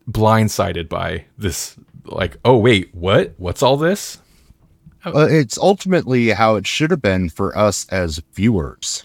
blindsided 0.09 0.89
by 0.89 1.25
this 1.37 1.75
like 2.05 2.37
oh 2.45 2.57
wait 2.57 2.93
what? 2.93 3.33
What's 3.37 3.63
all 3.63 3.77
this? 3.77 4.19
Uh, 5.05 5.27
it's 5.29 5.57
ultimately 5.57 6.29
how 6.29 6.55
it 6.55 6.65
should 6.65 6.89
have 6.89 7.01
been 7.01 7.29
for 7.29 7.55
us 7.55 7.87
as 7.89 8.21
viewers 8.33 9.03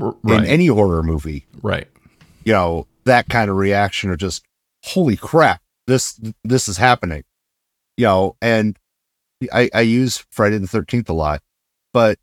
R- 0.00 0.16
in 0.24 0.46
any 0.46 0.68
horror 0.68 1.02
movie. 1.02 1.44
right. 1.62 1.88
You 2.44 2.54
know, 2.54 2.86
that 3.04 3.28
kind 3.28 3.50
of 3.50 3.56
reaction 3.56 4.10
of 4.10 4.16
just, 4.18 4.42
holy 4.82 5.16
crap, 5.16 5.61
this 5.86 6.20
this 6.44 6.68
is 6.68 6.76
happening. 6.76 7.24
You 7.96 8.06
know, 8.06 8.36
and 8.40 8.78
I, 9.52 9.70
I 9.74 9.80
use 9.82 10.24
Friday 10.30 10.58
the 10.58 10.66
13th 10.66 11.08
a 11.08 11.12
lot, 11.12 11.42
but 11.92 12.18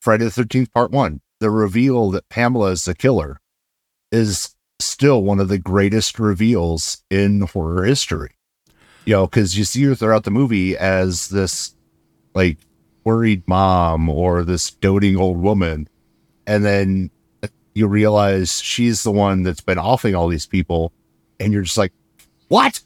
Friday 0.00 0.24
the 0.24 0.30
13th, 0.30 0.72
part 0.72 0.90
one, 0.90 1.20
the 1.40 1.50
reveal 1.50 2.10
that 2.10 2.28
Pamela 2.28 2.70
is 2.70 2.84
the 2.84 2.94
killer 2.94 3.40
is 4.10 4.54
still 4.80 5.22
one 5.22 5.40
of 5.40 5.48
the 5.48 5.58
greatest 5.58 6.18
reveals 6.18 7.02
in 7.10 7.42
horror 7.42 7.84
history. 7.84 8.34
You 9.04 9.14
know, 9.14 9.26
because 9.26 9.56
you 9.56 9.64
see 9.64 9.84
her 9.84 9.94
throughout 9.94 10.24
the 10.24 10.30
movie 10.30 10.76
as 10.76 11.28
this 11.28 11.74
like 12.34 12.58
worried 13.04 13.42
mom 13.46 14.08
or 14.08 14.44
this 14.44 14.70
doting 14.70 15.16
old 15.16 15.38
woman. 15.38 15.88
And 16.46 16.64
then 16.64 17.10
you 17.74 17.86
realize 17.86 18.60
she's 18.60 19.02
the 19.02 19.12
one 19.12 19.42
that's 19.44 19.60
been 19.60 19.78
offing 19.78 20.14
all 20.14 20.28
these 20.28 20.46
people. 20.46 20.92
And 21.40 21.52
you're 21.52 21.62
just 21.62 21.78
like, 21.78 21.92
what? 22.48 22.80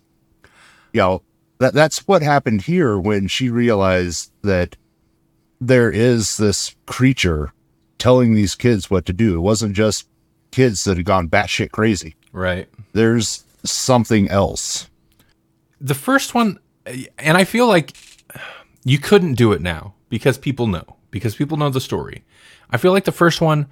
You 0.93 1.01
know, 1.01 1.23
that, 1.59 1.75
that's 1.75 2.07
what 2.09 2.23
happened 2.23 2.63
here 2.63 2.99
when 2.99 3.29
she 3.29 3.49
realized 3.49 4.31
that 4.43 4.77
there 5.61 5.91
is 5.91 6.37
this 6.37 6.75
creature 6.87 7.53
telling 7.99 8.35
these 8.35 8.55
kids 8.55 8.91
what 8.91 9.07
to 9.07 9.13
do. 9.13 9.37
It 9.37 9.41
wasn't 9.41 9.75
just 9.77 10.09
kids 10.51 10.85
that 10.85 10.97
had 10.97 11.07
gone 11.07 11.29
batshit 11.29 11.71
crazy. 11.71 12.15
right 12.33 12.69
There's 12.93 13.45
something 13.65 14.29
else. 14.29 14.89
the 15.81 15.95
first 15.95 16.35
one 16.35 16.59
and 17.19 17.37
i 17.37 17.45
feel 17.45 17.67
like 17.69 17.93
you 18.85 18.99
couldn't 18.99 19.35
do 19.35 19.53
it 19.53 19.61
now 19.63 19.95
because 20.09 20.37
people 20.37 20.67
know 20.67 20.97
because 21.13 21.37
people 21.37 21.57
know 21.57 21.71
the 21.71 21.81
story 21.81 22.25
i 22.71 22.77
feel 22.77 22.91
like 22.93 23.05
the 23.05 23.13
first 23.13 23.41
one 23.41 23.67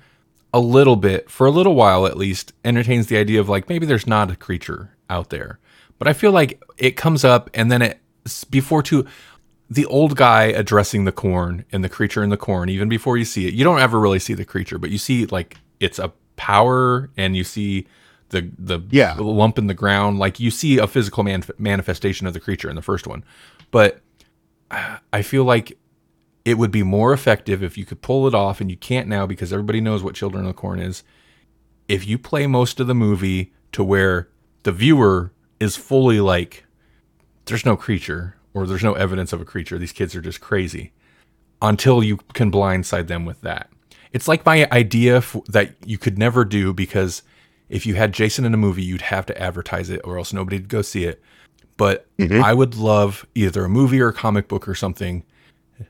a 0.54 0.60
little 0.60 0.94
bit 0.96 1.28
for 1.28 1.46
a 1.46 1.50
little 1.50 1.74
while 1.74 2.06
at 2.06 2.16
least 2.16 2.52
entertains 2.64 3.08
the 3.08 3.16
idea 3.16 3.40
of 3.40 3.48
like 3.48 3.68
maybe 3.68 3.84
there's 3.84 4.06
not 4.06 4.30
a 4.30 4.36
creature 4.36 4.94
out 5.10 5.30
there 5.30 5.58
but 6.00 6.08
i 6.08 6.12
feel 6.12 6.32
like 6.32 6.60
it 6.76 6.96
comes 6.96 7.24
up 7.24 7.48
and 7.54 7.70
then 7.70 7.80
it 7.82 8.00
before 8.50 8.82
too 8.82 9.06
the 9.70 9.86
old 9.86 10.16
guy 10.16 10.46
addressing 10.46 11.04
the 11.04 11.12
corn 11.12 11.64
and 11.70 11.84
the 11.84 11.88
creature 11.88 12.24
in 12.24 12.30
the 12.30 12.36
corn 12.36 12.68
even 12.68 12.88
before 12.88 13.16
you 13.16 13.24
see 13.24 13.46
it 13.46 13.54
you 13.54 13.62
don't 13.62 13.78
ever 13.78 14.00
really 14.00 14.18
see 14.18 14.34
the 14.34 14.44
creature 14.44 14.78
but 14.78 14.90
you 14.90 14.98
see 14.98 15.26
like 15.26 15.56
it's 15.78 15.98
a 16.00 16.12
power 16.34 17.08
and 17.16 17.36
you 17.36 17.44
see 17.44 17.86
the 18.30 18.50
the 18.58 18.80
Yeah. 18.90 19.14
lump 19.18 19.58
in 19.58 19.66
the 19.68 19.74
ground 19.74 20.18
like 20.18 20.40
you 20.40 20.50
see 20.50 20.78
a 20.78 20.86
physical 20.88 21.22
man- 21.22 21.44
manifestation 21.58 22.26
of 22.26 22.32
the 22.34 22.40
creature 22.40 22.68
in 22.68 22.74
the 22.76 22.82
first 22.82 23.06
one 23.06 23.22
but 23.70 24.00
uh, 24.70 24.98
i 25.12 25.22
feel 25.22 25.44
like 25.44 25.78
it 26.44 26.54
would 26.54 26.70
be 26.70 26.82
more 26.82 27.12
effective 27.12 27.62
if 27.62 27.76
you 27.76 27.84
could 27.84 28.00
pull 28.02 28.26
it 28.26 28.34
off 28.34 28.60
and 28.60 28.70
you 28.70 28.76
can't 28.76 29.06
now 29.08 29.26
because 29.26 29.52
everybody 29.52 29.80
knows 29.80 30.02
what 30.02 30.14
children 30.14 30.44
of 30.44 30.48
the 30.48 30.54
corn 30.54 30.80
is 30.80 31.02
if 31.88 32.06
you 32.06 32.16
play 32.18 32.46
most 32.46 32.80
of 32.80 32.86
the 32.86 32.94
movie 32.94 33.52
to 33.72 33.84
where 33.84 34.28
the 34.62 34.72
viewer 34.72 35.32
is 35.60 35.76
fully 35.76 36.20
like 36.20 36.64
there's 37.44 37.66
no 37.66 37.76
creature 37.76 38.36
or 38.54 38.66
there's 38.66 38.82
no 38.82 38.94
evidence 38.94 39.32
of 39.32 39.40
a 39.40 39.44
creature. 39.44 39.78
These 39.78 39.92
kids 39.92 40.16
are 40.16 40.20
just 40.20 40.40
crazy 40.40 40.92
until 41.62 42.02
you 42.02 42.16
can 42.32 42.50
blindside 42.50 43.06
them 43.06 43.24
with 43.24 43.40
that. 43.42 43.70
It's 44.12 44.26
like 44.26 44.44
my 44.44 44.66
idea 44.72 45.18
f- 45.18 45.36
that 45.48 45.74
you 45.84 45.98
could 45.98 46.18
never 46.18 46.44
do 46.44 46.72
because 46.72 47.22
if 47.68 47.86
you 47.86 47.94
had 47.94 48.12
jason 48.12 48.44
in 48.44 48.52
a 48.52 48.56
movie 48.56 48.82
you'd 48.82 49.02
have 49.02 49.24
to 49.26 49.40
advertise 49.40 49.90
it 49.90 50.00
or 50.02 50.18
else 50.18 50.32
nobody'd 50.32 50.68
go 50.68 50.82
see 50.82 51.04
it. 51.04 51.22
But 51.76 52.06
i 52.18 52.52
would 52.52 52.74
love 52.76 53.26
either 53.34 53.64
a 53.64 53.68
movie 53.68 54.00
or 54.00 54.08
a 54.08 54.12
comic 54.12 54.48
book 54.48 54.68
or 54.68 54.74
something 54.74 55.24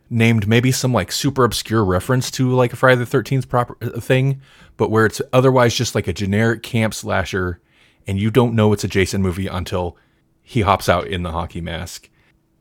named 0.09 0.47
maybe 0.47 0.71
some 0.71 0.93
like 0.93 1.11
super 1.13 1.45
obscure 1.45 1.85
reference 1.85 2.31
to 2.33 2.53
like 2.53 2.73
a 2.73 2.77
Friday 2.77 3.05
the 3.05 3.19
13th 3.19 3.49
proper 3.49 3.77
uh, 3.83 4.01
thing, 4.01 4.41
but 4.77 4.91
where 4.91 5.07
it's 5.07 5.21
otherwise 5.33 5.75
just 5.75 5.95
like 5.95 6.09
a 6.09 6.13
generic 6.13 6.63
camp 6.63 6.95
slasher 6.95 7.61
and 8.07 8.19
you 8.19 8.31
don't 8.31 8.55
know 8.55 8.73
it's 8.73 8.85
a 8.85 8.89
Jason 8.89 9.23
movie 9.23 9.47
until 9.47 9.97
he 10.43 10.63
hops 10.63 10.89
out 10.89 11.07
in 11.07 11.23
the 11.23 11.33
hockey 11.33 11.61
mask. 11.61 12.09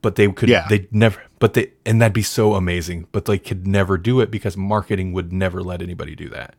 But 0.02 0.16
they 0.16 0.32
could 0.32 0.48
Yeah. 0.49 0.66
they 0.70 0.88
never 0.91 1.22
but 1.40 1.53
they 1.56 1.72
and 1.86 2.02
that'd 2.02 2.14
be 2.14 2.22
so 2.22 2.53
amazing, 2.56 3.07
but 3.11 3.26
they 3.26 3.38
could 3.38 3.68
never 3.68 3.98
do 3.98 4.20
it 4.22 4.32
because 4.32 4.56
marketing 4.56 5.11
would 5.14 5.34
never 5.34 5.61
let 5.61 5.82
anybody 5.82 6.16
do 6.16 6.30
that. 6.30 6.56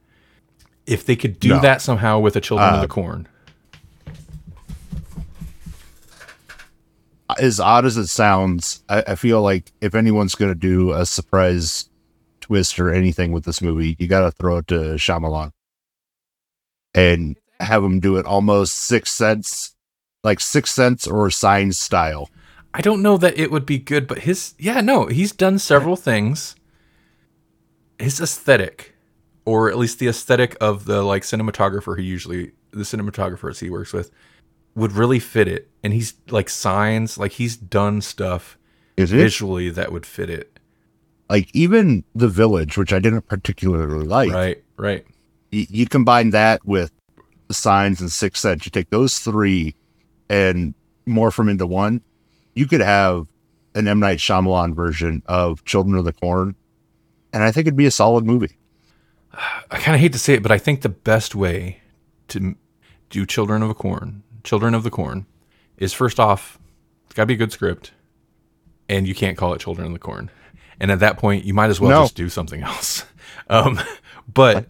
If 0.86 1.06
they 1.06 1.16
could 1.16 1.38
do 1.40 1.50
No. 1.50 1.60
that 1.60 1.80
somehow 1.82 2.18
with 2.18 2.36
a 2.36 2.40
Children 2.40 2.74
of 2.74 2.80
the 2.80 2.86
uh, 2.86 2.88
Corn. 2.88 3.28
as 7.38 7.60
odd 7.60 7.84
as 7.84 7.96
it 7.96 8.08
sounds, 8.08 8.82
I, 8.88 9.04
I 9.08 9.14
feel 9.14 9.40
like 9.40 9.72
if 9.80 9.94
anyone's 9.94 10.34
going 10.34 10.50
to 10.50 10.58
do 10.58 10.92
a 10.92 11.06
surprise 11.06 11.88
twist 12.40 12.78
or 12.80 12.92
anything 12.92 13.30
with 13.32 13.44
this 13.44 13.62
movie, 13.62 13.94
you 13.98 14.08
got 14.08 14.22
to 14.22 14.30
throw 14.32 14.58
it 14.58 14.66
to 14.68 14.74
Shyamalan 14.96 15.52
and 16.92 17.36
have 17.62 17.84
him 17.84 18.00
do 18.00 18.16
it 18.16 18.26
almost 18.26 18.74
Sixth 18.74 19.14
Sense, 19.14 19.74
like 20.24 20.40
Sixth 20.40 20.74
Sense 20.74 21.06
or 21.06 21.30
sign 21.30 21.72
style. 21.72 22.30
I 22.72 22.80
don't 22.80 23.02
know 23.02 23.16
that 23.16 23.36
it 23.38 23.50
would 23.50 23.66
be 23.66 23.78
good, 23.78 24.06
but 24.06 24.18
his 24.20 24.54
yeah, 24.58 24.80
no, 24.80 25.06
he's 25.06 25.32
done 25.32 25.58
several 25.58 25.96
things. 25.96 26.54
His 27.98 28.20
aesthetic, 28.20 28.94
or 29.44 29.68
at 29.68 29.76
least 29.76 29.98
the 29.98 30.08
aesthetic 30.08 30.56
of 30.60 30.84
the 30.86 31.02
like 31.02 31.22
cinematographer 31.22 31.98
he 31.98 32.04
usually 32.04 32.52
the 32.70 32.84
cinematographers 32.84 33.58
he 33.60 33.68
works 33.68 33.92
with, 33.92 34.10
would 34.74 34.92
really 34.92 35.18
fit 35.18 35.48
it. 35.48 35.68
And 35.82 35.92
he's 35.92 36.14
like 36.30 36.48
signs, 36.48 37.18
like 37.18 37.32
he's 37.32 37.56
done 37.56 38.00
stuff 38.00 38.56
visually 38.96 39.70
that 39.70 39.92
would 39.92 40.06
fit 40.06 40.30
it. 40.30 40.58
like 41.28 41.48
even 41.54 42.04
the 42.14 42.28
village, 42.28 42.78
which 42.78 42.92
I 42.92 42.98
didn't 43.00 43.22
particularly 43.22 44.06
like? 44.06 44.30
Right, 44.30 44.62
right. 44.76 45.04
y- 45.52 45.66
you 45.68 45.86
combine 45.86 46.30
that 46.30 46.64
with 46.64 46.92
signs 47.54 48.00
and 48.00 48.10
sixth 48.10 48.42
sense 48.42 48.64
you 48.64 48.70
take 48.70 48.90
those 48.90 49.18
three 49.18 49.74
and 50.28 50.74
morph 51.06 51.36
them 51.36 51.48
into 51.48 51.66
one 51.66 52.00
you 52.54 52.66
could 52.66 52.80
have 52.80 53.26
an 53.74 53.86
M 53.86 54.00
Night 54.00 54.18
Shyamalan 54.18 54.74
version 54.74 55.22
of 55.26 55.64
Children 55.64 55.94
of 55.96 56.04
the 56.04 56.12
Corn, 56.12 56.56
and 57.32 57.44
I 57.44 57.52
think 57.52 57.68
it'd 57.68 57.76
be 57.76 57.86
a 57.86 57.90
solid 57.92 58.24
movie. 58.26 58.56
I 59.70 59.78
kind 59.78 59.94
of 59.94 60.00
hate 60.00 60.12
to 60.12 60.18
say 60.18 60.34
it, 60.34 60.42
but 60.42 60.50
I 60.50 60.58
think 60.58 60.82
the 60.82 60.88
best 60.88 61.36
way 61.36 61.80
to 62.28 62.56
do 63.08 63.24
Children 63.24 63.62
of 63.62 63.68
the 63.68 63.74
Corn, 63.74 64.24
Children 64.42 64.74
of 64.74 64.82
the 64.82 64.90
Corn, 64.90 65.26
is 65.78 65.92
first 65.92 66.18
off, 66.18 66.58
it's 67.06 67.14
got 67.14 67.22
to 67.22 67.26
be 67.26 67.34
a 67.34 67.36
good 67.36 67.52
script, 67.52 67.92
and 68.88 69.06
you 69.06 69.14
can't 69.14 69.38
call 69.38 69.54
it 69.54 69.60
Children 69.60 69.86
of 69.86 69.92
the 69.92 69.98
Corn. 70.00 70.30
And 70.80 70.90
at 70.90 70.98
that 70.98 71.16
point, 71.16 71.44
you 71.44 71.54
might 71.54 71.70
as 71.70 71.80
well 71.80 71.90
No. 71.90 72.02
just 72.04 72.16
do 72.16 72.28
something 72.28 72.62
else. 72.62 73.04
Um, 73.48 73.80
but 74.32 74.66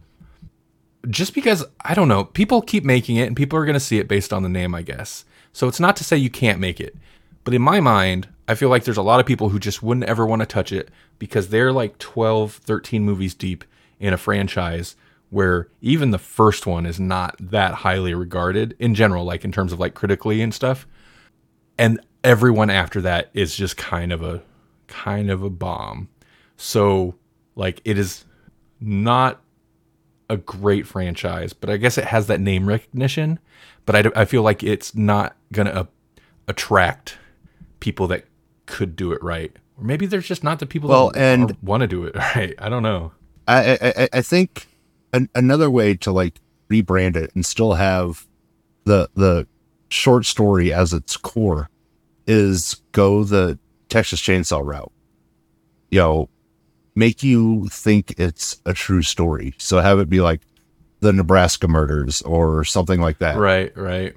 just 1.08 1.34
because 1.34 1.64
I 1.80 1.94
don't 1.94 2.08
know, 2.08 2.24
people 2.24 2.62
keep 2.62 2.84
making 2.84 3.16
it, 3.16 3.26
and 3.26 3.36
people 3.36 3.58
are 3.58 3.64
going 3.64 3.74
to 3.74 3.80
see 3.80 3.98
it 3.98 4.08
based 4.08 4.32
on 4.32 4.42
the 4.42 4.48
name, 4.48 4.74
I 4.74 4.82
guess. 4.82 5.24
So 5.52 5.68
it's 5.68 5.80
not 5.80 5.96
to 5.96 6.04
say 6.04 6.16
you 6.16 6.30
can't 6.30 6.60
make 6.60 6.80
it, 6.80 6.96
but 7.44 7.54
in 7.54 7.62
my 7.62 7.80
mind, 7.80 8.28
I 8.46 8.54
feel 8.54 8.68
like 8.68 8.84
there's 8.84 8.96
a 8.96 9.02
lot 9.02 9.20
of 9.20 9.26
people 9.26 9.48
who 9.48 9.58
just 9.58 9.82
wouldn't 9.82 10.06
ever 10.06 10.26
want 10.26 10.40
to 10.40 10.46
touch 10.46 10.72
it 10.72 10.90
because 11.18 11.48
they're 11.48 11.72
like 11.72 11.98
12, 11.98 12.54
13 12.54 13.04
movies 13.04 13.34
deep 13.34 13.64
in 13.98 14.12
a 14.12 14.18
franchise 14.18 14.96
where 15.30 15.68
even 15.80 16.10
the 16.10 16.18
first 16.18 16.66
one 16.66 16.84
is 16.84 16.98
not 16.98 17.36
that 17.38 17.74
highly 17.74 18.12
regarded 18.12 18.74
in 18.78 18.94
general, 18.94 19.24
like 19.24 19.44
in 19.44 19.52
terms 19.52 19.72
of 19.72 19.78
like 19.78 19.94
critically 19.94 20.42
and 20.42 20.52
stuff. 20.52 20.86
And 21.78 22.00
everyone 22.24 22.70
after 22.70 23.00
that 23.02 23.30
is 23.32 23.54
just 23.54 23.76
kind 23.76 24.12
of 24.12 24.22
a 24.22 24.42
kind 24.88 25.30
of 25.30 25.42
a 25.42 25.50
bomb. 25.50 26.08
So 26.56 27.14
like 27.54 27.80
it 27.84 27.96
is 27.96 28.24
not 28.80 29.40
a 30.30 30.36
great 30.38 30.86
franchise, 30.86 31.52
but 31.52 31.68
I 31.68 31.76
guess 31.76 31.98
it 31.98 32.04
has 32.04 32.26
that 32.28 32.40
name 32.40 32.66
recognition. 32.66 33.38
But 33.84 34.16
I 34.16 34.24
feel 34.24 34.42
like 34.42 34.62
it's 34.62 34.94
not 34.94 35.36
gonna 35.52 35.70
uh, 35.70 35.84
attract 36.48 37.18
people 37.80 38.06
that 38.08 38.24
could 38.66 38.94
do 38.96 39.12
it 39.12 39.22
right, 39.22 39.52
or 39.76 39.84
maybe 39.84 40.06
there's 40.06 40.28
just 40.28 40.44
not 40.44 40.58
the 40.60 40.66
people 40.66 40.88
Well, 40.88 41.10
and- 41.16 41.56
want 41.62 41.80
to 41.82 41.86
do 41.86 42.04
it 42.04 42.14
right. 42.36 42.54
I 42.58 42.68
don't 42.68 42.82
know. 42.82 43.12
I 43.48 43.72
I, 43.80 43.92
I- 44.04 44.08
I 44.14 44.22
think 44.22 44.66
an, 45.12 45.28
another 45.34 45.70
way 45.70 45.94
to 45.96 46.12
like 46.12 46.40
rebrand 46.70 47.16
it 47.16 47.32
and 47.34 47.44
still 47.44 47.74
have 47.74 48.26
the 48.84 49.08
the 49.14 49.46
short 49.88 50.24
story 50.24 50.72
as 50.72 50.92
its 50.92 51.16
core 51.16 51.68
is 52.26 52.80
go 52.92 53.24
the 53.24 53.58
Texas 53.88 54.20
Chainsaw 54.20 54.64
route. 54.64 54.92
You 55.90 55.98
know, 55.98 56.28
make 57.00 57.22
you 57.22 57.66
think 57.70 58.14
it's 58.18 58.60
a 58.66 58.74
true 58.74 59.00
story. 59.00 59.54
So 59.56 59.80
have 59.80 59.98
it 59.98 60.10
be 60.10 60.20
like 60.20 60.42
the 61.00 61.14
Nebraska 61.14 61.66
murders 61.66 62.20
or 62.22 62.62
something 62.62 63.00
like 63.00 63.18
that. 63.20 63.38
Right, 63.38 63.74
right. 63.74 64.14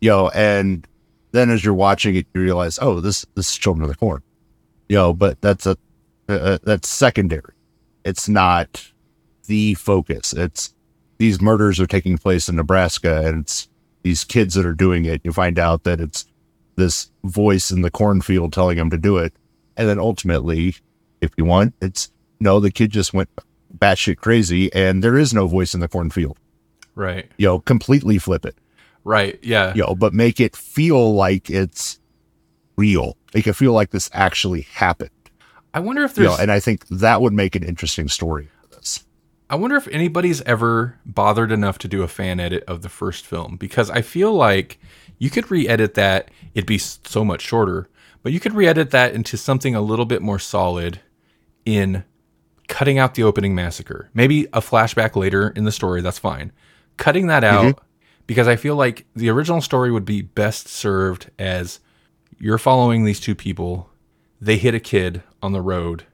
You 0.00 0.10
know, 0.10 0.30
and 0.30 0.88
then 1.32 1.50
as 1.50 1.62
you're 1.62 1.74
watching 1.74 2.16
it, 2.16 2.26
you 2.34 2.40
realize, 2.40 2.78
oh, 2.80 3.00
this 3.00 3.26
this 3.34 3.50
is 3.50 3.56
Children 3.56 3.84
of 3.84 3.90
the 3.90 3.96
Corn. 3.96 4.22
You 4.88 4.96
know, 4.96 5.12
but 5.12 5.42
that's 5.42 5.66
a 5.66 5.76
uh, 6.28 6.58
that's 6.64 6.88
secondary. 6.88 7.52
It's 8.02 8.28
not 8.30 8.90
the 9.46 9.74
focus. 9.74 10.32
It's 10.32 10.74
these 11.18 11.40
murders 11.40 11.78
are 11.80 11.86
taking 11.86 12.16
place 12.16 12.48
in 12.48 12.56
Nebraska, 12.56 13.26
and 13.26 13.42
it's 13.42 13.68
these 14.02 14.24
kids 14.24 14.54
that 14.54 14.64
are 14.64 14.74
doing 14.74 15.04
it. 15.04 15.20
You 15.22 15.32
find 15.32 15.58
out 15.58 15.84
that 15.84 16.00
it's 16.00 16.24
this 16.76 17.10
voice 17.24 17.70
in 17.70 17.82
the 17.82 17.90
cornfield 17.90 18.54
telling 18.54 18.78
them 18.78 18.88
to 18.88 18.96
do 18.96 19.18
it, 19.18 19.34
and 19.76 19.86
then 19.86 19.98
ultimately, 19.98 20.76
if 21.20 21.30
you 21.36 21.44
want, 21.44 21.74
it's 21.82 22.10
no, 22.42 22.60
the 22.60 22.70
kid 22.70 22.90
just 22.90 23.14
went 23.14 23.28
batshit 23.76 24.16
crazy, 24.18 24.72
and 24.72 25.02
there 25.02 25.16
is 25.16 25.32
no 25.32 25.46
voice 25.46 25.74
in 25.74 25.80
the 25.80 25.88
cornfield. 25.88 26.38
Right. 26.94 27.30
You 27.38 27.46
know, 27.46 27.58
completely 27.60 28.18
flip 28.18 28.44
it. 28.44 28.56
Right. 29.04 29.38
Yeah. 29.42 29.74
You 29.74 29.82
know, 29.82 29.94
but 29.94 30.12
make 30.12 30.40
it 30.40 30.54
feel 30.54 31.14
like 31.14 31.48
it's 31.48 31.98
real. 32.76 33.16
Make 33.34 33.46
it 33.46 33.54
feel 33.54 33.72
like 33.72 33.90
this 33.90 34.10
actually 34.12 34.62
happened. 34.62 35.10
I 35.74 35.80
wonder 35.80 36.04
if 36.04 36.16
You 36.16 36.24
there's 36.24 36.36
know, 36.36 36.42
and 36.42 36.52
I 36.52 36.60
think 36.60 36.86
that 36.88 37.22
would 37.22 37.32
make 37.32 37.56
an 37.56 37.62
interesting 37.62 38.08
story. 38.08 38.48
I 39.48 39.54
wonder 39.54 39.76
if 39.76 39.86
anybody's 39.88 40.40
ever 40.42 40.98
bothered 41.04 41.52
enough 41.52 41.76
to 41.78 41.88
do 41.88 42.02
a 42.02 42.08
fan 42.08 42.40
edit 42.40 42.64
of 42.66 42.80
the 42.80 42.88
first 42.88 43.26
film 43.26 43.56
because 43.56 43.90
I 43.90 44.00
feel 44.00 44.32
like 44.32 44.78
you 45.18 45.28
could 45.28 45.50
re-edit 45.50 45.92
that. 45.92 46.30
It'd 46.54 46.66
be 46.66 46.78
so 46.78 47.22
much 47.22 47.42
shorter, 47.42 47.86
but 48.22 48.32
you 48.32 48.40
could 48.40 48.54
re-edit 48.54 48.92
that 48.92 49.14
into 49.14 49.36
something 49.36 49.74
a 49.74 49.82
little 49.82 50.06
bit 50.06 50.22
more 50.22 50.38
solid 50.38 51.00
in 51.66 52.04
cutting 52.72 52.98
out 52.98 53.14
the 53.14 53.22
opening 53.22 53.54
massacre. 53.54 54.08
Maybe 54.14 54.46
a 54.54 54.62
flashback 54.62 55.14
later 55.14 55.50
in 55.50 55.64
the 55.64 55.72
story, 55.72 56.00
that's 56.00 56.18
fine. 56.18 56.52
Cutting 56.96 57.26
that 57.26 57.44
out 57.44 57.76
mm-hmm. 57.76 57.84
because 58.26 58.48
I 58.48 58.56
feel 58.56 58.76
like 58.76 59.04
the 59.14 59.28
original 59.28 59.60
story 59.60 59.92
would 59.92 60.06
be 60.06 60.22
best 60.22 60.68
served 60.68 61.30
as 61.38 61.80
you're 62.38 62.56
following 62.56 63.04
these 63.04 63.20
two 63.20 63.34
people. 63.34 63.90
They 64.40 64.56
hit 64.56 64.74
a 64.74 64.80
kid 64.80 65.22
on 65.42 65.52
the 65.52 65.60
road, 65.60 66.04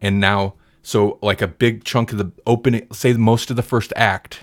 and 0.00 0.18
now, 0.18 0.54
so 0.82 1.20
like 1.22 1.40
a 1.40 1.46
big 1.46 1.84
chunk 1.84 2.10
of 2.10 2.18
the 2.18 2.32
opening, 2.48 2.88
say 2.92 3.12
most 3.12 3.48
of 3.50 3.54
the 3.54 3.62
first 3.62 3.92
act 3.94 4.40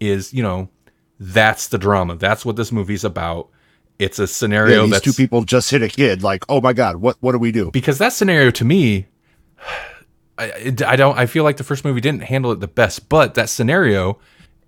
is, 0.00 0.32
you 0.32 0.42
know, 0.42 0.70
that's 1.18 1.68
the 1.68 1.76
drama. 1.76 2.16
That's 2.16 2.46
what 2.46 2.56
this 2.56 2.72
movie's 2.72 3.04
about. 3.04 3.50
It's 3.98 4.18
a 4.18 4.26
scenario 4.26 4.86
Yeah, 4.86 4.92
these 4.92 5.02
two 5.02 5.12
people 5.12 5.44
just 5.44 5.70
hit 5.70 5.82
a 5.82 5.88
kid. 5.88 6.22
Like, 6.22 6.46
oh 6.48 6.62
my 6.62 6.72
god, 6.72 6.96
what 6.96 7.18
what 7.20 7.32
do 7.32 7.38
we 7.38 7.52
do? 7.52 7.70
because 7.72 7.98
that 7.98 8.14
scenario 8.14 8.50
to 8.52 8.64
me 8.64 9.06
I, 10.40 10.74
I 10.86 10.96
don't 10.96 11.18
i 11.18 11.26
feel 11.26 11.44
like 11.44 11.56
the 11.56 11.64
first 11.64 11.84
movie 11.84 12.00
didn't 12.00 12.22
handle 12.22 12.50
it 12.52 12.60
the 12.60 12.68
best 12.68 13.08
but 13.08 13.34
that 13.34 13.48
scenario 13.48 14.18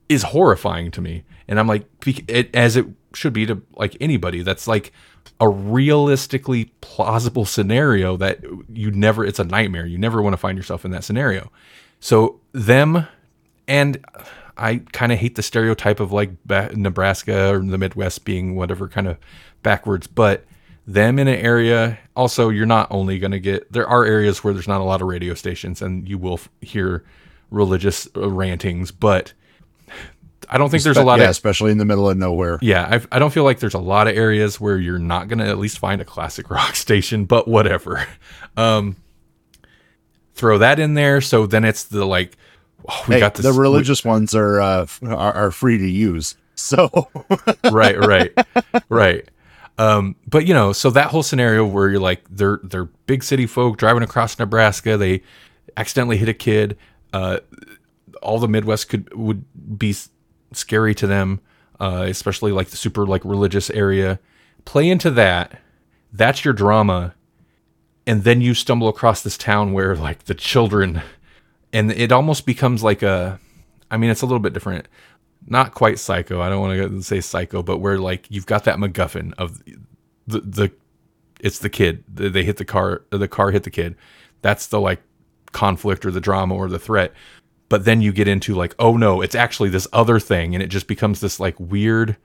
is 0.09 0.23
horrifying 0.25 0.91
to 0.93 1.01
me. 1.01 1.25
And 1.49 1.59
i'm 1.59 1.67
like 1.67 1.87
it, 2.29 2.55
as 2.55 2.77
it 2.77 2.87
should 3.15 3.33
be 3.33 3.47
to 3.47 3.63
like 3.77 3.97
anybody 4.01 4.43
that's 4.43 4.67
like 4.67 4.93
a 5.41 5.49
realistically 5.49 6.67
plausible 6.81 7.45
scenario 7.45 8.17
that 8.17 8.41
you 8.69 8.91
never 8.91 9.25
it's 9.25 9.39
a 9.39 9.45
nightmare. 9.45 9.87
You 9.87 9.99
never 9.99 10.23
want 10.23 10.35
to 10.35 10.39
find 10.39 10.57
yourself 10.57 10.85
in 10.85 10.91
that 10.93 11.05
scenario. 11.05 11.51
So 12.01 12.41
them 12.53 13.07
and 13.67 14.05
I 14.57 14.83
kind 14.93 15.13
of 15.13 15.19
hate 15.19 15.35
the 15.35 15.43
stereotype 15.43 15.99
of 16.01 16.13
like 16.13 16.31
Nebraska 16.49 17.55
or 17.55 17.59
the 17.59 17.79
Midwest 17.79 18.25
being 18.25 18.55
whatever 18.55 18.89
kind 18.89 19.09
of 19.09 19.19
backwards, 19.63 20.07
but 20.07 20.45
them 20.87 21.19
in 21.19 21.29
an 21.29 21.39
area 21.39 21.97
also 22.17 22.49
you're 22.49 22.67
not 22.67 22.89
only 22.91 23.19
going 23.19 23.31
to 23.31 23.39
get 23.41 23.71
there 23.73 23.87
are 23.87 24.05
areas 24.05 24.43
where 24.43 24.53
there's 24.53 24.67
not 24.69 24.81
a 24.81 24.85
lot 24.85 25.01
of 25.01 25.07
radio 25.09 25.33
stations 25.35 25.81
and 25.81 26.09
you 26.09 26.19
will 26.19 26.35
f- 26.35 26.49
hear 26.61 27.05
religious 27.51 28.09
uh, 28.17 28.29
rantings, 28.29 28.91
but 28.91 29.33
I 30.49 30.59
don't 30.59 30.71
think 30.71 30.83
there's 30.83 30.97
a 30.97 31.05
lot 31.05 31.19
yeah, 31.19 31.27
of 31.27 31.31
especially 31.31 31.71
in 31.71 31.79
the 31.79 31.85
middle 31.85 32.11
of 32.11 32.17
nowhere. 32.17 32.59
yeah, 32.63 32.99
I, 33.11 33.17
I 33.17 33.19
don't 33.19 33.33
feel 33.33 33.45
like 33.45 33.61
there's 33.61 33.75
a 33.75 33.79
lot 33.79 34.09
of 34.09 34.17
areas 34.17 34.61
where 34.61 34.77
you're 34.77 34.99
not 34.99 35.29
going 35.29 35.39
to 35.39 35.47
at 35.47 35.57
least 35.59 35.79
find 35.79 36.01
a 36.01 36.05
classic 36.05 36.51
rock 36.51 36.75
station, 36.75 37.25
but 37.27 37.47
whatever. 37.47 38.07
Um, 38.57 38.97
throw 40.35 40.59
that 40.59 40.79
in 40.79 40.95
there. 40.95 41.21
So 41.21 41.47
then 41.47 41.65
it's 41.65 41.85
the 41.85 42.05
like, 42.05 42.37
oh, 42.89 43.05
we 43.09 43.15
Hey, 43.15 43.21
got 43.21 43.35
this. 43.35 43.47
the 43.47 43.53
religious 43.53 44.05
ones 44.05 44.35
are, 44.35 44.61
uh, 44.61 44.87
are 45.07 45.33
are 45.33 45.51
free 45.53 45.79
to 45.79 45.89
use. 45.89 46.37
So 46.55 47.09
right, 47.71 47.99
right, 47.99 48.33
right. 48.89 49.29
Um, 49.79 50.17
but 50.27 50.47
you 50.47 50.55
know, 50.55 50.73
so 50.73 50.91
that 50.91 51.09
whole 51.09 51.23
scenario 51.23 51.65
where 51.67 51.89
you're 51.89 52.01
like, 52.01 52.25
they're 52.31 52.61
they're 52.63 52.85
big 53.07 53.23
city 53.23 53.47
folk 53.47 53.79
driving 53.79 54.03
across 54.03 54.39
Nebraska, 54.39 54.97
they 54.97 55.23
accidentally 55.77 56.17
hit 56.17 56.29
a 56.29 56.35
kid. 56.35 56.77
Uh, 57.13 57.39
all 58.23 58.39
the 58.39 58.49
Midwest 58.49 58.89
could 58.89 59.13
would 59.15 59.45
be 59.79 59.95
scary 60.53 60.95
to 60.95 61.07
them, 61.07 61.41
uh, 61.81 62.05
especially 62.09 62.53
like 62.53 62.69
the 62.69 62.77
super 62.77 63.07
like 63.07 63.25
religious 63.25 63.71
area. 63.71 64.19
Play 64.65 64.89
into 64.89 65.11
that. 65.11 65.61
That's 66.13 66.45
your 66.45 66.55
drama, 66.55 67.15
and 68.07 68.25
then 68.25 68.41
you 68.41 68.55
stumble 68.55 68.89
across 68.89 69.23
this 69.23 69.39
town 69.39 69.73
where 69.73 69.97
like 69.97 70.25
the 70.25 70.35
children, 70.35 71.03
and 71.73 71.91
it 71.91 72.13
almost 72.13 72.47
becomes 72.47 72.83
like 72.83 73.03
a. 73.03 73.41
I 73.91 73.97
mean, 73.97 74.11
it's 74.11 74.23
a 74.23 74.27
little 74.27 74.41
bit 74.41 74.53
different 74.55 74.87
not 75.47 75.75
quite 75.75 75.99
psycho. 75.99 76.41
I 76.41 76.49
don't 76.49 76.61
want 76.61 76.79
to 76.81 77.03
say 77.03 77.21
psycho, 77.21 77.63
but 77.63 77.79
where 77.79 77.99
like 77.99 78.27
you've 78.31 78.47
got 78.47 78.65
that 78.65 78.79
MacGuffin 78.79 79.35
of 79.35 79.63
the 80.27 80.41
the 80.41 80.73
it's 81.41 81.59
the 81.59 81.69
kid. 81.69 82.05
They 82.09 82.45
hit 82.45 82.57
the 82.57 82.65
car. 82.65 83.03
The 83.11 83.29
car 83.29 83.51
hit 83.51 83.65
the 83.65 83.71
kid. 83.71 83.97
That's 84.43 84.69
the 84.69 84.81
like 84.81 85.03
conflict 85.51 86.07
or 86.07 86.11
the 86.11 86.21
drama 86.21 86.55
or 86.55 86.69
the 86.69 86.79
threat. 86.79 87.13
But 87.69 87.85
then 87.85 88.01
you 88.01 88.13
get 88.13 88.29
into 88.29 88.55
like, 88.55 88.75
oh 88.79 88.97
no, 88.97 89.21
it's 89.21 89.35
actually 89.35 89.71
this 89.71 89.89
other 89.93 90.21
thing, 90.21 90.55
and 90.55 90.63
it 90.63 90.69
just 90.69 90.87
becomes 90.87 91.21
this 91.21 91.41
like 91.41 91.59
weird. 91.59 92.17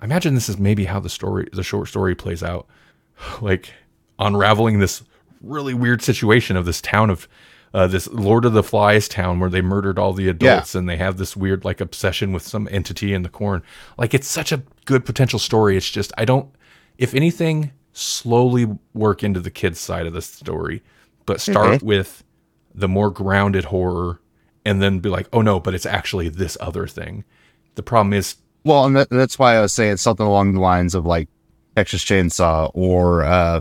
I 0.00 0.04
imagine 0.04 0.34
this 0.34 0.48
is 0.48 0.58
maybe 0.58 0.84
how 0.84 1.00
the 1.00 1.08
story, 1.08 1.48
the 1.52 1.62
short 1.62 1.88
story, 1.88 2.14
plays 2.14 2.42
out, 2.42 2.66
like 3.40 3.72
unraveling 4.18 4.78
this 4.78 5.02
really 5.40 5.74
weird 5.74 6.02
situation 6.02 6.56
of 6.56 6.64
this 6.64 6.80
town 6.80 7.10
of 7.10 7.28
uh, 7.74 7.86
this 7.86 8.08
Lord 8.08 8.44
of 8.44 8.52
the 8.52 8.62
Flies 8.62 9.08
town 9.08 9.40
where 9.40 9.50
they 9.50 9.60
murdered 9.60 9.98
all 9.98 10.12
the 10.12 10.28
adults 10.28 10.74
and 10.74 10.88
they 10.88 10.96
have 10.96 11.16
this 11.16 11.36
weird 11.36 11.64
like 11.64 11.80
obsession 11.80 12.32
with 12.32 12.42
some 12.42 12.68
entity 12.70 13.12
in 13.14 13.22
the 13.22 13.28
corn. 13.28 13.62
Like 13.96 14.14
it's 14.14 14.28
such 14.28 14.52
a 14.52 14.62
good 14.84 15.04
potential 15.04 15.38
story. 15.38 15.76
It's 15.76 15.90
just 15.90 16.12
I 16.16 16.24
don't 16.24 16.50
if 16.96 17.14
anything 17.14 17.72
slowly 17.92 18.66
work 18.94 19.22
into 19.22 19.40
the 19.40 19.50
kids 19.50 19.80
side 19.80 20.06
of 20.06 20.12
the 20.12 20.22
story, 20.22 20.82
but 21.26 21.40
start 21.40 21.82
with 21.82 22.24
the 22.74 22.88
more 22.88 23.10
grounded 23.10 23.66
horror 23.66 24.20
and 24.64 24.80
then 24.82 25.00
be 25.00 25.08
like, 25.08 25.28
"Oh 25.32 25.42
no, 25.42 25.60
but 25.60 25.74
it's 25.74 25.86
actually 25.86 26.28
this 26.28 26.56
other 26.60 26.86
thing." 26.86 27.24
The 27.74 27.82
problem 27.82 28.12
is 28.12 28.36
well, 28.64 28.84
and 28.84 28.96
that, 28.96 29.10
that's 29.10 29.38
why 29.38 29.56
I 29.56 29.60
was 29.60 29.72
saying 29.72 29.96
something 29.98 30.26
along 30.26 30.54
the 30.54 30.60
lines 30.60 30.94
of 30.94 31.06
like 31.06 31.28
Texas 31.76 32.04
Chainsaw 32.04 32.70
or 32.74 33.22
uh, 33.24 33.60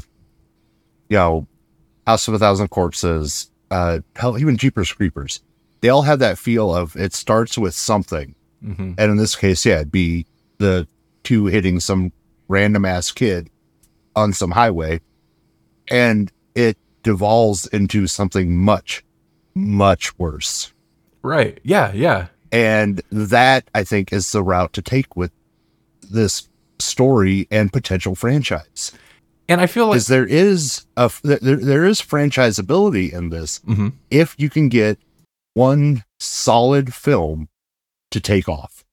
you 1.09 1.17
know, 1.17 1.47
House 2.05 2.27
of 2.27 2.34
a 2.34 2.39
Thousand 2.39 2.69
Corpses, 2.69 3.49
uh, 3.72 3.99
hell, 4.15 4.38
even 4.38 4.57
Jeepers 4.57 4.91
Creepers. 4.91 5.41
They 5.81 5.89
all 5.89 6.02
have 6.03 6.19
that 6.19 6.38
feel 6.38 6.73
of 6.73 6.95
it 6.95 7.14
starts 7.14 7.57
with 7.57 7.73
something, 7.73 8.35
hmm 8.61 8.94
and 8.98 9.11
in 9.11 9.18
this 9.18 9.35
case, 9.35 9.65
yeah, 9.65 9.76
it'd 9.76 9.91
be 9.91 10.26
the 10.57 10.88
two 11.23 11.45
hitting 11.45 11.80
some 11.80 12.11
random 12.48 12.85
ass 12.85 13.11
kid 13.11 13.49
on 14.15 14.34
some 14.34 14.52
highway, 14.52 15.02
and 15.89 16.31
it 16.56 16.77
devolves 17.03 17.68
into 17.68 18.07
something 18.07 18.57
much, 18.57 19.03
much 19.53 20.18
worse. 20.18 20.73
Right. 21.22 21.60
Yeah. 21.64 21.91
Yeah. 21.94 22.27
And 22.52 23.02
that 23.11 23.69
I 23.76 23.84
think 23.84 24.11
is 24.11 24.31
the 24.31 24.41
route 24.41 24.73
to 24.73 24.81
take 24.81 25.15
with 25.15 25.31
this 26.10 26.49
story 26.80 27.48
and 27.52 27.72
potential 27.72 28.15
franchise. 28.15 28.91
And 29.49 29.61
I 29.61 29.65
feel 29.67 29.87
like 29.87 30.01
there 30.03 30.25
is 30.25 30.85
a 30.97 31.09
there, 31.23 31.39
there 31.39 31.85
is 31.85 32.01
franchisability 32.01 33.13
in 33.13 33.29
this 33.29 33.59
Mhm. 33.59 33.93
if 34.11 34.35
you 34.37 34.49
can 34.49 34.67
get 34.69 34.99
one 35.53 36.03
solid 36.19 36.93
film 36.93 37.47
to 38.11 38.19
take 38.19 38.47
off. 38.49 38.83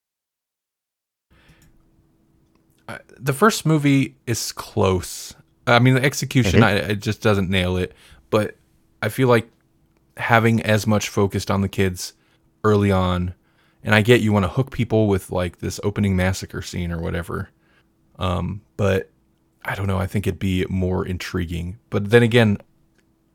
uh, 2.89 2.99
the 3.19 3.33
first 3.33 3.65
movie 3.65 4.15
is 4.27 4.53
close. 4.53 5.35
I 5.67 5.79
mean, 5.79 5.95
the 5.95 6.05
execution 6.05 6.61
Mhm. 6.61 6.65
I, 6.65 6.73
it 6.73 6.97
just 7.01 7.23
doesn't 7.23 7.49
nail 7.49 7.79
it, 7.79 7.95
but 8.29 8.57
I 9.01 9.09
feel 9.09 9.29
like 9.29 9.51
having 10.19 10.61
as 10.63 10.87
much 10.87 11.09
focused 11.09 11.51
on 11.51 11.63
the 11.63 11.69
kids 11.69 12.13
early 12.63 12.93
on, 12.93 13.33
and 13.83 13.95
I 13.95 14.03
get 14.03 14.21
you 14.21 14.33
want 14.35 14.45
to 14.45 14.51
hook 14.51 14.71
people 14.71 15.09
with 15.09 15.31
like 15.31 15.61
this 15.61 15.81
opening 15.83 16.15
massacre 16.15 16.61
scene 16.61 16.93
or 16.93 17.01
whatever, 17.01 17.49
um, 18.19 18.61
but 18.77 19.11
I 19.65 19.75
don't 19.75 19.87
know. 19.87 19.99
I 19.99 20.07
think 20.07 20.27
it'd 20.27 20.39
be 20.39 20.67
more 20.69 21.07
intriguing. 21.07 21.79
But 21.91 22.11
then 22.11 22.23
again, 22.23 22.59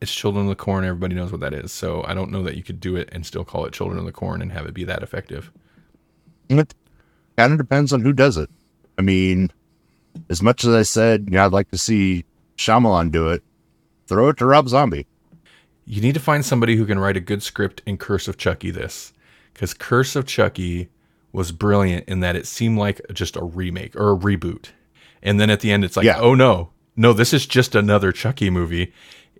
it's 0.01 0.13
Children 0.13 0.45
of 0.45 0.49
the 0.49 0.55
Corn. 0.55 0.85
Everybody 0.85 1.15
knows 1.15 1.31
what 1.31 1.41
that 1.41 1.53
is, 1.53 1.71
so 1.71 2.03
I 2.07 2.13
don't 2.13 2.31
know 2.31 2.43
that 2.43 2.55
you 2.55 2.63
could 2.63 2.79
do 2.79 2.95
it 2.95 3.09
and 3.11 3.25
still 3.25 3.43
call 3.43 3.65
it 3.65 3.73
Children 3.73 3.99
of 3.99 4.05
the 4.05 4.11
Corn 4.11 4.41
and 4.41 4.51
have 4.51 4.65
it 4.65 4.73
be 4.73 4.83
that 4.85 5.03
effective. 5.03 5.51
It 6.47 6.73
kind 7.37 7.51
of 7.51 7.57
depends 7.57 7.91
on 7.91 8.01
who 8.01 8.13
does 8.13 8.37
it. 8.37 8.49
I 8.97 9.01
mean, 9.01 9.51
as 10.29 10.41
much 10.41 10.63
as 10.63 10.73
I 10.73 10.83
said, 10.83 11.25
you 11.25 11.31
know, 11.31 11.45
I'd 11.45 11.51
like 11.51 11.71
to 11.71 11.77
see 11.77 12.25
Shyamalan 12.57 13.11
do 13.11 13.29
it, 13.29 13.43
throw 14.07 14.29
it 14.29 14.37
to 14.37 14.45
Rob 14.45 14.69
Zombie. 14.69 15.07
you 15.89 16.01
need 16.01 16.13
to 16.13 16.19
find 16.19 16.45
somebody 16.45 16.75
who 16.75 16.85
can 16.85 16.99
write 16.99 17.17
a 17.17 17.19
good 17.19 17.41
script 17.41 17.81
in 17.83 17.97
Curse 17.97 18.27
of 18.27 18.37
Chucky 18.37 18.69
this. 18.69 19.11
Because 19.51 19.73
Curse 19.73 20.15
of 20.15 20.27
Chucky 20.27 20.87
was 21.31 21.51
brilliant 21.51 22.07
in 22.07 22.19
that 22.19 22.35
it 22.35 22.45
seemed 22.45 22.77
like 22.77 23.01
just 23.11 23.35
a 23.35 23.43
remake 23.43 23.95
or 23.95 24.11
a 24.11 24.15
reboot. 24.15 24.67
And 25.21 25.39
then 25.39 25.49
at 25.49 25.59
the 25.59 25.71
end, 25.71 25.83
it's 25.83 25.97
like, 25.97 26.05
Yeah. 26.05 26.19
oh 26.19 26.33
no, 26.35 26.69
no, 26.95 27.13
this 27.13 27.33
is 27.33 27.45
just 27.45 27.75
another 27.75 28.11
Chucky 28.11 28.49
movie. 28.49 28.93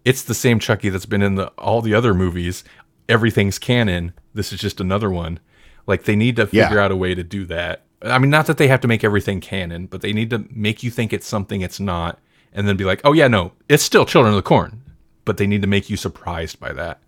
It's 0.05 0.23
the 0.23 0.33
same 0.33 0.59
Chucky 0.59 0.89
that's 0.89 1.05
been 1.05 1.21
in 1.21 1.35
the 1.35 1.47
all 1.57 1.81
the 1.81 1.93
other 1.93 2.13
movies. 2.13 2.63
Everything's 3.07 3.59
canon. 3.59 4.13
This 4.33 4.53
is 4.53 4.59
just 4.59 4.79
another 4.79 5.09
one. 5.09 5.39
Like 5.87 6.03
they 6.03 6.15
need 6.15 6.35
to 6.37 6.47
Yeah. 6.51 6.65
figure 6.67 6.79
out 6.79 6.91
a 6.91 6.95
way 6.95 7.15
to 7.15 7.23
do 7.23 7.45
that. 7.45 7.83
I 8.01 8.17
mean, 8.19 8.29
not 8.29 8.45
that 8.47 8.57
they 8.57 8.67
have 8.69 8.79
to 8.81 8.87
make 8.87 9.03
everything 9.03 9.41
canon, 9.41 9.87
but 9.87 10.01
they 10.01 10.13
need 10.13 10.29
to 10.29 10.45
make 10.51 10.83
you 10.83 10.91
think 10.91 11.11
it's 11.11 11.27
something 11.27 11.59
it's 11.61 11.79
not, 11.81 12.17
and 12.53 12.67
then 12.67 12.77
be 12.77 12.85
like, 12.85 13.01
oh 13.03 13.11
yeah, 13.13 13.27
no, 13.27 13.51
it's 13.67 13.83
still 13.83 14.05
Children 14.05 14.33
of 14.33 14.37
the 14.37 14.41
Corn. 14.47 14.81
But 15.25 15.37
they 15.37 15.47
need 15.47 15.61
to 15.61 15.67
make 15.67 15.89
you 15.89 15.97
surprised 15.97 16.59
by 16.59 16.71
that. 16.73 17.01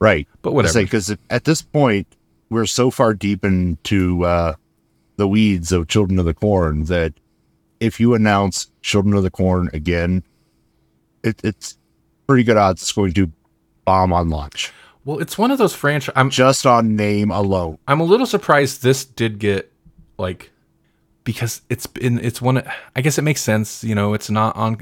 Right. 0.00 0.26
But 0.42 0.52
whatever. 0.54 0.80
Because 0.80 1.14
at 1.30 1.44
this 1.44 1.60
point, 1.62 2.06
we're 2.50 2.66
so 2.66 2.90
far 2.90 3.12
deep 3.14 3.44
into 3.44 4.24
uh, 4.24 4.54
the 5.16 5.28
weeds 5.28 5.72
of 5.72 5.88
Children 5.88 6.18
of 6.18 6.24
the 6.24 6.34
Corn 6.34 6.84
that 6.84 7.12
if 7.84 8.00
you 8.00 8.14
announce 8.14 8.68
Children 8.82 9.14
of 9.14 9.22
the 9.22 9.30
Corn 9.30 9.70
again, 9.72 10.22
it, 11.22 11.40
it's 11.44 11.78
pretty 12.26 12.44
good 12.44 12.56
odds 12.56 12.82
it's 12.82 12.92
going 12.92 13.12
to 13.12 13.30
bomb 13.84 14.12
on 14.12 14.30
launch, 14.30 14.72
Well, 15.04 15.18
it's 15.18 15.36
one 15.36 15.50
of 15.50 15.58
those 15.58 15.74
franchise. 15.74 16.12
I'm 16.16 16.30
just 16.30 16.66
on 16.66 16.96
name 16.96 17.30
alone. 17.30 17.78
I'm 17.86 18.00
a 18.00 18.04
little 18.04 18.26
surprised 18.26 18.82
this 18.82 19.04
did 19.04 19.38
get 19.38 19.70
like 20.18 20.50
because 21.24 21.62
it's 21.68 21.86
been 21.86 22.18
it's 22.18 22.40
one. 22.40 22.62
I 22.96 23.00
guess 23.00 23.18
it 23.18 23.22
makes 23.22 23.42
sense. 23.42 23.84
You 23.84 23.94
know, 23.94 24.14
it's 24.14 24.30
not 24.30 24.56
on. 24.56 24.80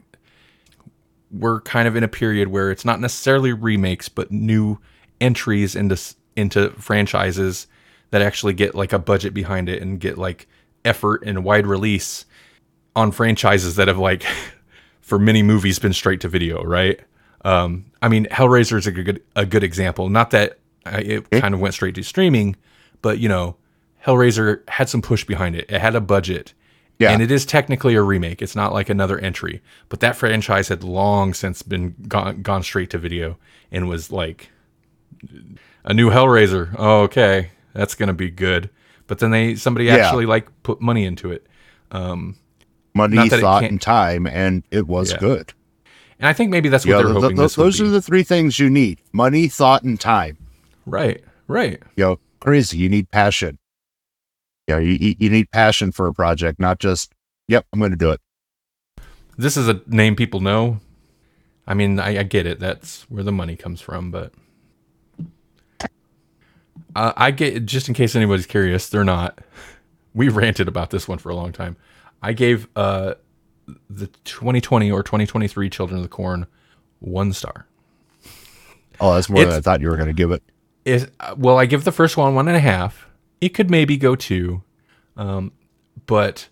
We're 1.31 1.61
kind 1.63 1.89
of 1.89 1.97
in 1.97 2.05
a 2.05 2.09
period 2.09 2.49
where 2.49 2.71
it's 2.71 2.85
not 2.85 3.01
necessarily 3.01 3.53
remakes, 3.53 4.09
but 4.09 4.31
new 4.31 4.79
entries 5.21 5.75
into 5.75 5.99
into 6.37 6.71
franchises 6.71 7.67
that 8.11 8.23
actually 8.23 8.53
get 8.53 8.75
like 8.75 8.93
a 8.93 8.99
budget 8.99 9.33
behind 9.33 9.69
it 9.69 9.81
and 9.81 9.99
get 9.99 10.19
like 10.19 10.47
effort 10.85 11.23
and 11.25 11.45
wide 11.45 11.67
release 11.67 12.25
on 12.95 13.11
franchises 13.13 13.77
that 13.77 13.89
have 13.89 13.99
like 13.99 14.25
for 15.01 15.19
many 15.19 15.43
movies 15.43 15.79
been 15.79 15.93
straight 15.93 16.21
to 16.21 16.29
video, 16.29 16.63
right? 16.63 17.01
Um, 17.45 17.87
I 18.01 18.09
mean, 18.09 18.27
Hellraiser 18.27 18.79
is 18.79 18.87
a 18.87 18.93
good 18.93 19.23
a 19.37 19.45
good 19.47 19.65
example. 19.65 20.09
Not 20.09 20.31
that 20.31 20.59
it 20.87 21.29
kind 21.31 21.55
of 21.55 21.61
went 21.61 21.75
straight 21.75 21.95
to 21.97 22.03
streaming, 22.03 22.57
but 23.03 23.19
you 23.19 23.29
know, 23.29 23.57
Hellraiser 24.05 24.69
had 24.69 24.89
some 24.89 25.03
push 25.03 25.25
behind 25.25 25.57
it. 25.57 25.67
It 25.69 25.81
had 25.81 25.95
a 25.95 26.01
budget, 26.01 26.55
Yeah. 26.99 27.11
and 27.13 27.23
it 27.23 27.31
is 27.31 27.45
technically 27.47 27.95
a 27.95 28.03
remake. 28.03 28.43
It's 28.43 28.55
not 28.57 28.73
like 28.73 28.89
another 28.91 29.19
entry, 29.19 29.61
but 29.89 30.01
that 30.01 30.17
franchise 30.17 30.69
had 30.69 30.83
long 30.85 31.35
since 31.35 31.63
been 31.63 31.95
gone 32.09 32.43
gone 32.43 32.63
straight 32.63 32.91
to 32.91 32.99
video 32.99 33.39
and 33.73 33.89
was 33.89 34.11
like 34.13 34.51
a 35.85 35.95
new 35.95 36.11
Hellraiser. 36.11 36.75
Oh, 36.79 37.03
okay, 37.03 37.51
that's 37.75 37.95
gonna 37.95 38.13
be 38.13 38.31
good. 38.31 38.71
But 39.09 39.19
then 39.19 39.31
they 39.31 39.55
somebody 39.57 39.87
Yeah. 39.87 39.97
actually 39.97 40.27
like 40.27 40.47
put 40.63 40.81
money 40.81 41.05
into 41.05 41.31
it. 41.33 41.47
Money, 42.95 43.17
Not 43.17 43.31
that 43.31 43.39
it 43.39 43.43
thought, 43.43 43.65
and 43.65 43.81
time, 43.81 44.27
and 44.27 44.63
it 44.71 44.87
was 44.87 45.13
Yeah. 45.13 45.19
good. 45.19 45.53
And 46.19 46.29
I 46.29 46.33
think 46.35 46.51
maybe 46.51 46.69
that's 46.69 46.85
what 46.85 46.91
know, 46.93 46.99
they're 46.99 47.07
th- 47.07 47.23
hoping 47.23 47.37
th- 47.37 47.45
this 47.47 47.57
would 47.57 47.65
those 47.65 47.81
are 47.81 47.89
the 47.89 48.03
three 48.03 48.23
things 48.23 48.59
you 48.59 48.69
need: 48.71 49.01
money, 49.13 49.49
thought, 49.49 49.83
and 49.83 49.99
time. 49.99 50.37
right, 50.87 51.23
right. 51.49 51.83
You 51.97 52.05
know, 52.05 52.19
crazy. 52.41 52.77
You 52.79 52.89
need 52.89 53.11
passion. 53.11 53.59
You 54.69 54.75
know, 54.75 54.81
you, 54.81 54.93
you 54.93 55.15
you 55.19 55.31
need 55.31 55.51
passion 55.51 55.91
for 55.91 56.07
a 56.07 56.13
project, 56.15 56.61
not 56.61 56.79
just, 56.79 57.13
"Yep, 57.49 57.67
I'm 57.73 57.79
going 57.79 57.91
to 57.93 57.97
do 57.97 58.11
it." 58.11 58.21
This 59.39 59.57
is 59.57 59.69
a 59.69 59.81
name 59.87 60.15
people 60.15 60.41
know. 60.41 60.79
I 61.67 61.75
mean, 61.75 61.99
I, 61.99 62.19
I 62.19 62.23
get 62.25 62.47
it. 62.47 62.61
That's 62.61 63.05
where 63.09 63.23
the 63.25 63.33
money 63.33 63.57
comes 63.57 63.81
from, 63.81 64.11
but 64.11 64.33
uh, 66.95 67.13
I 67.17 67.31
get 67.31 67.65
just 67.67 67.89
in 67.89 67.95
case 67.95 68.15
anybody's 68.15 68.47
curious, 68.47 68.89
they're 68.89 69.05
not. 69.05 69.39
We 70.15 70.29
ranted 70.29 70.69
about 70.69 70.91
this 70.91 71.09
one 71.09 71.17
for 71.17 71.31
a 71.31 71.35
long 71.35 71.53
time. 71.53 71.75
I 72.23 72.33
gave 72.33 72.69
uh, 72.77 73.15
the 73.91 74.07
2020 74.25 74.91
or 74.91 75.03
2023 75.03 75.69
Children 75.71 75.99
of 75.99 76.03
the 76.03 76.09
Corn 76.09 76.47
one 77.01 77.33
star. 77.33 77.67
Oh, 79.01 79.15
that's 79.15 79.29
more 79.29 79.45
than 79.45 79.55
I 79.55 79.61
thought 79.61 79.81
you 79.81 79.89
were 79.89 79.97
going 79.97 80.09
to 80.09 80.15
give 80.15 80.31
it. 80.31 80.43
is 80.85 81.09
uh, 81.19 81.35
well, 81.37 81.59
I 81.59 81.67
give 81.67 81.85
the 81.85 81.93
first 81.93 82.17
one 82.17 82.35
one 82.35 82.49
and 82.49 82.57
a 82.57 82.61
half. 82.61 83.09
It 83.41 83.51
could 83.51 83.71
maybe 83.71 83.97
go 83.97 84.15
two, 84.15 84.63
um, 85.17 85.53
but 86.07 86.49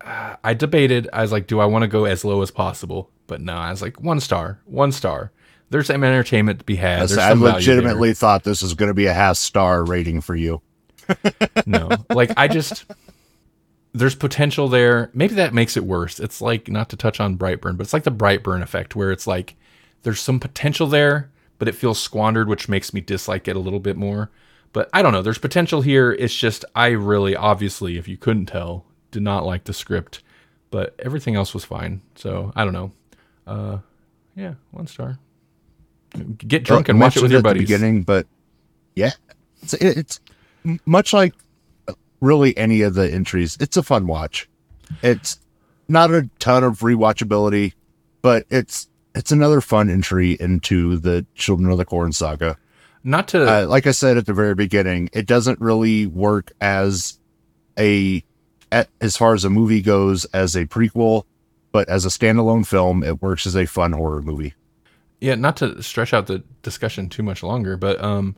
uh, 0.00 0.36
I 0.44 0.54
debated. 0.54 1.08
I 1.12 1.22
was 1.22 1.32
like, 1.32 1.48
do 1.48 1.58
I 1.58 1.66
want 1.66 1.82
to 1.82 1.88
go 1.88 2.04
as 2.04 2.24
low 2.24 2.42
as 2.42 2.52
possible? 2.52 3.10
But 3.26 3.40
no, 3.40 3.54
I 3.54 3.70
was 3.70 3.82
like 3.82 4.00
one 4.00 4.20
star, 4.20 4.60
one 4.66 4.92
star. 4.92 5.32
There's 5.70 5.88
some 5.88 6.04
entertainment 6.04 6.60
to 6.60 6.64
be 6.64 6.76
had. 6.76 7.08
There's 7.08 7.18
I 7.18 7.32
legitimately 7.32 8.14
thought 8.14 8.44
this 8.44 8.62
was 8.62 8.74
going 8.74 8.88
to 8.88 8.94
be 8.94 9.06
a 9.06 9.12
half 9.12 9.36
star 9.36 9.84
rating 9.84 10.20
for 10.20 10.36
you. 10.36 10.62
no. 11.66 11.90
Like 12.10 12.30
I 12.36 12.46
just 12.46 12.84
there's 13.96 14.14
potential 14.14 14.68
there. 14.68 15.10
Maybe 15.14 15.34
that 15.36 15.54
makes 15.54 15.76
it 15.76 15.84
worse. 15.84 16.20
It's 16.20 16.42
like 16.42 16.68
not 16.68 16.90
to 16.90 16.96
touch 16.96 17.18
on 17.18 17.38
Brightburn, 17.38 17.76
but 17.76 17.84
it's 17.84 17.92
like 17.92 18.04
the 18.04 18.10
Brightburn 18.10 18.62
effect 18.62 18.94
where 18.94 19.10
it's 19.10 19.26
like 19.26 19.56
there's 20.02 20.20
some 20.20 20.38
potential 20.38 20.86
there, 20.86 21.30
but 21.58 21.66
it 21.66 21.74
feels 21.74 21.98
squandered, 21.98 22.48
which 22.48 22.68
makes 22.68 22.92
me 22.92 23.00
dislike 23.00 23.48
it 23.48 23.56
a 23.56 23.60
little 23.60 23.80
bit 23.80 23.96
more. 23.96 24.30
But 24.74 24.90
I 24.92 25.00
don't 25.00 25.12
know. 25.12 25.22
There's 25.22 25.38
potential 25.38 25.80
here. 25.80 26.12
It's 26.12 26.34
just 26.34 26.64
I 26.74 26.88
really, 26.88 27.34
obviously, 27.34 27.96
if 27.96 28.06
you 28.06 28.18
couldn't 28.18 28.46
tell, 28.46 28.84
did 29.10 29.22
not 29.22 29.46
like 29.46 29.64
the 29.64 29.72
script, 29.72 30.22
but 30.70 30.94
everything 30.98 31.34
else 31.34 31.54
was 31.54 31.64
fine. 31.64 32.02
So 32.16 32.52
I 32.54 32.64
don't 32.64 32.74
know. 32.74 32.92
Uh, 33.46 33.78
yeah, 34.34 34.54
one 34.72 34.86
star. 34.86 35.18
Get 36.36 36.64
drunk 36.64 36.90
and 36.90 37.00
watch 37.00 37.16
it 37.16 37.22
with 37.22 37.30
your 37.30 37.38
at 37.38 37.42
the 37.44 37.48
buddies. 37.48 37.62
beginning, 37.62 38.02
but 38.02 38.26
yeah, 38.94 39.12
it's, 39.62 39.72
it's 39.74 40.20
much 40.84 41.12
like 41.14 41.34
really 42.20 42.56
any 42.56 42.82
of 42.82 42.94
the 42.94 43.10
entries. 43.10 43.56
It's 43.60 43.76
a 43.76 43.82
fun 43.82 44.06
watch. 44.06 44.48
It's 45.02 45.40
not 45.88 46.10
a 46.10 46.28
ton 46.38 46.64
of 46.64 46.80
rewatchability, 46.80 47.72
but 48.22 48.46
it's 48.50 48.88
it's 49.14 49.32
another 49.32 49.60
fun 49.60 49.88
entry 49.88 50.32
into 50.38 50.98
the 50.98 51.24
Children 51.34 51.70
of 51.70 51.78
the 51.78 51.84
Corn 51.84 52.12
saga. 52.12 52.58
Not 53.02 53.28
to 53.28 53.62
Uh, 53.62 53.66
like 53.66 53.86
I 53.86 53.92
said 53.92 54.16
at 54.16 54.26
the 54.26 54.34
very 54.34 54.54
beginning, 54.54 55.08
it 55.12 55.26
doesn't 55.26 55.60
really 55.60 56.06
work 56.06 56.52
as 56.60 57.18
a 57.78 58.22
at, 58.72 58.88
as 59.00 59.16
far 59.16 59.32
as 59.34 59.44
a 59.44 59.50
movie 59.50 59.80
goes 59.80 60.24
as 60.26 60.56
a 60.56 60.66
prequel, 60.66 61.24
but 61.72 61.88
as 61.88 62.04
a 62.04 62.08
standalone 62.08 62.66
film, 62.66 63.04
it 63.04 63.22
works 63.22 63.46
as 63.46 63.56
a 63.56 63.64
fun 63.66 63.92
horror 63.92 64.22
movie. 64.22 64.54
yeah, 65.20 65.34
not 65.34 65.56
to 65.58 65.82
stretch 65.82 66.12
out 66.12 66.26
the 66.26 66.42
discussion 66.62 67.08
too 67.08 67.22
much 67.22 67.42
longer, 67.42 67.76
but 67.76 68.02
um, 68.02 68.36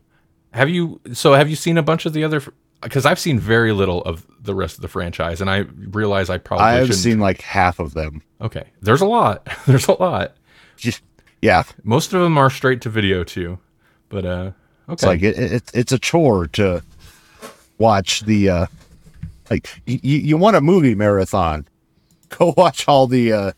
have 0.53 0.69
you? 0.69 1.01
So 1.13 1.33
have 1.33 1.49
you 1.49 1.55
seen 1.55 1.77
a 1.77 1.83
bunch 1.83 2.05
of 2.05 2.13
the 2.13 2.23
other? 2.23 2.41
Because 2.81 3.05
I've 3.05 3.19
seen 3.19 3.39
very 3.39 3.73
little 3.73 4.01
of 4.03 4.25
the 4.41 4.55
rest 4.55 4.75
of 4.77 4.81
the 4.81 4.87
franchise, 4.87 5.41
and 5.41 5.49
I 5.49 5.65
realize 5.89 6.29
I 6.29 6.37
probably 6.37 6.65
I've 6.65 6.83
shouldn't. 6.83 6.99
seen 6.99 7.19
like 7.19 7.41
half 7.41 7.79
of 7.79 7.93
them. 7.93 8.21
Okay, 8.41 8.63
there's 8.81 9.01
a 9.01 9.05
lot. 9.05 9.47
there's 9.67 9.87
a 9.87 10.01
lot, 10.01 10.35
just- 10.77 11.03
yeah, 11.41 11.63
Most 11.83 12.13
of 12.13 12.21
them 12.21 12.37
are 12.37 12.49
straight 12.49 12.81
to 12.81 12.89
video 12.89 13.23
too, 13.23 13.59
but 14.09 14.25
uh, 14.25 14.29
okay. 14.29 14.53
it's 14.89 15.03
like 15.03 15.21
it, 15.23 15.37
it, 15.39 15.71
it's 15.73 15.91
a 15.91 15.99
chore 15.99 16.47
to 16.47 16.83
watch 17.77 18.21
the 18.21 18.49
uh 18.49 18.65
like 19.49 19.69
you, 19.85 19.99
you 20.19 20.35
want 20.37 20.57
a 20.57 20.61
movie 20.61 20.95
marathon 20.95 21.65
go 22.29 22.53
watch 22.57 22.85
all 22.89 23.07
the 23.07 23.31
uh 23.31 23.51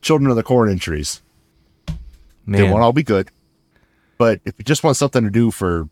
children 0.00 0.30
of 0.30 0.36
the 0.36 0.42
corn 0.42 0.70
entries 0.70 1.20
they 2.46 2.62
won't 2.62 2.82
all 2.82 2.94
be 2.94 3.02
good 3.02 3.28
but 4.16 4.40
if 4.46 4.54
you 4.56 4.64
just 4.64 4.82
want 4.82 4.96
something 4.96 5.24
to 5.24 5.28
do 5.30 5.50
for 5.50 5.90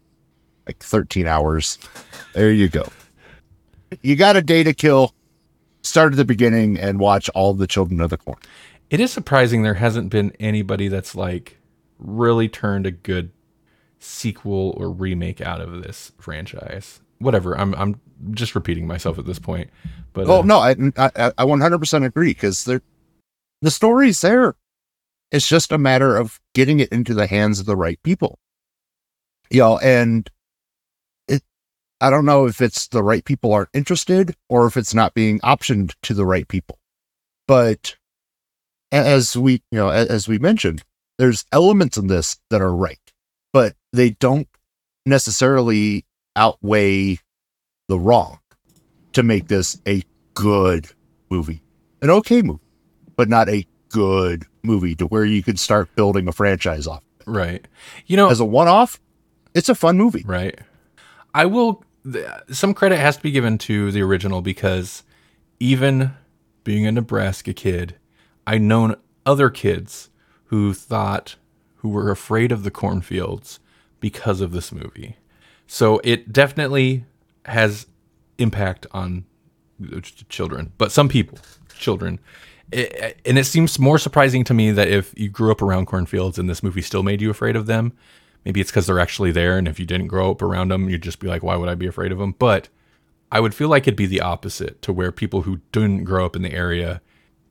like 0.66 0.78
13 0.78 1.26
hours 1.26 1.78
there 2.32 2.50
you 2.50 2.68
go 2.68 2.86
you 4.02 4.16
got 4.16 4.36
a 4.36 4.42
day 4.42 4.62
to 4.62 4.74
kill 4.74 5.14
start 5.82 6.12
at 6.12 6.16
the 6.16 6.24
beginning 6.24 6.78
and 6.78 6.98
watch 6.98 7.28
all 7.30 7.54
the 7.54 7.66
children 7.66 8.00
of 8.00 8.10
the 8.10 8.16
corn 8.16 8.38
it 8.90 9.00
is 9.00 9.12
surprising 9.12 9.62
there 9.62 9.74
hasn't 9.74 10.10
been 10.10 10.32
anybody 10.38 10.88
that's 10.88 11.14
like 11.14 11.58
really 11.98 12.48
turned 12.48 12.86
a 12.86 12.90
good 12.90 13.30
sequel 13.98 14.74
or 14.76 14.90
remake 14.90 15.40
out 15.40 15.60
of 15.60 15.82
this 15.82 16.12
franchise. 16.18 17.00
Whatever. 17.18 17.58
I'm 17.58 17.74
I'm 17.74 18.00
just 18.32 18.54
repeating 18.54 18.86
myself 18.86 19.18
at 19.18 19.26
this 19.26 19.38
point. 19.38 19.70
But 20.12 20.28
Oh 20.28 20.40
uh, 20.40 20.42
no, 20.42 20.58
I 20.58 20.70
I, 20.96 21.32
I 21.38 21.44
100% 21.44 22.04
agree 22.04 22.34
because 22.34 22.64
the 22.64 22.82
the 23.62 23.70
story's 23.70 24.20
there. 24.20 24.54
It's 25.30 25.48
just 25.48 25.72
a 25.72 25.78
matter 25.78 26.16
of 26.16 26.40
getting 26.54 26.80
it 26.80 26.90
into 26.90 27.14
the 27.14 27.26
hands 27.26 27.58
of 27.58 27.66
the 27.66 27.76
right 27.76 28.00
people. 28.02 28.38
You 29.50 29.60
know, 29.60 29.78
and 29.78 30.28
I 32.00 32.10
don't 32.10 32.24
know 32.24 32.46
if 32.46 32.60
it's 32.60 32.88
the 32.88 33.02
right 33.02 33.24
people 33.24 33.52
aren't 33.52 33.70
interested 33.72 34.34
or 34.48 34.66
if 34.66 34.76
it's 34.76 34.94
not 34.94 35.14
being 35.14 35.38
optioned 35.40 35.94
to 36.02 36.14
the 36.14 36.26
right 36.26 36.46
people. 36.46 36.78
But 37.46 37.96
as 38.92 39.36
we 39.36 39.62
you 39.70 39.78
know 39.78 39.88
as 39.90 40.28
we 40.28 40.38
mentioned, 40.38 40.82
there's 41.18 41.44
elements 41.52 41.96
in 41.96 42.06
this 42.08 42.36
that 42.50 42.60
are 42.60 42.74
right, 42.74 42.98
but 43.52 43.74
they 43.92 44.10
don't 44.10 44.48
necessarily 45.06 46.04
outweigh 46.36 47.18
the 47.88 47.98
wrong 47.98 48.38
to 49.12 49.22
make 49.22 49.48
this 49.48 49.80
a 49.86 50.02
good 50.34 50.88
movie. 51.30 51.62
An 52.02 52.10
okay 52.10 52.42
movie, 52.42 52.60
but 53.16 53.28
not 53.28 53.48
a 53.48 53.66
good 53.90 54.44
movie 54.62 54.94
to 54.96 55.06
where 55.06 55.24
you 55.24 55.42
could 55.42 55.58
start 55.58 55.94
building 55.94 56.26
a 56.26 56.32
franchise 56.32 56.86
off. 56.86 57.02
right. 57.26 57.66
You 58.06 58.16
know, 58.16 58.30
As 58.30 58.40
a 58.40 58.44
one 58.44 58.68
off, 58.68 59.00
it's 59.54 59.68
a 59.68 59.74
fun 59.74 59.96
movie. 59.96 60.24
Right. 60.26 60.58
I 61.34 61.46
will. 61.46 61.84
Some 62.50 62.74
credit 62.74 62.98
has 62.98 63.16
to 63.16 63.22
be 63.22 63.30
given 63.30 63.58
to 63.58 63.90
the 63.90 64.02
original 64.02 64.40
because 64.40 65.02
even 65.58 66.12
being 66.62 66.86
a 66.86 66.92
Nebraska 66.92 67.52
kid, 67.52 67.96
I 68.46 68.58
known 68.58 68.96
other 69.26 69.50
kids 69.50 70.10
who 70.46 70.74
thought, 70.74 71.36
who 71.76 71.88
were 71.88 72.10
afraid 72.10 72.52
of 72.52 72.62
the 72.62 72.70
cornfields 72.70 73.58
because 74.00 74.40
of 74.40 74.52
this 74.52 74.70
movie. 74.70 75.16
So 75.66 76.00
it 76.04 76.32
definitely 76.32 77.04
has 77.46 77.86
impact 78.38 78.86
on 78.92 79.24
children, 80.28 80.72
but 80.78 80.92
some 80.92 81.08
people, 81.08 81.38
children. 81.74 82.20
It, 82.70 83.20
and 83.24 83.38
it 83.38 83.44
seems 83.44 83.78
more 83.78 83.98
surprising 83.98 84.44
to 84.44 84.54
me 84.54 84.70
that 84.70 84.88
if 84.88 85.12
you 85.18 85.28
grew 85.28 85.50
up 85.50 85.62
around 85.62 85.86
cornfields 85.86 86.38
and 86.38 86.48
this 86.48 86.62
movie 86.62 86.82
still 86.82 87.02
made 87.02 87.20
you 87.20 87.30
afraid 87.30 87.56
of 87.56 87.66
them, 87.66 87.92
maybe 88.44 88.60
it's 88.60 88.70
because 88.70 88.86
they're 88.86 89.00
actually 89.00 89.32
there. 89.32 89.58
And 89.58 89.68
if 89.68 89.78
you 89.78 89.86
didn't 89.86 90.08
grow 90.08 90.30
up 90.30 90.42
around 90.42 90.70
them, 90.70 90.88
you'd 90.88 91.02
just 91.02 91.18
be 91.18 91.28
like, 91.28 91.42
why 91.42 91.56
would 91.56 91.68
I 91.68 91.74
be 91.74 91.86
afraid 91.86 92.12
of 92.12 92.18
them? 92.18 92.34
But 92.38 92.68
I 93.32 93.40
would 93.40 93.54
feel 93.54 93.68
like 93.68 93.82
it'd 93.84 93.96
be 93.96 94.06
the 94.06 94.20
opposite 94.20 94.80
to 94.82 94.92
where 94.92 95.10
people 95.10 95.42
who 95.42 95.60
didn't 95.72 96.04
grow 96.04 96.24
up 96.24 96.36
in 96.36 96.42
the 96.42 96.52
area 96.52 97.00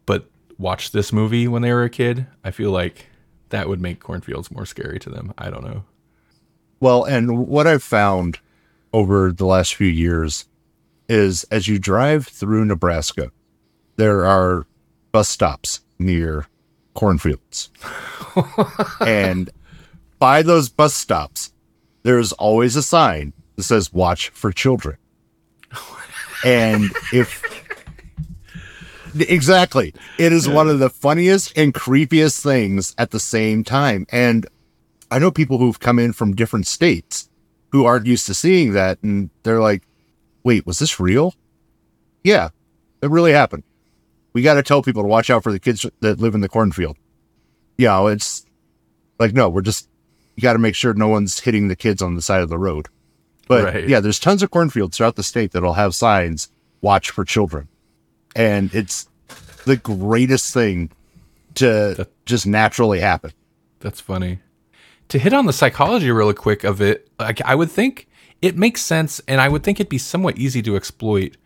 but 0.05 0.29
watched 0.57 0.93
this 0.93 1.11
movie 1.11 1.47
when 1.47 1.61
they 1.61 1.73
were 1.73 1.83
a 1.83 1.89
kid, 1.89 2.27
I 2.43 2.51
feel 2.51 2.71
like 2.71 3.07
that 3.49 3.67
would 3.67 3.81
make 3.81 3.99
cornfields 3.99 4.51
more 4.51 4.65
scary 4.65 4.99
to 4.99 5.09
them. 5.09 5.33
I 5.37 5.49
don't 5.49 5.63
know. 5.63 5.83
Well, 6.79 7.03
and 7.03 7.47
what 7.47 7.67
I've 7.67 7.83
found 7.83 8.39
over 8.91 9.31
the 9.31 9.45
last 9.45 9.75
few 9.75 9.87
years 9.87 10.45
is 11.09 11.43
as 11.45 11.67
you 11.67 11.79
drive 11.79 12.27
through 12.27 12.65
Nebraska, 12.65 13.31
there 13.95 14.25
are 14.25 14.65
bus 15.11 15.29
stops 15.29 15.81
near 15.99 16.47
cornfields. 16.93 17.69
and 19.01 19.49
by 20.23 20.41
those 20.41 20.69
bus 20.69 20.95
stops, 20.95 21.51
there's 22.03 22.31
always 22.31 22.77
a 22.77 22.81
sign 22.81 23.33
that 23.57 23.63
says 23.63 23.91
watch 23.91 24.29
for 24.29 24.53
children. 24.53 24.95
And 26.45 26.91
if 27.11 27.43
exactly, 29.19 29.93
it 30.17 30.31
is 30.31 30.47
one 30.47 30.69
of 30.69 30.79
the 30.79 30.89
funniest 30.89 31.57
and 31.57 31.73
creepiest 31.73 32.41
things 32.41 32.95
at 32.97 33.11
the 33.11 33.19
same 33.19 33.65
time. 33.65 34.05
And 34.13 34.47
I 35.11 35.19
know 35.19 35.29
people 35.29 35.57
who've 35.57 35.77
come 35.77 35.99
in 35.99 36.13
from 36.13 36.37
different 36.37 36.67
states 36.67 37.27
who 37.73 37.83
aren't 37.83 38.05
used 38.05 38.25
to 38.27 38.33
seeing 38.33 38.71
that, 38.71 38.99
and 39.03 39.29
they're 39.43 39.59
like, 39.59 39.83
"Wait, 40.41 40.65
was 40.65 40.79
this 40.79 41.01
real?" 41.01 41.33
Yeah, 42.23 42.47
it 43.01 43.09
really 43.09 43.33
happened. 43.33 43.63
We 44.31 44.41
got 44.41 44.53
to 44.53 44.63
tell 44.63 44.83
people 44.83 45.01
to 45.01 45.09
watch 45.09 45.29
out 45.29 45.43
for 45.43 45.51
the 45.51 45.59
kids 45.59 45.85
that 45.99 46.21
live 46.21 46.33
in 46.33 46.39
the 46.39 46.47
cornfield. 46.47 46.95
You 47.77 47.87
know, 47.87 48.07
it's 48.07 48.45
like, 49.19 49.33
no, 49.33 49.49
we're 49.49 49.61
just 49.61 49.89
you 50.35 50.41
got 50.41 50.53
to 50.53 50.59
make 50.59 50.75
sure 50.75 50.93
no 50.93 51.07
one's 51.07 51.39
hitting 51.39 51.67
the 51.67 51.75
kids 51.75 52.01
on 52.01 52.15
the 52.15 52.21
side 52.21 52.41
of 52.41 52.49
the 52.49 52.57
road. 52.57 52.87
But 53.47 53.63
Right. 53.65 53.87
yeah, 53.87 53.99
there's 53.99 54.19
tons 54.19 54.41
of 54.41 54.51
cornfields 54.51 54.97
throughout 54.97 55.15
the 55.15 55.23
state 55.23 55.51
that'll 55.51 55.73
have 55.73 55.93
signs 55.93 56.49
"Watch 56.81 57.09
for 57.09 57.25
children," 57.25 57.67
and 58.35 58.73
it's 58.73 59.07
the 59.65 59.75
greatest 59.77 60.53
thing 60.53 60.89
to 61.55 61.93
That- 61.97 62.25
just 62.25 62.47
naturally 62.47 62.99
happen. 62.99 63.31
That's 63.79 63.99
funny. 64.01 64.39
To 65.09 65.19
hit 65.19 65.33
on 65.33 65.45
the 65.45 65.53
psychology 65.53 66.09
really 66.09 66.33
quick 66.33 66.63
of 66.63 66.81
it, 66.81 67.09
like 67.19 67.41
I 67.45 67.53
would 67.55 67.69
think 67.71 68.07
it 68.41 68.57
makes 68.57 68.81
sense, 68.81 69.21
and 69.27 69.39
I 69.41 69.49
would 69.49 69.63
think 69.63 69.79
it'd 69.79 69.89
be 69.89 69.97
somewhat 69.97 70.37
easy 70.37 70.61
to 70.63 70.75
exploit 70.75 71.37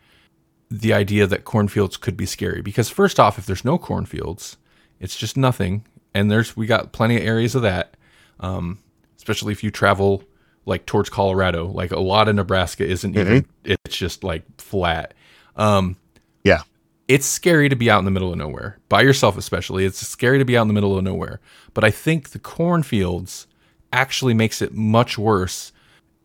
the 0.70 0.92
idea 0.92 1.26
that 1.26 1.44
cornfields 1.44 1.96
could 1.96 2.16
be 2.16 2.26
scary. 2.26 2.62
Because 2.62 2.88
first 2.88 3.18
off, 3.18 3.38
if 3.38 3.46
there's 3.46 3.64
no 3.64 3.76
cornfields, 3.78 4.56
it's 5.00 5.16
just 5.16 5.36
nothing, 5.36 5.84
and 6.14 6.30
there's 6.30 6.56
we 6.56 6.66
got 6.66 6.92
plenty 6.92 7.16
of 7.16 7.22
areas 7.24 7.54
of 7.54 7.62
that. 7.62 7.96
Um, 8.40 8.78
especially 9.16 9.52
if 9.52 9.62
you 9.64 9.70
travel 9.70 10.22
like 10.64 10.86
towards 10.86 11.08
Colorado, 11.10 11.66
like 11.68 11.90
a 11.92 12.00
lot 12.00 12.28
of 12.28 12.34
Nebraska 12.36 12.86
isn't 12.86 13.16
even 13.16 13.46
it's 13.64 13.96
just 13.96 14.22
like 14.24 14.44
flat. 14.60 15.14
Um, 15.56 15.96
Yeah. 16.44 16.62
it's 17.08 17.26
scary 17.26 17.68
to 17.68 17.76
be 17.76 17.90
out 17.90 17.98
in 18.00 18.04
the 18.04 18.10
middle 18.10 18.30
of 18.30 18.38
nowhere 18.38 18.78
by 18.88 19.00
yourself 19.02 19.36
especially 19.36 19.84
it's 19.84 19.98
scary 20.06 20.38
to 20.38 20.44
be 20.44 20.56
out 20.56 20.62
in 20.62 20.68
the 20.68 20.74
middle 20.74 20.96
of 20.96 21.02
nowhere 21.02 21.40
but 21.74 21.82
i 21.82 21.90
think 21.90 22.30
the 22.30 22.38
cornfields 22.38 23.46
actually 23.92 24.34
makes 24.34 24.62
it 24.62 24.72
much 24.74 25.18
worse 25.18 25.72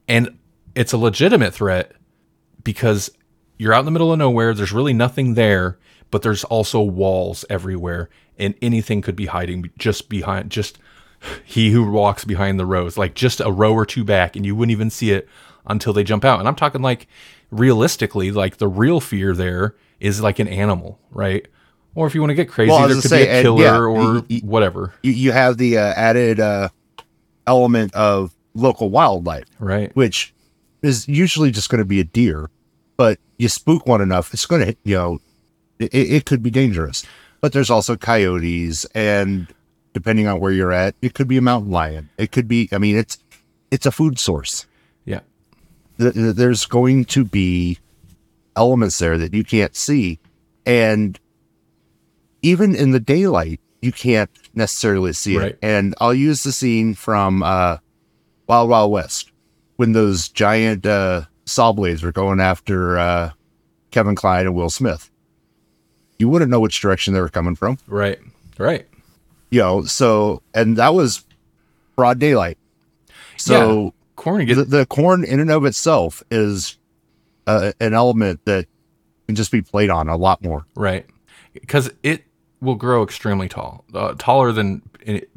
and 0.08 0.38
it's 0.76 0.94
a 0.94 0.98
legitimate 0.98 1.54
threat 1.54 1.94
because 2.64 3.10
you're 3.58 3.74
out 3.74 3.80
in 3.80 3.86
the 3.86 3.92
middle 3.92 4.12
of 4.14 4.20
nowhere 4.20 4.54
there's 4.54 4.72
really 4.74 4.94
nothing 4.94 5.34
there 5.34 5.80
but 6.12 6.22
there's 6.22 6.44
also 6.44 6.82
walls 6.82 7.44
everywhere 7.50 8.08
and 8.38 8.54
anything 8.62 9.02
could 9.02 9.16
be 9.16 9.26
hiding 9.26 9.72
just 9.80 10.10
behind 10.10 10.52
just 10.52 10.78
he 11.46 11.72
who 11.72 11.90
walks 11.90 12.26
behind 12.26 12.60
the 12.60 12.66
rows 12.66 12.98
like 12.98 13.14
just 13.14 13.40
a 13.40 13.52
row 13.52 13.74
or 13.74 13.86
two 13.86 14.04
back 14.04 14.36
and 14.36 14.46
you 14.46 14.56
wouldn't 14.56 14.72
even 14.72 14.90
see 14.90 15.12
it 15.12 15.28
until 15.66 15.94
they 15.94 16.04
jump 16.04 16.26
out. 16.26 16.40
And 16.40 16.48
i'm 16.48 16.56
talking 16.56 16.82
like 16.82 17.08
realistically 17.52 18.32
like 18.32 18.58
the 18.58 18.68
real 18.68 19.00
fear 19.00 19.34
there 19.34 19.76
is 20.00 20.22
like 20.22 20.40
an 20.40 20.48
animal 20.48 21.00
right? 21.12 21.48
Or 21.96 22.08
if 22.08 22.16
you 22.16 22.22
want 22.22 22.32
to 22.32 22.36
get 22.36 22.50
crazy 22.50 22.72
Well, 22.72 22.88
there 22.88 22.96
could 23.00 23.04
say, 23.10 23.26
be 23.26 23.30
a 23.32 23.42
killer 23.44 23.62
yeah, 23.64 23.78
or 23.78 24.14
y- 24.16 24.26
y- 24.30 24.42
whatever. 24.44 24.94
you, 25.04 25.12
you 25.12 25.32
have 25.32 25.58
the 25.58 25.78
uh, 25.78 25.94
added 25.96 26.40
uh, 26.40 26.70
element 27.46 27.94
of 27.94 28.34
local 28.56 28.90
wildlife, 28.90 29.46
right. 29.60 29.96
which 29.96 30.34
is 30.82 31.08
usually 31.08 31.52
just 31.52 31.70
going 31.70 31.80
to 31.80 31.86
be 31.86 32.00
a 32.00 32.04
deer, 32.04 32.50
but 32.98 33.20
you 33.38 33.48
spook 33.48 33.86
one 33.86 34.02
enough, 34.02 34.34
it's 34.34 34.46
going 34.48 34.66
to, 34.66 34.76
you 34.84 34.96
know, 34.96 35.20
it, 35.80 35.94
it 35.94 36.26
could 36.26 36.42
be 36.42 36.50
dangerous. 36.50 37.06
But 37.42 37.54
there's 37.54 37.70
also 37.70 37.96
coyotes, 37.96 38.86
and 38.96 39.48
depending 39.94 40.28
on 40.28 40.40
where 40.40 40.52
you're 40.52 40.72
at, 40.72 40.96
it 41.02 41.14
could 41.14 41.28
be 41.28 41.38
a 41.38 41.42
mountain 41.42 41.72
lion. 41.72 42.10
It 42.18 42.32
could 42.32 42.48
be, 42.48 42.68
I 42.72 42.78
mean, 42.78 42.98
it's 42.98 43.18
it's 43.72 43.86
a 43.86 43.92
food 43.92 44.20
source. 44.20 44.66
yeah 45.06 45.22
Th- 46.00 46.14
th- 46.14 46.36
There's 46.36 46.66
going 46.66 47.06
to 47.06 47.24
be 47.26 47.80
elements 48.56 49.00
there 49.00 49.18
that 49.18 49.34
you 49.34 49.44
can't 49.44 49.76
see, 49.76 50.20
and 50.66 51.20
even 52.42 52.76
in 52.76 52.92
the 52.92 53.00
daylight, 53.00 53.60
you 53.82 53.92
can't 53.92 54.30
necessarily 54.54 55.14
see 55.14 55.38
Right. 55.38 55.48
it. 55.52 55.60
And 55.62 55.96
I'll 56.00 56.14
use 56.14 56.44
the 56.44 56.52
scene 56.52 56.94
from 56.94 57.44
uh, 57.44 57.78
Wild 58.48 58.70
Wild 58.70 58.92
West 58.92 59.32
when 59.78 59.94
those 59.94 60.30
giant 60.30 60.86
uh, 60.86 61.24
saw 61.46 61.72
blades 61.74 62.04
were 62.04 62.12
going 62.12 62.40
after 62.40 62.98
uh, 62.98 63.32
Kevin 63.92 64.16
Kline 64.16 64.46
and 64.46 64.56
Will 64.56 64.70
Smith. 64.70 65.10
You 66.20 66.30
wouldn't 66.30 66.52
know 66.52 66.60
which 66.60 66.80
direction 66.80 67.14
they 67.14 67.20
were 67.22 67.30
coming 67.30 67.56
from, 67.56 67.78
right 67.88 68.20
right 68.58 68.88
you 69.54 69.60
know. 69.60 69.84
So, 69.84 70.42
and 70.54 70.78
that 70.78 70.94
was 70.94 71.24
broad 71.96 72.20
daylight. 72.20 72.58
So 73.38 73.84
yeah. 73.84 73.90
corn 74.16 74.46
get 74.46 74.56
the, 74.56 74.64
the 74.64 74.86
corn 74.86 75.24
in 75.24 75.40
and 75.40 75.52
of 75.52 75.66
itself 75.66 76.24
is 76.32 76.78
uh, 77.46 77.72
an 77.80 77.94
element 77.94 78.42
that 78.46 78.66
can 79.28 79.36
just 79.36 79.52
be 79.52 79.62
played 79.62 79.90
on 79.90 80.10
a 80.10 80.18
lot 80.18 80.44
more. 80.44 80.66
Right. 80.76 81.06
Because 81.54 81.92
it, 82.02 82.24
will 82.62 82.76
grow 82.76 83.04
extremely 83.04 83.50
tall, 83.50 83.84
uh, 83.94 84.14
taller 84.18 84.54
than 84.54 84.82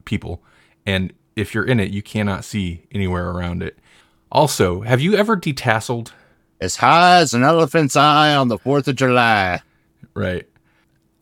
people. 0.04 0.40
And 0.86 1.12
if 1.34 1.54
you're 1.54 1.64
in 1.64 1.80
it, 1.80 1.90
you 1.90 2.00
cannot 2.00 2.44
see 2.44 2.84
anywhere 2.92 3.30
around 3.30 3.64
it. 3.64 3.76
Also, 4.30 4.82
have 4.82 5.00
you 5.00 5.16
ever 5.16 5.36
detasseled? 5.36 6.12
As 6.60 6.76
high 6.76 7.18
as 7.18 7.34
an 7.34 7.42
elephant's 7.42 7.96
eye 7.96 8.34
on 8.34 8.48
the 8.48 8.58
4th 8.58 8.86
of 8.88 8.94
July. 8.94 9.60
Right. 10.14 10.48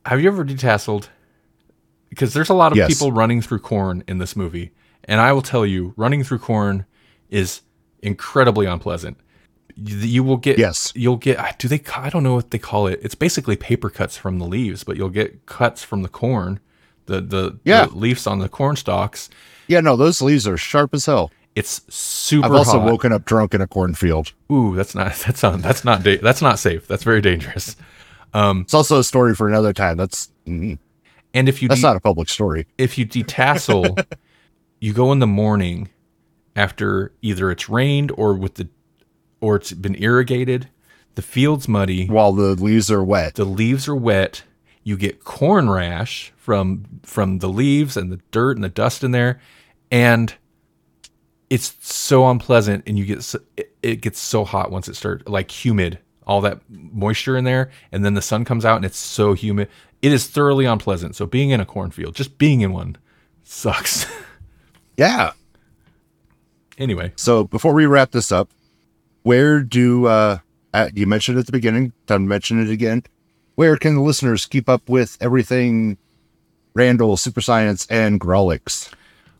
Have 0.04 0.20
you 0.20 0.28
ever 0.28 0.44
detasseled? 0.44 1.08
Because 2.14 2.32
there's 2.34 2.48
a 2.50 2.54
lot 2.54 2.72
of 2.72 2.78
Yes. 2.78 2.88
people 2.88 3.12
running 3.12 3.42
through 3.42 3.58
corn 3.60 4.04
in 4.06 4.18
this 4.18 4.36
movie. 4.36 4.70
And 5.04 5.20
I 5.20 5.32
will 5.32 5.42
tell 5.42 5.66
you, 5.66 5.92
running 5.96 6.24
through 6.24 6.38
corn 6.38 6.86
is 7.28 7.60
incredibly 8.02 8.66
unpleasant. 8.66 9.16
You, 9.76 9.96
you 9.96 10.22
will 10.24 10.36
get, 10.36 10.58
Yes. 10.58 10.92
you'll 10.94 11.16
get, 11.16 11.58
do 11.58 11.68
they, 11.68 11.82
I 11.96 12.08
don't 12.10 12.22
know 12.22 12.34
what 12.34 12.50
they 12.52 12.58
call 12.58 12.86
it. 12.86 13.00
It's 13.02 13.14
basically 13.14 13.56
paper 13.56 13.90
cuts 13.90 14.16
from 14.16 14.38
the 14.38 14.46
leaves, 14.46 14.84
but 14.84 14.96
you'll 14.96 15.08
get 15.10 15.46
cuts 15.46 15.82
from 15.82 16.02
the 16.02 16.08
corn, 16.08 16.60
the, 17.06 17.20
the, 17.20 17.58
Yeah. 17.64 17.86
the 17.86 17.96
leaves 17.96 18.26
on 18.26 18.38
the 18.38 18.48
corn 18.48 18.76
stalks. 18.76 19.28
Yeah, 19.66 19.80
no, 19.80 19.96
those 19.96 20.22
leaves 20.22 20.46
are 20.46 20.56
sharp 20.56 20.94
as 20.94 21.06
hell. 21.06 21.30
It's 21.56 21.82
super 21.88 22.46
I've 22.46 22.52
also 22.54 22.78
hot. 22.80 22.86
woken 22.90 23.12
up 23.12 23.24
drunk 23.24 23.54
in 23.54 23.60
a 23.60 23.66
cornfield. 23.66 24.32
Ooh, 24.50 24.74
that's 24.76 24.94
not, 24.94 25.14
that's 25.26 25.42
not, 25.42 25.60
that's 25.62 25.84
not, 25.84 26.02
da- 26.02 26.18
that's 26.18 26.42
not 26.42 26.58
safe. 26.58 26.86
That's 26.86 27.02
very 27.04 27.20
dangerous. 27.20 27.76
Um, 28.32 28.62
It's 28.62 28.74
also 28.74 28.98
a 28.98 29.04
story 29.04 29.34
for 29.34 29.48
another 29.48 29.72
time. 29.72 29.96
That's 29.96 30.28
mm, 30.46 30.78
And 31.34 31.48
if 31.48 31.60
you, 31.60 31.68
that's 31.68 31.80
de- 31.80 31.86
not 31.86 31.96
a 31.96 32.00
public 32.00 32.28
story. 32.28 32.66
if 32.78 32.96
you 32.96 33.04
detassel, 33.04 34.02
you 34.80 34.92
go 34.94 35.12
in 35.12 35.18
the 35.18 35.26
morning 35.26 35.90
after 36.56 37.12
either 37.20 37.50
it's 37.50 37.68
rained 37.68 38.12
or 38.16 38.34
with 38.34 38.54
the 38.54 38.68
or 39.40 39.56
it's 39.56 39.72
been 39.72 40.00
irrigated. 40.00 40.70
The 41.16 41.22
field's 41.22 41.68
muddy. 41.68 42.06
While 42.06 42.32
the 42.32 42.54
leaves 42.54 42.90
are 42.90 43.04
wet. 43.04 43.34
The 43.34 43.44
leaves 43.44 43.86
are 43.88 43.94
wet. 43.94 44.42
You 44.82 44.96
get 44.96 45.24
corn 45.24 45.68
rash 45.68 46.32
from 46.36 46.84
from 47.02 47.38
the 47.38 47.48
leaves 47.48 47.96
and 47.96 48.10
the 48.10 48.20
dirt 48.30 48.56
and 48.56 48.64
the 48.64 48.68
dust 48.68 49.04
in 49.04 49.10
there, 49.10 49.40
and 49.90 50.34
it's 51.50 51.76
so 51.80 52.28
unpleasant. 52.28 52.84
And 52.86 52.98
you 52.98 53.04
get 53.04 53.22
so, 53.22 53.38
it, 53.56 53.74
it 53.82 53.96
gets 53.96 54.18
so 54.18 54.44
hot 54.44 54.70
once 54.70 54.88
it 54.88 54.96
starts 54.96 55.26
like 55.28 55.50
humid, 55.50 55.98
all 56.26 56.40
that 56.42 56.60
moisture 56.68 57.36
in 57.36 57.44
there, 57.44 57.70
and 57.92 58.04
then 58.04 58.14
the 58.14 58.22
sun 58.22 58.44
comes 58.44 58.64
out 58.64 58.76
and 58.76 58.84
it's 58.84 58.98
so 58.98 59.32
humid. 59.34 59.68
It 60.02 60.12
is 60.12 60.26
thoroughly 60.26 60.64
unpleasant. 60.64 61.16
So 61.16 61.26
being 61.26 61.50
in 61.50 61.60
a 61.60 61.66
cornfield, 61.66 62.14
just 62.14 62.36
being 62.38 62.60
in 62.60 62.72
one, 62.72 62.96
sucks. 63.42 64.06
Yeah. 64.96 65.32
anyway, 66.78 67.12
So 67.16 67.42
before 67.44 67.74
we 67.74 67.84
wrap 67.86 68.12
this 68.12 68.30
up, 68.30 68.50
where 69.24 69.60
do 69.60 70.06
uh, 70.06 70.38
you 70.94 71.06
mentioned 71.06 71.36
at 71.38 71.46
the 71.46 71.52
beginning, 71.52 71.92
time 72.06 72.22
to 72.24 72.28
mention 72.28 72.60
it 72.60 72.70
again. 72.70 73.02
Where 73.56 73.76
can 73.76 73.96
the 73.96 74.02
listeners 74.02 74.46
keep 74.46 74.68
up 74.68 74.88
with 74.88 75.16
everything 75.20 75.98
Randal, 76.74 77.16
Super 77.16 77.40
Science, 77.40 77.86
and 77.90 78.20
Grawlix? 78.20 78.92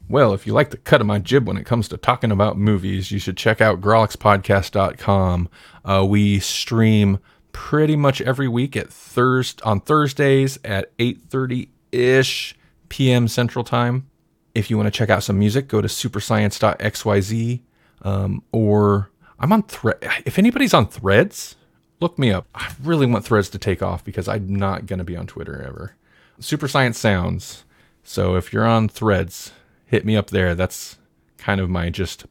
Well, 0.08 0.34
if 0.34 0.46
you 0.46 0.52
like 0.52 0.70
the 0.70 0.76
cut 0.76 1.00
of 1.00 1.06
my 1.06 1.18
jib 1.18 1.46
when 1.46 1.56
it 1.56 1.64
comes 1.64 1.88
to 1.88 1.96
talking 1.96 2.30
about 2.30 2.58
movies, 2.58 3.10
you 3.10 3.18
should 3.18 3.36
check 3.36 3.60
out 3.60 3.80
grawlixpodcast.com. 3.80 5.48
Uh, 5.84 6.06
we 6.06 6.40
stream 6.40 7.18
pretty 7.52 7.96
much 7.96 8.20
every 8.20 8.48
week 8.48 8.76
at 8.76 8.92
Thurs 8.92 9.56
on 9.64 9.80
Thursdays 9.80 10.58
at 10.64 10.96
8:30 10.98 11.68
ish 11.92 12.54
p.m. 12.88 13.28
Central 13.28 13.64
Time. 13.64 14.08
If 14.54 14.70
you 14.70 14.76
want 14.76 14.86
to 14.86 14.96
check 14.96 15.10
out 15.10 15.22
some 15.22 15.38
music, 15.38 15.68
go 15.68 15.80
to 15.80 15.88
superscience.xyz 15.88 17.60
um, 18.02 18.42
or 18.52 19.10
I'm 19.38 19.52
on 19.52 19.62
thread. 19.64 19.96
If 20.24 20.38
anybody's 20.38 20.74
on 20.74 20.86
Threads, 20.86 21.56
look 22.00 22.18
me 22.18 22.30
up. 22.30 22.46
I 22.54 22.72
really 22.82 23.06
want 23.06 23.24
Threads 23.24 23.48
to 23.50 23.58
take 23.58 23.82
off 23.82 24.04
because 24.04 24.28
I'm 24.28 24.54
not 24.54 24.86
going 24.86 24.98
to 24.98 25.04
be 25.04 25.16
on 25.16 25.26
Twitter 25.26 25.60
ever. 25.62 25.96
Super 26.38 26.68
Science 26.68 26.98
Sounds. 26.98 27.64
So 28.02 28.36
if 28.36 28.52
you're 28.52 28.66
on 28.66 28.88
Threads, 28.88 29.52
hit 29.94 30.04
me 30.04 30.16
up 30.16 30.30
there. 30.30 30.56
That's 30.56 30.98
kind 31.38 31.60
of 31.60 31.70
my 31.70 31.88
just 31.88 32.26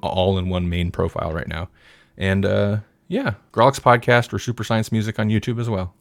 all 0.00 0.38
in 0.38 0.48
one 0.48 0.68
main 0.68 0.92
profile 0.92 1.32
right 1.32 1.48
now. 1.48 1.68
And 2.16 2.46
uh, 2.46 2.78
yeah, 3.08 3.34
Grawlix 3.52 3.80
Podcast 3.80 4.32
or 4.32 4.38
Super 4.38 4.62
Science 4.62 4.92
Music 4.92 5.18
on 5.18 5.28
YouTube 5.28 5.60
as 5.60 5.68
well. 5.68 5.92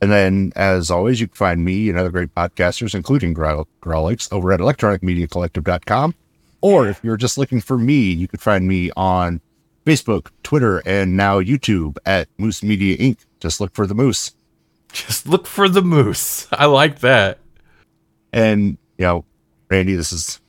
And 0.00 0.10
then, 0.10 0.52
as 0.56 0.90
always, 0.90 1.20
you 1.20 1.26
can 1.26 1.36
find 1.36 1.64
me 1.64 1.90
and 1.90 1.98
other 1.98 2.10
great 2.10 2.34
podcasters, 2.34 2.94
including 2.94 3.34
Gro- 3.34 3.68
Grawlix, 3.82 4.32
over 4.32 4.52
at 4.52 4.60
electronicmediacollective.com. 4.60 6.14
Or 6.62 6.88
if 6.88 7.02
you're 7.02 7.16
just 7.18 7.36
looking 7.36 7.60
for 7.60 7.76
me, 7.76 8.10
you 8.12 8.28
can 8.28 8.38
find 8.38 8.66
me 8.66 8.90
on 8.96 9.40
Facebook, 9.84 10.28
Twitter, 10.42 10.82
and 10.86 11.16
now 11.16 11.40
YouTube 11.40 11.98
at 12.06 12.28
Moose 12.38 12.62
Media 12.62 12.96
Inc. 12.96 13.18
Just 13.40 13.60
look 13.60 13.74
for 13.74 13.86
the 13.86 13.94
Moose. 13.94 14.32
Just 14.92 15.26
look 15.26 15.46
for 15.46 15.68
the 15.68 15.82
moose. 15.82 16.46
I 16.52 16.66
like 16.66 17.00
that. 17.00 17.38
And, 18.32 18.78
you 18.98 19.04
know, 19.04 19.24
Randy, 19.68 19.94
this 19.94 20.10
has 20.10 20.40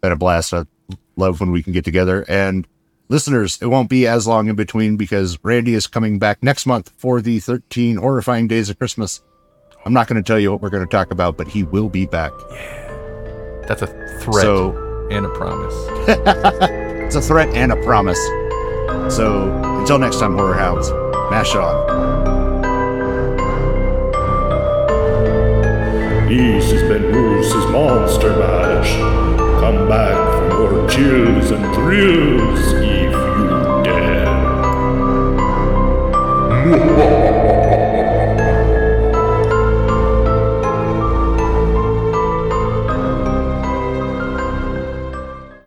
been 0.00 0.12
a 0.12 0.16
blast. 0.16 0.54
I 0.54 0.64
love 1.16 1.40
when 1.40 1.50
we 1.50 1.62
can 1.62 1.72
get 1.72 1.84
together. 1.84 2.24
And 2.28 2.66
listeners, 3.08 3.58
it 3.60 3.66
won't 3.66 3.88
be 3.88 4.06
as 4.06 4.26
long 4.26 4.48
in 4.48 4.56
between 4.56 4.96
because 4.96 5.38
Randy 5.42 5.74
is 5.74 5.86
coming 5.86 6.18
back 6.18 6.42
next 6.42 6.66
month 6.66 6.92
for 6.96 7.20
the 7.20 7.40
13 7.40 7.96
horrifying 7.96 8.48
days 8.48 8.70
of 8.70 8.78
Christmas. 8.78 9.20
I'm 9.84 9.92
not 9.92 10.08
going 10.08 10.22
to 10.22 10.26
tell 10.26 10.38
you 10.38 10.50
what 10.52 10.60
we're 10.60 10.70
going 10.70 10.86
to 10.86 10.90
talk 10.90 11.10
about, 11.10 11.36
but 11.36 11.48
he 11.48 11.62
will 11.62 11.88
be 11.88 12.06
back. 12.06 12.32
Yeah. 12.50 12.90
That's 13.66 13.82
a 13.82 13.86
threat 14.20 14.42
So 14.42 15.08
and 15.10 15.24
a 15.24 15.28
promise. 15.28 15.74
it's 16.08 17.14
a 17.14 17.20
threat 17.20 17.48
and 17.50 17.72
a 17.72 17.76
promise. 17.84 18.18
So 19.14 19.50
until 19.80 19.98
next 19.98 20.18
time, 20.18 20.34
Horror 20.34 20.54
Hounds, 20.54 20.90
mash 21.30 21.54
on. 21.54 22.20
This 26.28 26.70
has 26.72 26.82
been 26.82 27.09
Moose's 27.40 27.66
Monster 27.70 28.36
Mash. 28.36 28.98
Come 29.62 29.88
back 29.88 30.14
for 30.34 30.46
more 30.58 30.86
chills 30.90 31.50
and 31.50 31.74
thrills 31.74 32.74
if 32.74 33.12
you 33.12 33.82
dare. 33.82 34.26